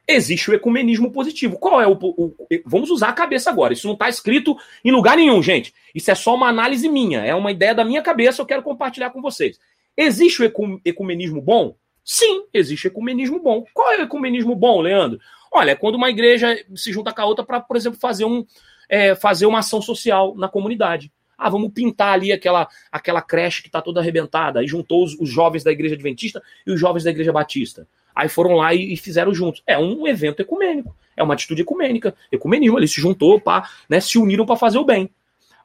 Existe 0.08 0.52
o 0.52 0.54
ecumenismo 0.54 1.12
positivo. 1.12 1.58
Qual 1.58 1.82
é 1.82 1.88
o, 1.88 1.94
o, 1.94 2.36
Vamos 2.66 2.92
usar 2.92 3.10
a 3.10 3.14
cabeça 3.14 3.50
agora. 3.50 3.74
Isso 3.74 3.88
não 3.88 3.96
está 3.96 4.08
escrito 4.08 4.56
em 4.84 4.92
lugar 4.92 5.18
nenhum, 5.18 5.42
gente. 5.42 5.74
Isso 5.96 6.12
é 6.12 6.16
só 6.16 6.36
uma 6.36 6.48
análise 6.48 6.88
minha. 6.88 7.26
É 7.26 7.34
uma 7.34 7.52
ideia 7.52 7.74
da 7.74 7.84
minha 7.84 8.04
cabeça, 8.04 8.42
eu 8.42 8.46
quero 8.46 8.62
compartilhar 8.62 9.10
com 9.10 9.22
vocês. 9.22 9.60
Existe 9.98 10.44
o 10.44 10.80
ecumenismo 10.86 11.42
bom? 11.42 11.76
Sim, 12.04 12.46
existe 12.54 12.88
ecumenismo 12.88 13.40
bom. 13.40 13.66
Qual 13.74 13.92
é 13.92 13.98
o 13.98 14.04
ecumenismo 14.04 14.56
bom, 14.56 14.80
Leandro? 14.82 15.20
Olha, 15.52 15.72
é 15.72 15.76
quando 15.76 15.96
uma 15.96 16.10
igreja 16.10 16.56
se 16.76 16.92
junta 16.92 17.12
com 17.12 17.22
a 17.22 17.26
outra 17.26 17.44
para, 17.44 17.60
por 17.60 17.76
exemplo, 17.76 18.00
fazer, 18.00 18.26
um, 18.26 18.46
é, 18.88 19.16
fazer 19.16 19.48
uma 19.48 19.60
ação 19.60 19.82
social 19.82 20.36
na 20.36 20.48
comunidade. 20.48 21.12
Ah, 21.38 21.50
vamos 21.50 21.72
pintar 21.74 22.14
ali 22.14 22.32
aquela, 22.32 22.68
aquela 22.92 23.22
creche 23.22 23.62
que 23.62 23.68
está 23.68 23.82
toda 23.82 24.00
arrebentada. 24.00 24.60
Aí 24.60 24.68
juntou 24.68 25.04
os, 25.04 25.14
os, 25.20 25.30
jovens 25.30 25.64
da 25.64 25.72
igreja 25.72 25.96
adventista 25.96 26.42
e 26.66 26.72
os 26.72 26.80
jovens 26.80 27.04
da 27.04 27.12
igreja 27.12 27.32
batista. 27.32 27.88
Aí 28.16 28.30
foram 28.30 28.56
lá 28.56 28.74
e, 28.74 28.94
e 28.94 28.98
fizeram 28.98 29.34
juntos. 29.34 29.62
É 29.68 29.78
um 29.78 30.08
evento 30.08 30.42
ecumênico. 30.42 30.96
É 31.16 31.24
uma 31.24 31.34
atitude 31.34 31.62
ecumênica. 31.62 32.16
Ecumenismo, 32.32 32.80
eles 32.80 32.92
se 32.92 33.02
juntou, 33.02 33.40
pá, 33.40 33.70
né, 33.90 34.00
se 34.00 34.18
uniram 34.18 34.46
para 34.46 34.56
fazer 34.56 34.78
o 34.78 34.86
bem. 34.86 35.10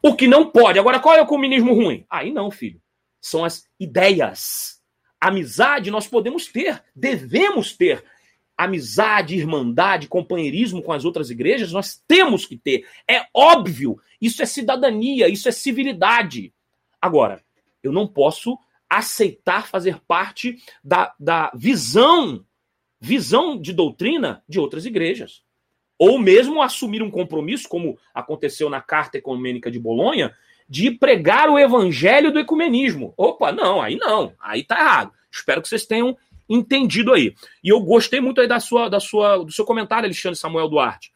O 0.02 0.14
que 0.14 0.26
não 0.26 0.50
pode. 0.50 0.78
Agora, 0.78 0.98
qual 0.98 1.14
é 1.14 1.20
o 1.20 1.24
ecumenismo 1.24 1.74
ruim? 1.74 2.04
Aí 2.08 2.32
não, 2.32 2.50
filho. 2.50 2.80
São 3.20 3.44
as 3.44 3.66
ideias. 3.78 4.80
Amizade 5.20 5.90
nós 5.90 6.08
podemos 6.08 6.46
ter, 6.46 6.82
devemos 6.96 7.76
ter 7.76 8.02
amizade, 8.64 9.36
irmandade, 9.36 10.06
companheirismo 10.06 10.82
com 10.82 10.92
as 10.92 11.04
outras 11.04 11.30
igrejas, 11.30 11.72
nós 11.72 12.02
temos 12.06 12.44
que 12.44 12.56
ter. 12.56 12.86
É 13.08 13.26
óbvio. 13.32 13.98
Isso 14.20 14.42
é 14.42 14.46
cidadania, 14.46 15.28
isso 15.28 15.48
é 15.48 15.52
civilidade. 15.52 16.52
Agora, 17.00 17.42
eu 17.82 17.90
não 17.90 18.06
posso 18.06 18.58
aceitar 18.88 19.66
fazer 19.66 19.98
parte 20.06 20.58
da, 20.84 21.14
da 21.18 21.50
visão, 21.54 22.44
visão 23.00 23.58
de 23.58 23.72
doutrina 23.72 24.42
de 24.46 24.60
outras 24.60 24.84
igrejas. 24.84 25.42
Ou 25.98 26.18
mesmo 26.18 26.60
assumir 26.60 27.02
um 27.02 27.10
compromisso, 27.10 27.68
como 27.68 27.98
aconteceu 28.12 28.68
na 28.68 28.80
Carta 28.80 29.18
Ecumênica 29.18 29.70
de 29.70 29.78
Bolonha, 29.78 30.34
de 30.68 30.90
pregar 30.90 31.48
o 31.48 31.58
evangelho 31.58 32.30
do 32.32 32.38
ecumenismo. 32.38 33.14
Opa, 33.16 33.52
não, 33.52 33.80
aí 33.80 33.96
não, 33.96 34.34
aí 34.38 34.62
tá 34.62 34.78
errado. 34.78 35.12
Espero 35.30 35.62
que 35.62 35.68
vocês 35.68 35.86
tenham 35.86 36.16
entendido 36.50 37.12
aí. 37.12 37.34
E 37.62 37.68
eu 37.68 37.80
gostei 37.80 38.20
muito 38.20 38.40
aí 38.40 38.48
da 38.48 38.58
sua, 38.58 38.90
da 38.90 38.98
sua, 38.98 39.38
do 39.38 39.52
seu 39.52 39.64
comentário, 39.64 40.06
Alexandre 40.06 40.38
Samuel 40.38 40.68
Duarte, 40.68 41.12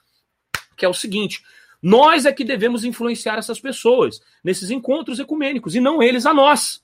que 0.77 0.85
é 0.85 0.89
o 0.89 0.95
seguinte: 0.95 1.43
nós 1.83 2.25
é 2.25 2.33
que 2.33 2.45
devemos 2.45 2.85
influenciar 2.85 3.37
essas 3.37 3.61
pessoas 3.61 4.21
nesses 4.43 4.71
encontros 4.71 5.19
ecumênicos 5.19 5.75
e 5.75 5.81
não 5.81 6.03
eles 6.03 6.25
a 6.25 6.33
nós. 6.33 6.83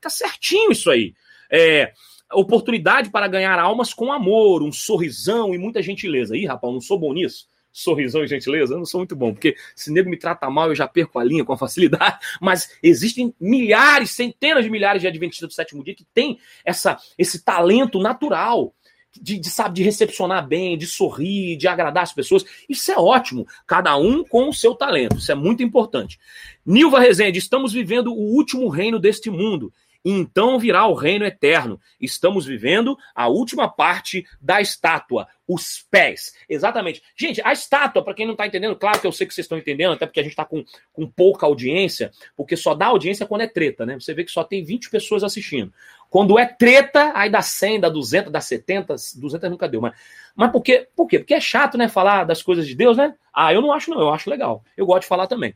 Tá 0.00 0.10
certinho 0.10 0.72
isso 0.72 0.90
aí. 0.90 1.14
É, 1.50 1.92
oportunidade 2.32 3.10
para 3.10 3.28
ganhar 3.28 3.58
almas 3.58 3.94
com 3.94 4.12
amor, 4.12 4.62
um 4.62 4.72
sorrisão 4.72 5.54
e 5.54 5.58
muita 5.58 5.80
gentileza. 5.80 6.36
Ih, 6.36 6.46
rapaz, 6.46 6.72
não 6.72 6.80
sou 6.80 6.98
bom 6.98 7.12
nisso 7.12 7.46
sorrisão 7.72 8.22
e 8.22 8.28
gentileza, 8.28 8.74
eu 8.74 8.78
não 8.78 8.84
sou 8.84 9.00
muito 9.00 9.16
bom, 9.16 9.32
porque 9.32 9.56
se 9.74 9.90
nego 9.90 10.10
me 10.10 10.16
trata 10.16 10.50
mal, 10.50 10.68
eu 10.68 10.74
já 10.74 10.86
perco 10.86 11.18
a 11.18 11.24
linha 11.24 11.44
com 11.44 11.56
facilidade, 11.56 12.18
mas 12.40 12.76
existem 12.82 13.34
milhares, 13.40 14.10
centenas 14.10 14.64
de 14.64 14.70
milhares 14.70 15.00
de 15.00 15.08
adventistas 15.08 15.48
do 15.48 15.54
sétimo 15.54 15.82
dia 15.82 15.94
que 15.94 16.04
têm 16.12 16.38
essa, 16.64 16.98
esse 17.16 17.42
talento 17.42 17.98
natural 17.98 18.74
de, 19.20 19.38
de, 19.38 19.50
sabe, 19.50 19.74
de 19.74 19.82
recepcionar 19.82 20.46
bem, 20.46 20.76
de 20.78 20.86
sorrir, 20.86 21.56
de 21.56 21.68
agradar 21.68 22.02
as 22.02 22.12
pessoas. 22.12 22.44
Isso 22.68 22.90
é 22.90 22.96
ótimo, 22.96 23.46
cada 23.66 23.96
um 23.96 24.24
com 24.24 24.48
o 24.48 24.54
seu 24.54 24.74
talento, 24.74 25.16
isso 25.16 25.30
é 25.30 25.34
muito 25.34 25.62
importante. 25.62 26.18
Nilva 26.64 27.00
Rezende, 27.00 27.38
estamos 27.38 27.72
vivendo 27.72 28.12
o 28.12 28.34
último 28.34 28.68
reino 28.68 28.98
deste 28.98 29.30
mundo 29.30 29.72
então 30.04 30.58
virá 30.58 30.86
o 30.86 30.94
reino 30.94 31.24
eterno. 31.24 31.80
Estamos 32.00 32.44
vivendo 32.44 32.96
a 33.14 33.28
última 33.28 33.68
parte 33.68 34.26
da 34.40 34.60
estátua, 34.60 35.28
os 35.46 35.86
pés. 35.90 36.34
Exatamente. 36.48 37.02
Gente, 37.16 37.40
a 37.44 37.52
estátua, 37.52 38.02
para 38.02 38.14
quem 38.14 38.26
não 38.26 38.32
está 38.32 38.46
entendendo, 38.46 38.76
claro 38.76 39.00
que 39.00 39.06
eu 39.06 39.12
sei 39.12 39.26
que 39.26 39.34
vocês 39.34 39.44
estão 39.44 39.58
entendendo, 39.58 39.92
até 39.92 40.06
porque 40.06 40.20
a 40.20 40.22
gente 40.22 40.32
está 40.32 40.44
com, 40.44 40.64
com 40.92 41.06
pouca 41.06 41.46
audiência, 41.46 42.10
porque 42.36 42.56
só 42.56 42.74
dá 42.74 42.86
audiência 42.86 43.26
quando 43.26 43.42
é 43.42 43.46
treta, 43.46 43.86
né? 43.86 43.94
Você 43.98 44.12
vê 44.14 44.24
que 44.24 44.30
só 44.30 44.42
tem 44.42 44.64
20 44.64 44.90
pessoas 44.90 45.22
assistindo. 45.22 45.72
Quando 46.10 46.38
é 46.38 46.46
treta, 46.46 47.12
aí 47.14 47.30
dá 47.30 47.40
100, 47.40 47.80
dá 47.80 47.88
200, 47.88 48.32
dá 48.32 48.40
70, 48.40 48.94
200 49.16 49.50
nunca 49.50 49.68
deu, 49.68 49.80
mas, 49.80 49.94
mas 50.34 50.50
por, 50.50 50.62
quê? 50.62 50.88
por 50.94 51.06
quê? 51.06 51.18
Porque 51.18 51.34
é 51.34 51.40
chato, 51.40 51.78
né, 51.78 51.88
falar 51.88 52.24
das 52.24 52.42
coisas 52.42 52.66
de 52.66 52.74
Deus, 52.74 52.96
né? 52.96 53.14
Ah, 53.32 53.52
eu 53.52 53.62
não 53.62 53.72
acho 53.72 53.90
não, 53.90 54.00
eu 54.00 54.10
acho 54.10 54.28
legal. 54.28 54.64
Eu 54.76 54.84
gosto 54.84 55.02
de 55.02 55.08
falar 55.08 55.26
também. 55.26 55.54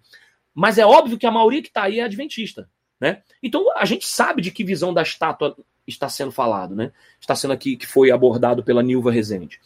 Mas 0.55 0.78
é 0.78 0.86
óbvio 0.86 1.18
que 1.18 1.26
a 1.26 1.30
maioria 1.30 1.61
que 1.61 1.68
está 1.68 1.82
aí 1.82 2.01
é 2.01 2.05
adventista. 2.05 2.70
Né? 3.01 3.22
Então 3.42 3.64
a 3.76 3.84
gente 3.84 4.07
sabe 4.07 4.40
de 4.40 4.51
que 4.51 4.64
visão 4.64 4.92
da 4.92 5.03
estátua 5.03 5.57
está 5.86 6.09
sendo 6.09 6.32
falado, 6.32 6.74
né? 6.74 6.92
Está 7.20 7.34
sendo 7.34 7.53
aqui 7.53 7.76
que 7.76 7.86
foi 7.86 8.11
abordado 8.11 8.64
pela 8.64 8.82
Nilva 8.82 9.11
Rezende. 9.12 9.61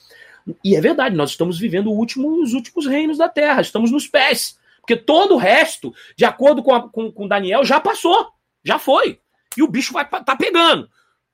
E 0.65 0.75
é 0.75 0.81
verdade, 0.81 1.17
nós 1.17 1.31
estamos 1.31 1.59
vivendo 1.59 1.91
último, 1.91 2.43
os 2.43 2.53
últimos 2.53 2.87
reinos 2.87 3.19
da 3.19 3.29
Terra, 3.29 3.61
estamos 3.61 3.91
nos 3.91 4.07
pés. 4.07 4.59
Porque 4.81 4.97
todo 4.97 5.35
o 5.35 5.39
resto, 5.39 5.95
de 6.17 6.25
acordo 6.25 6.63
com, 6.63 6.75
a, 6.75 6.89
com, 6.89 7.13
com 7.13 7.29
Daniel, 7.29 7.65
já 7.65 7.79
passou, 7.79 8.33
já 8.65 8.79
foi. 8.79 9.21
E 9.57 9.63
o 9.63 9.69
bicho 9.69 9.93
vai 9.93 10.09
tá 10.09 10.37
pegando. 10.37 10.89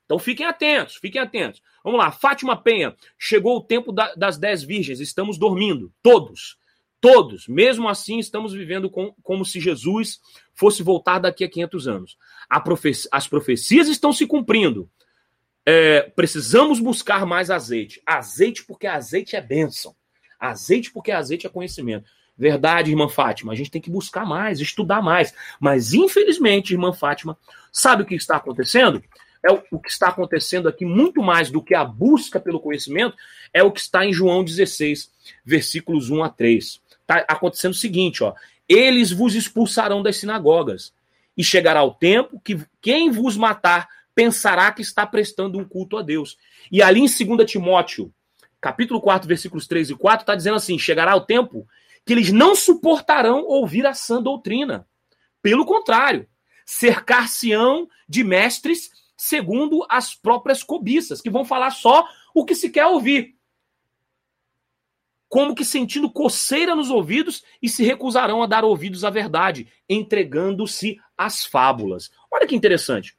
Então 0.05 0.19
fiquem 0.19 0.47
atentos, 0.47 0.97
fiquem 0.97 1.21
atentos. 1.21 1.63
Vamos 1.83 1.99
lá, 1.99 2.11
Fátima 2.11 2.57
Penha, 2.57 2.95
chegou 3.19 3.57
o 3.57 3.63
tempo 3.63 3.93
da, 3.93 4.15
das 4.15 4.39
dez 4.39 4.63
virgens, 4.63 5.01
estamos 5.01 5.39
dormindo, 5.39 5.93
todos. 6.03 6.57
Todos, 7.01 7.47
mesmo 7.47 7.89
assim, 7.89 8.19
estamos 8.19 8.53
vivendo 8.53 8.91
com, 8.91 9.15
como 9.23 9.45
se 9.45 9.61
Jesus 9.61 10.19
fosse 10.55 10.83
voltar 10.83 11.19
daqui 11.19 11.45
a 11.45 11.49
500 11.49 11.89
anos. 11.89 12.17
Profecia, 12.65 13.09
as 13.13 13.29
profecias 13.29 13.89
estão 13.89 14.13
se 14.13 14.27
cumprindo. 14.27 14.91
É, 15.65 16.03
precisamos 16.03 16.81
buscar 16.81 17.27
mais 17.27 17.51
azeite. 17.51 18.01
Azeite 18.07 18.65
porque 18.65 18.87
azeite 18.87 19.37
é 19.37 19.41
bênção. 19.41 19.95
Azeite 20.41 20.91
porque 20.91 21.13
azeite 21.13 21.47
é 21.47 21.51
conhecimento. 21.51 22.09
Verdade, 22.39 22.91
irmã 22.91 23.09
Fátima, 23.09 23.53
a 23.53 23.57
gente 23.57 23.71
tem 23.71 23.81
que 23.81 23.91
buscar 23.91 24.27
mais, 24.27 24.61
estudar 24.61 25.03
mais. 25.03 25.35
Mas, 25.61 25.93
infelizmente, 25.93 26.73
irmã 26.73 26.93
Fátima, 26.93 27.37
sabe 27.73 28.03
o 28.03 28.07
que 28.07 28.15
está 28.15 28.37
acontecendo? 28.37 29.03
É 29.43 29.53
o, 29.53 29.63
o 29.73 29.79
que 29.79 29.91
está 29.91 30.09
acontecendo 30.09 30.69
aqui, 30.69 30.85
muito 30.85 31.23
mais 31.23 31.51
do 31.51 31.63
que 31.63 31.75
a 31.75 31.85
busca 31.85 32.39
pelo 32.41 32.61
conhecimento, 32.61 33.17
é 33.53 33.63
o 33.63 33.73
que 33.73 33.81
está 33.81 34.05
em 34.05 34.13
João 34.13 34.45
16, 34.45 35.11
versículos 35.45 36.11
1 36.11 36.25
a 36.25 36.29
3 36.29 36.86
está 37.07 37.25
acontecendo 37.29 37.73
o 37.73 37.77
seguinte, 37.77 38.23
ó. 38.25 38.35
Eles 38.69 39.13
vos 39.13 39.35
expulsarão 39.35 40.03
das 40.03 40.17
sinagogas. 40.17 40.93
E 41.37 41.45
chegará 41.45 41.83
o 41.85 41.93
tempo 41.93 42.41
que 42.41 42.59
quem 42.81 43.11
vos 43.11 43.37
matar 43.37 43.89
pensará 44.15 44.73
que 44.73 44.83
está 44.83 45.07
prestando 45.07 45.59
um 45.59 45.65
culto 45.65 45.97
a 45.99 46.03
Deus. 46.03 46.37
E 46.73 46.83
ali 46.83 47.01
em 47.01 47.37
2 47.37 47.51
Timóteo, 47.51 48.13
capítulo 48.61 49.01
4, 49.01 49.29
versículos 49.29 49.67
3 49.67 49.91
e 49.91 49.95
4, 49.95 50.23
está 50.23 50.35
dizendo 50.35 50.57
assim: 50.57 50.79
chegará 50.79 51.15
o 51.15 51.21
tempo 51.21 51.69
que 52.05 52.13
eles 52.13 52.33
não 52.33 52.55
suportarão 52.55 53.45
ouvir 53.45 53.87
a 53.87 53.95
sã 53.95 54.23
doutrina. 54.23 54.87
Pelo 55.43 55.67
contrário, 55.67 56.27
cercar-se-ão 56.65 57.89
de 58.09 58.25
mestres 58.25 58.91
segundo 59.17 59.87
as 59.89 60.15
próprias 60.15 60.63
cobiças, 60.63 61.21
que 61.21 61.31
vão 61.31 61.45
falar 61.45 61.71
só 61.71 62.07
o 62.35 62.45
que 62.45 62.55
se 62.55 62.71
quer 62.71 62.87
ouvir 62.87 63.36
como 65.29 65.55
que 65.55 65.65
sentindo 65.65 66.11
coceira 66.11 66.75
nos 66.75 66.91
ouvidos 66.91 67.43
e 67.61 67.69
se 67.69 67.85
recusarão 67.85 68.43
a 68.43 68.47
dar 68.47 68.65
ouvidos 68.65 69.05
à 69.05 69.11
verdade, 69.11 69.69
entregando-se 69.89 70.99
às 71.17 71.45
fábulas. 71.45 72.11
Olha 72.31 72.47
que 72.47 72.55
interessante. 72.55 73.17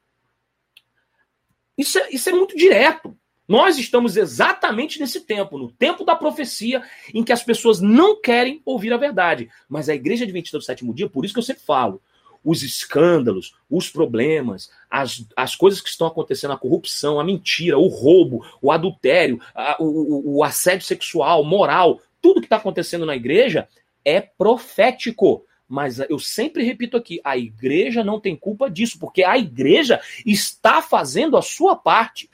Isso 1.78 2.00
é, 2.00 2.10
isso 2.12 2.30
é 2.30 2.34
muito 2.34 2.56
direto. 2.56 3.16
Nós 3.48 3.78
estamos 3.78 4.18
exatamente 4.18 5.00
nesse 5.00 5.22
tempo, 5.22 5.58
no 5.58 5.72
tempo 5.72 6.04
da 6.04 6.16
profecia, 6.16 6.84
em 7.14 7.24
que 7.24 7.32
as 7.32 7.44
pessoas 7.44 7.80
não 7.80 8.20
querem 8.20 8.62
ouvir 8.66 8.92
a 8.92 8.98
verdade. 8.98 9.50
Mas 9.70 9.88
a 9.88 9.96
Igreja 9.96 10.26
Adventista 10.26 10.58
do 10.58 10.64
Sétimo 10.64 10.94
Dia, 10.94 11.10
por 11.10 11.24
isso 11.24 11.34
que 11.34 11.40
eu 11.40 11.44
sempre 11.44 11.64
falo, 11.64 12.02
os 12.48 12.64
escândalos, 12.64 13.54
os 13.70 13.90
problemas, 13.90 14.72
as, 14.90 15.28
as 15.36 15.54
coisas 15.54 15.82
que 15.82 15.90
estão 15.90 16.08
acontecendo, 16.08 16.54
a 16.54 16.58
corrupção, 16.58 17.20
a 17.20 17.24
mentira, 17.24 17.78
o 17.78 17.88
roubo, 17.88 18.46
o 18.62 18.72
adultério, 18.72 19.42
a, 19.54 19.76
o, 19.84 20.38
o, 20.38 20.44
assédio 20.46 20.86
sexual, 20.86 21.44
moral, 21.44 22.00
tudo 22.22 22.40
que 22.40 22.46
está 22.46 22.56
acontecendo 22.56 23.06
na 23.06 23.18
igreja 23.18 23.68
é 24.06 24.22
profético 24.22 25.46
Mas 25.68 26.00
eu 26.00 26.18
sempre 26.18 26.64
repito 26.64 26.96
aqui: 26.96 27.20
a 27.22 27.36
igreja 27.36 28.02
não 28.02 28.18
tem 28.18 28.34
culpa 28.34 28.72
disso, 28.72 28.98
porque 28.98 29.26
a 29.26 29.38
igreja 29.38 30.00
está 30.26 30.82
fazendo 30.82 31.36
a 31.36 31.42
sua 31.42 31.76
parte. 31.76 32.30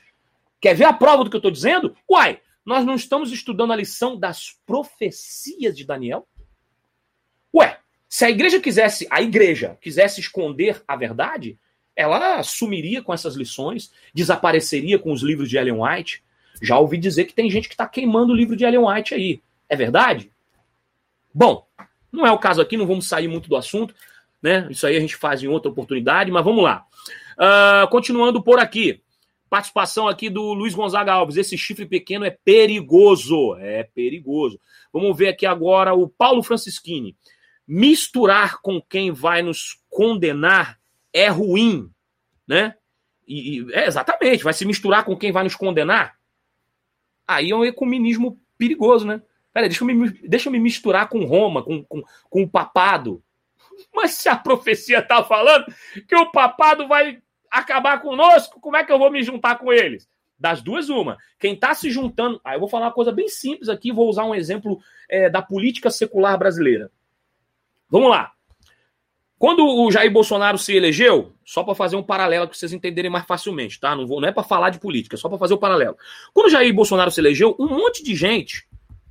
Quer 0.60 0.76
ver 0.76 0.84
a 0.84 0.92
prova 0.92 1.24
do 1.24 1.30
que 1.30 1.34
eu 1.34 1.38
estou 1.38 1.50
dizendo? 1.50 1.96
Uai, 2.08 2.40
nós 2.64 2.86
não 2.86 2.94
estamos 2.94 3.32
estudando 3.32 3.72
a 3.72 3.76
lição 3.76 4.16
das 4.16 4.56
profecias 4.64 5.76
de 5.76 5.84
Daniel? 5.84 6.28
Ué, 7.52 7.80
se 8.14 8.24
a 8.24 8.30
igreja 8.30 8.60
quisesse, 8.60 9.08
a 9.10 9.20
igreja 9.20 9.76
quisesse 9.80 10.20
esconder 10.20 10.80
a 10.86 10.94
verdade, 10.94 11.58
ela 11.96 12.40
sumiria 12.44 13.02
com 13.02 13.12
essas 13.12 13.34
lições, 13.34 13.90
desapareceria 14.14 15.00
com 15.00 15.10
os 15.10 15.20
livros 15.20 15.50
de 15.50 15.56
Ellen 15.56 15.82
White. 15.82 16.22
Já 16.62 16.78
ouvi 16.78 16.96
dizer 16.96 17.24
que 17.24 17.34
tem 17.34 17.50
gente 17.50 17.66
que 17.66 17.74
está 17.74 17.88
queimando 17.88 18.32
o 18.32 18.36
livro 18.36 18.54
de 18.54 18.64
Ellen 18.64 18.86
White 18.86 19.14
aí. 19.14 19.42
É 19.68 19.74
verdade? 19.74 20.30
Bom, 21.34 21.66
não 22.12 22.24
é 22.24 22.30
o 22.30 22.38
caso 22.38 22.60
aqui, 22.62 22.76
não 22.76 22.86
vamos 22.86 23.08
sair 23.08 23.26
muito 23.26 23.48
do 23.48 23.56
assunto, 23.56 23.92
né? 24.40 24.68
Isso 24.70 24.86
aí 24.86 24.96
a 24.96 25.00
gente 25.00 25.16
faz 25.16 25.42
em 25.42 25.48
outra 25.48 25.72
oportunidade, 25.72 26.30
mas 26.30 26.44
vamos 26.44 26.62
lá. 26.62 26.86
Uh, 27.36 27.88
continuando 27.90 28.40
por 28.40 28.60
aqui. 28.60 29.02
Participação 29.50 30.06
aqui 30.06 30.30
do 30.30 30.52
Luiz 30.52 30.72
Gonzaga 30.72 31.14
Alves. 31.14 31.36
Esse 31.36 31.58
chifre 31.58 31.84
pequeno 31.84 32.24
é 32.24 32.30
perigoso. 32.30 33.56
É 33.56 33.82
perigoso. 33.82 34.60
Vamos 34.92 35.18
ver 35.18 35.30
aqui 35.30 35.46
agora 35.46 35.94
o 35.94 36.08
Paulo 36.08 36.44
Francischini. 36.44 37.16
Misturar 37.66 38.60
com 38.60 38.80
quem 38.80 39.10
vai 39.10 39.42
nos 39.42 39.82
condenar 39.88 40.78
é 41.12 41.28
ruim, 41.28 41.90
né? 42.46 42.74
E, 43.26 43.60
e 43.60 43.72
é, 43.72 43.86
exatamente, 43.86 44.44
vai 44.44 44.52
se 44.52 44.66
misturar 44.66 45.04
com 45.04 45.16
quem 45.16 45.32
vai 45.32 45.44
nos 45.44 45.54
condenar? 45.54 46.18
Aí 47.26 47.50
é 47.50 47.56
um 47.56 47.64
ecumenismo 47.64 48.38
perigoso, 48.58 49.06
né? 49.06 49.22
Peraí, 49.52 49.68
deixa 49.68 49.84
eu 49.84 49.86
me, 49.86 50.10
deixa 50.10 50.48
eu 50.48 50.52
me 50.52 50.58
misturar 50.58 51.08
com 51.08 51.24
Roma, 51.24 51.62
com, 51.62 51.82
com, 51.84 52.02
com 52.28 52.42
o 52.42 52.48
papado. 52.48 53.22
Mas 53.94 54.12
se 54.12 54.28
a 54.28 54.36
profecia 54.36 54.98
está 54.98 55.22
falando 55.22 55.66
que 56.08 56.16
o 56.16 56.30
papado 56.30 56.86
vai 56.88 57.22
acabar 57.50 58.00
conosco, 58.00 58.60
como 58.60 58.76
é 58.76 58.84
que 58.84 58.92
eu 58.92 58.98
vou 58.98 59.10
me 59.10 59.22
juntar 59.22 59.58
com 59.58 59.72
eles? 59.72 60.08
Das 60.38 60.60
duas, 60.60 60.88
uma. 60.88 61.16
Quem 61.38 61.54
está 61.54 61.72
se 61.72 61.90
juntando. 61.90 62.40
Ah, 62.44 62.54
eu 62.54 62.60
vou 62.60 62.68
falar 62.68 62.86
uma 62.86 62.92
coisa 62.92 63.12
bem 63.12 63.28
simples 63.28 63.68
aqui, 63.68 63.92
vou 63.92 64.08
usar 64.08 64.24
um 64.24 64.34
exemplo 64.34 64.80
é, 65.08 65.30
da 65.30 65.40
política 65.40 65.90
secular 65.90 66.36
brasileira. 66.36 66.90
Vamos 67.90 68.10
lá. 68.10 68.32
Quando 69.38 69.66
o 69.66 69.90
Jair 69.90 70.10
Bolsonaro 70.10 70.56
se 70.56 70.74
elegeu, 70.74 71.34
só 71.44 71.62
para 71.62 71.74
fazer 71.74 71.96
um 71.96 72.02
paralelo 72.02 72.48
que 72.48 72.56
vocês 72.56 72.72
entenderem 72.72 73.10
mais 73.10 73.26
facilmente, 73.26 73.78
tá? 73.78 73.94
Não, 73.94 74.06
vou, 74.06 74.20
não 74.20 74.28
é 74.28 74.32
para 74.32 74.42
falar 74.42 74.70
de 74.70 74.78
política, 74.78 75.16
é 75.16 75.18
só 75.18 75.28
para 75.28 75.38
fazer 75.38 75.54
o 75.54 75.56
um 75.56 75.60
paralelo. 75.60 75.96
Quando 76.32 76.46
o 76.46 76.50
Jair 76.50 76.72
Bolsonaro 76.72 77.10
se 77.10 77.20
elegeu, 77.20 77.54
um 77.58 77.68
monte 77.68 78.02
de 78.02 78.14
gente 78.14 78.66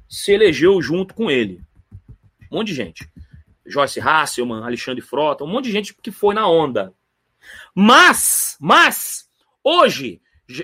se 0.09 0.31
elegeu 0.31 0.81
junto 0.81 1.13
com 1.13 1.29
ele. 1.29 1.61
Um 2.51 2.57
monte 2.57 2.67
de 2.67 2.75
gente. 2.75 3.07
Joyce 3.65 3.99
Hasselman, 3.99 4.63
Alexandre 4.63 5.01
Frota, 5.01 5.43
um 5.43 5.47
monte 5.47 5.65
de 5.65 5.71
gente 5.71 5.93
que 5.93 6.11
foi 6.11 6.33
na 6.33 6.47
onda. 6.47 6.93
Mas, 7.75 8.57
mas, 8.59 9.29
hoje, 9.63 10.21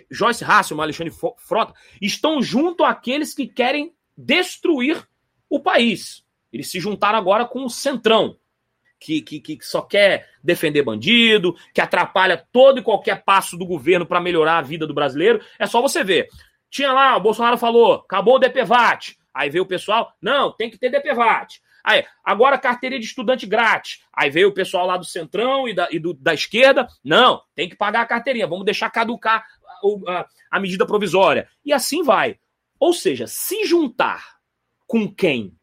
Joyce 0.10 0.44
Hasselman, 0.44 0.84
Alexandre 0.84 1.14
Frota 1.38 1.74
estão 2.02 2.42
junto 2.42 2.84
àqueles 2.84 3.34
que 3.34 3.48
querem 3.48 3.94
destruir 4.18 5.08
o 5.50 5.60
país. 5.60 6.24
Eles 6.52 6.70
se 6.70 6.80
juntaram 6.80 7.18
agora 7.18 7.46
com 7.46 7.64
o 7.64 7.70
Centrão, 7.70 8.38
que, 9.00 9.22
que, 9.22 9.40
que 9.40 9.58
só 9.62 9.82
quer 9.82 10.28
defender 10.44 10.84
bandido, 10.84 11.56
que 11.74 11.82
atrapalha 11.82 12.46
todo 12.52 12.80
e 12.80 12.84
qualquer 12.84 13.24
passo 13.24 13.58
do 13.58 13.66
governo 13.66 14.06
para 14.06 14.20
melhorar 14.20 14.58
a 14.58 14.62
vida 14.62 14.86
do 14.86 14.94
brasileiro. 14.94 15.42
É 15.58 15.66
só 15.66 15.82
você 15.82 16.04
ver. 16.04 16.28
Tinha 16.70 16.92
lá, 16.92 17.16
o 17.16 17.22
Bolsonaro 17.22 17.58
falou, 17.58 17.96
acabou 17.96 18.36
o 18.36 18.40
DPVAT. 18.40 19.18
Aí 19.34 19.50
veio 19.50 19.64
o 19.64 19.68
pessoal, 19.68 20.14
não, 20.22 20.52
tem 20.52 20.70
que 20.70 20.78
ter 20.78 20.90
DPVAT. 20.90 21.62
Aí, 21.84 22.06
agora 22.24 22.58
carteirinha 22.58 23.00
de 23.00 23.06
estudante 23.06 23.46
grátis. 23.46 24.02
Aí 24.14 24.30
veio 24.30 24.50
o 24.50 24.54
pessoal 24.54 24.86
lá 24.86 24.98
do 24.98 25.06
Centrão 25.06 25.68
e 25.68 25.74
da, 25.74 25.88
e 25.90 25.98
do, 25.98 26.14
da 26.14 26.34
esquerda. 26.34 26.88
Não, 27.04 27.42
tem 27.56 27.70
que 27.70 27.76
pagar 27.76 28.02
a 28.02 28.06
carteirinha. 28.06 28.48
Vamos 28.48 28.66
deixar 28.66 28.90
caducar 28.90 29.46
a, 30.08 30.12
a, 30.12 30.28
a 30.52 30.60
medida 30.60 30.86
provisória. 30.86 31.48
E 31.64 31.72
assim 31.72 32.04
vai. 32.04 32.38
Ou 32.80 32.94
seja, 32.94 33.28
se 33.28 33.66
juntar 33.66 34.40
com 34.86 35.12
quem 35.12 35.58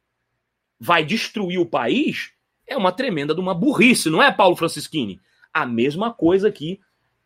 vai 0.79 1.05
destruir 1.05 1.59
o 1.59 1.66
país 1.66 2.33
é 2.66 2.77
uma 2.77 2.93
tremenda 2.93 3.35
de 3.35 3.41
uma 3.41 3.55
burrice, 3.55 4.11
não 4.11 4.22
é, 4.22 4.33
Paulo 4.33 4.57
Francischini? 4.57 5.20
A 5.53 5.64
mesma 5.64 6.12
coisa 6.12 6.49
aqui 6.49 6.81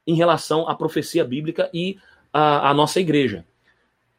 em 0.07 0.15
relação 0.15 0.69
à 0.69 0.75
profecia 0.75 1.25
bíblica 1.25 1.71
e 1.73 1.99
à, 2.33 2.71
à 2.71 2.75
nossa 2.75 3.01
igreja. 3.01 3.45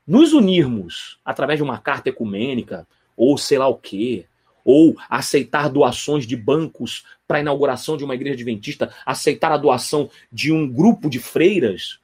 Nos 0.05 0.33
unirmos 0.33 1.19
através 1.23 1.59
de 1.59 1.63
uma 1.63 1.77
carta 1.77 2.09
ecumênica, 2.09 2.87
ou 3.15 3.37
sei 3.37 3.57
lá 3.57 3.67
o 3.67 3.77
quê, 3.77 4.25
ou 4.65 4.95
aceitar 5.09 5.69
doações 5.69 6.25
de 6.25 6.35
bancos 6.35 7.05
para 7.27 7.37
a 7.37 7.41
inauguração 7.41 7.97
de 7.97 8.03
uma 8.03 8.15
igreja 8.15 8.35
adventista, 8.35 8.93
aceitar 9.05 9.51
a 9.51 9.57
doação 9.57 10.09
de 10.31 10.51
um 10.51 10.67
grupo 10.67 11.09
de 11.09 11.19
freiras. 11.19 11.99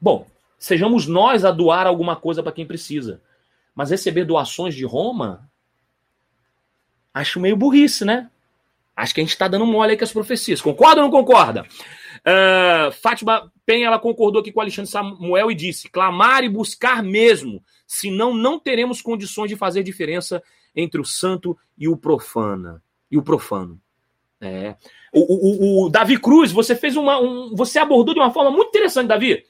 Bom, 0.00 0.26
sejamos 0.58 1.06
nós 1.06 1.44
a 1.44 1.50
doar 1.50 1.86
alguma 1.86 2.16
coisa 2.16 2.42
para 2.42 2.52
quem 2.52 2.66
precisa. 2.66 3.20
Mas 3.76 3.90
receber 3.90 4.24
doações 4.24 4.74
de 4.74 4.86
Roma, 4.86 5.48
acho 7.12 7.38
meio 7.38 7.56
burrice, 7.56 8.04
né? 8.04 8.30
Acho 8.96 9.14
que 9.14 9.20
a 9.20 9.24
gente 9.24 9.32
está 9.32 9.46
dando 9.46 9.66
mole 9.66 9.90
aí 9.90 9.98
com 9.98 10.04
as 10.04 10.12
profecias. 10.12 10.62
Concorda 10.62 11.02
ou 11.02 11.04
não 11.04 11.10
concorda? 11.10 11.66
Uh, 12.20 12.90
Fátima 13.02 13.52
Penha 13.66 13.88
ela 13.88 13.98
concordou 13.98 14.40
aqui 14.40 14.50
com 14.50 14.60
o 14.60 14.62
Alexandre 14.62 14.90
Samuel 14.90 15.50
e 15.50 15.54
disse: 15.54 15.90
clamar 15.90 16.42
e 16.42 16.48
buscar 16.48 17.02
mesmo, 17.02 17.62
senão 17.86 18.32
não 18.32 18.58
teremos 18.58 19.02
condições 19.02 19.48
de 19.48 19.56
fazer 19.56 19.82
diferença 19.82 20.42
entre 20.74 21.00
o 21.00 21.04
santo 21.04 21.56
e 21.76 21.86
o 21.86 21.96
profana 21.96 22.82
e 23.10 23.18
o 23.18 23.22
profano. 23.22 23.78
É. 24.40 24.76
O, 25.12 25.20
o, 25.20 25.84
o, 25.84 25.88
Davi 25.88 26.18
Cruz, 26.18 26.52
você 26.52 26.74
fez 26.74 26.96
uma. 26.96 27.20
Um, 27.20 27.54
você 27.54 27.78
abordou 27.78 28.14
de 28.14 28.20
uma 28.20 28.30
forma 28.30 28.50
muito 28.50 28.68
interessante, 28.68 29.08
Davi. 29.08 29.44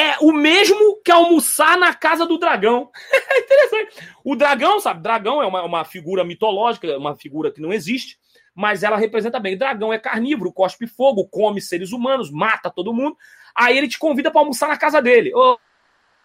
É 0.00 0.16
o 0.20 0.32
mesmo 0.32 1.00
que 1.02 1.10
almoçar 1.10 1.76
na 1.76 1.94
casa 1.94 2.26
do 2.26 2.38
dragão. 2.38 2.90
É 3.32 3.38
interessante. 3.40 4.08
O 4.24 4.34
dragão, 4.34 4.80
sabe? 4.80 5.02
Dragão 5.02 5.42
é 5.42 5.46
uma, 5.46 5.62
uma 5.62 5.84
figura 5.84 6.24
mitológica, 6.24 6.96
uma 6.96 7.16
figura 7.16 7.50
que 7.50 7.60
não 7.60 7.72
existe 7.72 8.18
mas 8.54 8.82
ela 8.82 8.96
representa 8.96 9.40
bem. 9.40 9.56
Dragão 9.56 9.92
é 9.92 9.98
carnívoro, 9.98 10.52
cospe 10.52 10.86
fogo, 10.86 11.26
come 11.28 11.60
seres 11.60 11.92
humanos, 11.92 12.30
mata 12.30 12.70
todo 12.70 12.92
mundo. 12.92 13.16
Aí 13.54 13.78
ele 13.78 13.88
te 13.88 13.98
convida 13.98 14.30
para 14.30 14.40
almoçar 14.40 14.68
na 14.68 14.76
casa 14.76 15.00
dele. 15.00 15.32
Ô, 15.34 15.58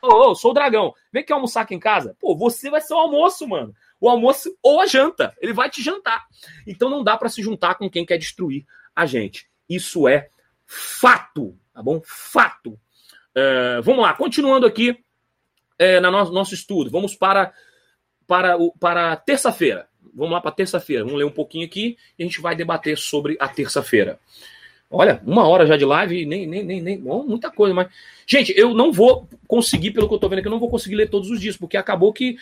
ô, 0.01 0.31
ô, 0.31 0.35
sou 0.35 0.51
o 0.51 0.53
dragão. 0.53 0.93
Vem 1.13 1.23
aqui 1.23 1.31
almoçar 1.31 1.61
aqui 1.61 1.75
em 1.75 1.79
casa. 1.79 2.15
Pô, 2.19 2.35
você 2.35 2.69
vai 2.69 2.81
ser 2.81 2.93
o 2.93 2.97
almoço, 2.97 3.47
mano. 3.47 3.73
O 3.99 4.09
almoço 4.09 4.55
ou 4.61 4.81
a 4.81 4.85
janta. 4.85 5.33
Ele 5.39 5.53
vai 5.53 5.69
te 5.69 5.81
jantar. 5.81 6.25
Então 6.67 6.89
não 6.89 7.03
dá 7.03 7.15
para 7.15 7.29
se 7.29 7.41
juntar 7.41 7.75
com 7.75 7.89
quem 7.89 8.05
quer 8.05 8.17
destruir 8.17 8.65
a 8.95 9.05
gente. 9.05 9.47
Isso 9.69 10.07
é 10.07 10.27
fato, 10.65 11.57
tá 11.73 11.81
bom? 11.81 12.01
Fato. 12.03 12.77
É, 13.35 13.81
vamos 13.81 14.01
lá, 14.01 14.13
continuando 14.13 14.65
aqui 14.65 14.97
é, 15.77 15.99
no 15.99 16.09
nosso, 16.09 16.31
nosso 16.31 16.53
estudo. 16.53 16.89
Vamos 16.89 17.15
para, 17.15 17.53
para, 18.25 18.57
para 18.79 19.15
terça-feira. 19.17 19.87
Vamos 20.13 20.31
lá 20.31 20.39
para 20.39 20.51
terça-feira. 20.51 21.03
Vamos 21.03 21.19
ler 21.19 21.25
um 21.25 21.31
pouquinho 21.31 21.65
aqui 21.65 21.97
e 22.17 22.23
a 22.23 22.25
gente 22.25 22.39
vai 22.39 22.55
debater 22.55 22.97
sobre 22.97 23.35
a 23.39 23.47
terça-feira. 23.47 24.17
Olha, 24.89 25.21
uma 25.25 25.47
hora 25.47 25.65
já 25.65 25.75
de 25.75 25.83
live, 25.83 26.25
nem, 26.25 26.45
nem, 26.47 26.63
nem, 26.63 26.81
nem 26.81 26.97
bom, 26.97 27.23
muita 27.23 27.49
coisa, 27.49 27.73
mas. 27.73 27.89
Gente, 28.25 28.53
eu 28.55 28.73
não 28.73 28.93
vou 28.93 29.27
conseguir, 29.47 29.91
pelo 29.91 30.07
que 30.07 30.13
eu 30.13 30.19
tô 30.19 30.29
vendo 30.29 30.39
aqui, 30.39 30.47
eu 30.47 30.51
não 30.51 30.59
vou 30.59 30.69
conseguir 30.69 30.95
ler 30.95 31.09
todos 31.09 31.29
os 31.29 31.39
dias, 31.39 31.57
porque 31.57 31.75
acabou 31.75 32.13
que. 32.13 32.37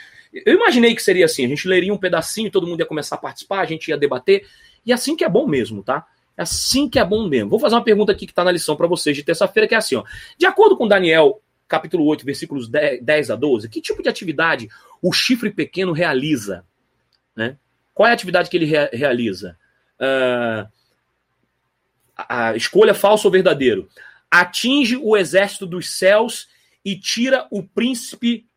Eu 0.46 0.54
imaginei 0.54 0.94
que 0.94 1.02
seria 1.02 1.26
assim: 1.26 1.46
a 1.46 1.48
gente 1.48 1.68
leria 1.68 1.94
um 1.94 1.98
pedacinho, 1.98 2.52
todo 2.52 2.68
mundo 2.68 2.82
ia 2.82 2.86
começar 2.86 3.16
a 3.16 3.18
participar, 3.18 3.62
a 3.62 3.66
gente 3.66 3.88
ia 3.88 3.98
debater, 3.98 4.46
e 4.86 4.91
assim 4.91 5.16
que 5.16 5.24
é 5.24 5.30
bom 5.30 5.48
mesmo, 5.48 5.82
tá? 5.82 6.06
É 6.38 6.43
assim 6.43 6.89
que 6.89 6.99
é 6.99 7.05
bom 7.05 7.27
mesmo. 7.27 7.49
Vou 7.49 7.60
fazer 7.60 7.76
uma 7.76 7.84
pergunta 7.84 8.11
aqui 8.11 8.26
que 8.26 8.31
está 8.31 8.43
na 8.43 8.51
lição 8.51 8.76
para 8.76 8.88
vocês 8.88 9.15
de 9.15 9.23
terça-feira, 9.23 9.68
que 9.68 9.76
é 9.76 9.77
assim: 9.77 9.95
ó. 9.95 10.03
De 10.38 10.45
acordo 10.45 10.76
com 10.76 10.88
Daniel, 10.88 11.41
capítulo 11.68 12.05
8, 12.05 12.26
versículos 12.26 12.69
10 12.69 13.31
a 13.31 13.35
12, 13.35 13.69
que 13.69 13.81
tipo 13.81 14.01
de 14.01 14.10
atividade 14.10 14.69
o 15.01 15.11
chifre 15.11 15.51
pequeno 15.51 15.91
realiza? 15.91 16.65
Né? 17.35 17.57
Qual 17.93 18.07
é 18.07 18.11
a 18.11 18.14
atividade 18.14 18.49
que 18.49 18.57
ele 18.57 18.65
rea 18.65 18.89
realiza? 18.91 19.57
Uh, 19.99 20.68
a 22.15 22.55
escolha 22.55 22.93
falso 22.93 23.27
ou 23.27 23.31
verdadeiro? 23.31 23.88
Atinge 24.30 24.97
o 24.97 25.15
exército 25.15 25.65
dos 25.65 25.89
céus 25.89 26.47
e 26.84 26.95
tira 26.95 27.47
o 27.51 27.61
príncipe 27.61 28.47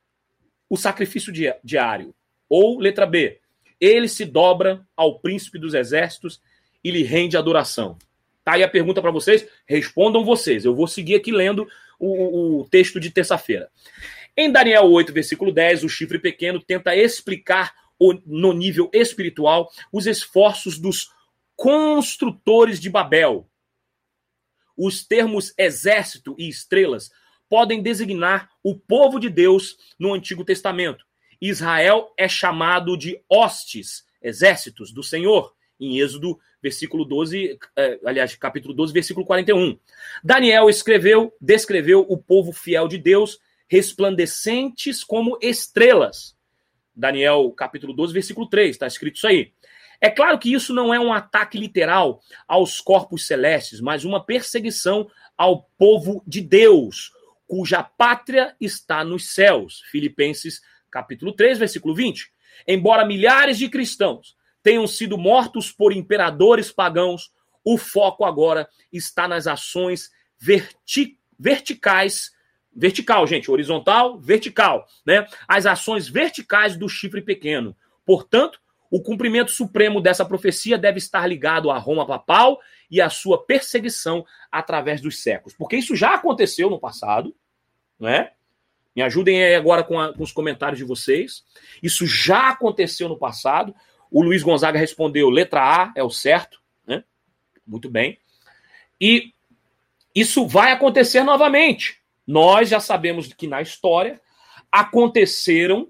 o 0.68 0.76
sacrifício 0.76 1.32
diário. 1.62 2.14
Ou, 2.48 2.78
letra 2.78 3.06
B, 3.06 3.40
ele 3.80 4.08
se 4.08 4.24
dobra 4.24 4.86
ao 4.96 5.18
príncipe 5.18 5.58
dos 5.58 5.74
exércitos 5.74 6.40
e 6.82 6.90
lhe 6.90 7.02
rende 7.02 7.36
adoração. 7.36 7.98
Tá 8.44 8.52
aí 8.52 8.62
a 8.62 8.68
pergunta 8.68 9.02
para 9.02 9.10
vocês, 9.10 9.46
respondam 9.66 10.24
vocês. 10.24 10.64
Eu 10.64 10.74
vou 10.74 10.86
seguir 10.86 11.16
aqui 11.16 11.32
lendo 11.32 11.66
o, 11.98 12.60
o 12.60 12.68
texto 12.68 13.00
de 13.00 13.10
terça-feira. 13.10 13.68
Em 14.36 14.52
Daniel 14.52 14.84
8, 14.84 15.12
versículo 15.12 15.50
10, 15.50 15.82
o 15.82 15.88
chifre 15.88 16.18
pequeno 16.18 16.60
tenta 16.60 16.94
explicar 16.94 17.74
no 18.26 18.52
nível 18.52 18.90
espiritual 18.92 19.70
os 19.90 20.06
esforços 20.06 20.78
dos 20.78 21.10
construtores 21.56 22.78
de 22.78 22.90
Babel. 22.90 23.48
Os 24.76 25.04
termos 25.04 25.54
exército 25.56 26.36
e 26.38 26.48
estrelas 26.48 27.10
podem 27.48 27.82
designar 27.82 28.50
o 28.62 28.74
povo 28.78 29.18
de 29.18 29.30
Deus 29.30 29.76
no 29.98 30.12
Antigo 30.12 30.44
Testamento. 30.44 31.04
Israel 31.40 32.12
é 32.16 32.28
chamado 32.28 32.96
de 32.96 33.18
hostes 33.28 34.04
exércitos 34.20 34.92
do 34.92 35.02
Senhor, 35.02 35.55
em 35.78 35.98
Êxodo, 35.98 36.38
versículo 36.62 37.04
12, 37.04 37.58
eh, 37.76 38.00
aliás, 38.04 38.34
capítulo 38.36 38.74
12, 38.74 38.92
versículo 38.92 39.26
41. 39.26 39.78
Daniel 40.22 40.68
escreveu, 40.68 41.32
descreveu 41.40 42.04
o 42.08 42.16
povo 42.16 42.52
fiel 42.52 42.88
de 42.88 42.98
Deus, 42.98 43.38
resplandecentes 43.68 45.04
como 45.04 45.38
estrelas. 45.40 46.36
Daniel, 46.94 47.52
capítulo 47.52 47.92
12, 47.92 48.12
versículo 48.12 48.48
3, 48.48 48.70
está 48.70 48.86
escrito 48.86 49.16
isso 49.16 49.26
aí. 49.26 49.52
É 50.00 50.10
claro 50.10 50.38
que 50.38 50.52
isso 50.52 50.74
não 50.74 50.92
é 50.92 51.00
um 51.00 51.12
ataque 51.12 51.58
literal 51.58 52.20
aos 52.46 52.80
corpos 52.80 53.26
celestes, 53.26 53.80
mas 53.80 54.04
uma 54.04 54.24
perseguição 54.24 55.10
ao 55.36 55.64
povo 55.78 56.22
de 56.26 56.40
Deus, 56.40 57.12
cuja 57.46 57.82
pátria 57.82 58.54
está 58.60 59.04
nos 59.04 59.32
céus. 59.32 59.82
Filipenses 59.90 60.60
capítulo 60.90 61.32
3, 61.32 61.58
versículo 61.58 61.94
20. 61.94 62.30
Embora 62.66 63.06
milhares 63.06 63.58
de 63.58 63.68
cristãos 63.68 64.35
tenham 64.66 64.84
sido 64.88 65.16
mortos 65.16 65.70
por 65.70 65.92
imperadores 65.92 66.72
pagãos, 66.72 67.30
o 67.64 67.78
foco 67.78 68.24
agora 68.24 68.68
está 68.92 69.28
nas 69.28 69.46
ações 69.46 70.10
verti 70.36 71.20
verticais, 71.38 72.32
vertical, 72.74 73.24
gente, 73.28 73.48
horizontal, 73.48 74.18
vertical, 74.18 74.84
né? 75.06 75.24
As 75.46 75.66
ações 75.66 76.08
verticais 76.08 76.76
do 76.76 76.88
chifre 76.88 77.22
pequeno. 77.22 77.76
Portanto, 78.04 78.58
o 78.90 79.00
cumprimento 79.00 79.52
supremo 79.52 80.00
dessa 80.00 80.24
profecia 80.24 80.76
deve 80.76 80.98
estar 80.98 81.24
ligado 81.28 81.70
a 81.70 81.78
Roma 81.78 82.04
papal 82.04 82.58
e 82.90 83.00
à 83.00 83.08
sua 83.08 83.46
perseguição 83.46 84.26
através 84.50 85.00
dos 85.00 85.22
séculos. 85.22 85.56
Porque 85.56 85.76
isso 85.76 85.94
já 85.94 86.14
aconteceu 86.14 86.68
no 86.68 86.80
passado, 86.80 87.32
não 88.00 88.08
é? 88.08 88.32
Me 88.96 89.02
ajudem 89.02 89.44
aí 89.44 89.54
agora 89.54 89.84
com, 89.84 90.00
a, 90.00 90.12
com 90.12 90.24
os 90.24 90.32
comentários 90.32 90.78
de 90.78 90.84
vocês. 90.84 91.44
Isso 91.80 92.04
já 92.04 92.48
aconteceu 92.48 93.08
no 93.08 93.16
passado. 93.16 93.72
O 94.10 94.22
Luiz 94.22 94.42
Gonzaga 94.42 94.78
respondeu: 94.78 95.28
letra 95.28 95.62
A 95.62 95.92
é 95.94 96.02
o 96.02 96.10
certo, 96.10 96.60
né? 96.86 97.04
Muito 97.66 97.90
bem. 97.90 98.18
E 99.00 99.32
isso 100.14 100.46
vai 100.46 100.72
acontecer 100.72 101.22
novamente. 101.22 102.00
Nós 102.26 102.68
já 102.68 102.80
sabemos 102.80 103.32
que 103.32 103.46
na 103.46 103.62
história 103.62 104.20
aconteceram 104.70 105.88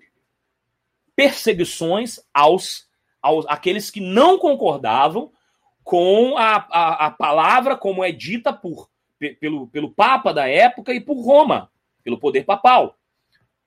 perseguições 1.14 2.20
aos, 2.32 2.88
aos 3.22 3.47
aqueles 3.47 3.90
que 3.90 4.01
não 4.01 4.38
concordavam 4.38 5.32
com 5.82 6.36
a, 6.36 6.56
a, 6.70 7.06
a 7.06 7.10
palavra 7.10 7.76
como 7.76 8.05
é 8.05 8.12
dita 8.12 8.52
por, 8.52 8.90
pelo, 9.40 9.68
pelo 9.68 9.90
Papa 9.90 10.34
da 10.34 10.48
época 10.48 10.93
e 10.93 11.01
por 11.01 11.24
Roma 11.24 11.70
pelo 12.06 12.20
poder 12.20 12.44
papal. 12.44 12.97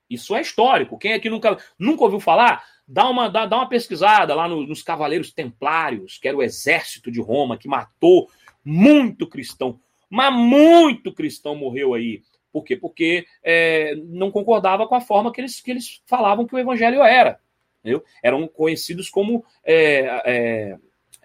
Isso 0.08 0.34
é 0.34 0.40
histórico. 0.40 0.98
Quem 0.98 1.12
aqui 1.12 1.28
nunca, 1.28 1.58
nunca 1.78 2.04
ouviu 2.04 2.18
falar, 2.18 2.64
dá 2.90 3.08
uma, 3.08 3.28
dá, 3.28 3.46
dá 3.46 3.56
uma 3.56 3.68
pesquisada 3.68 4.34
lá 4.34 4.48
no, 4.48 4.66
nos 4.66 4.82
Cavaleiros 4.82 5.32
Templários, 5.32 6.18
que 6.18 6.26
era 6.26 6.36
o 6.36 6.42
exército 6.42 7.10
de 7.10 7.20
Roma, 7.20 7.56
que 7.56 7.68
matou 7.68 8.28
muito 8.64 9.28
cristão. 9.28 9.78
Mas 10.08 10.34
muito 10.34 11.12
cristão 11.12 11.54
morreu 11.54 11.94
aí. 11.94 12.22
Por 12.52 12.64
quê? 12.64 12.76
Porque 12.76 13.24
é, 13.44 13.94
não 14.08 14.32
concordava 14.32 14.88
com 14.88 14.96
a 14.96 15.00
forma 15.00 15.32
que 15.32 15.40
eles, 15.40 15.60
que 15.60 15.70
eles 15.70 16.02
falavam 16.04 16.44
que 16.44 16.54
o 16.54 16.58
evangelho 16.58 17.00
era. 17.00 17.38
Entendeu? 17.78 18.04
Eram 18.22 18.48
conhecidos 18.48 19.08
como 19.08 19.44
é, 19.64 20.20
é, 20.26 20.78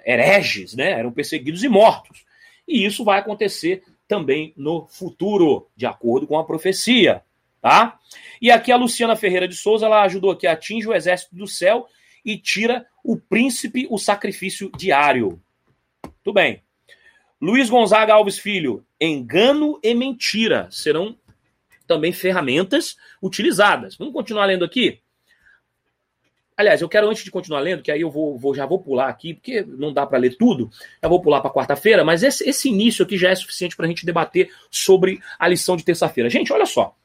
hereges, 0.05 0.75
né? 0.75 0.91
eram 0.91 1.11
perseguidos 1.11 1.63
e 1.63 1.67
mortos. 1.67 2.23
E 2.67 2.85
isso 2.85 3.03
vai 3.03 3.19
acontecer 3.19 3.83
também 4.07 4.53
no 4.55 4.85
futuro, 4.87 5.67
de 5.75 5.87
acordo 5.87 6.27
com 6.27 6.37
a 6.37 6.45
profecia, 6.45 7.23
tá? 7.65 7.97
E 8.39 8.51
aqui 8.51 8.71
a 8.71 8.77
Luciana 8.77 9.15
Ferreira 9.15 9.47
de 9.47 9.55
Souza, 9.55 9.87
ela 9.87 10.03
ajudou 10.03 10.29
aqui, 10.29 10.45
atinge 10.45 10.87
o 10.87 10.93
exército 10.93 11.35
do 11.35 11.47
céu 11.47 11.87
e 12.23 12.37
tira 12.37 12.85
o 13.03 13.17
príncipe 13.17 13.87
o 13.89 13.97
sacrifício 13.97 14.71
diário. 14.77 15.41
Tudo 16.23 16.35
bem. 16.35 16.61
Luiz 17.41 17.67
Gonzaga 17.67 18.13
Alves 18.13 18.37
Filho, 18.37 18.85
engano 19.01 19.79
e 19.81 19.95
mentira 19.95 20.67
serão 20.69 21.17
também 21.87 22.13
ferramentas 22.13 22.97
utilizadas. 23.19 23.97
Vamos 23.97 24.13
continuar 24.13 24.45
lendo 24.45 24.63
aqui? 24.63 25.01
Aliás, 26.55 26.83
eu 26.83 26.87
quero, 26.87 27.09
antes 27.09 27.23
de 27.23 27.31
continuar 27.31 27.61
lendo, 27.61 27.81
que 27.81 27.91
aí 27.91 28.01
eu 28.01 28.11
vou, 28.11 28.37
vou 28.37 28.53
já 28.53 28.67
vou 28.67 28.79
pular 28.79 29.09
aqui, 29.09 29.33
porque 29.33 29.63
não 29.63 29.91
dá 29.91 30.05
para 30.05 30.19
ler 30.19 30.37
tudo, 30.37 30.69
já 31.01 31.09
vou 31.09 31.19
pular 31.19 31.41
para 31.41 31.51
quarta-feira, 31.51 32.05
mas 32.05 32.21
esse, 32.21 32.47
esse 32.47 32.69
início 32.69 33.03
aqui 33.03 33.17
já 33.17 33.31
é 33.31 33.35
suficiente 33.35 33.75
para 33.75 33.87
a 33.87 33.89
gente 33.89 34.05
debater 34.05 34.51
sobre 34.69 35.19
a 35.39 35.47
lição 35.47 35.75
de 35.75 35.83
terça-feira. 35.83 36.29
Gente, 36.29 36.53
olha 36.53 36.67
só. 36.67 36.95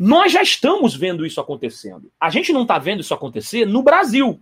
Nós 0.00 0.32
já 0.32 0.42
estamos 0.42 0.96
vendo 0.96 1.26
isso 1.26 1.40
acontecendo. 1.40 2.10
A 2.18 2.30
gente 2.30 2.52
não 2.52 2.62
está 2.62 2.78
vendo 2.78 3.00
isso 3.00 3.14
acontecer 3.14 3.66
no 3.66 3.82
Brasil. 3.82 4.40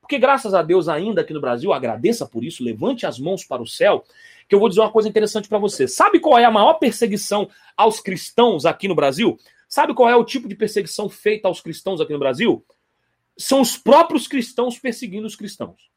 Porque, 0.00 0.18
graças 0.18 0.52
a 0.52 0.62
Deus, 0.62 0.88
ainda 0.88 1.20
aqui 1.20 1.32
no 1.32 1.40
Brasil, 1.40 1.72
agradeça 1.72 2.26
por 2.26 2.42
isso, 2.42 2.64
levante 2.64 3.06
as 3.06 3.20
mãos 3.20 3.44
para 3.44 3.62
o 3.62 3.66
céu, 3.66 4.04
que 4.48 4.54
eu 4.54 4.58
vou 4.58 4.68
dizer 4.68 4.80
uma 4.80 4.90
coisa 4.90 5.08
interessante 5.08 5.48
para 5.48 5.58
você. 5.58 5.86
Sabe 5.86 6.18
qual 6.18 6.36
é 6.36 6.44
a 6.44 6.50
maior 6.50 6.74
perseguição 6.74 7.48
aos 7.76 8.00
cristãos 8.00 8.66
aqui 8.66 8.88
no 8.88 8.96
Brasil? 8.96 9.38
Sabe 9.68 9.94
qual 9.94 10.10
é 10.10 10.16
o 10.16 10.24
tipo 10.24 10.48
de 10.48 10.56
perseguição 10.56 11.08
feita 11.08 11.46
aos 11.46 11.60
cristãos 11.60 12.00
aqui 12.00 12.12
no 12.12 12.18
Brasil? 12.18 12.62
são 13.36 13.60
os 13.60 13.76
próprios 13.76 14.26
cristãos 14.26 14.78
perseguindo 14.78 15.26
os 15.26 15.36
cristãos. 15.36 15.90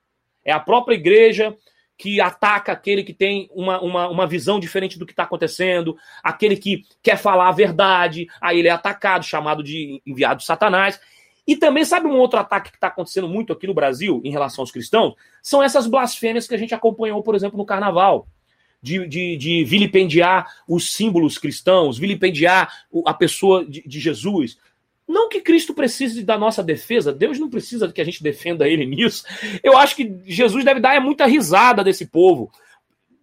É 0.43 0.51
a 0.51 0.59
própria 0.59 0.95
igreja 0.95 1.55
que 1.97 2.19
ataca 2.19 2.71
aquele 2.71 3.03
que 3.03 3.13
tem 3.13 3.49
uma, 3.53 3.79
uma, 3.81 4.07
uma 4.09 4.27
visão 4.27 4.59
diferente 4.59 4.99
do 4.99 5.05
que 5.05 5.13
está 5.13 5.23
acontecendo, 5.23 5.97
aquele 6.23 6.57
que 6.57 6.83
quer 7.01 7.17
falar 7.17 7.47
a 7.47 7.53
verdade, 7.53 8.27
aí 8.41 8.59
ele 8.59 8.67
é 8.67 8.71
atacado, 8.71 9.23
chamado 9.23 9.63
de 9.63 10.01
enviado 10.05 10.39
de 10.39 10.45
Satanás. 10.45 10.99
E 11.47 11.55
também, 11.55 11.85
sabe 11.85 12.07
um 12.07 12.17
outro 12.17 12.39
ataque 12.39 12.71
que 12.71 12.77
está 12.77 12.87
acontecendo 12.87 13.29
muito 13.29 13.53
aqui 13.53 13.67
no 13.67 13.73
Brasil 13.73 14.21
em 14.25 14.31
relação 14.31 14.63
aos 14.63 14.71
cristãos? 14.71 15.13
São 15.41 15.61
essas 15.61 15.87
blasfêmias 15.87 16.47
que 16.47 16.55
a 16.55 16.57
gente 16.57 16.73
acompanhou, 16.73 17.21
por 17.21 17.35
exemplo, 17.35 17.57
no 17.57 17.65
carnaval. 17.65 18.27
De, 18.81 19.07
de, 19.07 19.35
de 19.35 19.63
vilipendiar 19.63 20.47
os 20.67 20.93
símbolos 20.93 21.39
cristãos, 21.39 21.97
vilipendiar 21.97 22.71
a 23.03 23.15
pessoa 23.15 23.65
de, 23.65 23.81
de 23.81 23.99
Jesus, 23.99 24.59
não 25.07 25.29
que 25.29 25.41
Cristo 25.41 25.73
precise 25.73 26.23
da 26.23 26.37
nossa 26.37 26.63
defesa, 26.63 27.13
Deus 27.13 27.37
não 27.37 27.49
precisa 27.49 27.91
que 27.91 28.01
a 28.01 28.03
gente 28.03 28.23
defenda 28.23 28.67
ele 28.67 28.85
nisso. 28.85 29.23
Eu 29.63 29.77
acho 29.77 29.95
que 29.95 30.15
Jesus 30.25 30.65
deve 30.65 30.79
dar 30.79 30.95
é 30.95 30.99
muita 30.99 31.25
risada 31.25 31.83
desse 31.83 32.07
povo. 32.07 32.51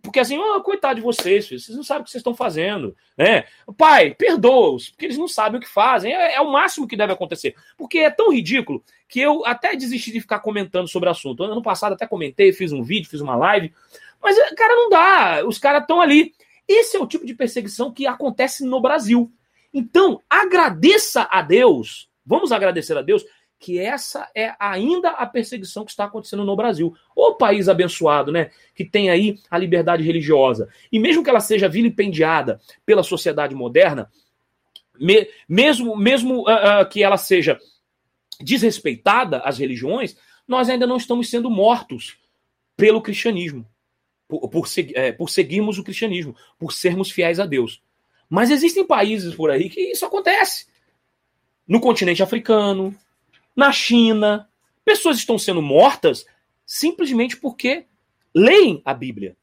Porque 0.02 0.18
assim, 0.18 0.36
oh, 0.36 0.60
coitado 0.62 0.96
de 0.96 1.00
vocês, 1.00 1.46
filho, 1.46 1.60
vocês 1.60 1.76
não 1.76 1.84
sabem 1.84 2.02
o 2.02 2.04
que 2.04 2.10
vocês 2.10 2.20
estão 2.20 2.34
fazendo. 2.34 2.96
Né? 3.16 3.44
Pai, 3.76 4.12
perdoa-os, 4.14 4.90
porque 4.90 5.06
eles 5.06 5.16
não 5.16 5.28
sabem 5.28 5.58
o 5.58 5.62
que 5.62 5.68
fazem. 5.68 6.12
É, 6.12 6.34
é, 6.34 6.40
o 6.40 6.50
máximo 6.50 6.88
que 6.88 6.96
deve 6.96 7.12
acontecer. 7.12 7.54
Porque 7.76 8.00
é 8.00 8.10
tão 8.10 8.32
ridículo 8.32 8.82
que 9.08 9.20
eu 9.20 9.46
até 9.46 9.76
desisti 9.76 10.10
de 10.10 10.20
ficar 10.20 10.40
comentando 10.40 10.88
sobre 10.88 11.08
o 11.08 11.12
assunto. 11.12 11.44
Ano 11.44 11.62
passado 11.62 11.92
até 11.92 12.04
comentei, 12.04 12.52
fiz 12.52 12.72
um 12.72 12.82
vídeo, 12.82 13.08
fiz 13.08 13.20
uma 13.20 13.36
live. 13.36 13.72
Mas, 14.20 14.36
cara, 14.54 14.74
não 14.74 14.90
dá. 14.90 15.46
Os 15.46 15.58
caras 15.58 15.82
estão 15.82 16.00
ali. 16.00 16.34
Esse 16.66 16.96
é 16.96 17.00
o 17.00 17.06
tipo 17.06 17.24
de 17.24 17.34
perseguição 17.34 17.92
que 17.92 18.04
acontece 18.04 18.64
no 18.64 18.80
Brasil. 18.80 19.30
Então, 19.72 20.20
agradeça 20.28 21.26
a 21.30 21.40
Deus, 21.40 22.08
vamos 22.24 22.52
agradecer 22.52 22.96
a 22.96 23.02
Deus, 23.02 23.24
que 23.58 23.78
essa 23.78 24.28
é 24.34 24.54
ainda 24.58 25.10
a 25.10 25.24
perseguição 25.24 25.84
que 25.84 25.92
está 25.92 26.04
acontecendo 26.04 26.44
no 26.44 26.56
Brasil. 26.56 26.92
O 27.14 27.34
país 27.34 27.68
abençoado, 27.68 28.32
né? 28.32 28.50
Que 28.74 28.84
tem 28.84 29.08
aí 29.08 29.38
a 29.48 29.56
liberdade 29.56 30.02
religiosa. 30.02 30.68
E 30.90 30.98
mesmo 30.98 31.22
que 31.22 31.30
ela 31.30 31.38
seja 31.38 31.68
vilipendiada 31.68 32.60
pela 32.84 33.04
sociedade 33.04 33.54
moderna, 33.54 34.10
me, 34.98 35.28
mesmo, 35.48 35.96
mesmo 35.96 36.40
uh, 36.40 36.82
uh, 36.82 36.88
que 36.90 37.04
ela 37.04 37.16
seja 37.16 37.56
desrespeitada, 38.40 39.38
as 39.38 39.58
religiões, 39.58 40.16
nós 40.46 40.68
ainda 40.68 40.86
não 40.86 40.96
estamos 40.96 41.30
sendo 41.30 41.48
mortos 41.48 42.18
pelo 42.76 43.00
cristianismo, 43.00 43.64
por, 44.26 44.48
por, 44.48 44.66
é, 44.94 45.12
por 45.12 45.30
seguirmos 45.30 45.78
o 45.78 45.84
cristianismo, 45.84 46.34
por 46.58 46.72
sermos 46.72 47.12
fiéis 47.12 47.38
a 47.38 47.46
Deus. 47.46 47.80
Mas 48.32 48.50
existem 48.50 48.82
países 48.82 49.34
por 49.34 49.50
aí 49.50 49.68
que 49.68 49.92
isso 49.92 50.06
acontece. 50.06 50.66
No 51.68 51.78
continente 51.82 52.22
africano, 52.22 52.96
na 53.54 53.70
China, 53.70 54.48
pessoas 54.82 55.18
estão 55.18 55.36
sendo 55.36 55.60
mortas 55.60 56.24
simplesmente 56.64 57.36
porque 57.36 57.84
leem 58.34 58.80
a 58.86 58.94
Bíblia. 58.94 59.36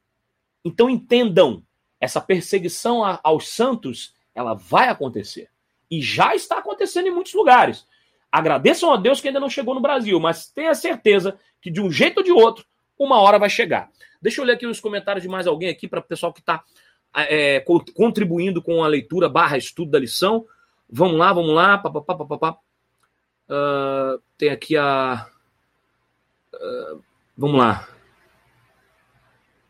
Então 0.65 0.89
entendam, 0.89 1.63
essa 2.01 2.19
perseguição 2.19 3.03
aos 3.21 3.49
santos, 3.49 4.15
ela 4.33 4.55
vai 4.55 4.89
acontecer. 4.89 5.51
E 5.91 6.01
já 6.01 6.33
está 6.33 6.57
acontecendo 6.57 7.09
em 7.09 7.13
muitos 7.13 7.35
lugares. 7.35 7.85
Agradeçam 8.31 8.91
a 8.91 8.97
Deus 8.97 9.21
que 9.21 9.27
ainda 9.27 9.39
não 9.39 9.51
chegou 9.51 9.75
no 9.75 9.81
Brasil, 9.81 10.19
mas 10.19 10.49
tenha 10.49 10.73
certeza 10.73 11.39
que 11.61 11.69
de 11.69 11.79
um 11.79 11.91
jeito 11.91 12.17
ou 12.17 12.23
de 12.23 12.31
outro, 12.31 12.65
uma 12.97 13.19
hora 13.19 13.37
vai 13.37 13.51
chegar. 13.51 13.91
Deixa 14.19 14.41
eu 14.41 14.45
ler 14.45 14.53
aqui 14.53 14.65
os 14.65 14.79
comentários 14.79 15.21
de 15.21 15.29
mais 15.29 15.45
alguém 15.45 15.69
aqui 15.69 15.87
para 15.87 15.99
o 15.99 16.03
pessoal 16.03 16.33
que 16.33 16.39
está 16.39 16.63
é, 17.15 17.63
contribuindo 17.95 18.61
com 18.61 18.83
a 18.83 18.87
leitura 18.87 19.29
barra 19.29 19.57
estudo 19.57 19.91
da 19.91 19.99
lição. 19.99 20.45
Vamos 20.89 21.17
lá, 21.17 21.33
vamos 21.33 21.53
lá. 21.53 21.81
Uh, 23.49 24.21
tem 24.37 24.49
aqui 24.49 24.77
a. 24.77 25.27
Uh, 26.53 27.01
vamos 27.37 27.59
lá. 27.59 27.87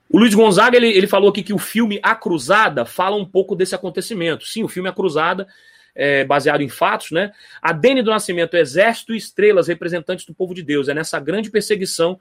O 0.09 0.17
Luiz 0.17 0.33
Gonzaga 0.33 0.75
ele, 0.75 0.87
ele 0.87 1.07
falou 1.07 1.29
aqui 1.29 1.43
que 1.43 1.53
o 1.53 1.59
filme 1.59 1.99
A 2.01 2.15
Cruzada 2.15 2.83
fala 2.83 3.15
um 3.15 3.25
pouco 3.25 3.55
desse 3.55 3.75
acontecimento. 3.75 4.45
Sim, 4.45 4.63
o 4.63 4.67
filme 4.67 4.89
A 4.89 4.93
Cruzada 4.93 5.47
é, 5.93 6.23
baseado 6.23 6.61
em 6.61 6.69
fatos, 6.69 7.11
né? 7.11 7.31
A 7.61 7.71
Dene 7.71 8.01
do 8.01 8.09
Nascimento, 8.09 8.55
Exército 8.55 9.13
e 9.13 9.17
Estrelas, 9.17 9.67
representantes 9.67 10.25
do 10.25 10.33
povo 10.33 10.53
de 10.53 10.63
Deus. 10.63 10.87
É 10.87 10.93
nessa 10.93 11.19
grande 11.19 11.51
perseguição, 11.51 12.19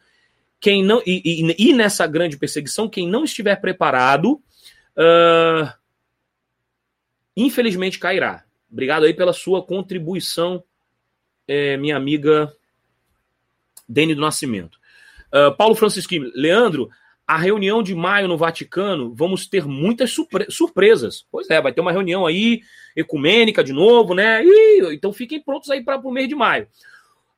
quem 0.61 0.85
não 0.85 1.01
e, 1.07 1.23
e, 1.25 1.71
e 1.71 1.73
nessa 1.73 2.07
grande 2.07 2.37
perseguição, 2.37 2.89
quem 2.89 3.09
não 3.09 3.25
estiver 3.25 3.57
preparado, 3.57 4.41
uh, 4.99 5.73
infelizmente 7.37 7.99
cairá. 7.99 8.45
Obrigado 8.71 9.05
aí 9.05 9.15
pela 9.15 9.33
sua 9.33 9.65
contribuição, 9.65 10.63
é, 11.47 11.77
minha 11.77 11.97
amiga 11.97 12.53
Dene 13.89 14.15
do 14.15 14.21
Nascimento. 14.21 14.79
Uh, 15.33 15.55
Paulo 15.57 15.75
Francisquini, 15.75 16.31
Leandro, 16.35 16.91
a 17.27 17.37
reunião 17.37 17.83
de 17.83 17.95
maio 17.95 18.27
no 18.27 18.39
Vaticano, 18.39 19.15
vamos 19.15 19.47
ter 19.47 19.67
muitas 19.67 20.11
surpre 20.11 20.47
surpresas. 20.51 21.27
Pois 21.31 21.49
é, 21.51 21.61
vai 21.61 21.73
ter 21.73 21.81
uma 21.81 21.93
reunião 21.93 22.27
aí, 22.27 22.63
ecumênica 22.97 23.63
de 23.63 23.73
novo, 23.73 24.15
né? 24.15 24.43
Então 24.93 25.13
fiquem 25.13 25.43
prontos 25.43 25.71
aí 25.71 25.83
para 25.83 25.99
o 25.99 26.11
mês 26.11 26.29
de 26.29 26.35
maio. 26.35 26.67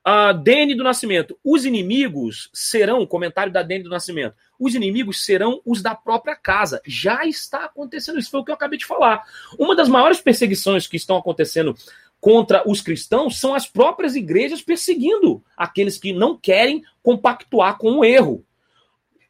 Uh, 0.07 0.33
Dene 0.33 0.75
do 0.75 0.83
Nascimento. 0.83 1.39
Os 1.45 1.65
inimigos 1.67 2.49
serão, 2.55 3.07
comentário 3.07 3.53
da 3.53 3.63
Dene 3.63 3.85
do 3.85 3.91
Nascimento, 3.91 4.35
os 4.59 4.75
inimigos 4.75 5.25
serão 5.25 5.61
os 5.65 5.83
da 5.83 5.95
própria 5.95 6.35
casa. 6.35 6.81
Já 6.87 7.27
está 7.27 7.65
acontecendo, 7.65 8.19
isso 8.19 8.31
foi 8.31 8.41
o 8.41 8.45
que 8.45 8.51
eu 8.51 8.55
acabei 8.55 8.79
de 8.79 8.87
falar. 8.87 9.23
Uma 9.59 9.77
das 9.77 9.89
maiores 9.89 10.21
perseguições 10.21 10.87
que 10.87 10.97
estão 10.97 11.17
acontecendo 11.17 11.75
contra 12.21 12.63
os 12.69 12.81
cristãos 12.81 13.41
são 13.41 13.55
as 13.55 13.67
próprias 13.67 14.15
igrejas 14.15 14.61
perseguindo 14.61 15.43
aqueles 15.57 15.97
que 15.97 16.13
não 16.13 16.37
querem 16.37 16.83
compactuar 17.03 17.79
com 17.79 17.99
o 17.99 18.05
erro. 18.05 18.45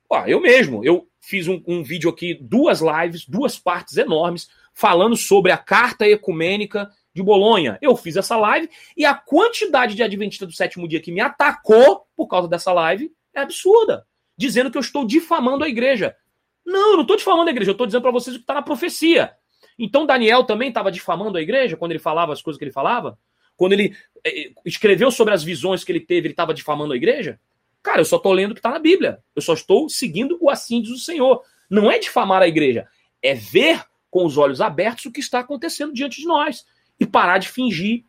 Ó, 0.08 0.24
eu 0.26 0.40
mesmo, 0.40 0.84
eu 0.84 1.06
fiz 1.20 1.46
um, 1.46 1.62
um, 1.66 1.84
vídeo 1.84 2.10
aqui, 2.10 2.34
duas 2.34 2.80
lives, 2.80 3.24
duas 3.24 3.58
partes 3.58 3.96
enormes, 3.96 4.48
falando 4.74 5.16
sobre 5.16 5.52
a 5.52 5.56
carta 5.56 6.08
ecumênica 6.08 6.90
de 7.14 7.22
Bolonha. 7.22 7.78
Eu 7.80 7.96
fiz 7.96 8.16
essa 8.16 8.36
live 8.36 8.68
e 8.96 9.04
a 9.04 9.14
quantidade 9.14 9.94
de 9.94 10.02
adventistas 10.02 10.48
do 10.48 10.54
sétimo 10.54 10.86
dia 10.88 11.00
que 11.00 11.12
me 11.12 11.20
atacou 11.20 12.06
por 12.16 12.26
causa 12.26 12.48
dessa 12.48 12.72
live 12.72 13.12
é 13.34 13.40
absurda, 13.40 14.06
dizendo 14.36 14.70
que 14.70 14.78
eu 14.78 14.80
estou 14.80 15.04
difamando 15.04 15.64
a 15.64 15.68
igreja. 15.68 16.16
Não, 16.64 16.90
eu 16.90 16.96
não 16.96 17.02
estou 17.02 17.16
difamando 17.16 17.48
a 17.48 17.52
igreja, 17.52 17.70
eu 17.70 17.72
estou 17.72 17.86
dizendo 17.86 18.02
para 18.02 18.10
vocês 18.10 18.36
o 18.36 18.38
que 18.38 18.44
está 18.44 18.54
na 18.54 18.62
profecia. 18.62 19.32
Então 19.78 20.06
Daniel 20.06 20.44
também 20.44 20.68
estava 20.68 20.90
difamando 20.90 21.38
a 21.38 21.42
igreja 21.42 21.76
quando 21.76 21.92
ele 21.92 21.98
falava 21.98 22.32
as 22.32 22.42
coisas 22.42 22.58
que 22.58 22.64
ele 22.64 22.72
falava? 22.72 23.18
Quando 23.56 23.72
ele 23.72 23.96
eh, 24.24 24.52
escreveu 24.64 25.10
sobre 25.10 25.34
as 25.34 25.42
visões 25.42 25.84
que 25.84 25.92
ele 25.92 26.00
teve, 26.00 26.28
ele 26.28 26.32
estava 26.32 26.54
difamando 26.54 26.92
a 26.92 26.96
igreja? 26.96 27.40
Cara, 27.82 28.00
eu 28.00 28.04
só 28.04 28.16
estou 28.16 28.32
lendo 28.32 28.50
o 28.50 28.54
que 28.54 28.60
está 28.60 28.70
na 28.70 28.78
Bíblia. 28.78 29.22
Eu 29.34 29.42
só 29.42 29.54
estou 29.54 29.88
seguindo 29.88 30.36
o 30.40 30.50
assim 30.50 30.82
diz 30.82 30.92
o 30.92 30.98
Senhor. 30.98 31.42
Não 31.68 31.90
é 31.90 31.98
difamar 31.98 32.42
a 32.42 32.48
igreja, 32.48 32.86
é 33.22 33.34
ver 33.34 33.82
com 34.10 34.24
os 34.26 34.36
olhos 34.36 34.60
abertos 34.60 35.06
o 35.06 35.12
que 35.12 35.20
está 35.20 35.38
acontecendo 35.38 35.92
diante 35.92 36.20
de 36.20 36.26
nós 36.26 36.64
e 37.00 37.06
parar 37.06 37.38
de 37.38 37.48
fingir 37.48 38.04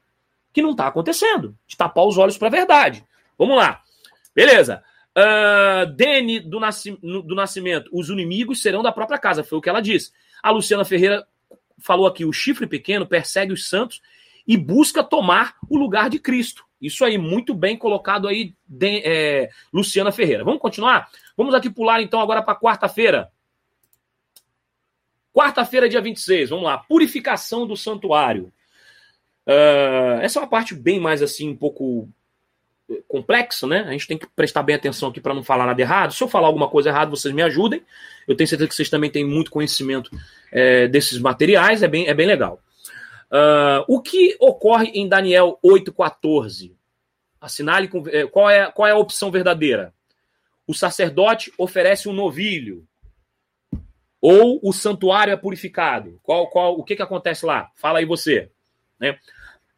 que 0.53 0.61
não 0.61 0.72
está 0.72 0.88
acontecendo, 0.88 1.57
de 1.65 1.77
tapar 1.77 2.05
os 2.05 2.18
olhos 2.18 2.38
para 2.38 2.49
a 2.49 2.51
verdade. 2.51 3.05
Vamos 3.38 3.55
lá. 3.55 3.81
Beleza. 4.35 4.84
Uh, 5.18 5.85
Dene 5.93 6.39
do, 6.39 6.59
nasci 6.59 6.91
do 7.01 7.35
Nascimento, 7.35 7.89
os 7.91 8.09
inimigos 8.09 8.61
serão 8.61 8.81
da 8.81 8.93
própria 8.93 9.19
casa, 9.19 9.43
foi 9.43 9.57
o 9.57 9.61
que 9.61 9.69
ela 9.69 9.81
disse. 9.81 10.11
A 10.41 10.51
Luciana 10.51 10.85
Ferreira 10.85 11.27
falou 11.80 12.07
aqui: 12.07 12.23
o 12.23 12.31
chifre 12.31 12.68
pequeno 12.68 13.05
persegue 13.05 13.51
os 13.51 13.68
santos 13.68 14.01
e 14.47 14.57
busca 14.57 15.03
tomar 15.03 15.55
o 15.69 15.77
lugar 15.77 16.09
de 16.09 16.19
Cristo. 16.19 16.65
Isso 16.81 17.05
aí, 17.05 17.18
muito 17.18 17.53
bem 17.53 17.77
colocado 17.77 18.27
aí, 18.27 18.55
de, 18.68 19.01
é, 19.05 19.49
Luciana 19.72 20.11
Ferreira. 20.11 20.43
Vamos 20.43 20.61
continuar? 20.61 21.09
Vamos 21.38 21.53
aqui 21.53 21.69
pular 21.69 22.01
então 22.01 22.19
agora 22.19 22.41
para 22.41 22.57
quarta-feira. 22.57 23.31
Quarta-feira, 25.34 25.88
dia 25.88 26.01
26, 26.01 26.49
vamos 26.49 26.65
lá. 26.65 26.77
Purificação 26.77 27.68
do 27.68 27.77
santuário. 27.77 28.51
Uh, 29.51 30.21
essa 30.21 30.39
é 30.39 30.41
uma 30.41 30.47
parte 30.47 30.73
bem 30.73 30.99
mais 30.99 31.21
assim, 31.21 31.49
um 31.49 31.55
pouco 31.55 32.07
eh, 32.89 33.01
complexa, 33.05 33.67
né? 33.67 33.81
A 33.81 33.91
gente 33.91 34.07
tem 34.07 34.17
que 34.17 34.25
prestar 34.27 34.63
bem 34.63 34.75
atenção 34.75 35.09
aqui 35.09 35.19
para 35.19 35.33
não 35.33 35.43
falar 35.43 35.65
nada 35.65 35.81
errado. 35.81 36.13
Se 36.13 36.23
eu 36.23 36.27
falar 36.29 36.47
alguma 36.47 36.69
coisa 36.69 36.87
errada, 36.87 37.11
vocês 37.11 37.33
me 37.33 37.41
ajudem. 37.41 37.83
Eu 38.27 38.35
tenho 38.35 38.47
certeza 38.47 38.69
que 38.69 38.75
vocês 38.75 38.89
também 38.89 39.09
têm 39.09 39.25
muito 39.25 39.51
conhecimento 39.51 40.09
é, 40.51 40.87
desses 40.87 41.19
materiais, 41.19 41.83
é 41.83 41.87
bem, 41.87 42.07
é 42.07 42.13
bem 42.13 42.27
legal. 42.27 42.61
Uh, 43.31 43.83
o 43.87 44.01
que 44.01 44.37
ocorre 44.39 44.87
em 44.93 45.07
Daniel 45.07 45.59
8,14? 45.65 46.73
Assinale 47.39 47.87
com, 47.87 48.03
eh, 48.07 48.27
qual, 48.27 48.49
é, 48.49 48.71
qual 48.71 48.87
é 48.87 48.91
a 48.91 48.97
opção 48.97 49.31
verdadeira? 49.31 49.93
O 50.67 50.73
sacerdote 50.73 51.51
oferece 51.57 52.07
um 52.07 52.13
novilho. 52.13 52.85
Ou 54.21 54.59
o 54.61 54.71
santuário 54.71 55.33
é 55.33 55.37
purificado? 55.37 56.19
Qual, 56.21 56.47
qual, 56.49 56.77
o 56.77 56.83
que, 56.83 56.95
que 56.95 57.01
acontece 57.01 57.45
lá? 57.45 57.71
Fala 57.75 57.99
aí 57.99 58.05
você. 58.05 58.51
Né? 58.99 59.17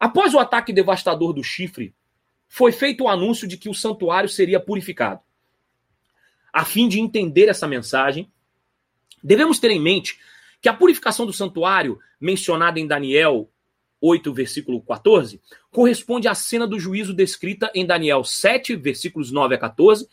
Após 0.03 0.33
o 0.33 0.39
ataque 0.39 0.73
devastador 0.73 1.31
do 1.31 1.41
chifre, 1.41 1.95
foi 2.49 2.73
feito 2.73 3.05
o 3.05 3.07
anúncio 3.07 3.47
de 3.47 3.55
que 3.55 3.69
o 3.69 3.73
santuário 3.73 4.27
seria 4.27 4.59
purificado. 4.59 5.21
A 6.51 6.65
fim 6.65 6.89
de 6.89 6.99
entender 6.99 7.47
essa 7.47 7.69
mensagem, 7.69 8.29
devemos 9.23 9.59
ter 9.59 9.71
em 9.71 9.79
mente 9.79 10.19
que 10.61 10.67
a 10.67 10.73
purificação 10.73 11.25
do 11.25 11.31
santuário, 11.31 12.01
mencionada 12.19 12.81
em 12.81 12.85
Daniel 12.85 13.49
8, 14.01 14.33
versículo 14.33 14.81
14, 14.81 15.39
corresponde 15.71 16.27
à 16.27 16.35
cena 16.35 16.67
do 16.67 16.77
juízo 16.77 17.13
descrita 17.13 17.71
em 17.73 17.85
Daniel 17.85 18.25
7, 18.25 18.75
versículos 18.75 19.31
9 19.31 19.55
a 19.55 19.57
14. 19.57 20.05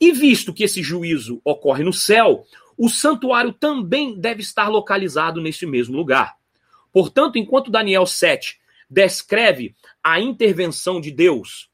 E 0.00 0.12
visto 0.12 0.54
que 0.54 0.64
esse 0.64 0.82
juízo 0.82 1.42
ocorre 1.44 1.84
no 1.84 1.92
céu, 1.92 2.46
o 2.74 2.88
santuário 2.88 3.52
também 3.52 4.18
deve 4.18 4.40
estar 4.40 4.70
localizado 4.70 5.42
nesse 5.42 5.66
mesmo 5.66 5.94
lugar. 5.94 6.38
Portanto, 6.90 7.36
enquanto 7.36 7.70
Daniel 7.70 8.06
7 8.06 8.58
descreve 8.90 9.76
a 10.02 10.18
intervenção 10.18 11.00
de 11.00 11.12
Deus 11.12 11.70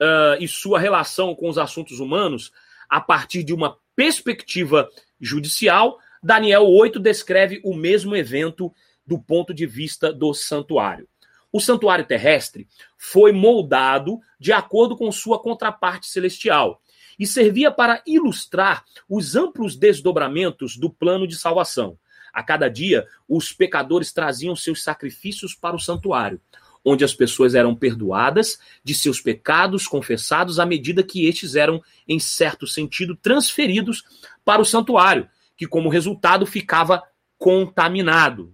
uh, 0.00 0.40
e 0.40 0.46
sua 0.46 0.78
relação 0.78 1.34
com 1.34 1.48
os 1.48 1.58
assuntos 1.58 1.98
humanos 1.98 2.52
a 2.88 3.00
partir 3.00 3.42
de 3.42 3.52
uma 3.52 3.76
perspectiva 3.96 4.88
judicial, 5.20 5.98
Daniel 6.22 6.66
8 6.66 7.00
descreve 7.00 7.60
o 7.64 7.74
mesmo 7.74 8.14
evento 8.14 8.72
do 9.06 9.18
ponto 9.18 9.52
de 9.52 9.66
vista 9.66 10.12
do 10.12 10.32
santuário. 10.32 11.08
O 11.52 11.60
santuário 11.60 12.04
terrestre 12.04 12.66
foi 12.98 13.30
moldado 13.30 14.20
de 14.40 14.52
acordo 14.52 14.96
com 14.96 15.10
sua 15.12 15.40
contraparte 15.40 16.06
celestial 16.06 16.80
e 17.18 17.26
servia 17.26 17.70
para 17.70 18.02
ilustrar 18.06 18.84
os 19.08 19.36
amplos 19.36 19.76
desdobramentos 19.76 20.76
do 20.76 20.90
plano 20.90 21.28
de 21.28 21.36
salvação. 21.36 21.98
A 22.34 22.42
cada 22.42 22.68
dia, 22.68 23.06
os 23.28 23.52
pecadores 23.52 24.12
traziam 24.12 24.56
seus 24.56 24.82
sacrifícios 24.82 25.54
para 25.54 25.76
o 25.76 25.80
santuário, 25.80 26.40
onde 26.84 27.04
as 27.04 27.14
pessoas 27.14 27.54
eram 27.54 27.76
perdoadas 27.76 28.58
de 28.82 28.92
seus 28.92 29.20
pecados 29.20 29.86
confessados 29.86 30.58
à 30.58 30.66
medida 30.66 31.04
que 31.04 31.26
estes 31.26 31.54
eram, 31.54 31.80
em 32.08 32.18
certo 32.18 32.66
sentido, 32.66 33.14
transferidos 33.14 34.02
para 34.44 34.60
o 34.60 34.64
santuário, 34.64 35.28
que, 35.56 35.66
como 35.66 35.88
resultado, 35.88 36.44
ficava 36.44 37.02
contaminado. 37.38 38.52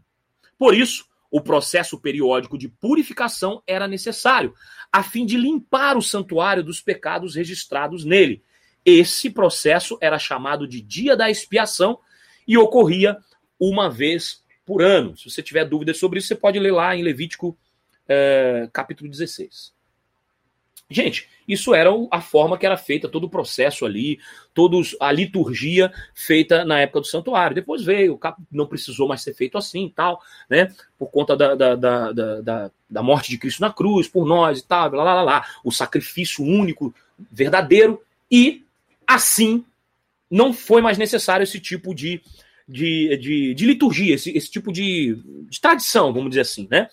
Por 0.58 0.74
isso, 0.74 1.06
o 1.30 1.40
processo 1.40 1.98
periódico 1.98 2.58
de 2.58 2.68
purificação 2.68 3.62
era 3.66 3.88
necessário, 3.88 4.54
a 4.92 5.02
fim 5.02 5.24
de 5.24 5.36
limpar 5.36 5.96
o 5.96 6.02
santuário 6.02 6.62
dos 6.62 6.82
pecados 6.82 7.34
registrados 7.34 8.04
nele. 8.04 8.42
Esse 8.84 9.30
processo 9.30 9.96
era 10.00 10.18
chamado 10.18 10.66
de 10.66 10.80
Dia 10.80 11.16
da 11.16 11.30
Expiação 11.30 11.98
e 12.46 12.58
ocorria 12.58 13.16
uma 13.60 13.90
vez 13.90 14.42
por 14.64 14.82
ano. 14.82 15.16
Se 15.16 15.28
você 15.30 15.42
tiver 15.42 15.64
dúvidas 15.64 15.98
sobre 15.98 16.18
isso, 16.18 16.28
você 16.28 16.34
pode 16.34 16.58
ler 16.58 16.72
lá 16.72 16.96
em 16.96 17.02
Levítico 17.02 17.56
é, 18.08 18.68
capítulo 18.72 19.10
16. 19.10 19.72
Gente, 20.92 21.28
isso 21.46 21.72
era 21.72 21.88
a 22.10 22.20
forma 22.20 22.58
que 22.58 22.66
era 22.66 22.76
feita, 22.76 23.08
todo 23.08 23.24
o 23.24 23.30
processo 23.30 23.86
ali, 23.86 24.18
todos 24.52 24.96
a 24.98 25.12
liturgia 25.12 25.92
feita 26.12 26.64
na 26.64 26.80
época 26.80 27.00
do 27.00 27.06
santuário. 27.06 27.54
Depois 27.54 27.84
veio, 27.84 28.18
não 28.50 28.66
precisou 28.66 29.06
mais 29.06 29.22
ser 29.22 29.32
feito 29.32 29.56
assim 29.56 29.86
e 29.86 29.90
tal, 29.90 30.20
né? 30.48 30.74
Por 30.98 31.08
conta 31.08 31.36
da, 31.36 31.54
da, 31.54 31.76
da, 31.76 32.12
da, 32.12 32.70
da 32.90 33.02
morte 33.04 33.30
de 33.30 33.38
Cristo 33.38 33.60
na 33.60 33.72
cruz, 33.72 34.08
por 34.08 34.26
nós 34.26 34.58
e 34.58 34.66
tal, 34.66 34.90
blá, 34.90 35.04
blá, 35.04 35.12
blá, 35.12 35.22
blá. 35.22 35.46
O 35.62 35.70
sacrifício 35.70 36.44
único, 36.44 36.92
verdadeiro, 37.30 38.02
e 38.28 38.64
assim 39.06 39.64
não 40.28 40.52
foi 40.52 40.82
mais 40.82 40.98
necessário 40.98 41.44
esse 41.44 41.60
tipo 41.60 41.94
de, 41.94 42.20
de, 42.70 43.16
de, 43.16 43.54
de 43.54 43.66
liturgia, 43.66 44.14
esse, 44.14 44.30
esse 44.36 44.50
tipo 44.50 44.72
de, 44.72 45.16
de 45.48 45.60
tradição, 45.60 46.12
vamos 46.12 46.30
dizer 46.30 46.42
assim, 46.42 46.68
né? 46.70 46.88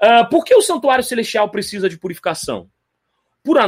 Uh, 0.00 0.28
por 0.30 0.44
que 0.44 0.54
o 0.54 0.62
santuário 0.62 1.02
celestial 1.02 1.50
precisa 1.50 1.88
de 1.88 1.98
purificação? 1.98 2.70
Por, 3.42 3.58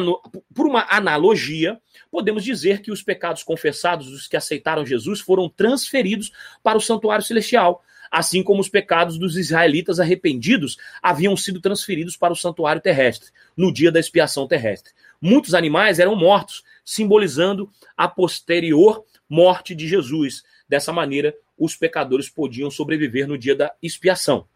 por, 0.55 0.67
uma 0.67 0.87
analogia, 0.89 1.81
podemos 2.11 2.45
dizer 2.45 2.83
que 2.83 2.93
os 2.93 3.03
pecados 3.03 3.43
confessados 3.43 4.09
dos 4.09 4.29
que 4.29 4.37
aceitaram 4.37 4.87
Jesus 4.87 5.21
foram 5.21 5.49
transferidos 5.49 6.31
para 6.63 6.79
o 6.79 6.81
santuário 6.81 7.25
celestial, 7.25 7.83
assim 8.11 8.43
como 8.43 8.61
os 8.61 8.69
pecados 8.69 9.19
dos 9.19 9.37
israelitas 9.37 9.99
arrependidos 9.99 10.77
haviam 11.03 11.37
sido 11.37 11.61
transferidos 11.61 12.17
para 12.17 12.33
o 12.33 12.37
santuário 12.37 12.83
terrestre, 12.83 13.31
no 13.57 13.73
dia 13.73 13.91
da 13.91 13.99
expiação 13.99 14.47
terrestre. 14.47 14.93
Muitos 15.21 15.55
animais 15.55 15.99
eram 15.99 16.15
mortos, 16.15 16.63
simbolizando 16.85 17.69
a 17.97 18.07
posterior 18.07 19.05
morte 19.29 19.75
de 19.75 19.89
Jesus. 19.89 20.43
Dessa 20.71 20.93
maneira, 20.93 21.35
os 21.59 21.75
pecadores 21.75 22.31
podiam 22.31 22.71
sobreviver 22.71 23.27
no 23.27 23.37
dia 23.37 23.57
da 23.57 23.75
expiação. 23.83 24.47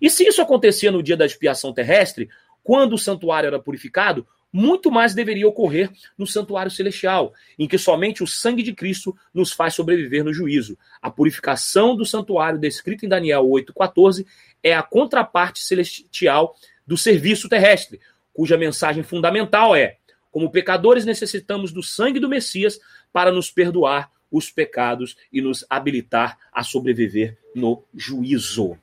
E 0.00 0.08
se 0.08 0.26
isso 0.26 0.40
acontecia 0.40 0.90
no 0.90 1.02
dia 1.02 1.14
da 1.14 1.26
expiação 1.26 1.74
terrestre, 1.74 2.30
quando 2.64 2.94
o 2.94 2.98
santuário 2.98 3.48
era 3.48 3.60
purificado, 3.60 4.26
muito 4.50 4.90
mais 4.90 5.12
deveria 5.12 5.46
ocorrer 5.46 5.90
no 6.16 6.26
santuário 6.26 6.70
celestial, 6.70 7.34
em 7.58 7.68
que 7.68 7.76
somente 7.76 8.22
o 8.22 8.26
sangue 8.26 8.62
de 8.62 8.72
Cristo 8.72 9.14
nos 9.34 9.52
faz 9.52 9.74
sobreviver 9.74 10.24
no 10.24 10.32
juízo. 10.32 10.78
A 11.02 11.10
purificação 11.10 11.94
do 11.94 12.06
santuário, 12.06 12.58
descrita 12.58 13.04
em 13.04 13.08
Daniel 13.10 13.42
8,14, 13.42 14.24
é 14.62 14.74
a 14.74 14.82
contraparte 14.82 15.62
celestial 15.62 16.56
do 16.86 16.96
serviço 16.96 17.46
terrestre, 17.46 18.00
cuja 18.32 18.56
mensagem 18.56 19.02
fundamental 19.02 19.76
é: 19.76 19.98
como 20.30 20.50
pecadores, 20.50 21.04
necessitamos 21.04 21.72
do 21.72 21.82
sangue 21.82 22.18
do 22.18 22.26
Messias 22.26 22.80
para 23.12 23.30
nos 23.30 23.50
perdoar 23.50 24.10
os 24.30 24.50
pecados 24.50 25.16
e 25.32 25.40
nos 25.40 25.64
habilitar 25.68 26.38
a 26.52 26.62
sobreviver 26.62 27.38
no 27.54 27.82
juízo. 27.94 28.78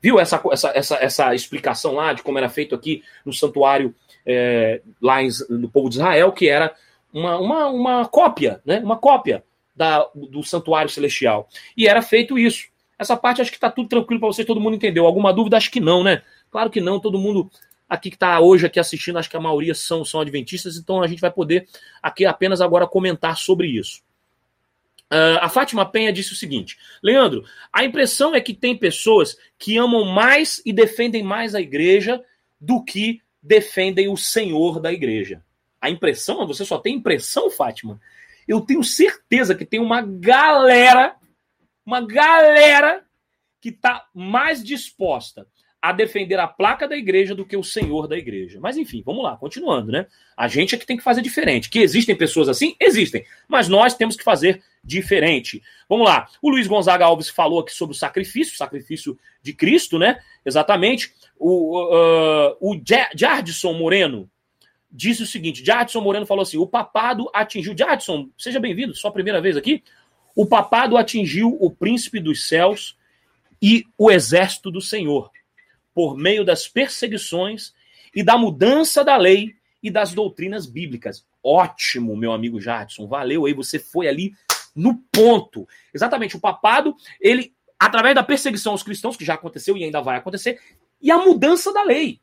Viu 0.00 0.18
essa, 0.18 0.42
essa, 0.50 0.72
essa, 0.74 0.96
essa 0.96 1.34
explicação 1.34 1.94
lá 1.94 2.12
de 2.12 2.22
como 2.22 2.38
era 2.38 2.48
feito 2.48 2.74
aqui 2.74 3.02
no 3.24 3.32
santuário 3.32 3.94
é, 4.26 4.80
lá 5.00 5.22
em, 5.22 5.28
no 5.48 5.68
povo 5.68 5.88
de 5.88 5.96
Israel, 5.96 6.32
que 6.32 6.48
era 6.48 6.74
uma, 7.12 7.38
uma, 7.38 7.66
uma 7.68 8.08
cópia, 8.08 8.60
né? 8.64 8.80
Uma 8.80 8.96
cópia 8.96 9.44
da, 9.76 10.08
do 10.14 10.42
santuário 10.42 10.90
celestial. 10.90 11.48
E 11.76 11.86
era 11.86 12.02
feito 12.02 12.38
isso. 12.38 12.68
Essa 12.98 13.16
parte 13.16 13.42
acho 13.42 13.50
que 13.50 13.56
está 13.56 13.70
tudo 13.70 13.88
tranquilo 13.88 14.20
para 14.20 14.28
você, 14.28 14.44
todo 14.44 14.60
mundo 14.60 14.76
entendeu. 14.76 15.06
Alguma 15.06 15.32
dúvida? 15.32 15.56
Acho 15.56 15.70
que 15.70 15.80
não, 15.80 16.02
né? 16.02 16.22
Claro 16.50 16.70
que 16.70 16.80
não, 16.80 17.00
todo 17.00 17.18
mundo 17.18 17.50
aqui 17.88 18.08
que 18.10 18.16
está 18.16 18.40
hoje 18.40 18.66
aqui 18.66 18.80
assistindo, 18.80 19.18
acho 19.18 19.28
que 19.28 19.36
a 19.36 19.40
maioria 19.40 19.74
são, 19.74 20.04
são 20.04 20.20
adventistas, 20.20 20.76
então 20.76 21.02
a 21.02 21.06
gente 21.06 21.20
vai 21.20 21.30
poder 21.30 21.68
aqui 22.02 22.24
apenas 22.24 22.60
agora 22.60 22.86
comentar 22.86 23.36
sobre 23.36 23.68
isso. 23.68 24.00
Uh, 25.12 25.36
a 25.42 25.48
Fátima 25.50 25.84
Penha 25.84 26.10
disse 26.10 26.32
o 26.32 26.36
seguinte: 26.36 26.78
Leandro, 27.02 27.44
a 27.70 27.84
impressão 27.84 28.34
é 28.34 28.40
que 28.40 28.54
tem 28.54 28.74
pessoas 28.74 29.36
que 29.58 29.76
amam 29.76 30.06
mais 30.06 30.62
e 30.64 30.72
defendem 30.72 31.22
mais 31.22 31.54
a 31.54 31.60
igreja 31.60 32.24
do 32.58 32.82
que 32.82 33.20
defendem 33.42 34.08
o 34.08 34.16
Senhor 34.16 34.80
da 34.80 34.90
igreja. 34.90 35.44
A 35.78 35.90
impressão, 35.90 36.46
você 36.46 36.64
só 36.64 36.78
tem 36.78 36.96
impressão, 36.96 37.50
Fátima? 37.50 38.00
Eu 38.48 38.62
tenho 38.62 38.82
certeza 38.82 39.54
que 39.54 39.66
tem 39.66 39.80
uma 39.80 40.00
galera, 40.00 41.14
uma 41.84 42.00
galera 42.00 43.04
que 43.60 43.68
está 43.68 44.08
mais 44.14 44.64
disposta 44.64 45.46
a 45.82 45.90
defender 45.90 46.38
a 46.38 46.46
placa 46.46 46.86
da 46.86 46.96
igreja 46.96 47.34
do 47.34 47.44
que 47.44 47.56
o 47.56 47.64
senhor 47.64 48.06
da 48.06 48.16
igreja. 48.16 48.60
Mas 48.62 48.76
enfim, 48.76 49.02
vamos 49.04 49.24
lá, 49.24 49.36
continuando, 49.36 49.90
né? 49.90 50.06
A 50.36 50.46
gente 50.46 50.76
é 50.76 50.78
que 50.78 50.86
tem 50.86 50.96
que 50.96 51.02
fazer 51.02 51.20
diferente. 51.22 51.68
Que 51.68 51.80
existem 51.80 52.14
pessoas 52.14 52.48
assim? 52.48 52.76
Existem. 52.78 53.24
Mas 53.48 53.68
nós 53.68 53.92
temos 53.92 54.14
que 54.14 54.22
fazer 54.22 54.62
diferente. 54.84 55.60
Vamos 55.88 56.06
lá. 56.06 56.28
O 56.40 56.50
Luiz 56.50 56.68
Gonzaga 56.68 57.04
Alves 57.04 57.28
falou 57.28 57.58
aqui 57.58 57.72
sobre 57.72 57.96
o 57.96 57.98
sacrifício, 57.98 58.54
o 58.54 58.56
sacrifício 58.56 59.18
de 59.42 59.52
Cristo, 59.52 59.98
né? 59.98 60.20
Exatamente. 60.46 61.12
O, 61.36 61.82
uh, 61.82 62.56
o 62.60 62.80
Jardson 63.12 63.72
Moreno 63.72 64.30
disse 64.88 65.24
o 65.24 65.26
seguinte: 65.26 65.64
Jardson 65.64 66.00
Moreno 66.00 66.26
falou 66.26 66.42
assim: 66.42 66.58
o 66.58 66.66
papado 66.66 67.28
atingiu. 67.34 67.74
Jardson, 67.76 68.30
seja 68.38 68.60
bem-vindo, 68.60 68.94
sua 68.94 69.10
primeira 69.10 69.40
vez 69.40 69.56
aqui. 69.56 69.82
O 70.36 70.46
papado 70.46 70.96
atingiu 70.96 71.58
o 71.60 71.68
príncipe 71.72 72.20
dos 72.20 72.46
céus 72.46 72.96
e 73.60 73.84
o 73.98 74.12
exército 74.12 74.70
do 74.70 74.80
Senhor 74.80 75.28
por 75.94 76.16
meio 76.16 76.44
das 76.44 76.68
perseguições 76.68 77.72
e 78.14 78.22
da 78.22 78.36
mudança 78.36 79.04
da 79.04 79.16
lei 79.16 79.54
e 79.82 79.90
das 79.90 80.14
doutrinas 80.14 80.66
bíblicas. 80.66 81.26
Ótimo, 81.42 82.16
meu 82.16 82.32
amigo 82.32 82.60
Jadson, 82.60 83.06
valeu 83.06 83.46
aí, 83.46 83.52
você 83.52 83.78
foi 83.78 84.06
ali 84.06 84.34
no 84.74 84.96
ponto. 85.12 85.68
Exatamente, 85.92 86.36
o 86.36 86.40
papado, 86.40 86.94
ele, 87.20 87.52
através 87.78 88.14
da 88.14 88.22
perseguição 88.22 88.72
aos 88.72 88.82
cristãos, 88.82 89.16
que 89.16 89.24
já 89.24 89.34
aconteceu 89.34 89.76
e 89.76 89.84
ainda 89.84 90.00
vai 90.00 90.16
acontecer, 90.16 90.60
e 91.00 91.10
a 91.10 91.18
mudança 91.18 91.72
da 91.72 91.82
lei. 91.82 92.20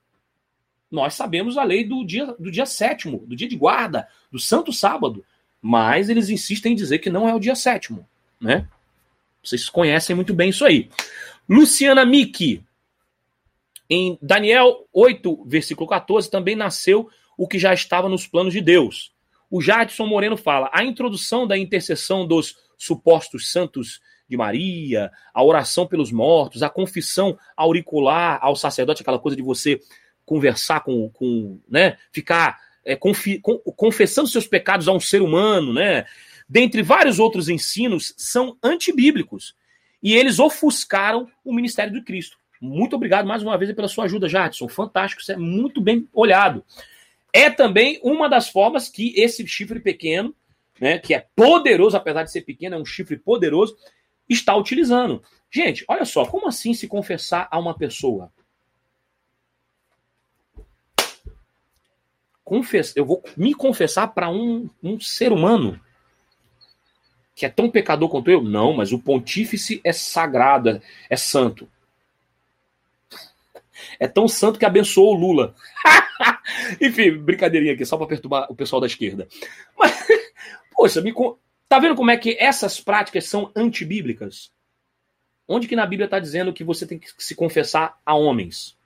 Nós 0.90 1.14
sabemos 1.14 1.58
a 1.58 1.64
lei 1.64 1.84
do 1.84 2.04
dia, 2.04 2.26
do 2.40 2.50
dia 2.50 2.66
sétimo, 2.66 3.20
do 3.28 3.36
dia 3.36 3.48
de 3.48 3.56
guarda, 3.56 4.08
do 4.32 4.40
santo 4.40 4.74
sábado, 4.74 5.24
mas 5.62 6.10
eles 6.10 6.30
insistem 6.30 6.72
em 6.72 6.76
dizer 6.76 7.00
que 7.00 7.10
não 7.10 7.28
é 7.28 7.34
o 7.34 7.40
dia 7.40 7.56
sétimo, 7.56 8.08
né? 8.40 8.68
Vocês 9.44 9.70
conhecem 9.70 10.16
muito 10.16 10.34
bem 10.34 10.50
isso 10.50 10.66
aí. 10.66 10.90
Luciana 11.48 12.06
Miki, 12.06 12.64
em 13.90 14.18
Daniel 14.22 14.88
8, 14.94 15.46
versículo 15.46 15.90
14, 15.90 16.30
também 16.30 16.56
nasceu 16.56 17.10
o 17.38 17.48
que 17.48 17.58
já 17.58 17.74
estava 17.74 18.08
nos 18.08 18.28
planos 18.28 18.54
de 18.54 18.62
Deus. 18.62 19.14
O 19.50 19.62
Jadson 19.62 20.06
Moreno 20.06 20.38
fala: 20.38 20.70
a 20.74 20.84
introdução 20.84 21.48
da 21.48 21.58
intercessão 21.58 22.28
dos 22.28 22.56
supostos 22.78 23.52
santos 23.52 24.00
de 24.30 24.38
Maria, 24.38 25.12
a 25.34 25.44
oração 25.44 25.88
pelos 25.88 26.12
mortos, 26.12 26.62
a 26.62 26.70
confissão 26.70 27.38
auricular 27.58 28.38
ao 28.42 28.56
sacerdote, 28.56 29.02
aquela 29.02 29.18
coisa 29.18 29.36
de 29.36 29.42
você 29.42 29.80
conversar 30.24 30.82
com, 30.82 31.10
com 31.10 31.60
né, 31.68 31.98
ficar 32.12 32.60
é, 32.86 32.96
confi, 32.96 33.40
com, 33.40 33.58
confessando 33.58 34.28
seus 34.28 34.46
pecados 34.46 34.88
a 34.88 34.92
um 34.92 35.00
ser 35.00 35.24
humano, 35.24 35.74
né, 35.74 36.06
dentre 36.48 36.84
vários 36.84 37.18
outros 37.18 37.50
ensinos, 37.50 38.14
são 38.16 38.56
antibíblicos. 38.62 39.56
E 40.02 40.16
eles 40.16 40.38
ofuscaram 40.38 41.28
o 41.44 41.52
ministério 41.52 41.92
de 41.92 42.04
Cristo. 42.04 42.39
Muito 42.60 42.96
obrigado 42.96 43.26
mais 43.26 43.42
uma 43.42 43.58
vez 43.58 43.72
pela 43.74 43.88
sua 43.88 44.06
ajuda, 44.06 44.28
Jadson. 44.28 44.68
Fantástico, 44.68 45.22
isso 45.22 45.32
é 45.32 45.38
muito 45.38 45.80
bem 45.80 46.08
olhado. 46.14 46.64
É 47.32 47.50
também 47.50 48.00
uma 48.04 48.28
das 48.28 48.50
formas 48.50 48.90
que 48.90 49.14
esse 49.20 49.46
chifre 49.48 49.80
pequeno, 49.80 50.36
né, 50.80 50.98
que 50.98 51.14
é 51.14 51.26
poderoso, 51.36 51.96
apesar 51.96 52.24
de 52.24 52.32
ser 52.32 52.42
pequeno, 52.42 52.76
é 52.76 52.80
um 52.80 52.86
chifre 52.86 53.18
poderoso, 53.18 53.78
está 54.28 54.56
utilizando. 54.56 55.24
Gente, 55.52 55.86
olha 55.88 56.06
só, 56.06 56.26
como 56.26 56.48
assim 56.48 56.74
se 56.74 56.88
confessar 56.88 57.48
a 57.50 57.58
uma 57.58 57.78
pessoa? 57.78 58.32
Confess... 62.44 62.94
Eu 62.96 63.06
vou 63.06 63.24
me 63.38 63.54
confessar 63.54 64.08
para 64.08 64.30
um, 64.30 64.70
um 64.84 65.00
ser 65.00 65.32
humano 65.32 65.80
que 67.40 67.46
é 67.46 67.50
tão 67.50 67.72
pecador 67.72 68.10
quanto 68.10 68.30
eu? 68.30 68.44
Não, 68.44 68.74
mas 68.74 68.92
o 68.92 69.00
pontífice 69.00 69.80
é 69.82 69.94
sagrado, 69.94 70.82
é 71.10 71.16
santo. 71.16 71.70
É 74.00 74.08
tão 74.08 74.28
santo 74.28 74.60
que 74.60 74.66
abençoou 74.66 75.16
o 75.16 75.20
Lula. 75.20 75.56
Enfim, 76.82 77.18
brincadeirinha 77.18 77.74
aqui, 77.74 77.86
só 77.86 77.98
para 77.98 78.08
perturbar 78.08 78.48
o 78.50 78.56
pessoal 78.56 78.80
da 78.80 78.88
esquerda. 78.88 79.28
Mas, 79.78 80.08
poxa, 80.76 81.02
me, 81.02 81.14
tá 81.68 81.80
vendo 81.80 81.96
como 81.96 82.12
é 82.12 82.18
que 82.18 82.38
essas 82.40 82.80
práticas 82.80 83.26
são 83.26 83.52
antibíblicas? 83.56 84.52
Onde 85.48 85.68
que 85.68 85.76
na 85.76 85.86
Bíblia 85.86 86.06
está 86.06 86.20
dizendo 86.20 86.54
que 86.54 86.64
você 86.64 86.86
tem 86.86 87.00
que 87.00 87.10
se 87.18 87.36
confessar 87.36 88.00
a 88.06 88.16
homens? 88.16 88.78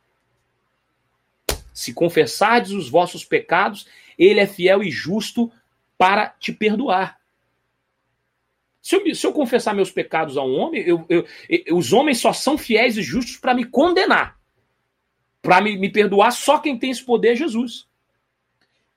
Se 1.74 1.94
confessardes 1.94 2.72
os 2.72 2.90
vossos 2.90 3.26
pecados, 3.26 3.88
ele 4.18 4.40
é 4.40 4.48
fiel 4.48 4.84
e 4.84 4.92
justo 4.92 5.52
para 5.98 6.30
te 6.30 6.54
perdoar. 6.54 7.20
Se 8.82 8.98
eu, 8.98 9.16
se 9.16 9.26
eu 9.26 9.32
confessar 9.32 9.74
meus 9.74 9.90
pecados 9.90 10.36
a 10.36 10.44
um 10.44 10.60
homem, 10.60 10.82
eu, 10.82 11.06
eu, 11.08 11.26
os 11.72 11.94
homens 11.94 12.20
só 12.20 12.34
são 12.34 12.58
fiéis 12.58 12.98
e 12.98 13.02
justos 13.02 13.38
para 13.38 13.54
me 13.54 13.64
condenar. 13.64 14.38
Para 15.44 15.62
me, 15.62 15.78
me 15.78 15.92
perdoar, 15.92 16.32
só 16.32 16.58
quem 16.58 16.80
tem 16.80 16.90
esse 16.90 17.04
poder 17.04 17.34
é 17.34 17.36
Jesus. 17.36 17.86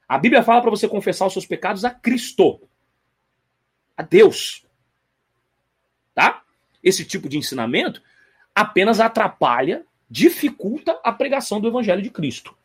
A 0.08 0.16
Bíblia 0.16 0.42
fala 0.42 0.62
para 0.62 0.70
você 0.70 0.88
confessar 0.88 1.26
os 1.26 1.32
seus 1.32 1.44
pecados 1.44 1.84
a 1.84 1.90
Cristo, 1.90 2.60
a 3.96 4.02
Deus. 4.02 4.64
Tá? 6.14 6.42
Esse 6.82 7.04
tipo 7.04 7.28
de 7.28 7.36
ensinamento 7.36 8.00
apenas 8.54 9.00
atrapalha, 9.00 9.84
dificulta 10.08 10.98
a 11.04 11.12
pregação 11.12 11.60
do 11.60 11.68
Evangelho 11.68 12.00
de 12.00 12.08
Cristo. 12.08 12.56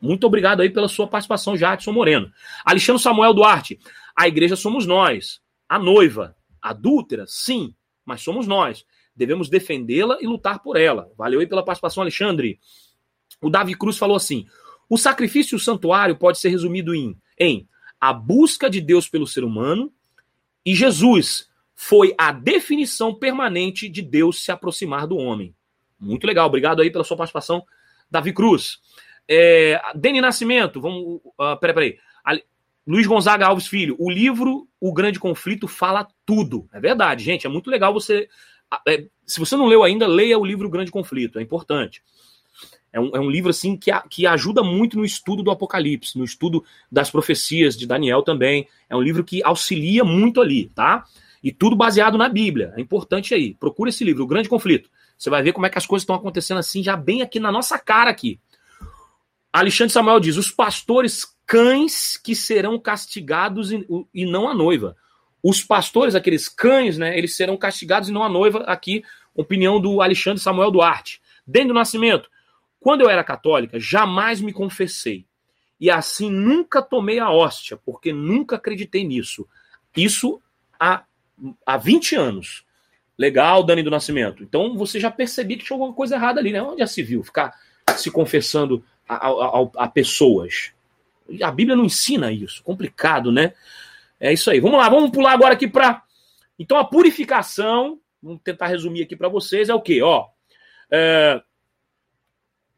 Muito 0.00 0.26
obrigado 0.26 0.60
aí 0.60 0.68
pela 0.68 0.86
sua 0.86 1.08
participação, 1.08 1.56
Jadson 1.56 1.90
Moreno. 1.90 2.30
Alexandre 2.64 3.02
Samuel 3.02 3.32
Duarte, 3.32 3.80
a 4.14 4.28
igreja 4.28 4.54
somos 4.54 4.86
nós. 4.86 5.40
A 5.66 5.78
noiva, 5.78 6.36
adúltera, 6.60 7.24
sim, 7.26 7.74
mas 8.04 8.20
somos 8.20 8.46
nós. 8.46 8.84
Devemos 9.16 9.48
defendê-la 9.48 10.18
e 10.20 10.26
lutar 10.26 10.58
por 10.60 10.76
ela. 10.76 11.10
Valeu 11.16 11.40
aí 11.40 11.46
pela 11.46 11.64
participação, 11.64 12.02
Alexandre. 12.02 12.60
O 13.40 13.50
Davi 13.50 13.74
Cruz 13.74 13.98
falou 13.98 14.16
assim: 14.16 14.46
o 14.88 14.96
sacrifício 14.96 15.58
santuário 15.58 16.16
pode 16.16 16.38
ser 16.38 16.48
resumido 16.48 16.94
em, 16.94 17.16
em 17.38 17.68
a 18.00 18.12
busca 18.12 18.68
de 18.68 18.80
Deus 18.80 19.08
pelo 19.08 19.26
ser 19.26 19.44
humano 19.44 19.92
e 20.64 20.74
Jesus 20.74 21.48
foi 21.74 22.14
a 22.16 22.30
definição 22.32 23.14
permanente 23.14 23.88
de 23.88 24.00
Deus 24.00 24.44
se 24.44 24.52
aproximar 24.52 25.06
do 25.06 25.16
homem. 25.16 25.54
Muito 25.98 26.26
legal, 26.26 26.46
obrigado 26.46 26.80
aí 26.80 26.90
pela 26.90 27.04
sua 27.04 27.16
participação, 27.16 27.64
Davi 28.10 28.32
Cruz. 28.32 28.78
É, 29.28 29.80
Deni 29.94 30.20
Nascimento, 30.20 30.80
vamos. 30.80 31.20
Uh, 31.38 31.58
peraí, 31.60 31.74
peraí. 31.74 31.98
Luiz 32.86 33.06
Gonzaga 33.06 33.46
Alves 33.46 33.66
Filho, 33.66 33.96
o 33.98 34.10
livro 34.10 34.68
O 34.78 34.92
Grande 34.92 35.18
Conflito 35.18 35.66
fala 35.66 36.06
tudo. 36.26 36.68
É 36.70 36.78
verdade, 36.78 37.24
gente. 37.24 37.46
É 37.46 37.50
muito 37.50 37.70
legal 37.70 37.92
você. 37.94 38.28
É, 38.86 39.06
se 39.26 39.40
você 39.40 39.56
não 39.56 39.66
leu 39.66 39.82
ainda, 39.82 40.06
leia 40.06 40.38
o 40.38 40.44
livro 40.44 40.66
O 40.68 40.70
Grande 40.70 40.90
Conflito, 40.90 41.38
é 41.38 41.42
importante. 41.42 42.02
É 42.94 43.00
um, 43.00 43.10
é 43.12 43.18
um 43.18 43.28
livro 43.28 43.50
assim 43.50 43.76
que, 43.76 43.90
a, 43.90 44.02
que 44.02 44.24
ajuda 44.24 44.62
muito 44.62 44.96
no 44.96 45.04
estudo 45.04 45.42
do 45.42 45.50
Apocalipse, 45.50 46.16
no 46.16 46.24
estudo 46.24 46.64
das 46.90 47.10
profecias 47.10 47.76
de 47.76 47.88
Daniel 47.88 48.22
também. 48.22 48.68
É 48.88 48.94
um 48.94 49.02
livro 49.02 49.24
que 49.24 49.42
auxilia 49.42 50.04
muito 50.04 50.40
ali, 50.40 50.70
tá? 50.72 51.04
E 51.42 51.50
tudo 51.50 51.74
baseado 51.74 52.16
na 52.16 52.28
Bíblia. 52.28 52.72
É 52.76 52.80
importante 52.80 53.34
aí. 53.34 53.52
Procura 53.54 53.90
esse 53.90 54.04
livro, 54.04 54.22
O 54.22 54.28
Grande 54.28 54.48
Conflito. 54.48 54.88
Você 55.18 55.28
vai 55.28 55.42
ver 55.42 55.52
como 55.52 55.66
é 55.66 55.70
que 55.70 55.76
as 55.76 55.84
coisas 55.84 56.04
estão 56.04 56.14
acontecendo 56.14 56.58
assim, 56.58 56.84
já 56.84 56.96
bem 56.96 57.20
aqui 57.20 57.40
na 57.40 57.50
nossa 57.50 57.76
cara 57.80 58.10
aqui. 58.10 58.38
Alexandre 59.52 59.92
Samuel 59.92 60.20
diz: 60.20 60.36
os 60.36 60.52
pastores 60.52 61.26
cães 61.44 62.16
que 62.16 62.36
serão 62.36 62.78
castigados 62.78 63.72
e, 63.72 63.84
e 64.14 64.24
não 64.24 64.48
a 64.48 64.54
noiva. 64.54 64.96
Os 65.42 65.64
pastores, 65.64 66.14
aqueles 66.14 66.48
cães, 66.48 66.96
né, 66.96 67.18
eles 67.18 67.34
serão 67.34 67.56
castigados 67.56 68.08
e 68.08 68.12
não 68.12 68.22
a 68.22 68.28
noiva. 68.28 68.60
Aqui, 68.68 69.02
opinião 69.34 69.80
do 69.80 70.00
Alexandre 70.00 70.40
Samuel 70.40 70.70
Duarte. 70.70 71.20
Dentro 71.44 71.68
do 71.68 71.74
nascimento, 71.74 72.30
quando 72.84 73.00
eu 73.00 73.08
era 73.08 73.24
católica, 73.24 73.80
jamais 73.80 74.42
me 74.42 74.52
confessei. 74.52 75.24
E 75.80 75.90
assim 75.90 76.30
nunca 76.30 76.82
tomei 76.82 77.18
a 77.18 77.30
hóstia, 77.30 77.78
porque 77.78 78.12
nunca 78.12 78.56
acreditei 78.56 79.02
nisso. 79.04 79.48
Isso 79.96 80.38
há, 80.78 81.02
há 81.64 81.76
20 81.78 82.14
anos. 82.14 82.62
Legal, 83.16 83.64
Dani 83.64 83.82
do 83.82 83.90
Nascimento. 83.90 84.42
Então 84.42 84.76
você 84.76 85.00
já 85.00 85.10
percebeu 85.10 85.56
que 85.56 85.64
tinha 85.64 85.74
alguma 85.74 85.94
coisa 85.94 86.16
errada 86.16 86.40
ali, 86.40 86.52
né? 86.52 86.60
Onde 86.60 86.80
já 86.80 86.86
se 86.86 87.02
viu 87.02 87.24
ficar 87.24 87.58
se 87.96 88.10
confessando 88.10 88.84
a, 89.08 89.28
a, 89.28 89.68
a 89.76 89.88
pessoas? 89.88 90.74
A 91.42 91.50
Bíblia 91.50 91.74
não 91.74 91.86
ensina 91.86 92.30
isso. 92.30 92.62
Complicado, 92.62 93.32
né? 93.32 93.54
É 94.20 94.30
isso 94.30 94.50
aí. 94.50 94.60
Vamos 94.60 94.76
lá, 94.76 94.90
vamos 94.90 95.10
pular 95.10 95.32
agora 95.32 95.54
aqui 95.54 95.66
para. 95.66 96.02
Então 96.58 96.76
a 96.76 96.84
purificação, 96.84 97.98
vamos 98.22 98.42
tentar 98.44 98.66
resumir 98.66 99.04
aqui 99.04 99.16
para 99.16 99.30
vocês, 99.30 99.70
é 99.70 99.74
o 99.74 99.80
quê? 99.80 100.02
Ó, 100.02 100.26
é... 100.90 101.42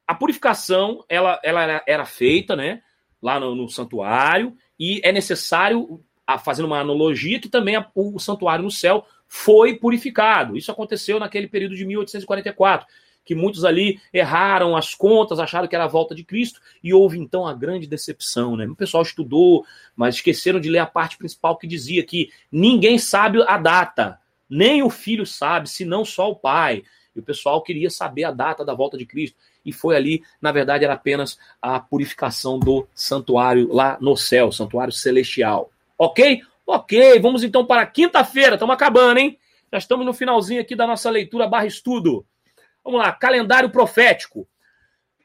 a 0.07 0.15
purificação 0.15 1.05
ela, 1.09 1.41
ela 1.43 1.63
era, 1.63 1.85
era 1.87 2.05
feita, 2.05 2.55
né? 2.55 2.83
Lá 3.21 3.41
no, 3.41 3.55
no 3.55 3.69
santuário, 3.69 4.57
e 4.79 5.01
é 5.03 5.11
necessário, 5.11 6.01
fazendo 6.45 6.67
uma 6.67 6.79
analogia, 6.79 7.41
que 7.41 7.49
também 7.49 7.77
a, 7.77 7.87
o 7.95 8.19
santuário 8.19 8.65
no 8.65 8.71
céu 8.71 9.07
foi 9.27 9.75
purificado. 9.75 10.57
Isso 10.57 10.71
aconteceu 10.71 11.19
naquele 11.19 11.49
período 11.49 11.75
de 11.75 11.85
1844, 11.85 12.87
que 13.25 13.35
muitos 13.35 13.65
ali 13.65 14.01
erraram 14.13 14.77
as 14.77 14.95
contas, 14.95 15.41
acharam 15.41 15.67
que 15.67 15.75
era 15.75 15.85
a 15.85 15.89
volta 15.89 16.15
de 16.15 16.23
Cristo, 16.23 16.61
e 16.85 16.95
houve 16.95 17.19
então 17.19 17.47
a 17.47 17.55
grande 17.55 17.89
decepção. 17.89 18.57
Né? 18.57 18.67
O 18.67 18.77
pessoal 18.77 19.03
estudou, 19.03 19.65
mas 19.97 20.17
esqueceram 20.17 20.61
de 20.61 20.71
ler 20.71 20.79
a 20.79 20.87
parte 20.87 21.19
principal 21.19 21.57
que 21.57 21.67
dizia 21.67 22.05
que 22.05 22.31
ninguém 22.53 22.99
sabe 22.99 23.43
a 23.49 23.59
data, 23.59 24.21
nem 24.49 24.83
o 24.83 24.91
filho 24.91 25.27
sabe, 25.27 25.69
senão 25.69 26.05
só 26.05 26.31
o 26.31 26.37
pai. 26.37 26.85
E 27.17 27.19
o 27.19 27.23
pessoal 27.23 27.63
queria 27.63 27.91
saber 27.91 28.25
a 28.25 28.31
data 28.31 28.65
da 28.65 28.75
volta 28.75 28.97
de 28.97 29.07
Cristo. 29.07 29.37
E 29.67 29.73
foi 29.73 29.97
ali, 29.97 30.23
na 30.41 30.53
verdade, 30.53 30.85
era 30.85 30.95
apenas 30.95 31.39
a 31.61 31.81
purificação 31.81 32.59
do 32.59 32.87
santuário 32.95 33.73
lá 33.73 33.99
no 34.01 34.17
céu, 34.17 34.53
santuário 34.53 34.93
celestial. 34.93 35.71
Ok? 35.99 36.41
Ok, 36.65 37.19
vamos 37.21 37.43
então 37.43 37.67
para 37.67 37.85
quinta-feira, 37.85 38.55
estamos 38.55 38.75
acabando, 38.75 39.19
hein? 39.19 39.39
Já 39.73 39.79
estamos 39.79 40.07
no 40.07 40.15
finalzinho 40.15 40.61
aqui 40.61 40.77
da 40.77 40.87
nossa 40.87 41.11
leitura 41.11 41.49
barra 41.49 41.67
estudo. 41.67 42.25
Vamos 42.85 43.01
lá, 43.01 43.13
calendário 43.13 43.71
profético. 43.71 44.49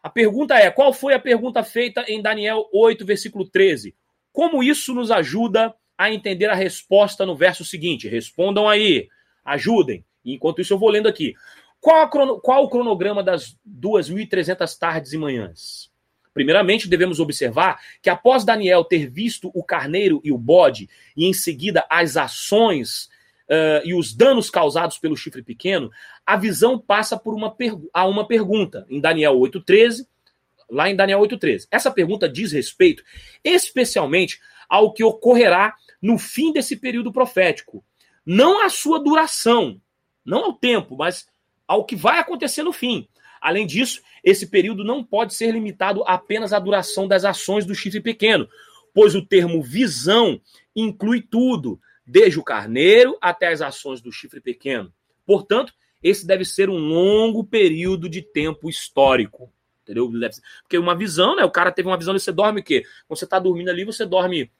A 0.01 0.09
pergunta 0.09 0.55
é: 0.55 0.71
qual 0.71 0.91
foi 0.91 1.13
a 1.13 1.19
pergunta 1.19 1.63
feita 1.63 2.03
em 2.07 2.21
Daniel 2.21 2.67
8, 2.73 3.05
versículo 3.05 3.47
13? 3.47 3.95
Como 4.33 4.63
isso 4.63 4.93
nos 4.93 5.11
ajuda 5.11 5.73
a 5.97 6.11
entender 6.11 6.49
a 6.49 6.55
resposta 6.55 7.25
no 7.25 7.35
verso 7.35 7.63
seguinte? 7.63 8.07
Respondam 8.07 8.67
aí, 8.67 9.07
ajudem. 9.45 10.03
Enquanto 10.25 10.61
isso, 10.61 10.73
eu 10.73 10.79
vou 10.79 10.89
lendo 10.89 11.07
aqui. 11.07 11.35
Qual, 11.81 12.07
crono... 12.09 12.39
qual 12.39 12.63
o 12.63 12.69
cronograma 12.69 13.23
das 13.23 13.57
2.300 13.67 14.77
tardes 14.77 15.13
e 15.13 15.17
manhãs? 15.17 15.91
Primeiramente, 16.33 16.87
devemos 16.87 17.19
observar 17.19 17.81
que 18.01 18.09
após 18.09 18.45
Daniel 18.45 18.85
ter 18.85 19.09
visto 19.09 19.51
o 19.53 19.63
carneiro 19.63 20.21
e 20.23 20.31
o 20.31 20.37
bode, 20.37 20.87
e 21.17 21.25
em 21.25 21.33
seguida 21.33 21.85
as 21.89 22.15
ações 22.15 23.07
uh, 23.49 23.83
e 23.83 23.93
os 23.93 24.13
danos 24.13 24.49
causados 24.49 24.97
pelo 24.97 25.17
chifre 25.17 25.43
pequeno, 25.43 25.91
a 26.25 26.37
visão 26.37 26.79
passa 26.79 27.17
por 27.17 27.33
uma 27.33 27.53
a 27.91 28.05
uma 28.05 28.25
pergunta, 28.25 28.85
em 28.89 29.01
Daniel 29.01 29.33
8,13, 29.33 30.05
lá 30.69 30.89
em 30.89 30.95
Daniel 30.95 31.19
8,13. 31.19 31.67
Essa 31.69 31.91
pergunta 31.91 32.29
diz 32.29 32.53
respeito 32.53 33.03
especialmente 33.43 34.39
ao 34.69 34.93
que 34.93 35.03
ocorrerá 35.03 35.75
no 36.01 36.17
fim 36.17 36.53
desse 36.53 36.77
período 36.77 37.11
profético. 37.11 37.83
Não 38.25 38.63
à 38.63 38.69
sua 38.69 38.99
duração, 39.03 39.81
não 40.23 40.45
ao 40.45 40.53
tempo, 40.53 40.95
mas 40.95 41.27
ao 41.71 41.85
que 41.85 41.95
vai 41.95 42.19
acontecer 42.19 42.63
no 42.63 42.73
fim. 42.73 43.07
Além 43.39 43.65
disso, 43.65 44.01
esse 44.21 44.45
período 44.45 44.83
não 44.83 45.01
pode 45.01 45.33
ser 45.33 45.51
limitado 45.51 46.03
apenas 46.05 46.51
à 46.51 46.59
duração 46.59 47.07
das 47.07 47.23
ações 47.23 47.65
do 47.65 47.73
chifre 47.73 48.01
pequeno, 48.01 48.45
pois 48.93 49.15
o 49.15 49.25
termo 49.25 49.63
visão 49.63 50.41
inclui 50.75 51.21
tudo, 51.21 51.79
desde 52.05 52.37
o 52.37 52.43
carneiro 52.43 53.17
até 53.21 53.47
as 53.47 53.61
ações 53.61 54.01
do 54.01 54.11
chifre 54.11 54.41
pequeno. 54.41 54.93
Portanto, 55.25 55.73
esse 56.03 56.27
deve 56.27 56.43
ser 56.43 56.69
um 56.69 56.77
longo 56.77 57.41
período 57.41 58.09
de 58.09 58.21
tempo 58.21 58.69
histórico. 58.69 59.49
Entendeu? 59.83 60.11
Porque 60.63 60.77
uma 60.77 60.93
visão, 60.93 61.37
né? 61.37 61.45
O 61.45 61.51
cara 61.51 61.71
teve 61.71 61.87
uma 61.87 61.97
visão, 61.97 62.13
você 62.13 62.33
dorme 62.33 62.59
o 62.59 62.63
quê? 62.65 62.83
Quando 63.07 63.17
você 63.17 63.23
está 63.23 63.39
dormindo 63.39 63.69
ali, 63.69 63.85
você 63.85 64.05
dorme 64.05 64.51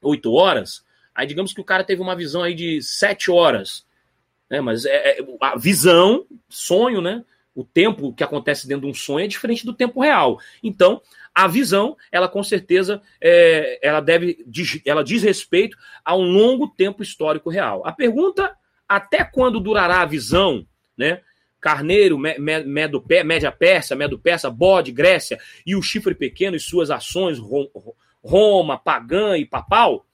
oito 0.00 0.32
horas. 0.32 0.84
Aí 1.12 1.26
digamos 1.26 1.52
que 1.52 1.60
o 1.60 1.64
cara 1.64 1.82
teve 1.82 2.00
uma 2.00 2.14
visão 2.14 2.40
aí 2.40 2.54
de 2.54 2.80
sete 2.80 3.32
horas. 3.32 3.84
Né? 4.52 4.60
Mas 4.60 4.84
é, 4.84 5.18
é 5.18 5.26
a 5.40 5.56
visão, 5.56 6.26
sonho, 6.46 7.00
né? 7.00 7.24
o 7.54 7.64
tempo 7.64 8.14
que 8.14 8.22
acontece 8.22 8.68
dentro 8.68 8.82
de 8.82 8.90
um 8.90 8.94
sonho 8.94 9.24
é 9.24 9.28
diferente 9.28 9.64
do 9.64 9.72
tempo 9.72 10.00
real. 10.00 10.38
Então, 10.62 11.00
a 11.34 11.48
visão, 11.48 11.96
ela 12.10 12.28
com 12.28 12.42
certeza, 12.42 13.00
é, 13.18 13.78
ela 13.82 14.00
deve, 14.00 14.44
ela 14.84 15.02
diz 15.02 15.22
respeito 15.22 15.76
a 16.04 16.14
um 16.14 16.22
longo 16.22 16.68
tempo 16.68 17.02
histórico 17.02 17.48
real. 17.48 17.82
A 17.86 17.92
pergunta, 17.92 18.54
até 18.86 19.24
quando 19.24 19.58
durará 19.58 20.02
a 20.02 20.06
visão, 20.06 20.66
né? 20.96 21.20
Carneiro, 21.60 22.18
Medo, 22.18 23.04
Média 23.24 23.52
Persa, 23.52 23.94
Medo 23.94 24.18
Persa, 24.18 24.50
Bode, 24.50 24.90
Grécia 24.90 25.38
e 25.64 25.76
o 25.76 25.82
chifre 25.82 26.12
pequeno 26.12 26.56
e 26.56 26.60
suas 26.60 26.90
ações, 26.90 27.38
Roma, 28.20 28.76
pagã 28.76 29.38
e 29.38 29.46
papal? 29.46 30.04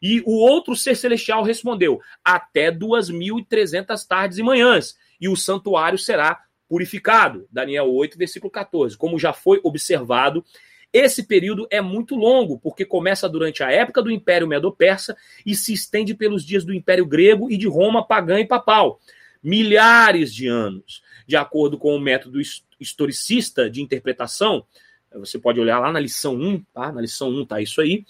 E 0.00 0.22
o 0.26 0.32
outro 0.32 0.76
ser 0.76 0.96
celestial 0.96 1.42
respondeu: 1.42 2.00
até 2.24 2.70
2.300 2.70 4.06
tardes 4.06 4.38
e 4.38 4.42
manhãs, 4.42 4.96
e 5.20 5.28
o 5.28 5.36
santuário 5.36 5.98
será 5.98 6.42
purificado. 6.68 7.46
Daniel 7.50 7.92
8, 7.92 8.18
versículo 8.18 8.50
14. 8.50 8.96
Como 8.96 9.18
já 9.18 9.32
foi 9.32 9.60
observado, 9.62 10.44
esse 10.92 11.24
período 11.24 11.66
é 11.70 11.80
muito 11.80 12.14
longo, 12.14 12.58
porque 12.58 12.84
começa 12.84 13.28
durante 13.28 13.62
a 13.64 13.70
época 13.70 14.00
do 14.00 14.10
Império 14.10 14.46
Medo-Persa 14.46 15.16
e 15.44 15.54
se 15.54 15.72
estende 15.72 16.14
pelos 16.14 16.44
dias 16.44 16.64
do 16.64 16.72
Império 16.72 17.04
Grego 17.04 17.50
e 17.50 17.56
de 17.56 17.66
Roma 17.66 18.06
pagã 18.06 18.38
e 18.38 18.46
papal. 18.46 19.00
Milhares 19.42 20.32
de 20.32 20.46
anos. 20.46 21.02
De 21.26 21.36
acordo 21.36 21.76
com 21.78 21.94
o 21.94 22.00
método 22.00 22.40
historicista 22.78 23.68
de 23.68 23.82
interpretação, 23.82 24.64
você 25.12 25.38
pode 25.38 25.58
olhar 25.60 25.80
lá 25.80 25.90
na 25.90 25.98
lição 25.98 26.34
1, 26.34 26.62
tá? 26.72 26.92
Na 26.92 27.00
lição 27.00 27.28
1 27.28 27.44
tá 27.46 27.60
isso 27.60 27.80
aí. 27.80 28.04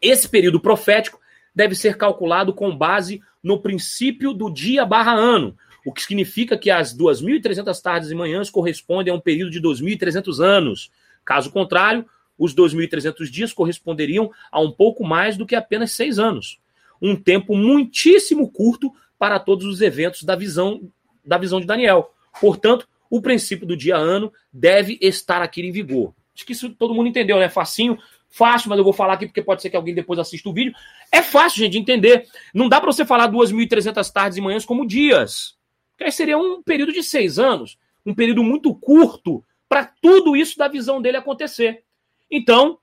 Esse 0.00 0.28
período 0.28 0.60
profético 0.60 1.20
deve 1.54 1.74
ser 1.74 1.96
calculado 1.96 2.54
com 2.54 2.76
base 2.76 3.20
no 3.42 3.60
princípio 3.60 4.32
do 4.32 4.50
dia 4.50 4.84
barra 4.84 5.12
ano, 5.12 5.56
o 5.84 5.92
que 5.92 6.02
significa 6.02 6.56
que 6.58 6.70
as 6.70 6.96
2.300 6.96 7.80
tardes 7.80 8.10
e 8.10 8.14
manhãs 8.14 8.50
correspondem 8.50 9.12
a 9.12 9.16
um 9.16 9.20
período 9.20 9.50
de 9.50 9.60
2.300 9.60 10.42
anos. 10.44 10.90
Caso 11.24 11.50
contrário, 11.50 12.06
os 12.38 12.54
2.300 12.54 13.30
dias 13.30 13.52
corresponderiam 13.52 14.30
a 14.50 14.60
um 14.60 14.70
pouco 14.70 15.04
mais 15.04 15.36
do 15.36 15.46
que 15.46 15.54
apenas 15.54 15.92
seis 15.92 16.18
anos. 16.18 16.58
Um 17.00 17.16
tempo 17.16 17.56
muitíssimo 17.56 18.50
curto 18.50 18.92
para 19.18 19.38
todos 19.38 19.66
os 19.66 19.80
eventos 19.80 20.22
da 20.22 20.34
visão, 20.34 20.90
da 21.24 21.36
visão 21.36 21.60
de 21.60 21.66
Daniel. 21.66 22.14
Portanto, 22.40 22.88
o 23.10 23.20
princípio 23.20 23.66
do 23.66 23.76
dia-ano 23.76 24.32
deve 24.52 24.98
estar 25.00 25.42
aqui 25.42 25.60
em 25.60 25.72
vigor. 25.72 26.14
Acho 26.34 26.46
que 26.46 26.52
isso 26.52 26.70
todo 26.70 26.94
mundo 26.94 27.08
entendeu, 27.08 27.38
né? 27.38 27.48
Facinho, 27.48 27.98
fácil, 28.30 28.70
mas 28.70 28.78
eu 28.78 28.84
vou 28.84 28.92
falar 28.92 29.14
aqui 29.14 29.26
porque 29.26 29.42
pode 29.42 29.60
ser 29.60 29.70
que 29.70 29.76
alguém 29.76 29.94
depois 29.94 30.18
assista 30.18 30.48
o 30.48 30.52
vídeo. 30.52 30.72
É 31.10 31.22
fácil, 31.22 31.58
gente, 31.58 31.72
de 31.72 31.78
entender. 31.78 32.28
Não 32.54 32.68
dá 32.68 32.80
para 32.80 32.92
você 32.92 33.04
falar 33.04 33.30
2.300 33.30 34.12
tardes 34.12 34.38
e 34.38 34.40
manhãs 34.40 34.64
como 34.64 34.86
dias. 34.86 35.56
Que 35.98 36.04
aí 36.04 36.12
seria 36.12 36.38
um 36.38 36.62
período 36.62 36.92
de 36.92 37.02
seis 37.02 37.38
anos, 37.38 37.76
um 38.06 38.14
período 38.14 38.42
muito 38.42 38.74
curto 38.74 39.44
para 39.68 39.84
tudo 39.84 40.36
isso 40.36 40.56
da 40.56 40.68
visão 40.68 41.02
dele 41.02 41.16
acontecer. 41.16 41.84
Então, 42.30 42.78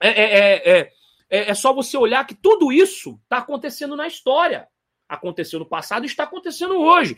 é, 0.00 0.08
é, 0.08 0.80
é, 1.28 1.50
é, 1.50 1.54
só 1.54 1.72
você 1.72 1.96
olhar 1.96 2.26
que 2.26 2.34
tudo 2.34 2.72
isso 2.72 3.18
está 3.24 3.38
acontecendo 3.38 3.96
na 3.96 4.06
história. 4.06 4.68
Aconteceu 5.08 5.58
no 5.58 5.66
passado 5.66 6.04
e 6.04 6.06
está 6.06 6.24
acontecendo 6.24 6.76
hoje. 6.76 7.16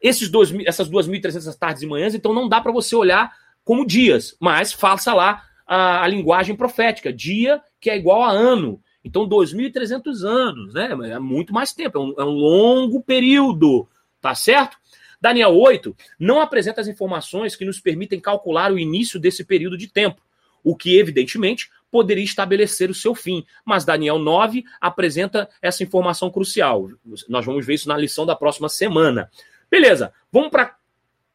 Esses 0.00 0.28
dois, 0.28 0.52
essas 0.64 0.88
2.300 0.88 1.56
tardes 1.58 1.82
e 1.82 1.86
manhãs, 1.86 2.14
então 2.14 2.32
não 2.32 2.48
dá 2.48 2.60
para 2.60 2.72
você 2.72 2.94
olhar 2.94 3.32
como 3.64 3.86
dias, 3.86 4.36
mas 4.40 4.72
faça 4.72 5.12
lá 5.12 5.44
a, 5.68 6.02
a, 6.02 6.08
linguagem 6.08 6.56
profética. 6.56 7.12
Dia 7.12 7.60
que 7.80 7.90
é 7.90 7.96
igual 7.96 8.24
a 8.24 8.32
ano. 8.32 8.82
Então, 9.04 9.28
2.300 9.28 10.24
anos, 10.24 10.74
né? 10.74 10.88
É 11.12 11.18
muito 11.18 11.52
mais 11.52 11.72
tempo, 11.72 11.98
é 11.98 12.00
um, 12.00 12.14
é 12.18 12.24
um 12.24 12.34
longo 12.34 13.00
período 13.00 13.88
Tá 14.20 14.34
certo? 14.34 14.76
Daniel 15.20 15.56
8 15.56 15.96
não 16.18 16.40
apresenta 16.40 16.80
as 16.80 16.88
informações 16.88 17.56
que 17.56 17.64
nos 17.64 17.80
permitem 17.80 18.20
calcular 18.20 18.72
o 18.72 18.78
início 18.78 19.18
desse 19.18 19.44
período 19.44 19.76
de 19.76 19.88
tempo. 19.88 20.22
o 20.64 20.76
que 20.76 20.98
evidentemente 20.98 21.70
poderia 21.90 22.24
estabelecer 22.24 22.90
o 22.90 22.94
seu 22.94 23.14
fim. 23.14 23.46
Mas 23.64 23.84
Daniel 23.84 24.18
9 24.18 24.64
apresenta 24.80 25.48
essa 25.62 25.84
informação 25.84 26.30
crucial. 26.30 26.90
Nós 27.28 27.46
vamos 27.46 27.64
ver 27.64 27.74
isso 27.74 27.88
na 27.88 27.96
lição 27.96 28.26
da 28.26 28.34
próxima 28.34 28.68
semana. 28.68 29.30
Beleza, 29.70 30.12
vamos 30.32 30.50
para 30.50 30.76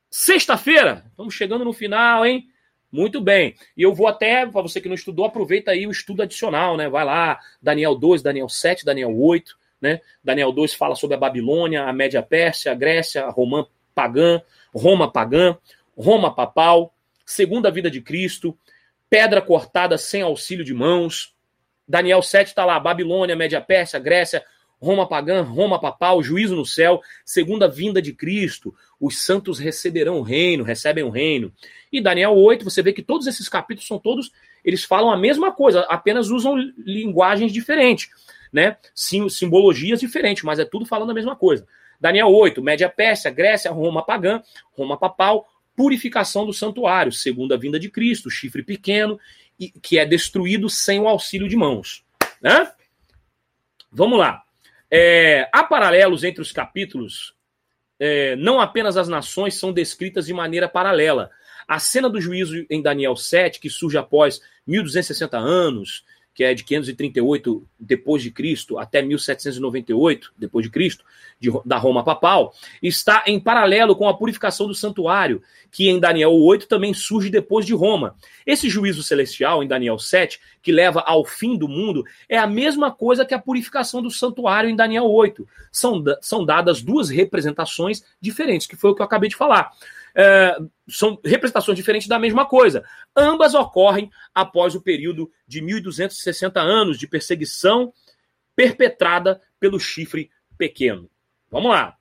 sexta-feira. 0.09 1.05
Estamos 1.09 1.33
chegando 1.33 1.63
no 1.63 1.73
final, 1.73 2.25
hein? 2.25 2.47
Muito 2.93 3.19
bem. 3.19 3.55
E 3.75 3.81
eu 3.81 3.91
vou 3.91 4.05
até, 4.05 4.45
para 4.45 4.61
você 4.61 4.79
que 4.79 4.87
não 4.87 4.93
estudou, 4.93 5.25
aproveita 5.25 5.71
aí 5.71 5.87
o 5.87 5.91
estudo 5.91 6.21
adicional, 6.21 6.77
né? 6.77 6.87
Vai 6.87 7.03
lá, 7.03 7.39
Daniel 7.59 7.95
2, 7.95 8.21
Daniel 8.21 8.47
7, 8.47 8.85
Daniel 8.85 9.19
8, 9.19 9.57
né? 9.81 9.99
Daniel 10.23 10.51
2 10.51 10.75
fala 10.75 10.93
sobre 10.93 11.15
a 11.15 11.19
Babilônia, 11.19 11.85
a 11.85 11.91
Média 11.91 12.21
Pérsia, 12.21 12.71
a 12.71 12.75
Grécia, 12.75 13.25
a 13.25 13.31
Romã 13.31 13.65
pagã, 13.95 14.43
Roma 14.71 15.11
pagã, 15.11 15.57
Roma 15.97 16.35
papal, 16.35 16.93
segunda 17.25 17.71
vida 17.71 17.89
de 17.89 17.99
Cristo, 17.99 18.55
pedra 19.09 19.41
cortada 19.41 19.97
sem 19.97 20.21
auxílio 20.21 20.63
de 20.63 20.73
mãos. 20.73 21.33
Daniel 21.87 22.21
7 22.21 22.49
está 22.49 22.63
lá, 22.63 22.79
Babilônia, 22.79 23.35
Média 23.35 23.59
Pérsia, 23.59 23.99
Grécia, 23.99 24.45
Roma 24.83 25.07
pagã, 25.07 25.41
Roma 25.41 25.79
papal, 25.79 26.21
juízo 26.21 26.57
no 26.57 26.65
céu, 26.65 27.01
segunda 27.23 27.69
vinda 27.69 28.01
de 28.01 28.11
Cristo, 28.11 28.75
os 28.99 29.23
santos 29.23 29.57
receberão 29.57 30.17
o 30.17 30.21
reino, 30.21 30.61
recebem 30.61 31.05
o 31.05 31.09
reino. 31.09 31.53
E 31.89 32.01
Daniel 32.01 32.35
8, 32.35 32.65
você 32.65 32.81
vê 32.81 32.91
que 32.91 33.01
todos 33.01 33.25
esses 33.25 33.47
capítulos 33.47 33.87
são 33.87 33.97
todos, 33.97 34.31
eles 34.63 34.83
falam 34.83 35.09
a 35.09 35.17
mesma 35.17 35.53
coisa, 35.53 35.81
apenas 35.89 36.29
usam 36.29 36.55
linguagens 36.77 37.53
diferentes, 37.53 38.09
né? 38.51 38.75
Sim, 38.93 39.29
simbologias 39.29 40.01
diferentes, 40.01 40.43
mas 40.43 40.59
é 40.59 40.65
tudo 40.65 40.85
falando 40.85 41.11
a 41.11 41.13
mesma 41.13 41.35
coisa. 41.35 41.65
Daniel 41.97 42.27
8, 42.27 42.61
Média 42.61 42.89
Pérsia, 42.89 43.31
Grécia, 43.31 43.71
Roma 43.71 44.05
pagã, 44.05 44.43
Roma 44.73 44.97
papal, 44.97 45.47
purificação 45.77 46.45
do 46.45 46.51
santuário, 46.51 47.11
segunda 47.13 47.57
vinda 47.57 47.79
de 47.79 47.89
Cristo, 47.89 48.29
chifre 48.29 48.61
pequeno, 48.61 49.17
que 49.81 49.97
é 49.97 50.05
destruído 50.05 50.69
sem 50.69 50.99
o 50.99 51.07
auxílio 51.07 51.47
de 51.47 51.55
mãos. 51.55 52.03
Né? 52.41 52.69
Vamos 53.89 54.19
lá. 54.19 54.42
É, 54.95 55.49
há 55.51 55.63
paralelos 55.63 56.23
entre 56.23 56.39
os 56.39 56.51
capítulos. 56.51 57.33
É, 57.99 58.35
não 58.35 58.61
apenas 58.61 58.95
as 58.95 59.07
nações 59.07 59.55
são 59.55 59.73
descritas 59.73 60.27
de 60.27 60.33
maneira 60.33 60.69
paralela. 60.69 61.31
A 61.67 61.79
cena 61.79 62.07
do 62.07 62.21
juízo 62.21 62.63
em 62.69 62.79
Daniel 62.79 63.15
7, 63.15 63.59
que 63.59 63.71
surge 63.71 63.97
após 63.97 64.39
1260 64.67 65.35
anos, 65.35 66.05
que 66.33 66.43
é 66.43 66.53
de 66.53 66.63
538 66.63 67.67
depois 67.79 68.23
de 68.23 68.31
Cristo 68.31 68.77
até 68.77 69.01
1798 69.01 70.33
depois 70.37 70.65
de 70.65 70.71
Cristo, 70.71 71.05
da 71.65 71.77
Roma 71.77 72.03
papal, 72.03 72.53
está 72.81 73.23
em 73.27 73.39
paralelo 73.39 73.95
com 73.95 74.07
a 74.07 74.15
purificação 74.15 74.67
do 74.67 74.73
santuário, 74.73 75.41
que 75.69 75.89
em 75.89 75.99
Daniel 75.99 76.33
8 76.33 76.67
também 76.67 76.93
surge 76.93 77.29
depois 77.29 77.65
de 77.65 77.73
Roma. 77.73 78.15
Esse 78.45 78.69
juízo 78.69 79.03
celestial 79.03 79.61
em 79.61 79.67
Daniel 79.67 79.99
7, 79.99 80.39
que 80.61 80.71
leva 80.71 81.01
ao 81.01 81.25
fim 81.25 81.57
do 81.57 81.67
mundo, 81.67 82.05
é 82.29 82.37
a 82.37 82.47
mesma 82.47 82.91
coisa 82.91 83.25
que 83.25 83.33
a 83.33 83.39
purificação 83.39 84.01
do 84.01 84.09
santuário 84.09 84.69
em 84.69 84.75
Daniel 84.75 85.05
8. 85.05 85.47
São, 85.71 86.03
são 86.21 86.45
dadas 86.45 86.81
duas 86.81 87.09
representações 87.09 88.03
diferentes, 88.21 88.65
que 88.65 88.75
foi 88.75 88.91
o 88.91 88.95
que 88.95 89.01
eu 89.01 89.05
acabei 89.05 89.29
de 89.29 89.35
falar 89.35 89.71
é, 90.15 90.57
são 90.87 91.19
representações 91.23 91.75
diferentes 91.75 92.07
da 92.07 92.19
mesma 92.19 92.45
coisa. 92.45 92.83
Ambas 93.15 93.53
ocorrem 93.53 94.11
após 94.33 94.75
o 94.75 94.81
período 94.81 95.31
de 95.47 95.61
1260 95.61 96.59
anos 96.59 96.97
de 96.97 97.07
perseguição 97.07 97.93
perpetrada 98.55 99.41
pelo 99.59 99.79
chifre 99.79 100.29
pequeno. 100.57 101.09
Vamos 101.49 101.71
lá. 101.71 101.97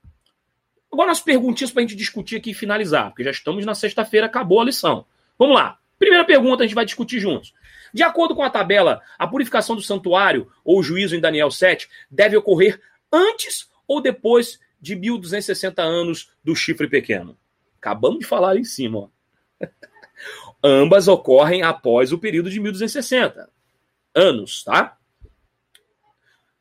Agora 0.93 1.11
as 1.11 1.21
perguntinhas 1.21 1.71
para 1.71 1.81
a 1.81 1.87
gente 1.87 1.97
discutir 1.97 2.37
aqui 2.37 2.51
e 2.51 2.55
finalizar, 2.55 3.09
porque 3.09 3.25
já 3.25 3.31
estamos 3.31 3.65
na 3.65 3.75
sexta-feira, 3.75 4.27
acabou 4.27 4.61
a 4.61 4.65
lição. 4.65 5.07
Vamos 5.39 5.57
lá. 5.57 5.79
Primeira 5.99 6.25
pergunta 6.25 6.63
a 6.63 6.67
gente 6.67 6.75
vai 6.75 6.85
discutir 6.85 7.19
juntos. 7.19 7.55
De 7.95 8.03
acordo 8.03 8.35
com 8.35 8.43
a 8.43 8.51
tabela, 8.51 9.01
a 9.19 9.27
purificação 9.27 9.77
do 9.77 9.83
santuário 9.83 10.51
ou 10.65 10.83
juízo 10.83 11.15
em 11.15 11.21
Daniel 11.21 11.51
7 11.51 11.89
deve 12.11 12.37
ocorrer 12.37 12.81
antes 13.11 13.71
ou 13.87 14.01
depois 14.01 14.59
de 14.81 14.97
1260 14.97 15.81
anos 15.81 16.31
do 16.43 16.57
chifre 16.57 16.89
pequeno? 16.89 17.39
Acabamos 17.83 18.21
de 18.21 18.27
falar 18.27 18.51
ali 18.51 18.61
em 18.61 18.65
cima. 18.65 19.01
Ó. 19.01 19.09
Ambas 20.63 21.09
ocorrem 21.09 21.65
após 21.65 22.13
o 22.13 22.19
período 22.19 22.49
de 22.49 22.61
1260 22.61 23.51
anos, 24.15 24.63
tá? 24.63 24.97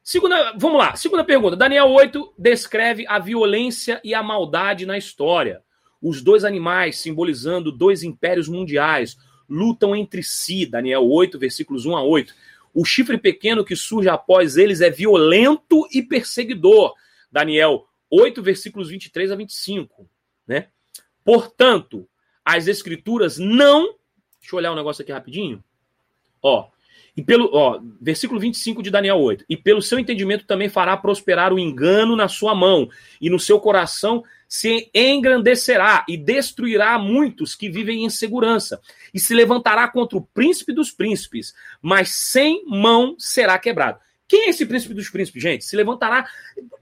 Segunda, 0.02 0.54
vamos 0.58 0.80
lá. 0.80 0.96
Segunda 0.96 1.24
pergunta. 1.24 1.56
Daniel 1.56 1.90
8 1.90 2.34
descreve 2.36 3.06
a 3.08 3.20
violência 3.20 4.02
e 4.04 4.16
a 4.16 4.24
maldade 4.24 4.88
na 4.88 4.98
história. 4.98 5.62
Os 6.02 6.24
dois 6.24 6.44
animais, 6.44 6.98
simbolizando 6.98 7.72
dois 7.72 8.02
impérios 8.02 8.50
mundiais, 8.50 9.16
lutam 9.48 9.96
entre 9.96 10.24
si. 10.24 10.66
Daniel 10.66 11.08
8, 11.08 11.38
versículos 11.38 11.86
1 11.86 11.96
a 11.96 12.04
8. 12.04 12.34
O 12.74 12.84
chifre 12.84 13.20
pequeno 13.20 13.64
que 13.64 13.76
surge 13.76 14.10
após 14.10 14.58
eles 14.58 14.82
é 14.82 14.90
violento 14.90 15.88
e 15.94 16.02
perseguidor. 16.02 16.96
Daniel 17.32 17.86
8, 18.10 18.42
versículos 18.42 18.90
23 18.90 19.32
a 19.32 19.36
25. 19.36 20.10
Né? 20.48 20.70
Portanto, 21.24 22.08
as 22.44 22.68
escrituras 22.68 23.38
não. 23.38 23.96
Deixa 24.40 24.56
eu 24.56 24.58
olhar 24.58 24.72
um 24.72 24.76
negócio 24.76 25.02
aqui 25.02 25.12
rapidinho. 25.12 25.64
Ó. 26.42 26.70
E 27.16 27.22
pelo, 27.22 27.50
ó, 27.54 27.80
versículo 28.02 28.40
25 28.40 28.82
de 28.82 28.90
Daniel 28.90 29.20
8. 29.20 29.46
E 29.50 29.58
pelo 29.58 29.82
seu 29.82 30.00
entendimento 30.00 30.46
também 30.46 30.70
fará 30.70 30.96
prosperar 30.96 31.54
o 31.54 31.60
engano 31.60 32.16
na 32.16 32.28
sua 32.28 32.56
mão, 32.56 32.90
e 33.20 33.30
no 33.30 33.40
seu 33.40 33.60
coração 33.60 34.24
se 34.48 34.90
engrandecerá 34.94 36.06
e 36.08 36.18
destruirá 36.18 36.98
muitos 36.98 37.56
que 37.56 37.70
vivem 37.70 38.04
em 38.06 38.10
segurança, 38.10 38.82
e 39.14 39.20
se 39.20 39.34
levantará 39.34 39.88
contra 39.88 40.18
o 40.18 40.22
príncipe 40.22 40.74
dos 40.74 40.92
príncipes, 40.92 41.54
mas 41.82 42.10
sem 42.10 42.64
mão 42.66 43.16
será 43.18 43.58
quebrado. 43.60 44.00
Quem 44.32 44.46
é 44.46 44.50
esse 44.50 44.66
príncipe 44.66 44.94
dos 44.94 45.10
príncipes, 45.10 45.44
gente? 45.44 45.66
Se 45.66 45.76
levantará. 45.76 46.26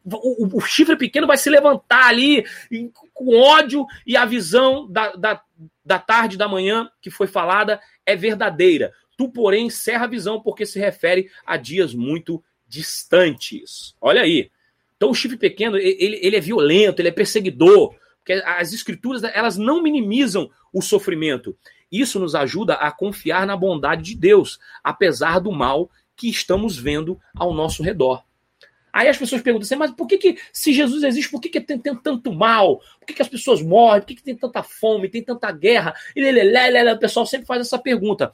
O, 0.05 0.55
o, 0.55 0.61
chifre 0.61 0.95
pequeno 0.95 1.25
vai 1.25 1.35
se 1.35 1.49
levantar 1.49 2.05
ali 2.05 2.45
com 3.11 3.35
ódio 3.35 3.87
e 4.05 4.15
a 4.15 4.23
visão 4.23 4.87
da, 4.87 5.15
da, 5.15 5.41
da 5.83 5.97
tarde 5.97 6.37
da 6.37 6.47
manhã 6.47 6.91
que 7.01 7.09
foi 7.09 7.25
falada 7.25 7.81
é 8.05 8.15
verdadeira. 8.15 8.93
Tu, 9.17 9.27
porém, 9.29 9.65
encerra 9.65 10.03
a 10.03 10.07
visão 10.07 10.39
porque 10.39 10.63
se 10.63 10.77
refere 10.77 11.27
a 11.43 11.57
dias 11.57 11.91
muito 11.95 12.43
distantes. 12.67 13.95
Olha 13.99 14.21
aí. 14.21 14.51
Então, 14.95 15.09
o 15.09 15.15
chifre 15.15 15.35
pequeno, 15.35 15.75
ele, 15.75 16.19
ele 16.21 16.35
é 16.35 16.39
violento, 16.39 17.01
ele 17.01 17.09
é 17.09 17.11
perseguidor. 17.11 17.95
Porque 18.19 18.33
as 18.45 18.73
escrituras, 18.73 19.23
elas 19.23 19.57
não 19.57 19.81
minimizam 19.81 20.51
o 20.71 20.83
sofrimento. 20.83 21.57
Isso 21.91 22.19
nos 22.19 22.35
ajuda 22.35 22.75
a 22.75 22.91
confiar 22.91 23.47
na 23.47 23.57
bondade 23.57 24.03
de 24.03 24.15
Deus, 24.15 24.59
apesar 24.83 25.39
do 25.39 25.51
mal 25.51 25.89
que 26.19 26.29
estamos 26.29 26.77
vendo 26.77 27.17
ao 27.33 27.53
nosso 27.53 27.81
redor. 27.81 28.23
Aí 28.91 29.07
as 29.07 29.17
pessoas 29.17 29.41
perguntam 29.41 29.65
assim, 29.65 29.75
mas 29.75 29.91
por 29.91 30.07
que, 30.07 30.17
que 30.17 30.37
se 30.51 30.73
Jesus 30.73 31.03
existe, 31.03 31.31
por 31.31 31.39
que, 31.39 31.47
que 31.47 31.61
tem, 31.61 31.79
tem 31.79 31.95
tanto 31.95 32.33
mal? 32.33 32.79
Por 32.99 33.05
que, 33.07 33.13
que 33.13 33.21
as 33.21 33.29
pessoas 33.29 33.61
morrem? 33.61 34.01
Por 34.01 34.07
que, 34.07 34.15
que 34.15 34.23
tem 34.23 34.35
tanta 34.35 34.61
fome, 34.61 35.07
tem 35.07 35.23
tanta 35.23 35.49
guerra? 35.51 35.93
E 36.15 36.21
o 36.91 36.99
pessoal 36.99 37.25
sempre 37.25 37.47
faz 37.47 37.61
essa 37.61 37.79
pergunta. 37.79 38.33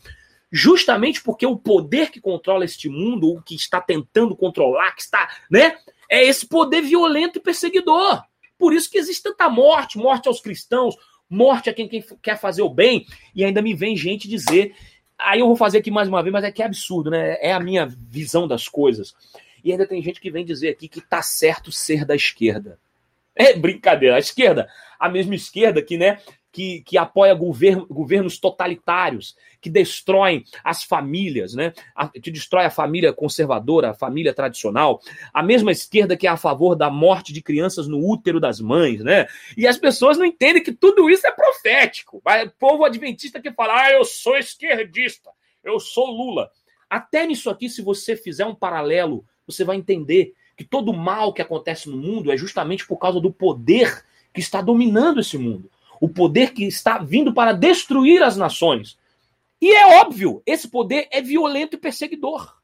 Justamente 0.52 1.22
porque 1.22 1.46
o 1.46 1.58
poder 1.58 2.10
que 2.10 2.20
controla 2.20 2.66
este 2.66 2.90
mundo, 2.90 3.30
o 3.30 3.42
que 3.42 3.54
está 3.54 3.80
tentando 3.80 4.36
controlar, 4.36 4.96
que 4.96 5.02
está, 5.02 5.30
né? 5.52 5.78
É 6.10 6.24
esse 6.24 6.48
poder 6.48 6.82
violento 6.82 7.38
e 7.38 7.42
perseguidor. 7.42 8.24
Por 8.58 8.74
isso 8.74 8.90
que 8.90 8.98
existe 8.98 9.22
tanta 9.22 9.50
morte, 9.50 9.98
morte 9.98 10.28
aos 10.28 10.40
cristãos, 10.40 10.96
morte 11.30 11.70
a 11.70 11.74
quem, 11.74 11.88
quem 11.88 12.04
quer 12.22 12.40
fazer 12.40 12.62
o 12.62 12.70
bem, 12.70 13.06
e 13.36 13.44
ainda 13.44 13.62
me 13.62 13.74
vem 13.74 13.98
gente 13.98 14.28
dizer 14.28 14.74
Aí 15.18 15.40
eu 15.40 15.48
vou 15.48 15.56
fazer 15.56 15.80
aqui 15.80 15.90
mais 15.90 16.08
uma 16.08 16.22
vez, 16.22 16.32
mas 16.32 16.44
é 16.44 16.52
que 16.52 16.62
é 16.62 16.66
absurdo, 16.66 17.10
né? 17.10 17.38
É 17.42 17.54
a 17.54 17.60
minha 17.60 17.86
visão 17.86 18.48
das 18.48 18.68
coisas. 18.68 19.16
E 19.64 19.72
ainda 19.72 19.88
tem 19.88 20.02
gente 20.02 20.22
que 20.22 20.30
vem 20.30 20.46
dizer 20.46 20.70
aqui 20.70 20.88
que 20.88 21.02
tá 21.02 21.22
certo 21.22 21.72
ser 21.72 22.06
da 22.06 22.16
esquerda. 22.16 22.78
É 23.36 23.54
brincadeira. 23.54 24.16
A 24.16 24.20
esquerda, 24.20 24.70
a 25.00 25.10
mesma 25.10 25.36
esquerda 25.36 25.82
que, 25.82 25.98
né, 25.98 26.20
que, 26.56 26.80
que 26.84 26.98
apoia 26.98 27.34
governo, 27.34 27.86
governos 27.86 28.38
totalitários, 28.38 29.36
que 29.60 29.70
destroem 29.70 30.46
as 30.64 30.86
famílias, 30.86 31.54
né? 31.54 31.74
A, 31.94 32.08
que 32.08 32.32
destrói 32.32 32.64
a 32.64 32.70
família 32.70 33.12
conservadora, 33.12 33.90
a 33.90 33.94
família 33.94 34.34
tradicional, 34.34 35.02
a 35.34 35.44
mesma 35.44 35.70
esquerda 35.74 36.16
que 36.16 36.26
é 36.26 36.30
a 36.30 36.38
favor 36.38 36.74
da 36.74 36.90
morte 36.90 37.34
de 37.34 37.42
crianças 37.42 37.90
no 37.90 38.00
útero 38.00 38.40
das 38.40 38.62
mães, 38.62 39.04
né? 39.04 39.28
E 39.58 39.68
as 39.68 39.78
pessoas 39.78 40.18
não 40.18 40.24
entendem 40.24 40.64
que 40.64 40.72
tudo 40.72 41.10
isso 41.10 41.28
é 41.28 41.32
profético. 41.32 42.24
O 42.26 42.50
povo 42.58 42.86
adventista 42.86 43.42
que 43.42 43.52
fala, 43.52 43.88
ah, 43.88 43.92
eu 43.92 44.06
sou 44.06 44.38
esquerdista, 44.38 45.32
eu 45.62 45.78
sou 45.78 46.06
Lula. 46.06 46.50
Até 46.90 47.28
nisso 47.28 47.50
aqui, 47.50 47.68
se 47.68 47.82
você 47.82 48.16
fizer 48.16 48.46
um 48.46 48.56
paralelo, 48.56 49.26
você 49.46 49.66
vai 49.66 49.76
entender 49.76 50.34
que 50.56 50.64
todo 50.64 50.94
mal 50.94 51.34
que 51.34 51.42
acontece 51.42 51.90
no 51.90 51.98
mundo 51.98 52.32
é 52.32 52.38
justamente 52.38 52.88
por 52.88 52.96
causa 52.96 53.20
do 53.20 53.30
poder 53.30 54.06
que 54.34 54.40
está 54.40 54.62
dominando 54.62 55.20
esse 55.20 55.38
mundo 55.38 55.70
o 56.00 56.10
poder 56.10 56.54
que 56.54 56.66
está 56.66 56.98
vindo 56.98 57.34
para 57.34 57.54
destruir 57.54 58.22
as 58.24 58.38
nações. 58.38 58.98
E 59.62 59.72
é 59.72 60.00
óbvio, 60.00 60.42
esse 60.46 60.68
poder 60.68 61.08
é 61.12 61.22
violento 61.22 61.76
e 61.76 61.80
perseguidor. 61.80 62.56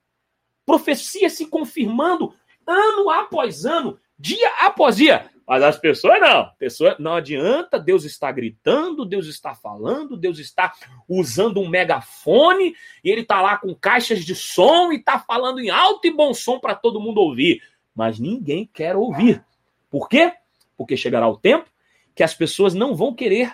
Profecia 0.66 1.30
se 1.30 1.46
confirmando 1.48 2.34
ano 2.68 3.10
após 3.10 3.66
ano, 3.66 4.00
dia 4.18 4.50
após 4.60 4.98
dia. 4.98 5.30
Mas 5.48 5.64
as 5.64 5.78
pessoas 5.78 6.22
não. 6.22 6.50
Pessoa, 6.58 6.96
não 7.00 7.16
adianta, 7.16 7.80
Deus 7.80 8.06
está 8.06 8.32
gritando, 8.32 9.06
Deus 9.06 9.28
está 9.28 9.54
falando, 9.54 10.16
Deus 10.16 10.40
está 10.40 10.74
usando 11.10 11.60
um 11.60 11.68
megafone 11.68 12.76
e 13.04 13.10
ele 13.10 13.22
está 13.22 13.42
lá 13.42 13.58
com 13.58 13.74
caixas 13.76 14.24
de 14.24 14.36
som 14.36 14.92
e 14.92 14.98
está 14.98 15.20
falando 15.20 15.60
em 15.60 15.70
alto 15.70 16.08
e 16.08 16.12
bom 16.12 16.34
som 16.34 16.60
para 16.60 16.76
todo 16.76 17.02
mundo 17.02 17.20
ouvir. 17.20 17.62
Mas 17.94 18.20
ninguém 18.20 18.70
quer 18.72 18.96
ouvir. 18.96 19.44
Por 19.90 20.08
quê? 20.08 20.34
Porque 20.78 20.96
chegará 20.96 21.28
o 21.28 21.38
tempo 21.38 21.70
que 22.14 22.24
as 22.24 22.34
pessoas 22.34 22.74
não 22.74 22.96
vão 22.96 23.14
querer 23.14 23.54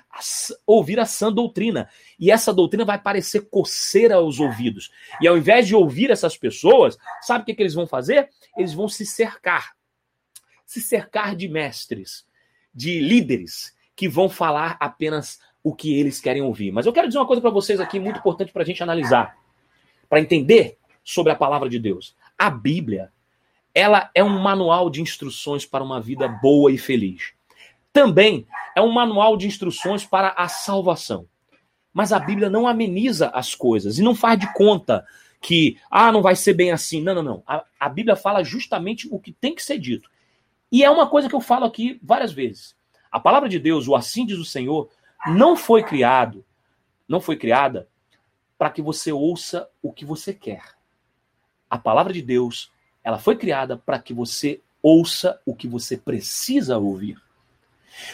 ouvir 0.65 0.99
a 0.99 1.05
sã 1.05 1.31
doutrina. 1.31 1.89
E 2.19 2.31
essa 2.31 2.53
doutrina 2.53 2.83
vai 2.83 2.99
parecer 2.99 3.47
coceira 3.49 4.15
aos 4.15 4.39
ouvidos. 4.39 4.91
E 5.21 5.27
ao 5.27 5.37
invés 5.37 5.67
de 5.67 5.75
ouvir 5.75 6.09
essas 6.09 6.37
pessoas, 6.37 6.97
sabe 7.21 7.43
o 7.43 7.45
que, 7.45 7.53
que 7.53 7.61
eles 7.61 7.73
vão 7.73 7.85
fazer? 7.85 8.29
Eles 8.57 8.73
vão 8.73 8.89
se 8.89 9.05
cercar. 9.05 9.75
Se 10.65 10.81
cercar 10.81 11.35
de 11.35 11.47
mestres, 11.47 12.25
de 12.73 12.99
líderes, 12.99 13.75
que 13.95 14.09
vão 14.09 14.27
falar 14.27 14.75
apenas 14.79 15.39
o 15.63 15.73
que 15.73 15.97
eles 15.97 16.19
querem 16.19 16.41
ouvir. 16.41 16.71
Mas 16.71 16.85
eu 16.85 16.93
quero 16.93 17.07
dizer 17.07 17.19
uma 17.19 17.27
coisa 17.27 17.41
para 17.41 17.51
vocês 17.51 17.79
aqui, 17.79 17.99
muito 17.99 18.19
importante 18.19 18.51
para 18.51 18.63
a 18.63 18.65
gente 18.65 18.83
analisar, 18.83 19.37
para 20.09 20.19
entender 20.19 20.77
sobre 21.03 21.31
a 21.31 21.35
palavra 21.35 21.69
de 21.69 21.79
Deus. 21.79 22.15
A 22.37 22.49
Bíblia, 22.49 23.11
ela 23.73 24.09
é 24.13 24.23
um 24.23 24.39
manual 24.39 24.89
de 24.89 25.01
instruções 25.01 25.65
para 25.65 25.83
uma 25.83 26.01
vida 26.01 26.27
boa 26.27 26.71
e 26.71 26.77
feliz 26.77 27.36
também 27.97 28.45
é 28.75 28.81
um 28.81 28.91
manual 28.91 29.35
de 29.35 29.47
instruções 29.47 30.05
para 30.05 30.29
a 30.37 30.47
salvação. 30.47 31.27
Mas 31.91 32.13
a 32.13 32.19
Bíblia 32.19 32.47
não 32.47 32.67
ameniza 32.67 33.29
as 33.29 33.55
coisas 33.55 33.97
e 33.97 34.03
não 34.03 34.13
faz 34.13 34.39
de 34.39 34.53
conta 34.53 35.03
que, 35.41 35.79
ah, 35.89 36.11
não 36.11 36.21
vai 36.21 36.35
ser 36.35 36.53
bem 36.53 36.71
assim. 36.71 37.01
Não, 37.01 37.15
não, 37.15 37.23
não. 37.23 37.43
A, 37.47 37.65
a 37.79 37.89
Bíblia 37.89 38.15
fala 38.15 38.43
justamente 38.43 39.07
o 39.09 39.19
que 39.19 39.31
tem 39.31 39.55
que 39.55 39.63
ser 39.63 39.79
dito. 39.79 40.07
E 40.71 40.83
é 40.83 40.91
uma 40.91 41.09
coisa 41.09 41.27
que 41.27 41.33
eu 41.33 41.41
falo 41.41 41.65
aqui 41.65 41.99
várias 42.03 42.31
vezes. 42.31 42.75
A 43.11 43.19
palavra 43.19 43.49
de 43.49 43.57
Deus, 43.57 43.87
o 43.87 43.95
assim 43.95 44.27
diz 44.27 44.37
o 44.37 44.45
Senhor, 44.45 44.91
não 45.25 45.55
foi 45.55 45.81
criado, 45.81 46.45
não 47.07 47.19
foi 47.19 47.35
criada 47.35 47.89
para 48.59 48.69
que 48.69 48.81
você 48.83 49.11
ouça 49.11 49.67
o 49.81 49.91
que 49.91 50.05
você 50.05 50.35
quer. 50.35 50.61
A 51.67 51.79
palavra 51.79 52.13
de 52.13 52.21
Deus, 52.21 52.71
ela 53.03 53.17
foi 53.17 53.35
criada 53.35 53.75
para 53.75 53.97
que 53.97 54.13
você 54.13 54.61
ouça 54.83 55.41
o 55.47 55.55
que 55.55 55.67
você 55.67 55.97
precisa 55.97 56.77
ouvir. 56.77 57.17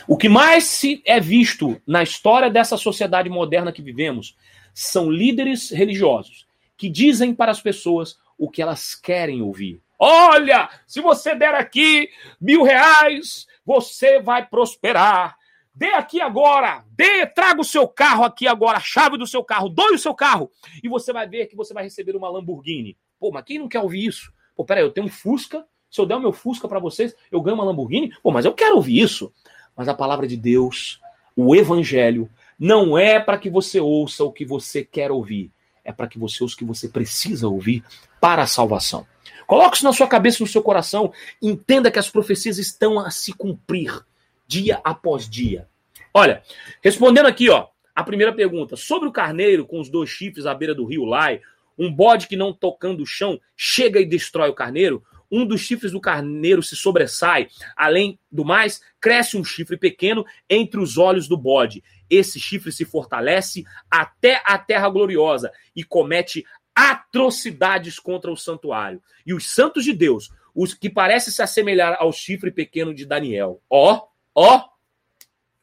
O 0.08 0.18
que 0.18 0.30
mais 0.30 0.66
se 0.66 1.02
é 1.06 1.20
visto 1.20 1.82
na 1.86 2.04
história 2.04 2.50
dessa 2.50 2.78
sociedade 2.78 3.30
moderna 3.30 3.72
que 3.72 3.82
vivemos 3.82 4.36
são 4.74 5.10
líderes 5.10 5.70
religiosos 5.70 6.48
que 6.78 6.90
dizem 6.90 7.34
para 7.34 7.52
as 7.52 7.62
pessoas 7.62 8.18
o 8.38 8.50
que 8.50 8.62
elas 8.62 8.96
querem 8.96 9.42
ouvir. 9.42 9.82
Olha, 9.98 10.70
se 10.86 11.00
você 11.00 11.34
der 11.36 11.56
aqui 11.56 12.10
mil 12.42 12.64
reais, 12.64 13.48
você 13.66 14.22
vai 14.22 14.46
prosperar. 14.46 15.38
Dê 15.74 15.94
aqui 15.94 16.22
agora, 16.22 16.84
dê, 16.92 17.26
traga 17.26 17.62
o 17.62 17.64
seu 17.64 17.88
carro 17.88 18.24
aqui 18.24 18.48
agora, 18.48 18.78
a 18.78 18.82
chave 18.82 19.18
do 19.18 19.26
seu 19.26 19.44
carro, 19.44 19.70
doe 19.70 19.96
o 19.96 20.00
seu 20.00 20.14
carro, 20.14 20.52
e 20.84 20.88
você 20.88 21.12
vai 21.12 21.28
ver 21.28 21.48
que 21.48 21.56
você 21.56 21.74
vai 21.74 21.84
receber 21.84 22.16
uma 22.16 22.30
Lamborghini. 22.30 22.96
Pô, 23.20 23.32
mas 23.32 23.44
quem 23.44 23.58
não 23.58 23.68
quer 23.68 23.80
ouvir 23.80 24.06
isso? 24.06 24.32
Pô, 24.56 24.64
peraí, 24.64 24.84
eu 24.84 24.92
tenho 24.92 25.08
um 25.08 25.10
Fusca, 25.10 25.66
se 25.90 26.00
eu 26.00 26.06
der 26.06 26.16
o 26.16 26.20
meu 26.20 26.32
Fusca 26.32 26.68
para 26.68 26.80
vocês, 26.80 27.16
eu 27.32 27.42
ganho 27.42 27.56
uma 27.56 27.64
Lamborghini? 27.64 28.14
Pô, 28.22 28.30
mas 28.30 28.46
eu 28.46 28.54
quero 28.54 28.76
ouvir 28.76 29.00
isso. 29.00 29.34
Mas 29.76 29.88
a 29.88 29.94
palavra 29.94 30.28
de 30.28 30.38
Deus, 30.38 31.00
o 31.36 31.56
evangelho, 31.56 32.30
não 32.60 32.98
é 32.98 33.20
para 33.20 33.38
que 33.38 33.50
você 33.50 33.80
ouça 33.80 34.24
o 34.24 34.32
que 34.32 34.46
você 34.46 34.84
quer 34.84 35.12
ouvir, 35.12 35.52
é 35.84 35.92
para 35.92 36.08
que 36.08 36.18
você 36.18 36.44
ouça 36.44 36.56
o 36.56 36.58
que 36.58 36.66
você 36.66 36.88
precisa 36.88 37.48
ouvir 37.48 37.84
para 38.22 38.44
a 38.44 38.48
salvação. 38.48 39.06
Coloque 39.46 39.78
isso 39.78 39.86
na 39.86 39.94
sua 39.94 40.08
cabeça, 40.08 40.42
no 40.42 40.48
seu 40.48 40.62
coração, 40.62 41.12
entenda 41.42 41.92
que 41.92 42.00
as 42.00 42.10
profecias 42.10 42.58
estão 42.58 43.00
a 43.00 43.12
se 43.12 43.34
cumprir 43.34 44.06
dia 44.48 44.80
após 44.84 45.30
dia. 45.30 45.68
Olha, 46.14 46.44
respondendo 46.82 47.26
aqui, 47.26 47.50
ó, 47.50 47.68
a 47.96 48.04
primeira 48.04 48.34
pergunta, 48.34 48.76
sobre 48.76 49.10
o 49.10 49.12
carneiro 49.12 49.66
com 49.66 49.80
os 49.80 49.90
dois 49.90 50.10
chifres 50.10 50.46
à 50.46 50.54
beira 50.54 50.74
do 50.74 50.86
rio 50.86 51.06
Lai, 51.06 51.42
um 51.78 51.92
bode 51.92 52.28
que 52.28 52.36
não 52.36 52.54
tocando 52.54 53.04
o 53.04 53.06
chão 53.06 53.40
chega 53.58 54.00
e 54.00 54.06
destrói 54.06 54.50
o 54.50 54.54
carneiro, 54.54 55.04
um 55.34 55.48
dos 55.48 55.62
chifres 55.62 55.92
do 55.92 56.00
carneiro 56.00 56.62
se 56.62 56.76
sobressai. 56.76 57.48
Além 57.76 58.20
do 58.32 58.46
mais, 58.46 58.82
cresce 59.02 59.36
um 59.36 59.44
chifre 59.44 59.76
pequeno 59.76 60.24
entre 60.48 60.80
os 60.80 60.96
olhos 60.96 61.28
do 61.28 61.36
bode. 61.36 61.84
Esse 62.08 62.40
chifre 62.40 62.72
se 62.72 62.86
fortalece 62.86 63.66
até 63.90 64.44
a 64.46 64.60
terra 64.60 64.88
gloriosa 64.90 65.52
e 65.76 65.84
comete 65.84 66.46
atrocidades 66.76 67.98
contra 67.98 68.32
o 68.32 68.38
santuário. 68.38 69.02
E 69.26 69.34
os 69.34 69.50
santos 69.50 69.84
de 69.84 69.92
Deus, 69.92 70.30
os 70.54 70.76
que 70.76 70.88
parecem 70.88 71.34
se 71.34 71.42
assemelhar 71.42 71.98
ao 72.00 72.14
chifre 72.14 72.52
pequeno 72.52 72.94
de 72.94 73.04
Daniel. 73.04 73.60
Ó, 73.68 74.06
ó, 74.36 74.70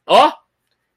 ó, 0.05 0.33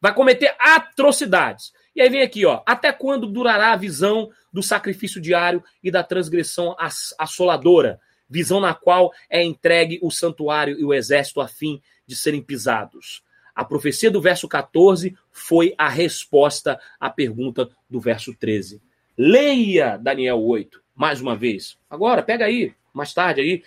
vai 0.01 0.13
cometer 0.13 0.53
atrocidades. 0.59 1.73
E 1.95 2.03
aí 2.03 2.09
vem 2.09 2.23
aqui, 2.23 2.45
ó, 2.45 2.61
até 2.67 2.93
quando 2.93 3.29
durará 3.29 3.73
a 3.73 3.77
visão 3.77 4.31
do 4.53 4.65
sacrifício 4.65 5.21
diário 5.21 5.63
e 5.81 5.93
da 5.93 6.03
transgressão 6.03 6.75
assoladora? 7.17 8.01
Visão 8.35 8.59
na 8.59 8.75
qual 8.75 9.13
é 9.31 9.45
entregue 9.45 10.01
o 10.03 10.11
santuário 10.11 10.77
e 10.77 10.85
o 10.85 10.93
exército 10.93 11.41
a 11.41 11.47
fim 11.47 11.81
de 12.05 12.17
serem 12.17 12.43
pisados. 12.43 13.23
A 13.55 13.65
profecia 13.65 14.11
do 14.11 14.21
verso 14.21 14.49
14 14.49 15.17
foi 15.31 15.73
a 15.79 15.89
resposta 15.89 16.81
à 16.99 17.09
pergunta 17.09 17.71
do 17.89 18.01
verso 18.01 18.35
13. 18.35 18.83
Leia 19.17 19.97
Daniel 19.97 20.43
8, 20.43 20.83
mais 20.97 21.21
uma 21.21 21.37
vez. 21.37 21.79
Agora, 21.89 22.25
pega 22.25 22.45
aí, 22.45 22.75
mais 22.93 23.15
tarde 23.15 23.41
aí, 23.41 23.63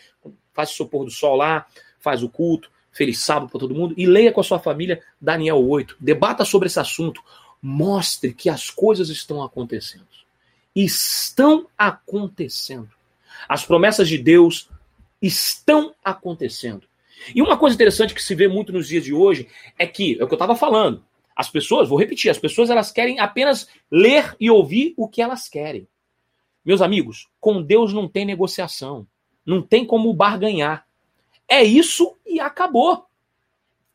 faz 0.54 0.72
o 0.72 0.76
seu 0.76 0.86
pôr 0.86 1.06
do 1.06 1.12
sol 1.12 1.38
lá, 1.38 1.66
faz 1.98 2.22
o 2.22 2.28
culto, 2.28 2.70
feliz 2.92 3.20
sábado 3.20 3.50
para 3.50 3.62
todo 3.62 3.74
mundo 3.74 3.96
e 3.98 4.06
leia 4.06 4.34
com 4.34 4.42
a 4.42 4.44
sua 4.44 4.60
família 4.60 5.02
Daniel 5.22 5.66
8. 5.66 5.96
Debata 5.98 6.44
sobre 6.44 6.68
esse 6.68 6.80
assunto. 6.82 7.24
Mostre 7.62 8.34
que 8.34 8.50
as 8.50 8.70
coisas 8.70 9.08
estão 9.08 9.42
acontecendo. 9.42 10.06
Estão 10.76 11.68
acontecendo. 11.78 12.97
As 13.48 13.66
promessas 13.66 14.08
de 14.08 14.18
Deus 14.18 14.70
estão 15.22 15.94
acontecendo. 16.04 16.88
E 17.34 17.42
uma 17.42 17.58
coisa 17.58 17.76
interessante 17.76 18.14
que 18.14 18.22
se 18.22 18.36
vê 18.36 18.48
muito 18.48 18.72
nos 18.72 18.88
dias 18.88 19.04
de 19.04 19.14
hoje 19.14 19.48
é 19.78 19.86
que, 19.86 20.18
é 20.20 20.24
o 20.24 20.28
que 20.28 20.34
eu 20.34 20.38
estava 20.38 20.56
falando, 20.56 21.04
as 21.36 21.50
pessoas, 21.50 21.88
vou 21.88 22.00
repetir, 22.00 22.32
as 22.32 22.40
pessoas 22.40 22.70
elas 22.70 22.92
querem 22.92 23.20
apenas 23.20 23.70
ler 23.92 24.36
e 24.40 24.50
ouvir 24.50 24.94
o 24.98 25.08
que 25.08 25.22
elas 25.22 25.48
querem. 25.48 25.88
Meus 26.66 26.82
amigos, 26.82 27.28
com 27.40 27.62
Deus 27.62 27.94
não 27.94 28.08
tem 28.08 28.26
negociação, 28.26 29.08
não 29.46 29.62
tem 29.62 29.86
como 29.86 30.14
barganhar. 30.14 30.86
É 31.48 31.64
isso 31.64 32.18
e 32.26 32.40
acabou. 32.40 33.06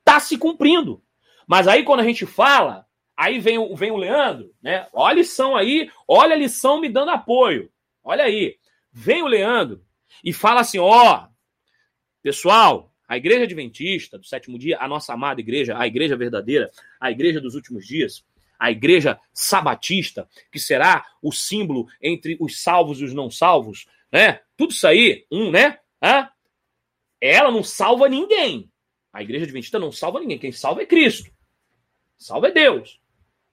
Tá 0.05 0.19
se 0.19 0.39
cumprindo. 0.39 1.03
Mas 1.47 1.69
aí 1.69 1.83
quando 1.85 2.01
a 2.01 2.05
gente 2.05 2.25
fala, 2.25 2.87
aí 3.17 3.39
vem 3.39 3.59
o, 3.59 3.75
vem 3.75 3.91
o 3.91 3.97
Leandro, 3.97 4.55
né? 4.63 4.87
Olha 4.93 5.13
a 5.13 5.17
lição 5.17 5.57
aí, 5.57 5.91
olha 6.07 6.35
a 6.35 6.39
lição 6.39 6.81
me 6.81 6.89
dando 6.89 7.11
apoio. 7.11 7.71
Olha 8.03 8.25
aí. 8.25 8.57
Vem 8.93 9.23
o 9.23 9.27
Leandro 9.27 9.85
e 10.23 10.33
fala 10.33 10.61
assim: 10.61 10.79
ó, 10.79 11.27
pessoal, 12.23 12.93
a 13.09 13.17
igreja 13.17 13.45
adventista 13.45 14.19
do 14.19 14.25
sétimo 14.25 14.59
dia, 14.59 14.79
a 14.81 14.87
nossa 14.87 15.13
amada 15.13 15.41
igreja, 15.41 15.79
a 15.79 15.87
igreja 15.87 16.17
verdadeira, 16.17 16.71
a 17.01 17.11
igreja 17.11 17.41
dos 17.41 17.55
últimos 17.55 17.87
dias, 17.87 18.25
a 18.59 18.71
igreja 18.71 19.19
sabatista, 19.33 20.29
que 20.51 20.59
será 20.59 21.05
o 21.23 21.33
símbolo 21.33 21.89
entre 22.01 22.37
os 22.41 22.63
salvos 22.63 23.01
e 23.01 23.05
os 23.05 23.13
não 23.13 23.31
salvos, 23.31 23.87
né? 24.11 24.41
Tudo 24.57 24.73
isso 24.73 24.87
aí, 24.87 25.27
um, 25.31 25.51
né? 25.51 25.79
Hã? 26.03 26.29
Ela 27.21 27.51
não 27.51 27.63
salva 27.63 28.09
ninguém. 28.09 28.71
A 29.13 29.23
igreja 29.23 29.45
adventista 29.45 29.79
não 29.79 29.93
salva 29.93 30.21
ninguém. 30.21 30.39
Quem 30.39 30.53
salva 30.53 30.83
é 30.83 30.87
Cristo. 30.87 31.31
Salva 32.17 32.49
é 32.49 32.51
Deus. 32.51 33.01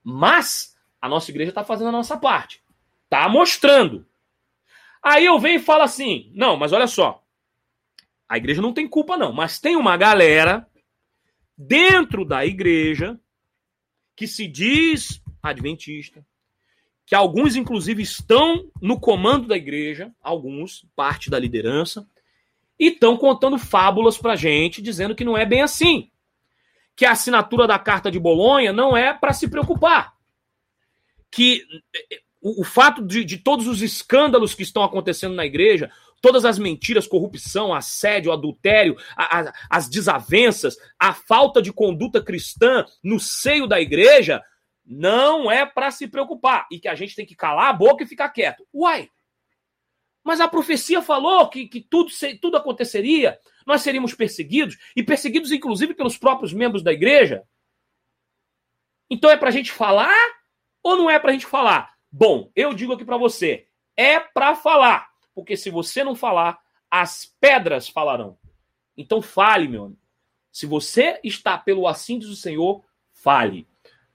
Mas 0.02 0.76
a 1.00 1.08
nossa 1.08 1.30
igreja 1.30 1.50
está 1.50 1.62
fazendo 1.62 1.88
a 1.88 1.92
nossa 1.92 2.16
parte. 2.16 2.62
Está 3.04 3.28
mostrando. 3.28 4.06
Aí 5.02 5.24
eu 5.24 5.38
venho 5.38 5.56
e 5.56 5.62
falo 5.62 5.82
assim: 5.82 6.30
não, 6.34 6.56
mas 6.56 6.72
olha 6.72 6.86
só. 6.86 7.22
A 8.28 8.36
igreja 8.36 8.62
não 8.62 8.72
tem 8.72 8.86
culpa, 8.86 9.16
não, 9.16 9.32
mas 9.32 9.58
tem 9.58 9.74
uma 9.74 9.96
galera 9.96 10.68
dentro 11.56 12.24
da 12.24 12.46
igreja 12.46 13.18
que 14.14 14.26
se 14.26 14.46
diz 14.46 15.20
adventista, 15.42 16.24
que 17.04 17.14
alguns, 17.14 17.56
inclusive, 17.56 18.02
estão 18.02 18.70
no 18.80 19.00
comando 19.00 19.48
da 19.48 19.56
igreja, 19.56 20.14
alguns, 20.22 20.86
parte 20.94 21.28
da 21.28 21.38
liderança, 21.38 22.06
e 22.78 22.88
estão 22.88 23.16
contando 23.16 23.58
fábulas 23.58 24.16
pra 24.16 24.36
gente, 24.36 24.80
dizendo 24.80 25.14
que 25.14 25.24
não 25.24 25.36
é 25.36 25.44
bem 25.44 25.60
assim. 25.60 26.10
Que 26.94 27.04
a 27.04 27.12
assinatura 27.12 27.66
da 27.66 27.78
carta 27.78 28.10
de 28.10 28.18
Bolonha 28.18 28.72
não 28.72 28.96
é 28.96 29.12
para 29.12 29.32
se 29.32 29.48
preocupar. 29.48 30.14
Que 31.30 31.66
o, 32.40 32.62
o 32.62 32.64
fato 32.64 33.04
de, 33.04 33.24
de 33.24 33.38
todos 33.38 33.66
os 33.66 33.82
escândalos 33.82 34.54
que 34.54 34.62
estão 34.62 34.82
acontecendo 34.82 35.34
na 35.34 35.44
igreja, 35.44 35.90
todas 36.20 36.44
as 36.44 36.58
mentiras, 36.58 37.06
corrupção, 37.06 37.74
assédio, 37.74 38.32
adultério, 38.32 38.96
a, 39.16 39.40
a, 39.40 39.52
as 39.68 39.88
desavenças, 39.88 40.76
a 40.98 41.12
falta 41.12 41.60
de 41.60 41.72
conduta 41.72 42.22
cristã 42.22 42.84
no 43.02 43.18
seio 43.18 43.66
da 43.66 43.80
igreja, 43.80 44.42
não 44.84 45.50
é 45.50 45.64
para 45.64 45.90
se 45.90 46.08
preocupar 46.08 46.66
e 46.70 46.78
que 46.78 46.88
a 46.88 46.94
gente 46.94 47.14
tem 47.14 47.26
que 47.26 47.36
calar 47.36 47.68
a 47.68 47.72
boca 47.72 48.02
e 48.02 48.08
ficar 48.08 48.28
quieto. 48.30 48.66
Uai! 48.74 49.08
Mas 50.22 50.40
a 50.40 50.48
profecia 50.48 51.00
falou 51.00 51.48
que, 51.48 51.66
que 51.66 51.80
tudo, 51.80 52.10
tudo 52.40 52.56
aconteceria, 52.56 53.38
nós 53.66 53.80
seríamos 53.82 54.14
perseguidos, 54.14 54.76
e 54.94 55.02
perseguidos 55.02 55.50
inclusive 55.52 55.94
pelos 55.94 56.18
próprios 56.18 56.52
membros 56.52 56.82
da 56.82 56.92
igreja. 56.92 57.42
Então 59.08 59.30
é 59.30 59.36
para 59.36 59.48
a 59.48 59.52
gente 59.52 59.72
falar 59.72 60.14
ou 60.82 60.96
não 60.96 61.10
é 61.10 61.18
para 61.18 61.30
a 61.30 61.32
gente 61.32 61.46
falar? 61.46 61.94
Bom, 62.12 62.50
eu 62.56 62.74
digo 62.74 62.92
aqui 62.92 63.04
para 63.04 63.16
você, 63.16 63.66
é 63.96 64.18
para 64.18 64.56
falar, 64.56 65.08
porque 65.34 65.56
se 65.56 65.70
você 65.70 66.02
não 66.02 66.14
falar, 66.14 66.58
as 66.90 67.32
pedras 67.40 67.88
falarão. 67.88 68.36
Então 68.96 69.22
fale, 69.22 69.68
meu 69.68 69.84
amigo. 69.84 70.00
Se 70.50 70.66
você 70.66 71.20
está 71.22 71.56
pelo 71.56 71.86
assim 71.86 72.18
do 72.18 72.34
Senhor, 72.34 72.82
fale. 73.12 73.66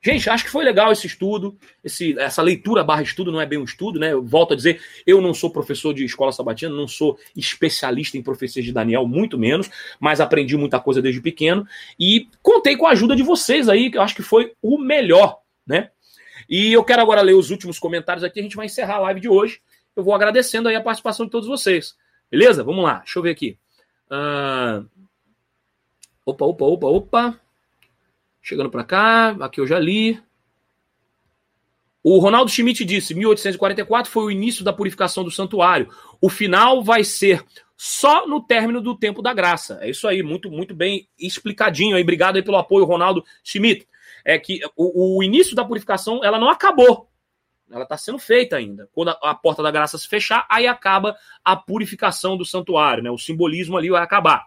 Gente, 0.06 0.30
acho 0.30 0.44
que 0.44 0.52
foi 0.52 0.64
legal 0.64 0.92
esse 0.92 1.08
estudo, 1.08 1.58
esse, 1.84 2.16
essa 2.20 2.40
leitura 2.40 2.84
barra 2.84 3.02
estudo, 3.02 3.32
não 3.32 3.42
é 3.42 3.46
bem 3.46 3.58
um 3.58 3.64
estudo, 3.64 4.00
né? 4.00 4.14
Eu 4.14 4.24
volto 4.24 4.54
a 4.54 4.56
dizer, 4.56 4.80
eu 5.04 5.20
não 5.20 5.34
sou 5.34 5.50
professor 5.50 5.96
de 5.96 6.06
escola 6.06 6.32
sabatina, 6.32 6.76
não 6.76 6.88
sou 6.88 7.18
especialista 7.36 8.16
em 8.16 8.22
profecias 8.22 8.64
de 8.64 8.72
Daniel, 8.72 9.08
muito 9.08 9.36
menos, 9.36 9.68
mas 10.00 10.22
aprendi 10.22 10.56
muita 10.56 10.80
coisa 10.80 11.02
desde 11.02 11.22
pequeno 11.22 11.68
e 12.00 12.28
contei 12.44 12.78
com 12.78 12.86
a 12.86 12.92
ajuda 12.92 13.16
de 13.16 13.24
vocês 13.24 13.68
aí, 13.68 13.90
que 13.90 13.98
eu 13.98 14.02
acho 14.04 14.16
que 14.16 14.22
foi 14.22 14.54
o 14.62 14.78
melhor, 14.78 15.40
né? 15.66 15.90
E 16.50 16.74
eu 16.74 16.84
quero 16.84 17.02
agora 17.02 17.22
ler 17.22 17.34
os 17.34 17.50
últimos 17.50 17.80
comentários 17.80 18.24
aqui, 18.24 18.40
a 18.40 18.44
gente 18.44 18.56
vai 18.56 18.66
encerrar 18.66 18.96
a 18.96 19.00
live 19.00 19.20
de 19.20 19.30
hoje. 19.30 19.62
Eu 19.96 20.04
vou 20.04 20.14
agradecendo 20.14 20.68
aí 20.68 20.76
a 20.76 20.82
participação 20.82 21.26
de 21.26 21.32
todos 21.32 21.48
vocês. 21.48 21.96
Beleza? 22.30 22.64
Vamos 22.64 22.84
lá, 22.84 23.00
deixa 23.00 23.20
eu 23.20 23.24
ver 23.24 23.32
aqui. 23.32 23.58
Uh... 24.10 24.88
Opa, 26.26 26.46
opa, 26.46 26.66
opa, 26.66 26.88
opa. 26.88 27.40
Chegando 28.42 28.70
para 28.70 28.84
cá, 28.84 29.30
aqui 29.42 29.60
eu 29.60 29.68
já 29.68 29.78
li. 29.78 30.20
O 32.04 32.18
Ronaldo 32.20 32.52
Schmidt 32.52 32.84
disse: 32.84 33.14
1844 33.14 34.12
foi 34.12 34.24
o 34.26 34.32
início 34.32 34.64
da 34.64 34.74
purificação 34.74 35.24
do 35.24 35.32
santuário. 35.32 35.90
O 36.20 36.30
final 36.30 36.84
vai 36.84 37.04
ser 37.04 37.44
só 37.78 38.28
no 38.28 38.42
término 38.42 38.82
do 38.82 38.96
tempo 38.96 39.22
da 39.22 39.34
graça. 39.34 39.78
É 39.82 39.90
isso 39.90 40.08
aí, 40.08 40.24
muito 40.24 40.50
muito 40.50 40.74
bem 40.74 41.08
explicadinho 41.20 41.96
aí. 41.96 42.02
Obrigado 42.02 42.36
aí 42.38 42.44
pelo 42.44 42.58
apoio, 42.58 42.86
Ronaldo 42.86 43.24
Schmidt. 43.44 43.88
É 44.26 44.40
que 44.40 44.60
o, 44.76 45.18
o 45.18 45.24
início 45.24 45.56
da 45.56 45.64
purificação 45.64 46.24
ela 46.24 46.40
não 46.40 46.50
acabou. 46.50 47.08
Ela 47.72 47.84
está 47.84 47.98
sendo 47.98 48.20
feita 48.20 48.58
ainda. 48.58 48.90
Quando 48.92 49.10
a, 49.10 49.20
a, 49.22 49.36
porta 49.36 49.64
da 49.64 49.72
graça 49.72 49.98
se 49.98 50.08
fechar, 50.08 50.46
aí 50.50 50.68
acaba 50.68 51.16
a 51.44 51.56
purificação 51.56 52.36
do 52.36 52.44
santuário, 52.44 53.04
né? 53.04 53.10
O 53.10 53.18
simbolismo 53.18 53.78
ali 53.78 53.90
vai 53.90 54.02
acabar. 54.02 54.46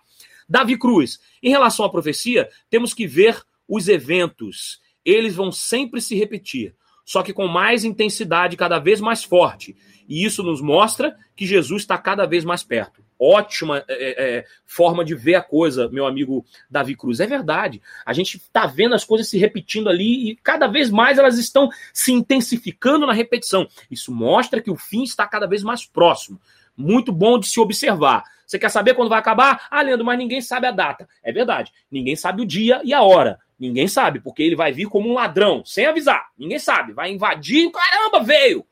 Davi 0.49 0.79
Cruz, 0.79 1.19
em 1.43 1.51
relação 1.51 1.85
à 1.85 1.91
profecia, 1.91 2.49
temos 2.69 2.93
que 2.93 3.07
ver 3.07 3.41
os 3.69 3.87
eventos, 3.87 4.81
eles 5.05 5.35
vão 5.35 5.53
sempre 5.53 6.01
se 6.01 6.17
repetir, 6.17 6.75
só 7.05 7.23
que 7.23 7.35
com 7.35 7.47
mais 7.47 7.85
intensidade, 7.85 8.57
cada 8.57 8.79
vez 8.79 9.01
mais 9.01 9.23
forte. 9.23 9.77
E 10.09 10.25
isso 10.25 10.43
nos 10.43 10.63
mostra 10.63 11.15
que 11.37 11.47
Jesus 11.47 11.83
está 11.83 11.99
cada 11.99 12.27
vez 12.27 12.45
mais 12.45 12.63
perto. 12.63 13.03
Ótima 13.21 13.85
é, 13.89 13.95
é, 13.95 14.39
é, 14.39 14.45
forma 14.65 15.05
de 15.05 15.15
ver 15.15 15.35
a 15.35 15.43
coisa, 15.43 15.89
meu 15.89 16.07
amigo 16.07 16.45
Davi 16.71 16.95
Cruz. 16.95 17.21
É 17.21 17.27
verdade. 17.27 17.83
A 18.07 18.13
gente 18.13 18.37
está 18.37 18.67
vendo 18.67 18.95
as 18.95 19.05
coisas 19.05 19.29
se 19.29 19.39
repetindo 19.39 19.89
ali 19.89 20.31
e 20.31 20.37
cada 20.37 20.67
vez 20.67 20.91
mais 20.91 21.19
elas 21.19 21.39
estão 21.39 21.69
se 21.93 22.13
intensificando 22.13 23.07
na 23.07 23.13
repetição. 23.13 23.69
Isso 23.91 24.13
mostra 24.13 24.61
que 24.61 24.71
o 24.71 24.77
fim 24.77 25.03
está 25.03 25.27
cada 25.27 25.47
vez 25.47 25.63
mais 25.63 25.85
próximo. 25.85 26.41
Muito 26.77 27.11
bom 27.11 27.39
de 27.39 27.49
se 27.49 27.59
observar. 27.59 28.23
Você 28.47 28.59
quer 28.59 28.71
saber 28.71 28.95
quando 28.95 29.09
vai 29.11 29.19
acabar? 29.19 29.67
Ah, 29.71 29.83
Leandro, 29.83 30.07
mas 30.07 30.17
ninguém 30.17 30.41
sabe 30.41 30.67
a 30.67 30.71
data. 30.71 31.09
É 31.23 31.33
verdade. 31.33 31.73
Ninguém 31.91 32.17
sabe 32.17 32.41
o 32.41 32.47
dia 32.47 32.81
e 32.85 32.95
a 32.95 33.03
hora. 33.03 33.39
Ninguém 33.59 33.89
sabe, 33.89 34.21
porque 34.21 34.43
ele 34.43 34.55
vai 34.55 34.73
vir 34.73 34.87
como 34.87 35.11
um 35.11 35.15
ladrão, 35.15 35.65
sem 35.65 35.85
avisar. 35.85 36.29
Ninguém 36.39 36.61
sabe. 36.61 36.93
Vai 36.93 37.11
invadir, 37.11 37.71
caramba, 37.73 38.23
veio! 38.23 38.65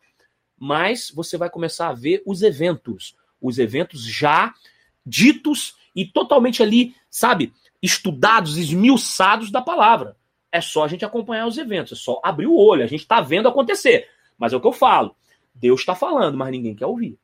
Mas 0.58 1.10
você 1.10 1.36
vai 1.36 1.50
começar 1.50 1.88
a 1.88 1.92
ver 1.92 2.22
os 2.24 2.40
eventos. 2.42 3.16
Os 3.46 3.58
eventos 3.58 4.04
já 4.04 4.52
ditos 5.04 5.76
e 5.94 6.04
totalmente 6.04 6.62
ali, 6.62 6.94
sabe, 7.08 7.52
estudados, 7.80 8.58
esmiuçados 8.58 9.50
da 9.50 9.62
palavra. 9.62 10.16
É 10.50 10.60
só 10.60 10.84
a 10.84 10.88
gente 10.88 11.04
acompanhar 11.04 11.46
os 11.46 11.58
eventos, 11.58 11.92
é 11.92 12.02
só 12.02 12.20
abrir 12.24 12.46
o 12.46 12.56
olho. 12.56 12.82
A 12.82 12.86
gente 12.86 13.00
está 13.00 13.20
vendo 13.20 13.48
acontecer. 13.48 14.08
Mas 14.38 14.52
é 14.52 14.56
o 14.56 14.60
que 14.60 14.66
eu 14.66 14.72
falo. 14.72 15.14
Deus 15.54 15.80
está 15.80 15.94
falando, 15.94 16.36
mas 16.36 16.50
ninguém 16.50 16.74
quer 16.74 16.86
ouvir. 16.86 17.18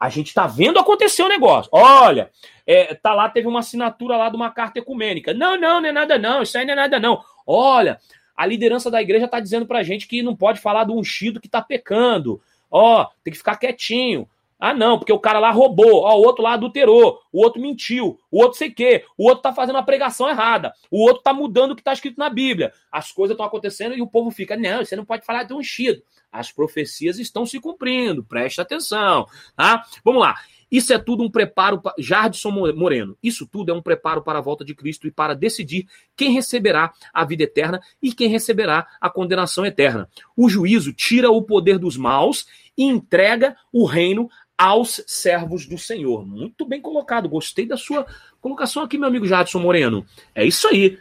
A 0.00 0.08
gente 0.08 0.28
está 0.28 0.46
vendo 0.46 0.78
acontecer 0.78 1.22
o 1.22 1.28
negócio. 1.28 1.68
Olha, 1.72 2.30
é, 2.66 2.94
tá 2.94 3.14
lá, 3.14 3.28
teve 3.28 3.48
uma 3.48 3.60
assinatura 3.60 4.16
lá 4.16 4.28
de 4.28 4.36
uma 4.36 4.50
carta 4.50 4.78
ecumênica. 4.78 5.34
Não, 5.34 5.58
não, 5.58 5.80
não 5.80 5.88
é 5.88 5.92
nada 5.92 6.18
não, 6.18 6.42
isso 6.42 6.56
aí 6.56 6.64
não 6.64 6.72
é 6.72 6.76
nada 6.76 7.00
não. 7.00 7.22
Olha, 7.46 8.00
a 8.36 8.46
liderança 8.46 8.90
da 8.90 9.02
igreja 9.02 9.24
está 9.24 9.40
dizendo 9.40 9.66
pra 9.66 9.82
gente 9.82 10.06
que 10.06 10.22
não 10.22 10.36
pode 10.36 10.60
falar 10.60 10.84
do 10.84 10.96
ungido 10.96 11.40
que 11.40 11.48
está 11.48 11.60
pecando. 11.60 12.40
Ó, 12.70 13.04
tem 13.24 13.32
que 13.32 13.38
ficar 13.38 13.56
quietinho. 13.56 14.28
Ah, 14.58 14.74
não, 14.74 14.98
porque 14.98 15.12
o 15.12 15.20
cara 15.20 15.38
lá 15.38 15.52
roubou, 15.52 16.02
ó, 16.02 16.16
o 16.16 16.22
outro 16.22 16.42
lá 16.42 16.54
adulterou, 16.54 17.20
o 17.32 17.40
outro 17.40 17.62
mentiu, 17.62 18.18
o 18.28 18.42
outro 18.42 18.58
sei 18.58 18.68
o 18.68 18.74
quê, 18.74 19.04
o 19.16 19.28
outro 19.28 19.42
tá 19.42 19.52
fazendo 19.52 19.78
a 19.78 19.82
pregação 19.84 20.28
errada, 20.28 20.72
o 20.90 21.00
outro 21.00 21.22
tá 21.22 21.32
mudando 21.32 21.72
o 21.72 21.76
que 21.76 21.82
tá 21.82 21.92
escrito 21.92 22.18
na 22.18 22.28
Bíblia. 22.28 22.72
As 22.90 23.12
coisas 23.12 23.34
estão 23.34 23.46
acontecendo 23.46 23.94
e 23.94 24.02
o 24.02 24.06
povo 24.06 24.32
fica, 24.32 24.56
não, 24.56 24.84
você 24.84 24.96
não 24.96 25.04
pode 25.04 25.24
falar 25.24 25.44
de 25.44 25.54
ungido. 25.54 26.02
As 26.32 26.50
profecias 26.50 27.18
estão 27.20 27.46
se 27.46 27.60
cumprindo, 27.60 28.24
preste 28.24 28.60
atenção, 28.60 29.26
tá? 29.54 29.84
Vamos 30.04 30.20
lá. 30.20 30.34
Isso 30.70 30.92
é 30.92 30.98
tudo 30.98 31.22
um 31.22 31.30
preparo, 31.30 31.80
Jardson 31.98 32.50
Moreno, 32.50 33.16
isso 33.22 33.46
tudo 33.46 33.70
é 33.70 33.74
um 33.74 33.80
preparo 33.80 34.22
para 34.22 34.38
a 34.38 34.42
volta 34.42 34.64
de 34.64 34.74
Cristo 34.74 35.06
e 35.06 35.10
para 35.10 35.34
decidir 35.34 35.86
quem 36.14 36.32
receberá 36.32 36.92
a 37.12 37.24
vida 37.24 37.44
eterna 37.44 37.80
e 38.02 38.12
quem 38.12 38.28
receberá 38.28 38.86
a 39.00 39.08
condenação 39.08 39.64
eterna. 39.64 40.08
O 40.36 40.48
juízo 40.48 40.92
tira 40.92 41.30
o 41.30 41.42
poder 41.42 41.78
dos 41.78 41.96
maus 41.96 42.46
e 42.76 42.84
entrega 42.84 43.56
o 43.72 43.86
reino 43.86 44.28
aos 44.58 45.00
servos 45.06 45.64
do 45.64 45.78
Senhor. 45.78 46.26
Muito 46.26 46.66
bem 46.66 46.80
colocado, 46.80 47.28
gostei 47.28 47.64
da 47.64 47.76
sua 47.76 48.04
colocação 48.40 48.82
aqui, 48.82 48.98
meu 48.98 49.06
amigo 49.06 49.24
Jadson 49.24 49.60
Moreno. 49.60 50.04
É 50.34 50.44
isso 50.44 50.66
aí. 50.66 50.98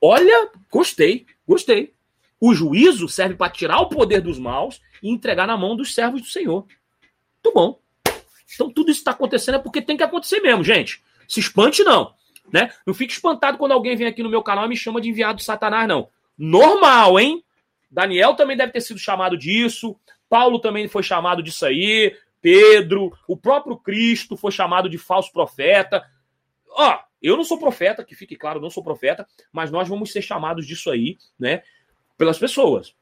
Olha, 0.00 0.50
gostei, 0.70 1.26
gostei. 1.46 1.92
O 2.40 2.54
juízo 2.54 3.08
serve 3.08 3.34
para 3.34 3.50
tirar 3.50 3.80
o 3.80 3.88
poder 3.88 4.20
dos 4.20 4.38
maus 4.38 4.80
e 5.02 5.10
entregar 5.10 5.46
na 5.46 5.56
mão 5.56 5.74
dos 5.74 5.92
servos 5.92 6.22
do 6.22 6.28
Senhor. 6.28 6.66
Muito 7.42 7.54
bom. 7.54 7.80
Então 8.54 8.70
tudo 8.70 8.90
isso 8.90 9.00
está 9.00 9.10
acontecendo 9.10 9.56
é 9.56 9.58
porque 9.58 9.82
tem 9.82 9.96
que 9.96 10.02
acontecer 10.02 10.40
mesmo, 10.40 10.62
gente. 10.62 11.02
Se 11.26 11.40
espante 11.40 11.82
não, 11.82 12.14
né? 12.52 12.70
Não 12.86 12.94
fique 12.94 13.12
espantado 13.12 13.58
quando 13.58 13.72
alguém 13.72 13.96
vem 13.96 14.06
aqui 14.06 14.22
no 14.22 14.30
meu 14.30 14.42
canal 14.42 14.66
e 14.66 14.68
me 14.68 14.76
chama 14.76 15.00
de 15.00 15.08
enviado 15.08 15.38
de 15.38 15.44
Satanás, 15.44 15.88
não. 15.88 16.08
Normal, 16.38 17.18
hein? 17.18 17.42
Daniel 17.90 18.34
também 18.34 18.56
deve 18.56 18.72
ter 18.72 18.80
sido 18.80 18.98
chamado 18.98 19.36
disso. 19.36 19.96
Paulo 20.28 20.58
também 20.58 20.88
foi 20.88 21.02
chamado 21.02 21.42
disso 21.42 21.64
aí. 21.64 22.14
Pedro, 22.44 23.10
o 23.26 23.38
próprio 23.38 23.74
Cristo 23.74 24.36
foi 24.36 24.52
chamado 24.52 24.86
de 24.86 24.98
falso 24.98 25.32
profeta. 25.32 26.04
Ó, 26.68 26.98
eu 27.22 27.38
não 27.38 27.42
sou 27.42 27.58
profeta, 27.58 28.04
que 28.04 28.14
fique 28.14 28.36
claro, 28.36 28.60
não 28.60 28.68
sou 28.68 28.84
profeta, 28.84 29.26
mas 29.50 29.70
nós 29.70 29.88
vamos 29.88 30.12
ser 30.12 30.20
chamados 30.20 30.66
disso 30.66 30.90
aí, 30.90 31.16
né? 31.38 31.62
pelas 32.18 32.38
pessoas. 32.38 32.94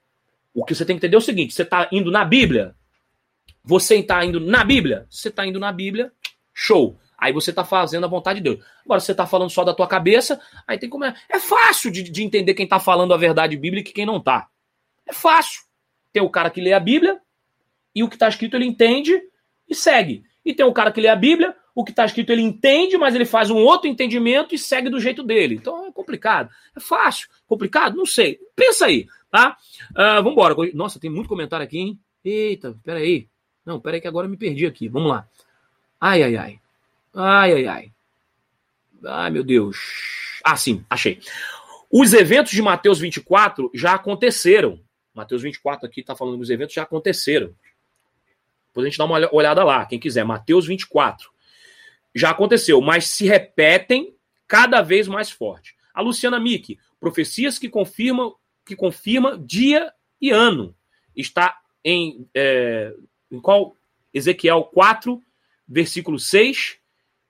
O 0.54 0.64
que 0.64 0.76
você 0.76 0.84
tem 0.84 0.94
que 0.94 1.00
entender 1.00 1.16
é 1.16 1.18
o 1.18 1.20
seguinte: 1.20 1.52
você 1.52 1.62
está 1.62 1.88
indo 1.90 2.08
na 2.08 2.24
Bíblia. 2.24 2.76
Você 3.64 3.96
está 3.96 4.24
indo 4.24 4.38
na 4.38 4.62
Bíblia? 4.62 5.08
Você 5.10 5.28
está 5.28 5.44
indo 5.44 5.58
na 5.58 5.72
Bíblia, 5.72 6.12
show. 6.54 6.96
Aí 7.18 7.32
você 7.32 7.50
está 7.50 7.64
fazendo 7.64 8.04
a 8.06 8.08
vontade 8.08 8.38
de 8.38 8.44
Deus. 8.44 8.64
Agora, 8.84 9.00
você 9.00 9.10
está 9.10 9.26
falando 9.26 9.50
só 9.50 9.64
da 9.64 9.74
tua 9.74 9.88
cabeça, 9.88 10.40
aí 10.68 10.78
tem 10.78 10.88
como. 10.88 11.04
É, 11.04 11.16
é 11.28 11.40
fácil 11.40 11.90
de, 11.90 12.04
de 12.04 12.22
entender 12.22 12.54
quem 12.54 12.62
está 12.62 12.78
falando 12.78 13.12
a 13.12 13.16
verdade 13.16 13.56
bíblica 13.56 13.90
e 13.90 13.92
quem 13.92 14.06
não 14.06 14.18
está. 14.18 14.46
É 15.04 15.12
fácil. 15.12 15.62
Tem 16.12 16.22
o 16.22 16.30
cara 16.30 16.48
que 16.48 16.60
lê 16.60 16.72
a 16.72 16.78
Bíblia 16.78 17.20
e 17.92 18.04
o 18.04 18.08
que 18.08 18.14
está 18.14 18.28
escrito 18.28 18.54
ele 18.54 18.66
entende 18.66 19.20
e 19.72 19.74
segue. 19.74 20.24
E 20.44 20.54
tem 20.54 20.64
o 20.64 20.72
cara 20.72 20.92
que 20.92 21.00
lê 21.00 21.08
a 21.08 21.16
Bíblia, 21.16 21.54
o 21.74 21.84
que 21.84 21.90
está 21.90 22.04
escrito 22.04 22.30
ele 22.30 22.42
entende, 22.42 22.96
mas 22.96 23.14
ele 23.14 23.24
faz 23.24 23.50
um 23.50 23.56
outro 23.56 23.88
entendimento 23.88 24.54
e 24.54 24.58
segue 24.58 24.90
do 24.90 25.00
jeito 25.00 25.22
dele. 25.22 25.54
Então 25.54 25.86
é 25.86 25.92
complicado. 25.92 26.50
É 26.76 26.80
fácil. 26.80 27.28
Complicado? 27.46 27.96
Não 27.96 28.06
sei. 28.06 28.38
Pensa 28.54 28.86
aí, 28.86 29.06
tá? 29.30 29.56
Uh, 29.90 30.22
vambora. 30.22 30.54
Nossa, 30.74 31.00
tem 31.00 31.10
muito 31.10 31.28
comentário 31.28 31.64
aqui, 31.64 31.78
hein? 31.78 32.00
Eita, 32.24 32.76
peraí. 32.84 33.28
Não, 33.64 33.80
peraí 33.80 34.00
que 34.00 34.08
agora 34.08 34.26
eu 34.26 34.30
me 34.30 34.36
perdi 34.36 34.66
aqui. 34.66 34.88
Vamos 34.88 35.10
lá. 35.10 35.26
Ai, 36.00 36.22
ai, 36.22 36.36
ai. 36.36 36.60
Ai, 37.14 37.52
ai, 37.52 37.66
ai. 37.66 37.92
Ai, 39.04 39.30
meu 39.30 39.42
Deus. 39.42 39.76
Ah, 40.44 40.56
sim, 40.56 40.84
achei. 40.88 41.20
Os 41.90 42.12
eventos 42.12 42.52
de 42.52 42.62
Mateus 42.62 42.98
24 42.98 43.70
já 43.74 43.94
aconteceram. 43.94 44.80
Mateus 45.14 45.42
24 45.42 45.86
aqui 45.86 46.00
está 46.00 46.16
falando 46.16 46.36
que 46.36 46.42
os 46.42 46.50
eventos 46.50 46.74
já 46.74 46.82
aconteceram. 46.82 47.54
Depois 48.72 48.86
a 48.86 48.88
gente 48.88 48.98
dá 48.98 49.04
uma 49.04 49.34
olhada 49.34 49.62
lá, 49.62 49.84
quem 49.84 49.98
quiser. 50.00 50.24
Mateus 50.24 50.66
24 50.66 51.30
já 52.14 52.30
aconteceu, 52.30 52.80
mas 52.80 53.06
se 53.06 53.26
repetem 53.26 54.16
cada 54.48 54.80
vez 54.80 55.06
mais 55.06 55.30
forte. 55.30 55.74
A 55.92 56.00
Luciana 56.00 56.40
Mick, 56.40 56.78
profecias 56.98 57.58
que 57.58 57.68
confirmam 57.68 58.34
que 58.64 58.74
confirma 58.76 59.36
dia 59.38 59.92
e 60.20 60.30
ano. 60.30 60.74
Está 61.14 61.60
em, 61.84 62.26
é, 62.34 62.94
em 63.30 63.40
qual? 63.40 63.76
Ezequiel 64.14 64.64
4, 64.64 65.22
versículo 65.66 66.18
6 66.18 66.76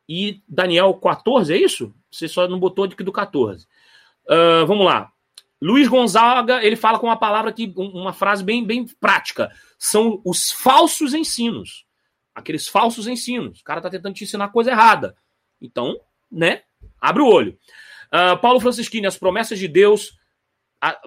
e 0.09 0.43
Daniel 0.49 0.93
14, 0.95 1.55
é 1.55 1.57
isso? 1.57 1.95
Você 2.11 2.27
só 2.27 2.49
não 2.49 2.59
botou 2.59 2.85
aqui 2.85 3.03
do 3.05 3.13
14. 3.13 3.67
Uh, 4.25 4.67
vamos 4.67 4.85
lá. 4.85 5.12
Luiz 5.63 5.87
Gonzaga, 5.87 6.61
ele 6.65 6.75
fala 6.75 6.99
com 6.99 7.07
uma 7.07 7.17
palavra 7.17 7.53
que 7.53 7.73
uma 7.77 8.13
frase 8.13 8.43
bem, 8.43 8.67
bem 8.67 8.85
prática. 8.85 9.49
São 9.79 10.21
os 10.25 10.51
falsos 10.51 11.15
ensinos. 11.15 11.87
aqueles 12.35 12.67
falsos 12.67 13.07
ensinos. 13.07 13.61
O 13.61 13.65
cara 13.65 13.79
está 13.79 13.89
tentando 13.89 14.15
te 14.15 14.25
ensinar 14.25 14.49
coisa 14.49 14.73
errada. 14.73 15.17
Então, 15.61 16.01
né? 16.29 16.63
Abre 17.01 17.23
o 17.23 17.29
olho. 17.29 17.57
Uh, 18.13 18.37
Paulo 18.41 18.59
Francisquini, 18.59 19.07
as 19.07 19.17
promessas 19.17 19.57
de 19.57 19.69
Deus. 19.69 20.19
A, 20.81 21.01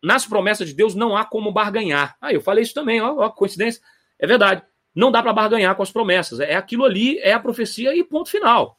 nas 0.00 0.24
promessas 0.24 0.68
de 0.68 0.74
Deus 0.74 0.94
não 0.94 1.16
há 1.16 1.24
como 1.24 1.50
barganhar. 1.50 2.16
Ah, 2.20 2.32
eu 2.32 2.40
falei 2.40 2.62
isso 2.62 2.74
também, 2.74 3.00
ó, 3.00 3.16
ó 3.16 3.28
coincidência. 3.28 3.82
É 4.20 4.26
verdade. 4.26 4.62
Não 4.94 5.10
dá 5.10 5.20
para 5.20 5.32
barganhar 5.32 5.74
com 5.74 5.82
as 5.82 5.90
promessas. 5.90 6.38
É 6.38 6.54
aquilo 6.54 6.84
ali, 6.84 7.18
é 7.18 7.32
a 7.32 7.40
profecia 7.40 7.92
e 7.96 8.04
ponto 8.04 8.30
final. 8.30 8.78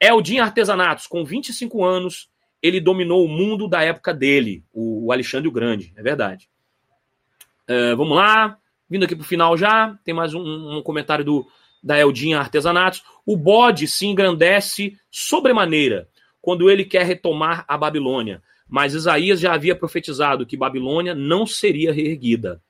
Eldin 0.00 0.38
Artesanatos, 0.38 1.06
com 1.06 1.22
25 1.22 1.84
anos, 1.84 2.30
ele 2.62 2.80
dominou 2.80 3.24
o 3.24 3.28
mundo 3.28 3.68
da 3.68 3.82
época 3.82 4.12
dele, 4.12 4.64
o 4.72 5.12
Alexandre 5.12 5.48
o 5.48 5.52
Grande, 5.52 5.92
é 5.96 6.02
verdade. 6.02 6.48
Uh, 7.68 7.96
vamos 7.96 8.16
lá, 8.16 8.58
vindo 8.88 9.04
aqui 9.04 9.14
para 9.14 9.22
o 9.22 9.26
final 9.26 9.56
já, 9.56 9.98
tem 10.04 10.14
mais 10.14 10.34
um, 10.34 10.78
um 10.78 10.82
comentário 10.82 11.24
do, 11.24 11.46
da 11.82 11.98
Eldinha 11.98 12.38
Artesanatos. 12.38 13.02
O 13.24 13.36
bode 13.36 13.86
se 13.86 14.06
engrandece 14.06 14.98
sobremaneira 15.10 16.08
quando 16.40 16.70
ele 16.70 16.84
quer 16.84 17.04
retomar 17.04 17.64
a 17.68 17.76
Babilônia, 17.76 18.42
mas 18.68 18.94
Isaías 18.94 19.40
já 19.40 19.54
havia 19.54 19.74
profetizado 19.74 20.46
que 20.46 20.56
Babilônia 20.56 21.14
não 21.14 21.46
seria 21.46 21.92
reerguida. 21.92 22.62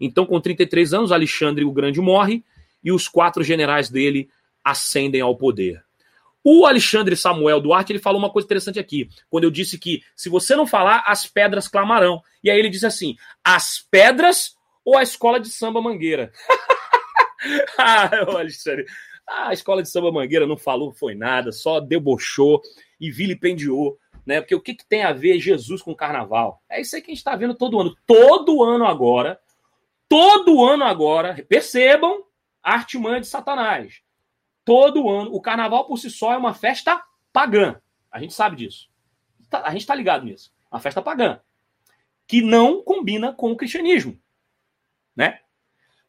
Então, 0.00 0.26
com 0.26 0.40
33 0.40 0.94
anos, 0.94 1.12
Alexandre 1.12 1.64
o 1.64 1.72
Grande 1.72 2.00
morre 2.00 2.44
e 2.82 2.92
os 2.92 3.08
quatro 3.08 3.42
generais 3.42 3.88
dele 3.88 4.28
ascendem 4.62 5.20
ao 5.20 5.36
poder. 5.36 5.85
O 6.48 6.64
Alexandre 6.64 7.16
Samuel 7.16 7.60
Duarte 7.60 7.90
ele 7.90 7.98
falou 7.98 8.20
uma 8.20 8.30
coisa 8.30 8.46
interessante 8.46 8.78
aqui, 8.78 9.08
quando 9.28 9.42
eu 9.42 9.50
disse 9.50 9.76
que 9.76 10.04
se 10.14 10.28
você 10.28 10.54
não 10.54 10.64
falar, 10.64 11.02
as 11.04 11.26
pedras 11.26 11.66
clamarão. 11.66 12.22
E 12.40 12.48
aí 12.48 12.56
ele 12.56 12.68
disse 12.68 12.86
assim: 12.86 13.16
as 13.42 13.84
pedras 13.90 14.54
ou 14.84 14.96
a 14.96 15.02
escola 15.02 15.40
de 15.40 15.48
samba 15.48 15.82
Mangueira? 15.82 16.30
ah, 17.76 18.10
Alexandre, 18.38 18.86
a 19.28 19.52
escola 19.52 19.82
de 19.82 19.90
samba 19.90 20.12
Mangueira 20.12 20.46
não 20.46 20.56
falou, 20.56 20.92
foi 20.92 21.16
nada, 21.16 21.50
só 21.50 21.80
debochou 21.80 22.62
e 23.00 23.10
vilipendiou, 23.10 23.98
né? 24.24 24.40
Porque 24.40 24.54
o 24.54 24.60
que, 24.60 24.74
que 24.74 24.86
tem 24.86 25.02
a 25.02 25.12
ver 25.12 25.40
Jesus 25.40 25.82
com 25.82 25.96
carnaval? 25.96 26.62
É 26.70 26.80
isso 26.80 26.94
aí 26.94 27.02
que 27.02 27.10
a 27.10 27.12
gente 27.12 27.18
está 27.18 27.34
vendo 27.34 27.56
todo 27.56 27.80
ano. 27.80 27.96
Todo 28.06 28.62
ano 28.62 28.86
agora, 28.86 29.36
todo 30.08 30.64
ano 30.64 30.84
agora, 30.84 31.44
percebam 31.48 32.22
a 32.62 32.74
artimanha 32.74 33.20
de 33.20 33.26
Satanás 33.26 34.05
todo 34.66 35.08
ano. 35.08 35.32
O 35.32 35.40
carnaval 35.40 35.86
por 35.86 35.96
si 35.96 36.10
só 36.10 36.34
é 36.34 36.36
uma 36.36 36.52
festa 36.52 37.00
pagã. 37.32 37.80
A 38.10 38.20
gente 38.20 38.34
sabe 38.34 38.56
disso. 38.56 38.90
Tá, 39.48 39.62
a 39.64 39.70
gente 39.70 39.82
está 39.82 39.94
ligado 39.94 40.26
nisso. 40.26 40.52
Uma 40.70 40.80
festa 40.80 41.00
pagã. 41.00 41.40
Que 42.26 42.42
não 42.42 42.82
combina 42.82 43.32
com 43.32 43.52
o 43.52 43.56
cristianismo. 43.56 44.18
Né? 45.14 45.38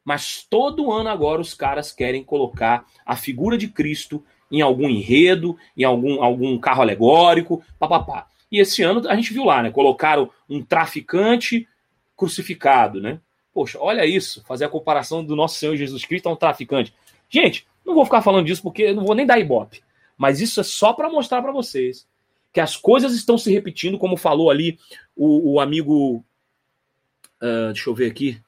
Mas 0.03 0.45
todo 0.49 0.91
ano 0.91 1.07
agora 1.07 1.39
os 1.39 1.53
caras 1.53 1.91
querem 1.91 2.23
colocar 2.23 2.85
a 3.05 3.15
figura 3.15 3.57
de 3.57 3.67
Cristo 3.67 4.25
em 4.51 4.61
algum 4.61 4.89
enredo, 4.89 5.57
em 5.75 5.83
algum, 5.83 6.23
algum 6.23 6.57
carro 6.57 6.81
alegórico, 6.81 7.63
papapá. 7.77 8.27
E 8.51 8.59
esse 8.59 8.81
ano 8.81 9.07
a 9.07 9.15
gente 9.15 9.33
viu 9.33 9.43
lá, 9.43 9.61
né? 9.61 9.69
Colocaram 9.69 10.31
um 10.49 10.63
traficante 10.63 11.67
crucificado, 12.15 13.01
né? 13.01 13.19
Poxa, 13.53 13.77
olha 13.79 14.05
isso, 14.05 14.43
fazer 14.45 14.65
a 14.65 14.69
comparação 14.69 15.23
do 15.23 15.35
nosso 15.35 15.59
Senhor 15.59 15.75
Jesus 15.75 16.05
Cristo 16.05 16.29
a 16.29 16.31
um 16.31 16.35
traficante. 16.35 16.93
Gente, 17.29 17.67
não 17.87 17.95
vou 17.95 18.05
ficar 18.05 18.21
falando 18.21 18.45
disso 18.45 18.61
porque 18.61 18.83
eu 18.83 18.95
não 18.95 19.05
vou 19.05 19.15
nem 19.15 19.25
dar 19.25 19.39
ibope. 19.39 19.81
Mas 20.17 20.41
isso 20.41 20.59
é 20.59 20.63
só 20.63 20.93
para 20.93 21.09
mostrar 21.09 21.41
para 21.41 21.51
vocês 21.51 22.07
que 22.51 22.59
as 22.59 22.75
coisas 22.75 23.13
estão 23.13 23.37
se 23.37 23.51
repetindo, 23.51 23.97
como 23.97 24.17
falou 24.17 24.51
ali 24.51 24.77
o, 25.15 25.53
o 25.53 25.59
amigo. 25.59 26.23
Uh, 27.41 27.71
deixa 27.71 27.89
eu 27.89 27.95
ver 27.95 28.11
aqui. 28.11 28.41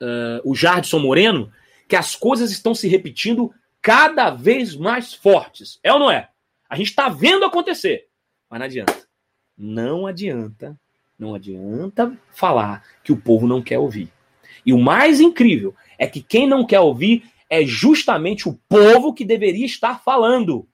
Uh, 0.00 0.40
o 0.44 0.54
Jardson 0.54 0.98
Moreno, 0.98 1.52
que 1.88 1.96
as 1.96 2.14
coisas 2.14 2.50
estão 2.50 2.74
se 2.74 2.86
repetindo 2.86 3.52
cada 3.80 4.30
vez 4.30 4.76
mais 4.76 5.14
fortes. 5.14 5.78
É 5.82 5.92
ou 5.92 5.98
não 5.98 6.10
é? 6.10 6.28
A 6.68 6.76
gente 6.76 6.88
está 6.88 7.08
vendo 7.08 7.44
acontecer. 7.44 8.08
Mas 8.48 8.58
não 8.58 8.66
adianta. 8.66 9.08
Não 9.56 10.06
adianta. 10.06 10.78
Não 11.18 11.34
adianta 11.34 12.16
falar 12.32 12.82
que 13.04 13.12
o 13.12 13.16
povo 13.16 13.46
não 13.46 13.62
quer 13.62 13.78
ouvir. 13.78 14.10
E 14.64 14.72
o 14.72 14.78
mais 14.78 15.20
incrível 15.20 15.74
é 15.98 16.06
que 16.06 16.22
quem 16.22 16.46
não 16.46 16.66
quer 16.66 16.80
ouvir 16.80 17.24
é 17.50 17.66
justamente 17.66 18.48
o 18.48 18.54
povo 18.68 19.12
que 19.12 19.24
deveria 19.24 19.66
estar 19.66 20.00
falando, 20.02 20.68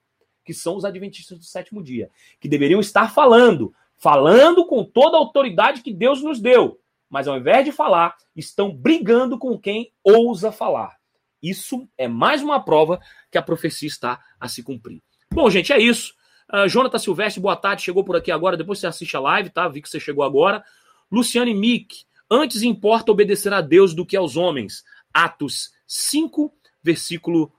que 0.44 0.52
são 0.52 0.76
os 0.76 0.84
adventistas 0.84 1.38
do 1.38 1.44
sétimo 1.44 1.82
dia, 1.82 2.10
que 2.38 2.48
deveriam 2.48 2.78
estar 2.78 3.12
falando, 3.12 3.72
falando 3.96 4.66
com 4.66 4.84
toda 4.84 5.16
a 5.16 5.20
autoridade 5.20 5.80
que 5.80 5.92
Deus 5.92 6.22
nos 6.22 6.38
deu, 6.38 6.78
mas 7.08 7.26
ao 7.26 7.38
invés 7.38 7.64
de 7.64 7.72
falar, 7.72 8.14
estão 8.36 8.70
brigando 8.70 9.38
com 9.38 9.58
quem 9.58 9.90
ousa 10.04 10.52
falar. 10.52 10.96
Isso 11.42 11.88
é 11.96 12.06
mais 12.06 12.42
uma 12.42 12.62
prova 12.62 13.00
que 13.30 13.38
a 13.38 13.42
profecia 13.42 13.88
está 13.88 14.20
a 14.38 14.46
se 14.46 14.62
cumprir. 14.62 15.02
Bom, 15.32 15.48
gente, 15.48 15.72
é 15.72 15.80
isso. 15.80 16.14
Uh, 16.52 16.68
Jonathan 16.68 16.98
Silvestre, 16.98 17.40
boa 17.40 17.56
tarde, 17.56 17.82
chegou 17.82 18.04
por 18.04 18.16
aqui 18.16 18.30
agora, 18.30 18.56
depois 18.56 18.78
você 18.78 18.86
assiste 18.86 19.16
a 19.16 19.20
live, 19.20 19.50
tá? 19.50 19.66
Vi 19.66 19.80
que 19.80 19.88
você 19.88 19.98
chegou 19.98 20.24
agora. 20.24 20.62
Luciane 21.10 21.54
Mick, 21.54 22.04
antes 22.30 22.62
importa 22.62 23.10
obedecer 23.10 23.52
a 23.52 23.60
Deus 23.60 23.94
do 23.94 24.04
que 24.04 24.16
aos 24.16 24.36
homens. 24.36 24.84
Atos 25.12 25.70
5, 25.86 26.52
versículo 26.86 27.52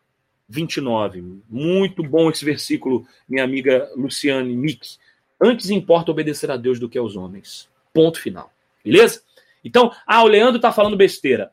29. 0.49 1.41
Muito 1.49 2.01
bom 2.01 2.29
esse 2.29 2.43
versículo, 2.43 3.05
minha 3.27 3.43
amiga 3.43 3.91
Luciane 3.95 4.55
Mick. 4.55 4.97
Antes 5.39 5.69
importa 5.69 6.11
obedecer 6.11 6.49
a 6.49 6.57
Deus 6.57 6.79
do 6.79 6.89
que 6.89 6.97
aos 6.97 7.15
homens. 7.15 7.69
Ponto 7.93 8.19
final. 8.19 8.51
Beleza? 8.83 9.21
Então, 9.63 9.91
ah, 10.05 10.23
o 10.23 10.27
Leandro 10.27 10.59
tá 10.59 10.71
falando 10.71 10.97
besteira. 10.97 11.51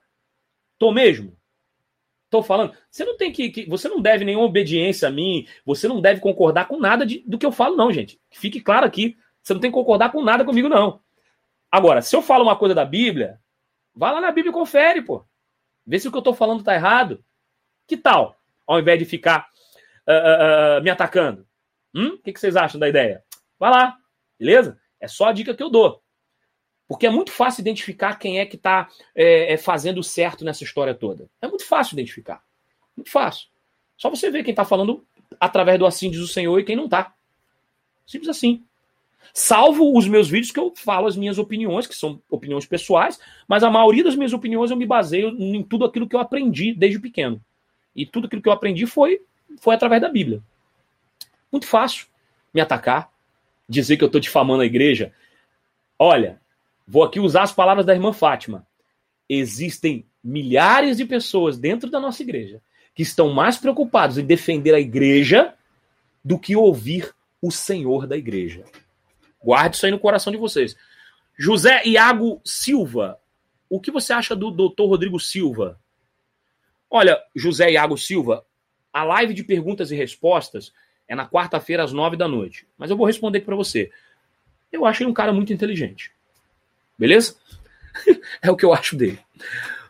Tô 0.79 0.93
mesmo? 0.93 1.37
Tô 2.31 2.43
falando. 2.43 2.73
Você 2.91 3.05
não 3.05 3.17
tem 3.17 3.33
que, 3.33 3.51
que, 3.51 3.67
Você 3.69 3.89
não 3.89 4.01
deve 4.01 4.25
nenhuma 4.25 4.47
obediência 4.47 5.09
a 5.09 5.11
mim. 5.11 5.47
Você 5.67 5.89
não 5.89 6.01
deve 6.01 6.21
concordar 6.21 6.67
com 6.67 6.79
nada 6.79 7.05
de, 7.05 7.23
do 7.27 7.39
que 7.39 7.45
eu 7.45 7.53
falo, 7.53 7.77
não, 7.77 7.93
gente. 7.93 8.21
Fique 8.31 8.61
claro 8.61 8.87
aqui. 8.87 9.17
Você 9.43 9.53
não 9.53 9.61
tem 9.61 9.71
que 9.71 9.77
concordar 9.77 10.11
com 10.11 10.23
nada 10.23 10.45
comigo, 10.45 10.69
não. 10.69 11.01
Agora, 11.71 12.01
se 12.01 12.15
eu 12.15 12.23
falo 12.23 12.45
uma 12.45 12.57
coisa 12.57 12.75
da 12.75 12.85
Bíblia, 12.85 13.39
vá 13.95 14.13
lá 14.13 14.21
na 14.21 14.31
Bíblia 14.31 14.51
e 14.51 14.55
confere, 14.55 15.03
pô. 15.03 15.25
Vê 15.87 15.99
se 15.99 16.09
o 16.09 16.13
que 16.13 16.17
eu 16.17 16.23
tô 16.23 16.33
falando 16.33 16.63
tá 16.63 16.75
errado. 16.75 17.23
Que 17.86 17.97
tal? 17.97 18.40
Ao 18.66 18.78
invés 18.78 18.98
de 18.98 19.05
ficar 19.05 19.48
uh, 20.06 20.78
uh, 20.78 20.82
me 20.82 20.90
atacando. 20.90 21.47
Hum? 21.94 22.15
O 22.15 22.19
que, 22.19 22.32
que 22.32 22.40
vocês 22.40 22.56
acham 22.56 22.78
da 22.78 22.89
ideia? 22.89 23.23
Vai 23.59 23.70
lá, 23.70 23.97
beleza? 24.39 24.78
É 25.01 25.06
só 25.06 25.27
a 25.27 25.32
dica 25.32 25.55
que 25.55 25.62
eu 25.62 25.70
dou. 25.70 26.02
Porque 26.86 27.06
é 27.06 27.11
muito 27.11 27.31
fácil 27.31 27.61
identificar 27.61 28.16
quem 28.16 28.39
é 28.39 28.47
que 28.47 28.56
está 28.56 28.89
é, 29.15 29.55
é, 29.55 29.56
fazendo 29.56 30.02
certo 30.02 30.44
nessa 30.44 30.65
história 30.65 30.94
toda. 30.94 31.28
É 31.40 31.47
muito 31.47 31.66
fácil 31.66 31.94
identificar. 31.94 32.43
Muito 32.97 33.11
fácil. 33.11 33.48
Só 33.97 34.11
você 34.11 34.31
ver 34.31 34.43
quem 34.43 34.52
está 34.52 34.65
falando 34.65 35.05
através 35.40 35.78
do 35.78 35.86
assim 35.86 36.11
diz 36.11 36.20
o 36.20 36.28
Senhor 36.28 36.59
e 36.59 36.65
quem 36.65 36.77
não 36.77 36.85
está. 36.85 37.15
Simples 38.06 38.28
assim. 38.28 38.65
Salvo 39.32 39.97
os 39.97 40.06
meus 40.06 40.28
vídeos 40.28 40.52
que 40.52 40.61
eu 40.61 40.73
falo 40.77 41.06
as 41.06 41.16
minhas 41.16 41.39
opiniões, 41.39 41.86
que 41.86 41.94
são 41.94 42.23
opiniões 42.28 42.66
pessoais, 42.66 43.19
mas 43.48 43.65
a 43.65 43.70
maioria 43.70 44.05
das 44.05 44.15
minhas 44.15 44.32
opiniões 44.32 44.70
eu 44.70 44.77
me 44.77 44.86
baseio 44.86 45.28
em 45.31 45.62
tudo 45.62 45.85
aquilo 45.85 46.09
que 46.09 46.15
eu 46.15 46.20
aprendi 46.20 46.74
desde 46.74 47.01
pequeno. 47.01 47.43
E 47.95 48.05
tudo 48.05 48.27
aquilo 48.27 48.43
que 48.43 48.49
eu 48.49 48.53
aprendi 48.53 48.87
foi, 48.87 49.21
foi 49.59 49.75
através 49.75 50.01
da 50.01 50.09
Bíblia. 50.09 50.43
Muito 51.51 51.66
fácil 51.66 52.07
me 52.53 52.61
atacar, 52.61 53.11
dizer 53.69 53.97
que 53.97 54.05
eu 54.05 54.07
estou 54.07 54.21
difamando 54.21 54.62
a 54.62 54.66
igreja. 54.66 55.12
Olha, 55.99 56.41
vou 56.87 57.03
aqui 57.03 57.21
usar 57.21 57.43
as 57.43 57.53
palavras 57.53 57.87
da 57.87 57.95
irmã 57.95 58.12
Fátima. 58.12 58.66
Existem 59.29 60.05
milhares 60.23 60.97
de 60.97 61.05
pessoas 61.05 61.59
dentro 61.59 61.91
da 61.91 62.01
nossa 62.01 62.23
igreja 62.23 62.61
que 62.95 63.03
estão 63.03 63.33
mais 63.33 63.57
preocupados 63.57 64.19
em 64.19 64.25
defender 64.25 64.75
a 64.75 64.81
igreja 64.81 65.55
do 66.25 66.39
que 66.39 66.55
ouvir 66.55 67.12
o 67.43 67.51
Senhor 67.51 68.07
da 68.07 68.16
igreja. 68.16 68.65
Guarde 69.43 69.77
isso 69.77 69.85
aí 69.85 69.93
no 69.93 69.99
coração 69.99 70.33
de 70.33 70.39
vocês. 70.39 70.77
José 71.37 71.83
Iago 71.85 72.41
Silva. 72.45 73.19
O 73.69 73.81
que 73.81 73.91
você 73.91 74.12
acha 74.12 74.37
do 74.37 74.51
doutor 74.51 74.87
Rodrigo 74.87 75.19
Silva? 75.19 75.79
Olha, 76.97 77.21
José 77.35 77.73
Iago 77.73 77.99
Silva, 77.99 78.47
a 78.93 79.03
live 79.03 79.35
de 79.35 79.43
perguntas 79.43 79.91
e 79.91 79.97
respostas 79.97 80.73
é 81.09 81.15
na 81.16 81.29
quarta-feira 81.29 81.83
às 81.83 81.93
nove 81.93 82.16
da 82.16 82.29
noite. 82.29 82.69
Mas 82.79 82.89
eu 82.89 82.97
vou 82.97 83.05
responder 83.05 83.39
aqui 83.39 83.47
para 83.47 83.57
você. 83.57 83.91
Eu 84.71 84.87
acho 84.87 85.03
ele 85.03 85.11
um 85.11 85.12
cara 85.12 85.33
muito 85.33 85.53
inteligente. 85.53 86.12
Beleza? 86.97 87.35
é 88.41 88.49
o 88.49 88.55
que 88.55 88.65
eu 88.65 88.73
acho 88.73 88.95
dele. 88.95 89.19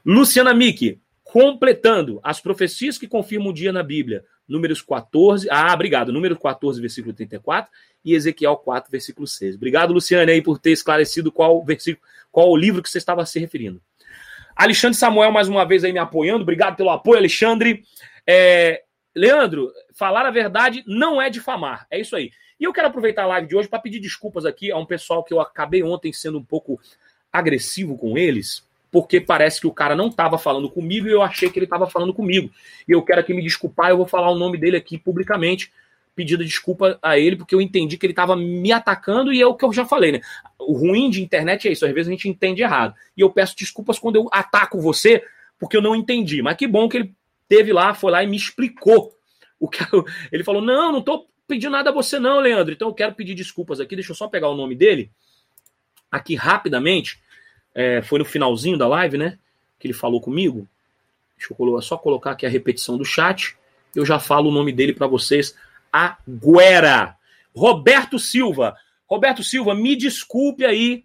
Luciana 0.02 0.55
Miki, 0.55 0.98
completando 1.22 2.20
as 2.22 2.40
profecias 2.40 2.97
que 2.97 3.06
confirmam 3.06 3.51
o 3.51 3.55
dia 3.55 3.70
na 3.70 3.82
Bíblia. 3.82 4.24
Números 4.48 4.81
14. 4.81 5.47
Ah, 5.51 5.74
obrigado. 5.74 6.10
Número 6.10 6.39
14, 6.39 6.81
versículo 6.81 7.12
34 7.12 7.70
e 8.02 8.14
Ezequiel 8.14 8.56
4, 8.56 8.90
versículo 8.90 9.26
6. 9.26 9.56
Obrigado, 9.56 9.93
Luciana, 9.93 10.32
aí 10.32 10.40
por 10.40 10.59
ter 10.59 10.72
esclarecido 10.72 11.31
qual 11.31 11.62
versículo, 11.62 12.02
qual 12.32 12.48
o 12.48 12.56
livro 12.56 12.82
que 12.82 12.89
você 12.89 12.97
estava 12.97 13.26
se 13.26 13.39
referindo. 13.39 13.78
Alexandre 14.56 14.97
Samuel, 14.97 15.32
mais 15.32 15.48
uma 15.48 15.64
vez 15.64 15.85
aí 15.85 15.93
me 15.93 15.98
apoiando. 15.98 16.43
Obrigado 16.43 16.76
pelo 16.76 16.90
apoio, 16.90 17.18
Alexandre. 17.18 17.82
É, 18.26 18.82
Leandro, 19.14 19.70
falar 19.94 20.26
a 20.26 20.31
verdade 20.31 20.85
não 20.86 21.20
é 21.20 21.28
difamar. 21.28 21.86
É 21.90 22.01
isso 22.01 22.14
aí. 22.14 22.31
E 22.59 22.64
eu 22.64 22.72
quero 22.72 22.89
aproveitar 22.89 23.24
a 23.24 23.26
live 23.26 23.48
de 23.48 23.56
hoje 23.56 23.68
para 23.68 23.81
pedir 23.81 24.01
desculpas 24.01 24.44
aqui 24.44 24.70
a 24.70 24.76
um 24.76 24.86
pessoal 24.86 25.24
que 25.24 25.35
eu 25.35 25.40
acabei 25.40 25.82
ontem 25.82 26.12
sendo 26.12 26.39
um 26.39 26.44
pouco 26.44 26.81
agressivo 27.32 27.98
com 27.98 28.16
eles, 28.16 28.64
porque 28.93 29.20
parece 29.20 29.60
que 29.60 29.66
o 29.66 29.72
cara 29.72 29.97
não 29.97 30.06
estava 30.06 30.39
falando 30.39 30.70
comigo 30.70 31.09
e 31.09 31.12
eu 31.12 31.20
achei 31.20 31.51
que 31.51 31.59
ele 31.59 31.66
estava 31.66 31.89
falando 31.90 32.14
comigo. 32.14 32.51
E 32.86 32.93
eu 32.93 33.02
quero 33.02 33.20
aqui 33.20 33.35
me 33.35 33.43
desculpar, 33.43 33.90
eu 33.90 33.97
vou 33.97 34.06
falar 34.06 34.31
o 34.31 34.39
nome 34.39 34.56
dele 34.56 34.76
aqui 34.76 34.97
publicamente, 34.97 35.72
pedindo 36.15 36.45
desculpa 36.45 36.99
a 37.03 37.19
ele, 37.19 37.36
porque 37.36 37.55
eu 37.55 37.61
entendi 37.61 37.99
que 37.99 38.07
ele 38.07 38.12
estava 38.12 38.36
me 38.36 38.70
atacando 38.73 39.32
e 39.32 39.41
é 39.41 39.47
o 39.47 39.55
que 39.55 39.65
eu 39.65 39.73
já 39.73 39.85
falei, 39.85 40.12
né? 40.12 40.20
O 40.59 40.73
ruim 40.73 41.11
de 41.11 41.23
internet 41.23 41.69
é 41.69 41.73
isso, 41.73 41.85
às 41.85 41.93
vezes 41.93 42.09
a 42.09 42.12
gente 42.12 42.28
entende 42.28 42.62
errado. 42.62 42.95
E 43.16 43.20
eu 43.20 43.31
peço 43.31 43.57
desculpas 43.57 43.99
quando 43.99 44.16
eu 44.16 44.28
ataco 44.32 44.81
você, 44.81 45.24
porque 45.59 45.77
eu 45.77 45.82
não 45.82 45.95
entendi. 45.95 46.41
Mas 46.43 46.57
que 46.57 46.66
bom 46.66 46.89
que 46.89 46.99
ele 46.99 47.15
teve 47.49 47.73
lá, 47.73 47.95
foi 47.95 48.12
lá 48.12 48.23
e 48.23 48.27
me 48.27 48.36
explicou 48.36 49.12
o 49.59 49.69
que 49.69 49.82
eu... 49.93 50.05
ele 50.31 50.45
falou: 50.45 50.62
"Não, 50.62 50.93
não 50.93 51.03
tô 51.03 51.27
pedindo 51.47 51.73
nada 51.73 51.91
a 51.91 51.93
você 51.93 52.19
não, 52.19 52.41
Leandro. 52.41 52.73
Então 52.73 52.89
eu 52.89 52.95
quero 52.95 53.15
pedir 53.15 53.35
desculpas 53.35 53.81
aqui. 53.81 53.95
Deixa 53.95 54.12
eu 54.12 54.16
só 54.16 54.28
pegar 54.28 54.49
o 54.49 54.57
nome 54.57 54.74
dele 54.74 55.11
aqui 56.11 56.35
rapidamente 56.35 57.20
é, 57.74 58.01
foi 58.03 58.20
no 58.20 58.24
finalzinho 58.24 58.78
da 58.78 58.86
live, 58.86 59.19
né? 59.19 59.39
Que 59.78 59.89
ele 59.89 59.95
falou 59.95 60.20
comigo. 60.20 60.69
Deixa 61.36 61.55
eu 61.59 61.82
só 61.82 61.97
colocar 61.97 62.31
aqui 62.31 62.47
a 62.47 62.49
repetição 62.49 62.97
do 62.97 63.05
chat. 63.05 63.57
Eu 63.95 64.07
já 64.07 64.19
falo 64.20 64.49
o 64.49 64.53
nome 64.53 64.73
dele 64.73 64.93
para 64.93 65.07
vocês 65.07 65.57
agora. 65.94 67.16
Roberto 67.54 68.18
Silva. 68.18 68.76
Roberto 69.06 69.44
Silva, 69.44 69.76
me 69.76 69.94
desculpe 69.94 70.64
aí. 70.64 71.04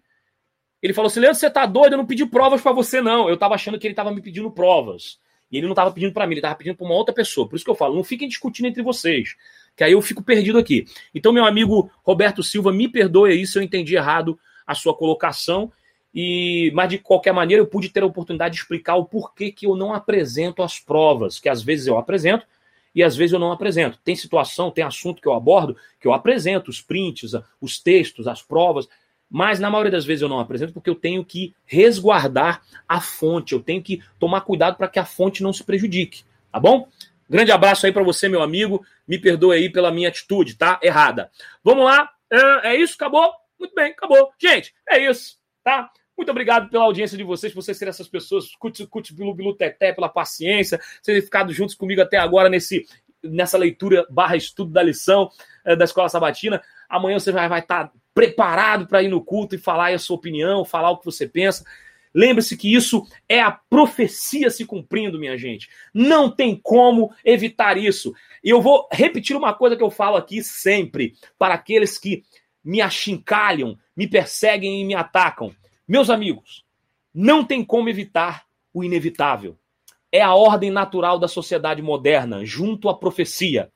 Ele 0.82 0.92
falou 0.92 1.06
assim: 1.06 1.20
Leandro, 1.20 1.38
você 1.38 1.48
tá 1.48 1.64
doido? 1.64 1.92
Eu 1.92 1.98
não 1.98 2.06
pedi 2.06 2.26
provas 2.26 2.60
para 2.60 2.72
você, 2.72 3.00
não. 3.00 3.28
Eu 3.28 3.36
tava 3.36 3.54
achando 3.54 3.78
que 3.78 3.86
ele 3.86 3.94
tava 3.94 4.10
me 4.10 4.20
pedindo 4.20 4.50
provas. 4.50 5.20
E 5.50 5.58
ele 5.58 5.68
não 5.68 5.74
tava 5.74 5.92
pedindo 5.92 6.12
para 6.12 6.26
mim, 6.26 6.34
ele 6.34 6.40
tava 6.40 6.56
pedindo 6.56 6.76
para 6.76 6.86
uma 6.86 6.94
outra 6.94 7.14
pessoa. 7.14 7.48
Por 7.48 7.54
isso 7.54 7.64
que 7.64 7.70
eu 7.70 7.76
falo: 7.76 7.94
não 7.94 8.02
fiquem 8.02 8.26
discutindo 8.26 8.66
entre 8.66 8.82
vocês. 8.82 9.36
Que 9.76 9.84
aí 9.84 9.92
eu 9.92 10.02
fico 10.02 10.24
perdido 10.24 10.58
aqui. 10.58 10.86
Então, 11.14 11.32
meu 11.32 11.44
amigo 11.44 11.88
Roberto 12.02 12.42
Silva, 12.42 12.72
me 12.72 12.88
perdoe 12.88 13.30
aí 13.30 13.46
se 13.46 13.56
eu 13.56 13.62
entendi 13.62 13.94
errado 13.94 14.36
a 14.66 14.74
sua 14.74 14.92
colocação. 14.92 15.70
E, 16.12 16.72
mas 16.74 16.88
de 16.88 16.98
qualquer 16.98 17.32
maneira, 17.32 17.62
eu 17.62 17.66
pude 17.66 17.88
ter 17.90 18.02
a 18.02 18.06
oportunidade 18.06 18.56
de 18.56 18.60
explicar 18.60 18.96
o 18.96 19.04
porquê 19.04 19.52
que 19.52 19.66
eu 19.66 19.76
não 19.76 19.94
apresento 19.94 20.64
as 20.64 20.80
provas, 20.80 21.38
que 21.38 21.48
às 21.48 21.62
vezes 21.62 21.86
eu 21.86 21.96
apresento 21.96 22.44
e 22.94 23.02
às 23.02 23.16
vezes 23.16 23.32
eu 23.32 23.38
não 23.38 23.52
apresento. 23.52 23.98
Tem 24.04 24.16
situação, 24.16 24.70
tem 24.70 24.84
assunto 24.84 25.20
que 25.20 25.28
eu 25.28 25.32
abordo, 25.32 25.76
que 26.00 26.06
eu 26.06 26.12
apresento 26.12 26.70
os 26.70 26.80
prints, 26.80 27.32
os 27.60 27.78
textos, 27.78 28.26
as 28.26 28.42
provas, 28.42 28.88
mas 29.30 29.60
na 29.60 29.70
maioria 29.70 29.92
das 29.92 30.04
vezes 30.04 30.22
eu 30.22 30.28
não 30.28 30.40
apresento 30.40 30.72
porque 30.72 30.90
eu 30.90 30.94
tenho 30.94 31.24
que 31.24 31.54
resguardar 31.64 32.62
a 32.88 33.00
fonte, 33.00 33.52
eu 33.52 33.60
tenho 33.60 33.82
que 33.82 34.02
tomar 34.18 34.40
cuidado 34.40 34.76
para 34.76 34.88
que 34.88 34.98
a 34.98 35.04
fonte 35.04 35.42
não 35.42 35.52
se 35.52 35.62
prejudique, 35.62 36.24
tá 36.50 36.58
bom? 36.58 36.88
Grande 37.28 37.52
abraço 37.52 37.86
aí 37.86 37.92
para 37.92 38.02
você, 38.02 38.28
meu 38.28 38.42
amigo. 38.42 38.84
Me 39.06 39.16
perdoe 39.16 39.56
aí 39.56 39.70
pela 39.70 39.92
minha 39.92 40.08
atitude, 40.08 40.56
tá? 40.56 40.80
Errada. 40.82 41.30
Vamos 41.62 41.84
lá. 41.84 42.10
É, 42.28 42.70
é 42.70 42.76
isso? 42.76 42.94
Acabou? 42.94 43.32
Muito 43.56 43.72
bem, 43.72 43.92
acabou. 43.92 44.32
Gente, 44.36 44.74
é 44.88 45.08
isso, 45.08 45.36
tá? 45.62 45.88
Muito 46.20 46.32
obrigado 46.32 46.68
pela 46.68 46.84
audiência 46.84 47.16
de 47.16 47.24
vocês, 47.24 47.50
por 47.50 47.62
vocês 47.62 47.78
serem 47.78 47.88
essas 47.88 48.06
pessoas, 48.06 48.54
curte, 48.54 48.86
curte, 48.86 49.14
bilu, 49.14 49.32
bilu, 49.34 49.54
teté, 49.54 49.90
pela 49.90 50.06
paciência, 50.06 50.76
vocês 50.76 51.00
terem 51.02 51.22
ficado 51.22 51.50
juntos 51.50 51.74
comigo 51.74 52.02
até 52.02 52.18
agora 52.18 52.50
nesse, 52.50 52.86
nessa 53.24 53.56
leitura 53.56 54.06
barra 54.10 54.36
estudo 54.36 54.70
da 54.70 54.82
lição 54.82 55.30
é, 55.64 55.74
da 55.74 55.86
Escola 55.86 56.10
Sabatina. 56.10 56.60
Amanhã 56.90 57.18
você 57.18 57.32
vai, 57.32 57.58
estar 57.58 57.90
preparado 58.12 58.86
para 58.86 59.02
ir 59.02 59.08
no 59.08 59.24
culto 59.24 59.54
e 59.54 59.58
falar 59.58 59.94
a 59.94 59.98
sua 59.98 60.14
opinião, 60.16 60.62
falar 60.62 60.90
o 60.90 60.98
que 60.98 61.06
você 61.06 61.26
pensa. 61.26 61.64
Lembre-se 62.14 62.54
que 62.54 62.70
isso 62.70 63.02
é 63.26 63.40
a 63.40 63.50
profecia 63.50 64.50
se 64.50 64.66
cumprindo, 64.66 65.18
minha 65.18 65.38
gente. 65.38 65.70
Não 65.94 66.30
tem 66.30 66.54
como 66.54 67.14
evitar 67.24 67.78
isso. 67.78 68.12
E 68.44 68.50
eu 68.50 68.60
vou 68.60 68.86
repetir 68.92 69.34
uma 69.34 69.54
coisa 69.54 69.74
que 69.74 69.82
eu 69.82 69.90
falo 69.90 70.18
aqui 70.18 70.42
sempre 70.42 71.14
para 71.38 71.54
aqueles 71.54 71.96
que 71.96 72.24
me 72.62 72.82
achincalham, 72.82 73.78
me 73.96 74.06
perseguem 74.06 74.82
e 74.82 74.84
me 74.84 74.94
atacam. 74.94 75.50
Meus 75.90 76.08
amigos, 76.08 76.64
não 77.12 77.44
tem 77.44 77.64
como 77.64 77.88
evitar 77.88 78.46
o 78.72 78.84
inevitável. 78.84 79.58
É 80.12 80.22
a 80.22 80.36
ordem 80.36 80.70
natural 80.70 81.18
da 81.18 81.26
sociedade 81.26 81.82
moderna, 81.82 82.44
junto 82.44 82.88
à 82.88 82.96
profecia. 82.96 83.72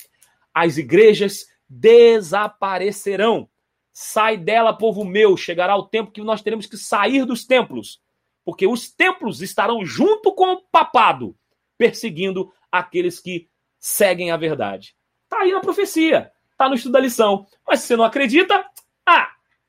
As 0.55 0.79
igrejas 0.79 1.49
desaparecerão. 1.69 3.49
Sai 3.93 4.37
dela, 4.37 4.73
povo 4.73 5.05
meu, 5.05 5.37
chegará 5.37 5.75
o 5.77 5.89
tempo 5.89 6.13
que 6.13 6.23
nós 6.23 6.41
teremos 6.41 6.67
que 6.67 6.77
sair 6.77 7.25
dos 7.25 7.45
templos, 7.45 8.01
porque 8.45 8.65
os 8.65 8.89
templos 8.89 9.43
estarão 9.43 9.85
junto 9.85 10.33
com 10.33 10.53
o 10.53 10.63
papado, 10.71 11.37
perseguindo 11.77 12.53
aqueles 12.71 13.19
que 13.19 13.49
seguem 13.77 14.31
a 14.31 14.37
verdade. 14.37 14.95
Tá 15.29 15.41
aí 15.41 15.51
na 15.51 15.59
profecia, 15.59 16.31
tá 16.57 16.69
no 16.69 16.77
estudo 16.77 16.93
da 16.93 17.01
lição. 17.01 17.45
Mas 17.67 17.81
se 17.81 17.89
você 17.89 17.97
não 17.97 18.05
acredita, 18.05 18.65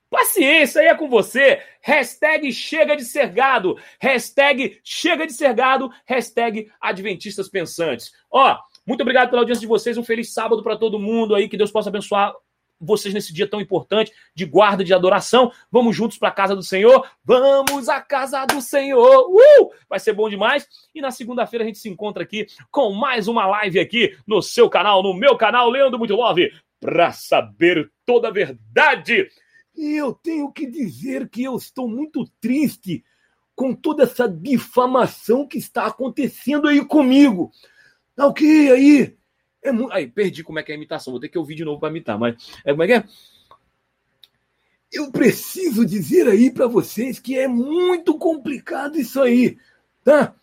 Paciência 0.09 0.81
aí 0.81 0.87
é 0.87 0.95
com 0.95 1.09
você. 1.09 1.61
Hashtag 1.81 2.51
chega 2.51 2.95
de 2.95 3.03
ser 3.03 3.29
gado. 3.29 3.77
Hashtag 3.99 4.79
chega 4.83 5.25
de 5.25 5.33
ser 5.33 5.53
gado. 5.53 5.91
Hashtag 6.05 6.71
adventistas 6.79 7.49
pensantes. 7.49 8.11
Ó, 8.31 8.57
muito 8.85 9.01
obrigado 9.01 9.29
pela 9.29 9.41
audiência 9.41 9.61
de 9.61 9.67
vocês. 9.67 9.97
Um 9.97 10.03
feliz 10.03 10.33
sábado 10.33 10.63
para 10.63 10.77
todo 10.77 10.99
mundo 10.99 11.35
aí. 11.35 11.49
Que 11.49 11.57
Deus 11.57 11.71
possa 11.71 11.89
abençoar 11.89 12.33
vocês 12.79 13.13
nesse 13.13 13.33
dia 13.33 13.47
tão 13.47 13.61
importante 13.61 14.11
de 14.33 14.45
guarda, 14.45 14.83
de 14.83 14.93
adoração. 14.93 15.51
Vamos 15.71 15.95
juntos 15.95 16.17
para 16.17 16.29
a 16.29 16.33
casa 16.33 16.55
do 16.55 16.63
Senhor. 16.63 17.07
Vamos 17.23 17.89
à 17.89 18.01
casa 18.01 18.45
do 18.45 18.61
Senhor. 18.61 19.27
Uh! 19.29 19.71
Vai 19.89 19.99
ser 19.99 20.13
bom 20.13 20.29
demais. 20.29 20.67
E 20.93 21.01
na 21.01 21.11
segunda-feira 21.11 21.63
a 21.63 21.67
gente 21.67 21.79
se 21.79 21.89
encontra 21.89 22.23
aqui 22.23 22.47
com 22.71 22.91
mais 22.93 23.27
uma 23.27 23.45
live 23.47 23.79
aqui 23.79 24.17
no 24.27 24.41
seu 24.41 24.69
canal, 24.69 25.01
no 25.01 25.13
meu 25.13 25.35
canal, 25.37 25.69
Leandro 25.69 25.97
Muito 25.97 26.15
Love, 26.15 26.51
para 26.79 27.11
saber 27.11 27.89
toda 28.05 28.27
a 28.27 28.31
verdade. 28.31 29.29
E 29.75 29.95
eu 29.95 30.13
tenho 30.13 30.51
que 30.51 30.65
dizer 30.65 31.29
que 31.29 31.43
eu 31.43 31.55
estou 31.55 31.87
muito 31.87 32.25
triste 32.39 33.03
com 33.55 33.73
toda 33.73 34.03
essa 34.03 34.27
difamação 34.27 35.47
que 35.47 35.57
está 35.57 35.87
acontecendo 35.87 36.67
aí 36.67 36.83
comigo. 36.83 37.51
Tá 38.15 38.27
ok 38.27 38.71
aí? 38.71 39.17
É. 39.63 39.71
Aí, 39.91 40.07
perdi 40.07 40.43
como 40.43 40.59
é 40.59 40.63
que 40.63 40.71
é 40.71 40.75
a 40.75 40.77
imitação. 40.77 41.11
Vou 41.11 41.19
ter 41.19 41.29
que 41.29 41.37
ouvir 41.37 41.55
de 41.55 41.65
novo 41.65 41.79
para 41.79 41.89
imitar, 41.89 42.19
mas 42.19 42.35
é 42.63 42.71
como 42.71 42.83
é 42.83 42.87
que 42.87 42.93
é? 42.93 43.03
Eu 44.91 45.11
preciso 45.11 45.85
dizer 45.85 46.27
aí 46.27 46.51
para 46.51 46.67
vocês 46.67 47.19
que 47.19 47.37
é 47.37 47.47
muito 47.47 48.17
complicado 48.17 48.97
isso 48.97 49.21
aí, 49.21 49.57
tá? 50.03 50.35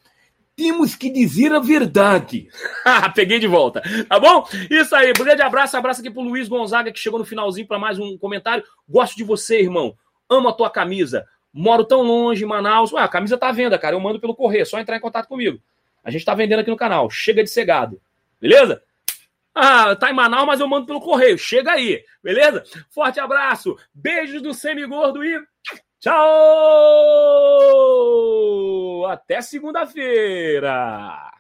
Temos 0.63 0.95
que 0.95 1.11
dizer 1.11 1.53
a 1.53 1.59
verdade. 1.59 2.49
Peguei 3.17 3.41
de 3.41 3.49
volta, 3.49 3.83
tá 4.09 4.21
bom? 4.21 4.47
Isso 4.71 4.95
aí, 4.95 5.13
grande 5.13 5.43
abraço, 5.43 5.77
abraço 5.77 6.01
aqui 6.01 6.09
pro 6.09 6.23
Luiz 6.23 6.47
Gonzaga, 6.47 6.93
que 6.93 7.01
chegou 7.01 7.19
no 7.19 7.25
finalzinho 7.25 7.67
para 7.67 7.81
mais 7.81 7.99
um 7.99 8.17
comentário. 8.17 8.63
Gosto 8.89 9.17
de 9.17 9.25
você, 9.25 9.61
irmão. 9.61 9.97
Amo 10.31 10.49
a 10.49 10.53
tua 10.53 10.71
camisa. 10.71 11.27
Moro 11.53 11.85
tão 11.85 12.03
longe 12.03 12.47
Manaus. 12.47 12.93
Ué, 12.93 13.03
a 13.03 13.09
camisa 13.09 13.37
tá 13.37 13.49
à 13.49 13.53
venda, 13.53 13.77
cara. 13.77 13.97
Eu 13.97 14.01
mando 14.01 14.21
pelo 14.21 14.37
correio, 14.37 14.63
é 14.63 14.65
só 14.65 14.79
entrar 14.79 14.97
em 14.97 15.01
contato 15.01 15.27
comigo. 15.27 15.61
A 16.05 16.13
gente 16.13 16.25
tá 16.25 16.33
vendendo 16.33 16.61
aqui 16.61 16.71
no 16.71 16.77
canal. 16.77 17.11
Chega 17.11 17.43
de 17.43 17.51
cegado. 17.51 18.01
Beleza? 18.41 18.81
Ah, 19.53 19.97
tá 19.97 20.11
em 20.11 20.15
Manaus, 20.15 20.47
mas 20.47 20.61
eu 20.61 20.69
mando 20.69 20.87
pelo 20.87 21.01
correio. 21.01 21.37
Chega 21.37 21.73
aí, 21.73 22.05
beleza? 22.23 22.63
Forte 22.89 23.19
abraço. 23.19 23.77
Beijos 23.93 24.41
do 24.41 24.55
semigordo 24.55 25.25
e 25.25 25.43
Tchau! 26.03 26.17
Até 29.07 29.41
segunda-feira! 29.41 31.31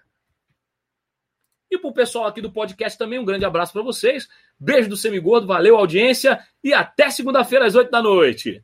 E 1.68 1.76
pro 1.76 1.92
pessoal 1.92 2.26
aqui 2.26 2.40
do 2.40 2.52
podcast 2.52 2.96
também, 2.96 3.18
um 3.18 3.24
grande 3.24 3.44
abraço 3.44 3.72
para 3.72 3.82
vocês. 3.82 4.28
Beijo 4.60 4.88
do 4.88 4.96
Semigordo, 4.96 5.48
valeu 5.48 5.76
audiência 5.76 6.38
e 6.62 6.72
até 6.72 7.10
segunda-feira 7.10 7.66
às 7.66 7.74
8 7.74 7.90
da 7.90 8.00
noite. 8.00 8.62